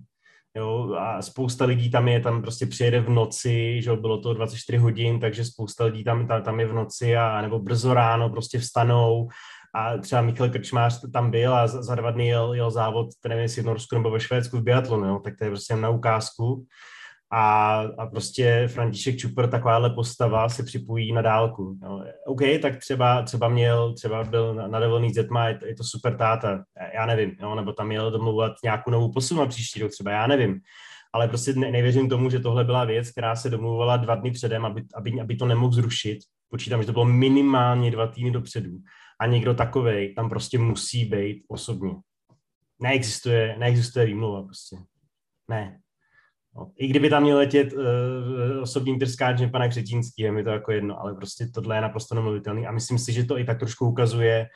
Jo, 0.57 0.95
a 0.99 1.21
spousta 1.21 1.65
lidí 1.65 1.91
tam 1.91 2.07
je, 2.07 2.19
tam 2.19 2.41
prostě 2.41 2.65
přijede 2.65 3.01
v 3.01 3.09
noci, 3.09 3.81
že 3.81 3.89
jo, 3.89 3.95
bylo 3.95 4.17
to 4.17 4.33
24 4.33 4.77
hodin, 4.77 5.19
takže 5.19 5.45
spousta 5.45 5.83
lidí 5.83 6.03
tam, 6.03 6.27
tam, 6.27 6.43
tam 6.43 6.59
je 6.59 6.65
v 6.65 6.73
noci 6.73 7.17
a 7.17 7.41
nebo 7.41 7.59
brzo 7.59 7.93
ráno 7.93 8.29
prostě 8.29 8.59
vstanou 8.59 9.27
a 9.75 9.97
třeba 9.97 10.21
Michal 10.21 10.49
Krčmář 10.49 11.11
tam 11.13 11.31
byl 11.31 11.55
a 11.55 11.67
za, 11.67 11.83
za 11.83 11.95
dva 11.95 12.11
dny 12.11 12.27
jel, 12.27 12.53
jel 12.53 12.71
závod, 12.71 13.07
nevím, 13.27 13.41
jestli 13.41 13.61
v 13.61 13.65
Norsku 13.65 13.95
nebo 13.95 14.11
ve 14.11 14.19
Švédsku 14.19 14.57
v 14.57 14.63
biatlonu, 14.63 15.07
jo, 15.07 15.19
tak 15.23 15.33
to 15.37 15.43
je 15.43 15.49
prostě 15.49 15.75
na 15.75 15.89
ukázku 15.89 16.65
a, 17.35 17.75
a 17.97 18.05
prostě 18.05 18.67
František 18.73 19.17
Čupr, 19.17 19.47
takováhle 19.47 19.89
postava, 19.89 20.49
se 20.49 20.63
připojí 20.63 21.13
na 21.13 21.21
dálku. 21.21 21.77
No, 21.81 22.03
OK, 22.25 22.41
tak 22.61 22.77
třeba, 22.77 23.21
třeba 23.21 23.47
měl, 23.49 23.93
třeba 23.93 24.23
byl 24.23 24.53
na, 24.55 24.67
na 24.67 25.07
dětma, 25.09 25.47
je 25.47 25.57
to, 25.57 25.65
je 25.65 25.75
to 25.75 25.83
super 25.83 26.17
táta, 26.17 26.63
já 26.93 27.05
nevím, 27.05 27.35
no, 27.41 27.55
nebo 27.55 27.73
tam 27.73 27.87
měl 27.87 28.11
domluvat 28.11 28.53
nějakou 28.63 28.91
novou 28.91 29.11
posunu 29.11 29.39
na 29.41 29.47
příští 29.47 29.81
rok 29.81 29.91
třeba, 29.91 30.11
já 30.11 30.27
nevím. 30.27 30.59
Ale 31.13 31.27
prostě 31.27 31.53
ne, 31.53 31.71
nevěřím 31.71 32.09
tomu, 32.09 32.29
že 32.29 32.39
tohle 32.39 32.63
byla 32.63 32.85
věc, 32.85 33.11
která 33.11 33.35
se 33.35 33.49
domluvala 33.49 33.97
dva 33.97 34.15
dny 34.15 34.31
předem, 34.31 34.65
aby, 34.65 34.83
aby, 34.95 35.21
aby 35.21 35.35
to 35.35 35.45
nemohl 35.45 35.73
zrušit. 35.73 36.19
Počítám, 36.49 36.81
že 36.81 36.85
to 36.85 36.93
bylo 36.93 37.05
minimálně 37.05 37.91
dva 37.91 38.07
týdny 38.07 38.31
dopředu. 38.31 38.71
A 39.19 39.25
někdo 39.25 39.53
takovej 39.53 40.13
tam 40.13 40.29
prostě 40.29 40.57
musí 40.57 41.05
být 41.05 41.43
osobně. 41.47 41.91
Neexistuje, 42.81 43.55
neexistuje 43.59 44.05
výmluva 44.05 44.43
prostě. 44.43 44.77
Ne, 45.49 45.79
No, 46.55 46.71
I 46.77 46.87
kdyby 46.87 47.09
tam 47.09 47.23
měl 47.23 47.37
letět 47.37 47.73
uh, 47.73 47.81
osobním 48.61 48.99
trskáčem 48.99 49.51
pana 49.51 49.67
Křetínský, 49.67 50.21
je 50.21 50.31
mi 50.31 50.43
to 50.43 50.49
jako 50.49 50.71
jedno, 50.71 50.99
ale 50.99 51.15
prostě 51.15 51.47
tohle 51.47 51.77
je 51.77 51.81
naprosto 51.81 52.15
nemluvitelný 52.15 52.67
a 52.67 52.71
myslím 52.71 52.99
si, 52.99 53.13
že 53.13 53.25
to 53.25 53.37
i 53.37 53.43
tak 53.43 53.59
trošku 53.59 53.85
ukazuje, 53.85 54.47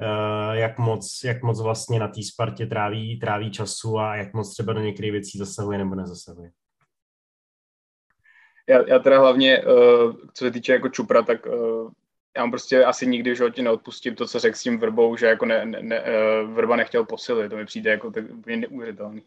uh, 0.00 0.54
jak, 0.54 0.78
moc, 0.78 1.20
jak 1.24 1.42
moc 1.42 1.62
vlastně 1.62 1.98
na 1.98 2.08
té 2.08 2.22
Spartě 2.22 2.66
tráví, 2.66 3.18
tráví 3.18 3.50
času 3.50 3.98
a 3.98 4.16
jak 4.16 4.34
moc 4.34 4.52
třeba 4.52 4.72
do 4.72 4.80
některých 4.80 5.12
věcí 5.12 5.38
zasahuje 5.38 5.78
nebo 5.78 5.94
nezasahuje. 5.94 6.50
Já, 8.68 8.88
já 8.88 8.98
teda 8.98 9.20
hlavně, 9.20 9.62
uh, 9.64 10.12
co 10.34 10.44
se 10.44 10.50
týče 10.50 10.72
jako 10.72 10.88
Čupra, 10.88 11.22
tak 11.22 11.46
uh, 11.46 11.90
já 12.36 12.42
mám 12.42 12.50
prostě 12.50 12.84
asi 12.84 13.06
nikdy 13.06 13.32
v 13.32 13.36
životě 13.36 13.62
neodpustím 13.62 14.14
to, 14.14 14.26
co 14.26 14.38
řekl 14.38 14.56
s 14.56 14.62
tím 14.62 14.78
Vrbou, 14.78 15.16
že 15.16 15.26
jako 15.26 15.46
ne, 15.46 15.66
ne, 15.66 15.82
ne, 15.82 16.02
uh, 16.02 16.50
Vrba 16.54 16.76
nechtěl 16.76 17.04
posilit, 17.04 17.48
to 17.48 17.56
mi 17.56 17.66
přijde 17.66 17.90
jako 17.90 18.10
tak 18.10 18.24
úplně 18.30 18.56
neuvěřitelný. 18.56 19.22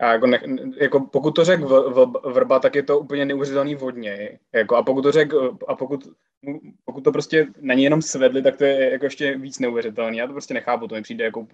A 0.00 0.12
jako, 0.12 0.26
ne, 0.26 0.40
jako 0.76 1.00
pokud 1.00 1.30
to 1.30 1.44
řekl 1.44 1.90
Vrba, 2.24 2.58
tak 2.58 2.74
je 2.74 2.82
to 2.82 2.98
úplně 2.98 3.24
neuvěřitelný 3.24 3.74
vodně. 3.74 4.38
Jako, 4.52 4.76
a 4.76 4.82
pokud 4.82 5.02
to 5.02 5.12
řekl, 5.12 5.58
a 5.68 5.74
pokud, 5.74 6.08
pokud 6.84 7.04
to 7.04 7.12
prostě 7.12 7.46
na 7.60 7.74
ní 7.74 7.84
jenom 7.84 8.02
svedli, 8.02 8.42
tak 8.42 8.56
to 8.56 8.64
je 8.64 8.90
jako 8.90 9.04
ještě 9.04 9.38
víc 9.38 9.58
neuvěřitelný. 9.58 10.18
Já 10.18 10.26
to 10.26 10.32
prostě 10.32 10.54
nechápu, 10.54 10.88
to 10.88 10.94
mi 10.94 11.02
přijde 11.02 11.24
jako 11.24 11.46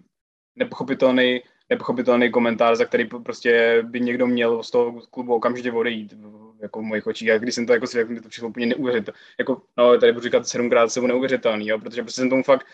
nepochopitelný, 0.56 1.42
nepochopitelný 1.70 2.30
komentář, 2.30 2.78
za 2.78 2.84
který 2.84 3.04
prostě 3.04 3.82
by 3.82 4.00
někdo 4.00 4.26
měl 4.26 4.62
z 4.62 4.70
toho 4.70 5.00
klubu 5.10 5.34
okamžitě 5.34 5.72
odejít. 5.72 6.14
jako 6.62 6.80
v 6.80 6.82
mojich 6.82 7.06
očích. 7.06 7.30
A 7.30 7.38
když 7.38 7.54
jsem 7.54 7.66
to 7.66 7.72
jako 7.72 7.86
si 7.86 7.92
řekl, 7.92 8.20
to 8.20 8.28
přišlo 8.28 8.48
úplně 8.48 8.66
neuvěřitelné. 8.66 9.18
Jako, 9.38 9.62
no, 9.76 9.98
tady 9.98 10.12
budu 10.12 10.24
říkat 10.24 10.46
sedmkrát 10.46 10.92
se 10.92 11.00
neuvěřitelný, 11.00 11.68
jo, 11.68 11.78
protože 11.78 12.02
prostě 12.02 12.20
jsem 12.20 12.30
tomu 12.30 12.42
fakt, 12.42 12.66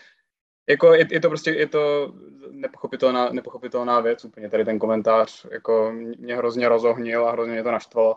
jako 0.69 0.93
je, 0.93 1.07
je, 1.11 1.19
to 1.19 1.29
prostě, 1.29 1.51
je 1.51 1.67
to 1.67 2.13
nepochopitelná, 2.51 3.29
nepochopitelná 3.29 3.99
věc 3.99 4.25
úplně, 4.25 4.49
tady 4.49 4.65
ten 4.65 4.79
komentář, 4.79 5.45
jako 5.51 5.91
mě 6.17 6.35
hrozně 6.35 6.69
rozohnil 6.69 7.27
a 7.27 7.31
hrozně 7.31 7.53
mě 7.53 7.63
to 7.63 7.71
naštvalo, 7.71 8.15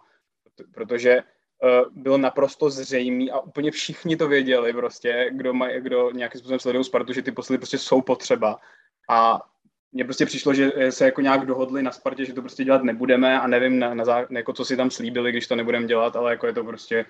protože 0.75 1.17
uh, 1.17 2.03
bylo 2.03 2.19
naprosto 2.19 2.71
zřejmý 2.71 3.31
a 3.31 3.41
úplně 3.41 3.71
všichni 3.71 4.17
to 4.17 4.29
věděli 4.29 4.73
prostě, 4.73 5.31
kdo, 5.33 5.55
maj, 5.55 5.81
kdo 5.81 6.11
nějakým 6.11 6.39
způsobem 6.39 6.61
sledují 6.61 6.85
Spartu, 6.85 7.13
že 7.13 7.23
ty 7.23 7.33
posily 7.33 7.59
prostě 7.59 7.79
jsou 7.79 8.03
potřeba. 8.03 8.61
A 9.11 9.41
mně 9.93 10.05
prostě 10.05 10.27
přišlo, 10.27 10.55
že 10.55 10.73
se 10.91 11.05
jako 11.05 11.21
nějak 11.21 11.47
dohodli 11.47 11.83
na 11.83 11.93
Spartě, 11.93 12.25
že 12.25 12.33
to 12.33 12.41
prostě 12.41 12.65
dělat 12.65 12.83
nebudeme 12.83 13.41
a 13.41 13.47
nevím, 13.47 13.79
na, 13.79 13.95
na, 13.95 14.27
jako 14.31 14.53
co 14.53 14.65
si 14.65 14.77
tam 14.77 14.91
slíbili, 14.91 15.33
když 15.33 15.47
to 15.47 15.57
nebudeme 15.57 15.87
dělat, 15.87 16.17
ale 16.17 16.31
jako 16.31 16.47
je 16.47 16.53
to 16.53 16.65
prostě 16.65 17.05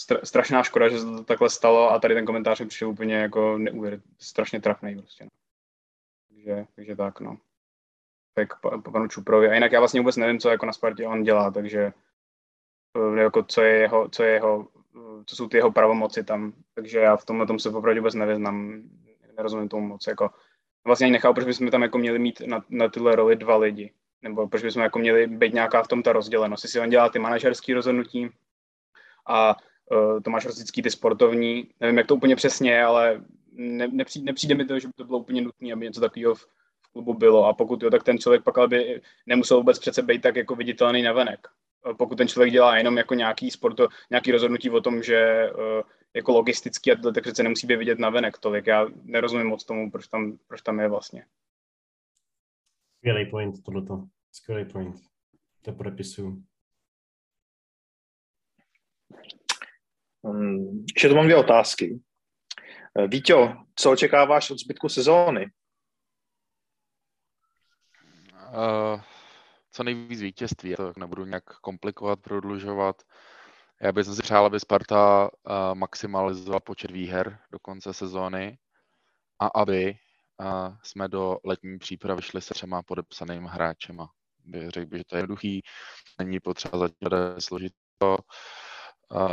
stra, 0.00 0.18
strašná 0.24 0.62
škoda, 0.62 0.88
že 0.88 0.98
se 0.98 1.04
to 1.04 1.24
takhle 1.24 1.50
stalo 1.50 1.90
a 1.90 1.98
tady 1.98 2.14
ten 2.14 2.26
komentář 2.26 2.60
mi 2.60 2.66
přišel 2.66 2.88
úplně 2.88 3.14
jako 3.14 3.58
neuvěřit, 3.58 4.02
strašně 4.18 4.60
trafný 4.60 4.96
prostě. 4.98 5.24
No. 5.24 5.30
Takže, 6.28 6.66
takže 6.76 6.96
tak, 6.96 7.20
no. 7.20 7.38
Tak 8.34 8.60
po 8.60 8.92
panu 8.92 9.08
Čuprovi. 9.08 9.48
A 9.48 9.54
jinak 9.54 9.72
já 9.72 9.78
vlastně 9.78 10.00
vůbec 10.00 10.16
nevím, 10.16 10.38
co 10.38 10.50
jako 10.50 10.66
na 10.66 10.72
Spartě 10.72 11.06
on 11.06 11.22
dělá, 11.22 11.50
takže 11.50 11.92
eh, 12.96 13.20
jako 13.20 13.42
co 13.42 13.62
je 13.62 13.74
jeho, 13.74 14.08
co 14.08 14.22
je 14.22 14.32
jeho, 14.32 14.68
eh, 14.96 15.24
co 15.26 15.36
jsou 15.36 15.48
ty 15.48 15.56
jeho 15.56 15.72
pravomoci 15.72 16.24
tam, 16.24 16.52
takže 16.74 16.98
já 16.98 17.16
v 17.16 17.24
tomhle 17.24 17.46
tom 17.46 17.58
se 17.58 17.70
opravdu 17.70 18.00
vůbec 18.00 18.14
nevyznám, 18.14 18.82
nerozumím 19.36 19.68
tomu 19.68 19.86
moc, 19.86 20.06
jako 20.06 20.30
vlastně 20.84 21.04
ani 21.04 21.12
nechápu, 21.12 21.34
proč 21.34 21.46
bychom 21.46 21.70
tam 21.70 21.82
jako 21.82 21.98
měli 21.98 22.18
mít 22.18 22.40
na, 22.40 22.64
na 22.68 22.88
tyhle 22.88 23.16
roli 23.16 23.36
dva 23.36 23.56
lidi, 23.56 23.92
nebo 24.22 24.48
proč 24.48 24.62
bychom 24.62 24.82
jako 24.82 24.98
měli 24.98 25.26
být 25.26 25.54
nějaká 25.54 25.82
v 25.82 25.88
tom 25.88 26.02
ta 26.02 26.12
rozdělenost, 26.12 26.64
jestli 26.64 26.80
on 26.80 26.90
dělá 26.90 27.08
ty 27.08 27.18
manažerské 27.18 27.74
rozhodnutí 27.74 28.30
a 29.26 29.56
uh, 29.90 30.20
Tomáš 30.20 30.46
Rosický 30.46 30.82
ty 30.82 30.90
sportovní, 30.90 31.68
nevím, 31.80 31.98
jak 31.98 32.06
to 32.06 32.16
úplně 32.16 32.36
přesně 32.36 32.84
ale 32.84 33.22
ne, 33.52 33.88
nepřijde, 33.88 34.24
nepřijde 34.24 34.54
mi 34.54 34.64
to, 34.64 34.78
že 34.78 34.88
by 34.88 34.92
to 34.96 35.04
bylo 35.04 35.18
úplně 35.18 35.42
nutné, 35.42 35.72
aby 35.72 35.84
něco 35.84 36.00
takového 36.00 36.34
v, 36.34 36.48
v 36.80 36.92
klubu 36.92 37.14
bylo 37.14 37.46
a 37.46 37.52
pokud 37.52 37.82
jo, 37.82 37.90
tak 37.90 38.04
ten 38.04 38.18
člověk 38.18 38.44
pak 38.44 38.58
ale 38.58 38.68
by 38.68 39.00
nemusel 39.26 39.56
vůbec 39.56 39.78
přece 39.78 40.02
být 40.02 40.22
tak 40.22 40.36
jako 40.36 40.54
viditelný 40.54 41.02
navenek. 41.02 41.48
Pokud 41.98 42.18
ten 42.18 42.28
člověk 42.28 42.52
dělá 42.52 42.76
jenom 42.76 42.96
jako 42.96 43.14
nějaký 43.14 43.50
sporto, 43.50 43.88
nějaký 44.10 44.32
rozhodnutí 44.32 44.70
o 44.70 44.80
tom, 44.80 45.02
že 45.02 45.50
uh, 45.52 45.82
jako 46.14 46.32
logistický 46.32 46.90
tak 47.14 47.22
přece 47.22 47.42
nemusí 47.42 47.66
být 47.66 47.76
vidět 47.76 47.98
na 47.98 48.10
venek 48.10 48.38
tolik. 48.38 48.66
Já 48.66 48.86
nerozumím 49.02 49.46
moc 49.46 49.64
tomu, 49.64 49.90
proč 49.90 50.08
tam, 50.08 50.38
proč 50.46 50.62
tam 50.62 50.80
je 50.80 50.88
vlastně. 50.88 51.26
Skvělý 52.98 53.30
point 53.30 53.62
tohleto. 53.64 54.04
Skvělý 54.32 54.64
point. 54.64 54.96
To 55.62 55.72
podepisuju. 55.72 56.42
Ještě 60.94 61.08
tu 61.08 61.14
mám 61.14 61.24
dvě 61.24 61.36
otázky. 61.36 62.00
Eh, 62.98 63.06
Víťo, 63.06 63.54
co 63.74 63.90
očekáváš 63.90 64.50
od 64.50 64.58
zbytku 64.58 64.88
sezóny? 64.88 65.46
Uh, 68.48 69.00
co 69.72 69.84
nejvíc 69.84 70.20
vítězství, 70.20 70.74
to 70.74 70.92
nebudu 70.96 71.24
nějak 71.24 71.44
komplikovat, 71.44 72.20
prodlužovat. 72.20 73.02
Já 73.82 73.92
bych 73.92 74.06
si 74.06 74.22
přál, 74.22 74.46
aby 74.46 74.60
Sparta 74.60 75.30
uh, 75.30 75.52
maximalizovala 75.74 76.60
počet 76.60 76.90
výher 76.90 77.38
do 77.52 77.58
konce 77.58 77.94
sezóny 77.94 78.58
a 79.38 79.46
aby 79.46 79.94
uh, 80.40 80.76
jsme 80.82 81.08
do 81.08 81.38
letní 81.44 81.78
přípravy 81.78 82.22
šli 82.22 82.40
se 82.40 82.54
třema 82.54 82.82
podepsanými 82.82 83.48
hráčema. 83.50 84.10
Bych 84.44 84.70
řekl, 84.70 84.96
že 84.96 85.04
to 85.04 85.16
je 85.16 85.18
jednoduchý, 85.18 85.62
není 86.18 86.40
potřeba 86.40 86.78
začít 86.78 86.96
složit 87.38 87.72
to, 87.98 88.08
uh, 88.08 88.16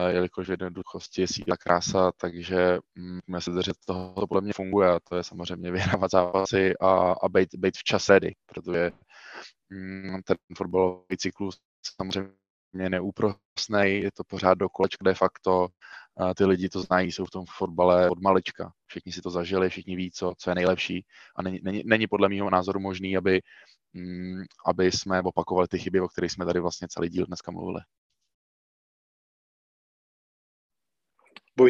jelikož 0.10 0.48
v 0.48 0.52
jednoduchosti 0.52 1.22
je 1.22 1.28
síla 1.28 1.58
krása, 1.58 2.12
takže 2.18 2.80
můžeme 2.96 3.42
se 3.42 3.52
držet 3.52 3.78
toho, 3.86 4.14
to 4.14 4.28
podle 4.28 4.42
mě 4.42 4.54
funguje 4.54 4.90
a 4.90 5.00
to 5.00 5.16
je 5.16 5.24
samozřejmě 5.24 5.72
vyhrávat 5.72 6.12
zápasy 6.12 6.74
a, 6.82 7.12
a 7.12 7.30
být, 7.30 7.50
být 7.56 7.78
včas 7.78 8.10
ready, 8.10 8.36
protože 8.46 8.92
um, 9.72 10.22
ten 10.26 10.38
fotbalový 10.58 11.18
cyklus 11.18 11.60
samozřejmě 11.96 12.32
mě 12.74 12.90
neúprosný, 12.90 13.84
je 13.84 14.12
to 14.12 14.24
pořád 14.24 14.54
do 14.54 14.70
kolečka 14.70 15.04
de 15.04 15.14
facto, 15.14 15.68
a 16.18 16.34
ty 16.34 16.46
lidi 16.46 16.70
to 16.70 16.82
znají, 16.82 17.12
jsou 17.12 17.26
v 17.26 17.32
tom 17.32 17.46
fotbale 17.58 18.10
od 18.10 18.22
malička, 18.22 18.72
všichni 18.86 19.12
si 19.12 19.22
to 19.22 19.30
zažili, 19.30 19.70
všichni 19.70 19.96
ví, 19.96 20.12
co, 20.12 20.34
co 20.38 20.50
je 20.52 20.56
nejlepší 20.56 21.06
a 21.36 21.42
není, 21.42 21.60
není, 21.64 21.82
není 21.86 22.08
podle 22.08 22.30
mého 22.30 22.50
názoru 22.50 22.80
možný, 22.80 23.18
aby, 23.18 23.42
mm, 23.94 24.44
aby 24.66 24.92
jsme 24.92 25.22
opakovali 25.22 25.68
ty 25.68 25.80
chyby, 25.80 26.02
o 26.02 26.08
kterých 26.08 26.32
jsme 26.32 26.46
tady 26.46 26.60
vlastně 26.60 26.88
celý 26.88 27.10
díl 27.10 27.26
dneska 27.26 27.52
mluvili. 27.52 27.82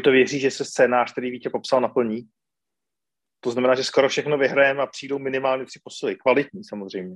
To 0.04 0.12
věří, 0.12 0.40
že 0.40 0.52
se 0.52 0.66
scénář, 0.66 1.12
který 1.12 1.32
Vítě 1.32 1.50
popsal, 1.50 1.82
naplní? 1.82 2.28
To 3.40 3.52
znamená, 3.52 3.76
že 3.76 3.84
skoro 3.84 4.10
všechno 4.10 4.38
vyhrajeme 4.38 4.84
a 4.84 4.88
přijdou 4.88 5.20
minimálně 5.20 5.66
tři 5.66 5.80
posily. 5.84 6.16
Kvalitní 6.16 6.64
samozřejmě. 6.64 7.16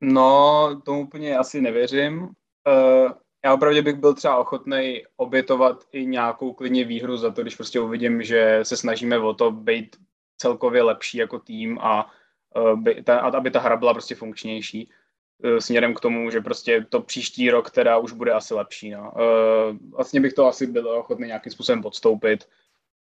No, 0.00 0.80
tomu 0.84 1.02
úplně 1.02 1.36
asi 1.36 1.60
nevěřím. 1.60 2.22
Uh, 2.22 3.12
já 3.44 3.54
opravdu 3.54 3.82
bych 3.82 3.96
byl 3.96 4.14
třeba 4.14 4.36
ochotný 4.36 5.02
obětovat 5.16 5.84
i 5.92 6.06
nějakou 6.06 6.52
klidně 6.52 6.84
výhru 6.84 7.16
za 7.16 7.30
to, 7.30 7.42
když 7.42 7.56
prostě 7.56 7.80
uvidím, 7.80 8.22
že 8.22 8.60
se 8.62 8.76
snažíme 8.76 9.18
o 9.18 9.34
to 9.34 9.50
být 9.50 9.96
celkově 10.36 10.82
lepší 10.82 11.18
jako 11.18 11.38
tým 11.38 11.78
a 11.78 12.12
uh, 12.56 12.80
by, 12.80 13.02
ta, 13.02 13.20
aby 13.20 13.50
ta 13.50 13.60
hra 13.60 13.76
byla 13.76 13.94
prostě 13.94 14.14
funkčnější 14.14 14.90
směrem 15.58 15.94
k 15.94 16.00
tomu, 16.00 16.30
že 16.30 16.40
prostě 16.40 16.86
to 16.88 17.00
příští 17.00 17.50
rok 17.50 17.70
teda 17.70 17.98
už 17.98 18.12
bude 18.12 18.32
asi 18.32 18.54
lepší. 18.54 18.90
No. 18.90 19.12
Uh, 19.12 19.76
vlastně 19.96 20.20
bych 20.20 20.32
to 20.32 20.46
asi 20.46 20.66
byl 20.66 20.88
ochotný 20.88 21.26
nějakým 21.26 21.52
způsobem 21.52 21.82
podstoupit 21.82 22.48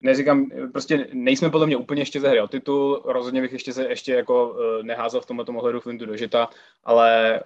neříkám, 0.02 0.46
prostě 0.72 1.06
nejsme 1.12 1.50
podle 1.50 1.66
mě 1.66 1.76
úplně 1.76 2.02
ještě 2.02 2.20
ze 2.20 2.28
hry 2.28 2.40
o 2.40 2.48
titul, 2.48 3.02
rozhodně 3.04 3.40
bych 3.40 3.52
ještě 3.52 3.72
se 3.72 3.88
ještě 3.88 4.14
jako 4.14 4.50
uh, 4.50 4.82
neházel 4.82 5.20
v 5.20 5.26
tomhle 5.26 5.44
ohledu 5.46 5.80
Flintu 5.80 6.06
do 6.06 6.16
žita, 6.16 6.48
ale, 6.84 7.40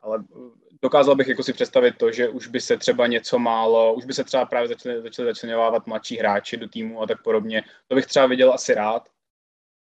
ale 0.00 0.24
dokázal 0.82 1.14
bych 1.14 1.28
jako 1.28 1.42
si 1.42 1.52
představit 1.52 1.94
to, 1.98 2.12
že 2.12 2.28
už 2.28 2.46
by 2.46 2.60
se 2.60 2.76
třeba 2.76 3.06
něco 3.06 3.38
málo, 3.38 3.94
už 3.94 4.04
by 4.04 4.14
se 4.14 4.24
třeba 4.24 4.44
právě 4.44 4.68
začali 4.68 5.02
začlenovávat 5.30 5.86
mladší 5.86 6.16
hráči 6.16 6.56
do 6.56 6.68
týmu 6.68 7.02
a 7.02 7.06
tak 7.06 7.22
podobně. 7.22 7.62
To 7.88 7.94
bych 7.94 8.06
třeba 8.06 8.26
viděl 8.26 8.52
asi 8.52 8.74
rád. 8.74 9.08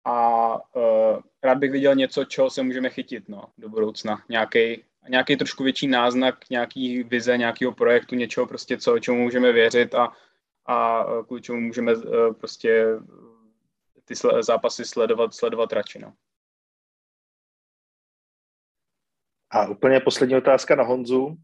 A 0.05 0.55
uh, 0.77 1.21
rád 1.43 1.59
bych 1.59 1.71
viděl 1.71 1.95
něco, 1.95 2.25
čeho 2.25 2.51
se 2.51 2.63
můžeme 2.63 2.91
chytit 2.91 3.29
no, 3.29 3.45
do 3.59 3.69
budoucna. 3.69 4.25
Nějaký 4.29 4.85
nějaký 5.09 5.37
trošku 5.37 5.65
větší 5.65 5.87
náznak, 5.87 6.51
nějaký 6.51 7.03
vize, 7.03 7.39
nějakého 7.39 7.73
projektu, 7.73 8.15
něčeho 8.15 8.47
prostě, 8.47 8.79
co, 8.79 8.99
čemu 8.99 9.19
můžeme 9.19 9.53
věřit 9.53 9.95
a 9.95 10.13
a 10.69 11.05
kvůli 11.27 11.43
čemu 11.43 11.61
můžeme 11.61 11.93
e, 11.93 12.35
prostě 12.35 12.85
ty 14.05 14.15
zápasy 14.41 14.85
sledovat, 14.85 15.35
sledovat 15.35 15.73
radši. 15.73 15.99
No. 15.99 16.13
A 19.51 19.67
úplně 19.69 20.01
poslední 20.01 20.37
otázka 20.37 20.75
na 20.75 20.85
Honzu. 20.85 21.37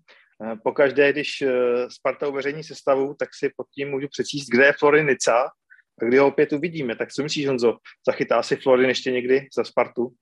E, 0.52 0.56
pokaždé, 0.56 1.12
když 1.12 1.44
Sparta 1.88 2.28
uveřejní 2.28 2.64
sestavu, 2.64 3.14
tak 3.14 3.28
si 3.34 3.52
pod 3.56 3.66
tím 3.70 3.90
můžu 3.90 4.08
přečíst, 4.08 4.46
kde 4.48 4.66
je 4.66 4.72
Florin 4.78 5.06
Nica 5.06 5.50
a 6.02 6.04
kdy 6.04 6.18
ho 6.18 6.26
opět 6.26 6.52
uvidíme. 6.52 6.96
Tak 6.96 7.12
co 7.12 7.22
myslíš, 7.22 7.46
Honzo? 7.46 7.76
Zachytá 8.06 8.42
si 8.42 8.56
Florin 8.56 8.88
ještě 8.88 9.10
někdy 9.10 9.48
za 9.56 9.64
Spartu? 9.64 10.14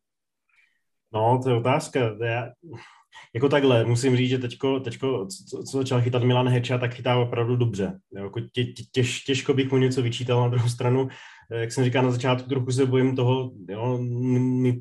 No, 1.15 1.41
to 1.43 1.51
je 1.51 1.57
otázka. 1.57 2.01
Já, 2.25 2.49
jako 3.35 3.49
takhle, 3.49 3.85
musím 3.85 4.17
říct, 4.17 4.31
že 4.31 4.39
teďko, 4.39 4.81
teďko 4.81 5.27
co, 5.51 5.63
co 5.63 5.79
začal 5.79 6.01
chytat 6.03 6.23
Milan 6.23 6.49
Heča, 6.49 6.79
tak 6.79 6.95
chytá 6.95 7.17
opravdu 7.17 7.57
dobře. 7.57 7.99
Jako 8.15 8.41
tě, 8.41 8.65
tě, 8.65 8.83
těž, 8.93 9.21
těžko 9.21 9.55
bych 9.55 9.71
mu 9.71 9.79
něco 9.79 10.03
vyčítal 10.03 10.41
na 10.41 10.49
druhou 10.49 10.69
stranu. 10.69 11.09
Eh, 11.51 11.61
jak 11.61 11.73
jsem 11.73 11.85
říkal 11.85 12.03
na 12.03 12.11
začátku, 12.11 12.49
trochu 12.49 12.73
se 12.73 12.87
bojím 12.87 13.17
toho, 13.17 13.53
jo, 13.69 13.99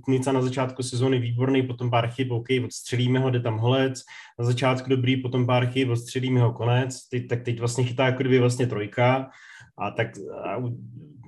Nica 0.07 0.31
na 0.31 0.41
začátku 0.41 0.83
sezóny 0.83 1.19
výborný, 1.19 1.63
potom 1.63 1.89
pár 1.89 2.09
chyb, 2.09 2.31
OK, 2.31 2.47
odstřelíme 2.65 3.19
ho, 3.19 3.29
jde 3.29 3.39
tam 3.39 3.57
holec, 3.57 4.01
na 4.39 4.45
začátku 4.45 4.89
dobrý, 4.89 5.17
potom 5.17 5.45
pár 5.45 5.67
chyb, 5.67 5.89
odstřelíme 5.89 6.41
ho 6.41 6.53
konec, 6.53 7.09
teď, 7.09 7.27
tak 7.27 7.43
teď 7.43 7.59
vlastně 7.59 7.83
chytá 7.83 8.05
jako 8.05 8.17
kdyby 8.17 8.39
vlastně 8.39 8.67
trojka 8.67 9.29
a 9.77 9.91
tak 9.91 10.07
a 10.43 10.57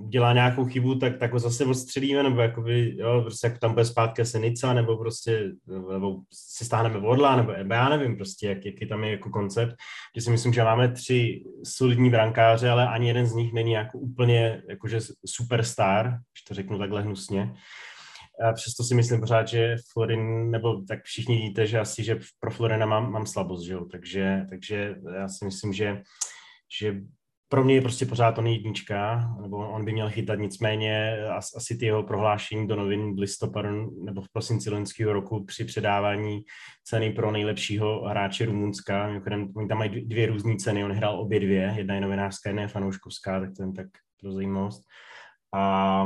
dělá 0.09 0.33
nějakou 0.33 0.65
chybu, 0.65 0.95
tak, 0.95 1.17
tak 1.17 1.33
ho 1.33 1.39
zase 1.39 1.65
odstřelíme, 1.65 2.23
nebo 2.23 2.41
jakoby, 2.41 2.97
jo, 2.97 3.21
prostě 3.21 3.47
jak 3.47 3.59
tam 3.59 3.73
bude 3.73 3.85
zpátky 3.85 4.25
Senica, 4.25 4.73
nebo 4.73 4.97
prostě, 4.97 5.51
nebo 5.67 6.15
si 6.33 6.65
stáhneme 6.65 6.99
vodla, 6.99 7.35
nebo, 7.35 7.51
nebo 7.51 7.73
já 7.73 7.89
nevím 7.89 8.17
prostě, 8.17 8.47
jak, 8.47 8.65
jaký 8.65 8.87
tam 8.87 9.03
je 9.03 9.11
jako 9.11 9.29
koncept, 9.29 9.75
že 10.15 10.21
si 10.21 10.31
myslím, 10.31 10.53
že 10.53 10.63
máme 10.63 10.91
tři 10.91 11.43
solidní 11.63 12.09
brankáře, 12.09 12.69
ale 12.69 12.87
ani 12.87 13.07
jeden 13.07 13.25
z 13.25 13.33
nich 13.33 13.53
není 13.53 13.71
jako 13.71 13.97
úplně 13.97 14.61
jakože 14.69 14.99
superstar, 15.25 16.05
když 16.05 16.43
to 16.47 16.53
řeknu 16.53 16.77
takhle 16.77 17.01
hnusně. 17.01 17.53
A 18.49 18.53
přesto 18.53 18.83
si 18.83 18.95
myslím 18.95 19.19
pořád, 19.19 19.47
že 19.47 19.75
Florin, 19.93 20.51
nebo 20.51 20.81
tak 20.87 21.03
všichni 21.03 21.37
víte, 21.37 21.67
že 21.67 21.79
asi, 21.79 22.03
že 22.03 22.19
pro 22.39 22.51
Florina 22.51 22.85
mám, 22.85 23.11
mám 23.11 23.25
slabost, 23.25 23.65
že 23.65 23.73
jo? 23.73 23.85
Takže, 23.91 24.45
takže 24.49 24.95
já 25.15 25.27
si 25.27 25.45
myslím, 25.45 25.73
že, 25.73 26.01
že 26.79 27.01
pro 27.53 27.63
mě 27.63 27.75
je 27.75 27.81
prostě 27.81 28.05
pořád 28.05 28.37
on 28.37 28.47
jednička, 28.47 29.29
nebo 29.41 29.57
on 29.57 29.85
by 29.85 29.93
měl 29.93 30.09
chytat, 30.09 30.39
nicméně 30.39 31.17
asi 31.57 31.77
ty 31.77 31.85
jeho 31.85 32.03
prohlášení 32.03 32.67
do 32.67 32.75
novin 32.75 33.15
v 33.15 33.19
listopadu 33.19 34.03
nebo 34.05 34.21
v 34.21 34.29
prosinci 34.33 34.69
loňského 34.69 35.13
roku 35.13 35.45
při 35.45 35.65
předávání 35.65 36.41
ceny 36.83 37.09
pro 37.09 37.31
nejlepšího 37.31 38.03
hráče 38.05 38.45
Rumunska. 38.45 39.21
Oni 39.55 39.67
tam 39.67 39.77
mají 39.77 40.05
dvě 40.05 40.25
různé 40.25 40.55
ceny, 40.55 40.83
on 40.83 40.91
hrál 40.91 41.19
obě 41.19 41.39
dvě, 41.39 41.73
jedna 41.77 41.95
je 41.95 42.01
novinářská, 42.01 42.49
jedna 42.49 42.61
je 42.61 42.67
fanouškovská, 42.67 43.39
tak 43.39 43.49
to 43.57 43.71
tak 43.71 43.87
pro 44.21 44.31
zajímavost. 44.31 44.83
A 45.53 46.03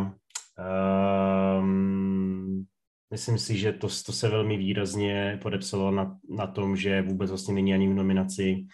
um, 1.60 2.66
myslím 3.12 3.38
si, 3.38 3.58
že 3.58 3.72
to, 3.74 3.88
to 4.06 4.14
se 4.14 4.30
velmi 4.30 4.58
výrazně 4.58 5.40
podepsalo 5.42 5.92
na, 5.92 6.18
na 6.30 6.48
tom, 6.48 6.76
že 6.76 7.02
vůbec 7.02 7.30
vlastně 7.30 7.54
není 7.54 7.74
ani 7.74 7.88
v 7.88 7.94
nominaci 7.94 8.66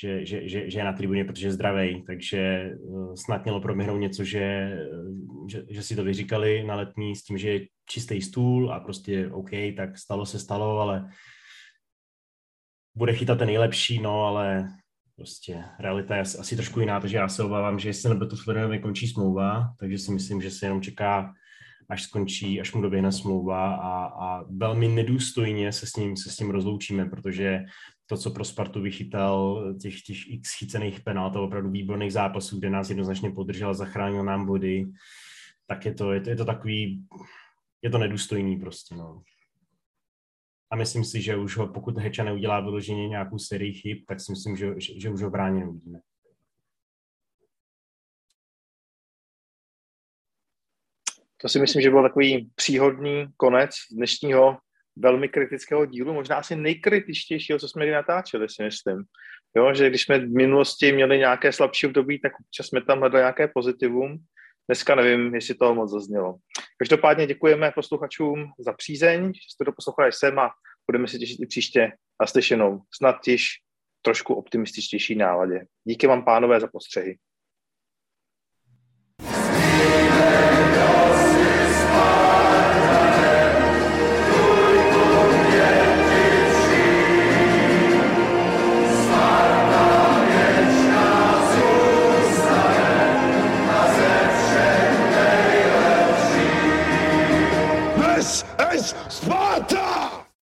že, 0.00 0.26
že, 0.26 0.48
že, 0.48 0.70
že 0.70 0.78
je 0.78 0.84
na 0.84 0.92
tribuně, 0.92 1.24
protože 1.24 1.46
je 1.46 1.52
zdravý, 1.52 2.04
takže 2.06 2.38
eh, 2.38 2.76
snad 3.14 3.44
mělo 3.44 3.60
proběhnout 3.60 3.98
něco, 3.98 4.24
že, 4.24 4.40
eh, 4.40 4.78
že, 5.50 5.64
že 5.70 5.82
si 5.82 5.96
to 5.96 6.04
vyříkali 6.04 6.64
na 6.64 6.74
letní 6.74 7.16
s 7.16 7.22
tím, 7.22 7.38
že 7.38 7.50
je 7.50 7.66
čistý 7.88 8.22
stůl 8.22 8.72
a 8.72 8.80
prostě 8.80 9.28
OK, 9.28 9.50
tak 9.76 9.98
stalo 9.98 10.26
se 10.26 10.38
stalo, 10.38 10.80
ale 10.80 11.08
bude 12.96 13.12
chytat 13.12 13.38
ten 13.38 13.46
nejlepší, 13.46 14.00
no 14.00 14.24
ale 14.24 14.68
prostě 15.16 15.64
realita 15.78 16.16
je 16.16 16.20
asi, 16.20 16.56
trošku 16.56 16.80
jiná, 16.80 17.00
takže 17.00 17.16
já 17.16 17.28
se 17.28 17.42
obávám, 17.42 17.78
že 17.78 17.88
jestli 17.88 18.08
nebude 18.08 18.26
to 18.26 18.36
Florianovi 18.36 18.78
končí 18.78 19.06
smlouva, 19.08 19.74
takže 19.78 19.98
si 19.98 20.12
myslím, 20.12 20.42
že 20.42 20.50
se 20.50 20.66
jenom 20.66 20.82
čeká, 20.82 21.32
až 21.90 22.02
skončí, 22.02 22.60
až 22.60 22.72
mu 22.72 22.82
doběhne 22.82 23.12
smlouva 23.12 23.74
a, 23.74 24.04
a 24.04 24.44
velmi 24.50 24.88
nedůstojně 24.88 25.72
se 25.72 25.86
s 25.86 25.96
ním, 25.96 26.16
se 26.16 26.30
s 26.30 26.38
ním 26.38 26.50
rozloučíme, 26.50 27.04
protože 27.06 27.64
to, 28.08 28.16
co 28.16 28.30
pro 28.30 28.44
Spartu 28.44 28.80
vychytal, 28.80 29.64
těch, 29.82 30.02
těch 30.02 30.30
x 30.30 30.58
chycených 30.58 31.00
penalt, 31.00 31.36
opravdu 31.36 31.70
výborných 31.70 32.12
zápasů, 32.12 32.58
kde 32.58 32.70
nás 32.70 32.88
jednoznačně 32.88 33.30
podržel, 33.30 33.74
zachránil 33.74 34.24
nám 34.24 34.46
body, 34.46 34.86
tak 35.66 35.86
je 35.86 35.94
to, 35.94 36.12
je 36.12 36.20
to, 36.20 36.30
je 36.30 36.36
to 36.36 36.44
takový, 36.44 37.06
je 37.82 37.90
to 37.90 37.98
nedůstojný 37.98 38.60
prostě, 38.60 38.94
no. 38.94 39.22
A 40.70 40.76
myslím 40.76 41.04
si, 41.04 41.22
že 41.22 41.36
už 41.36 41.56
ho, 41.56 41.68
pokud 41.68 41.98
Heča 41.98 42.24
neudělá 42.24 42.60
vyloženě 42.60 43.08
nějakou 43.08 43.38
sérii 43.38 43.72
chyb, 43.72 43.98
tak 44.08 44.20
si 44.20 44.32
myslím, 44.32 44.56
že, 44.56 44.80
že, 44.80 45.00
že 45.00 45.10
už 45.10 45.22
ho 45.22 45.30
bráně 45.30 45.60
neuvidíme. 45.60 46.00
To 51.36 51.48
si 51.48 51.60
myslím, 51.60 51.82
že 51.82 51.90
byl 51.90 52.02
takový 52.02 52.50
příhodný 52.54 53.26
konec 53.36 53.70
dnešního 53.90 54.58
velmi 54.98 55.28
kritického 55.28 55.86
dílu, 55.86 56.14
možná 56.14 56.36
asi 56.36 56.56
nejkritičtějšího, 56.56 57.58
co 57.58 57.68
jsme 57.68 57.84
kdy 57.84 57.92
natáčeli, 57.92 58.48
si 58.48 58.62
myslím. 58.62 59.02
Jo, 59.56 59.74
že 59.74 59.88
když 59.88 60.02
jsme 60.02 60.18
v 60.18 60.30
minulosti 60.30 60.92
měli 60.92 61.18
nějaké 61.18 61.52
slabší 61.52 61.86
období, 61.86 62.20
tak 62.20 62.32
občas 62.40 62.66
jsme 62.66 62.80
tam 62.84 62.98
hledali 62.98 63.22
nějaké 63.22 63.48
pozitivum. 63.48 64.18
Dneska 64.68 64.94
nevím, 64.94 65.34
jestli 65.34 65.54
toho 65.54 65.74
moc 65.74 65.90
zaznělo. 65.90 66.36
Každopádně 66.78 67.26
děkujeme 67.26 67.72
posluchačům 67.74 68.52
za 68.58 68.72
přízeň, 68.72 69.26
že 69.26 69.40
jste 69.52 69.64
to 69.64 69.72
poslouchali 69.72 70.12
sem 70.12 70.38
a 70.38 70.50
budeme 70.90 71.08
se 71.08 71.18
těšit 71.18 71.40
i 71.40 71.46
příště 71.46 71.92
naslyšenou. 72.20 72.80
Snad 72.94 73.28
již 73.28 73.46
trošku 74.02 74.34
optimističtější 74.34 75.14
náladě. 75.14 75.64
Díky 75.84 76.06
vám, 76.06 76.24
pánové, 76.24 76.60
za 76.60 76.68
postřehy. 76.72 77.16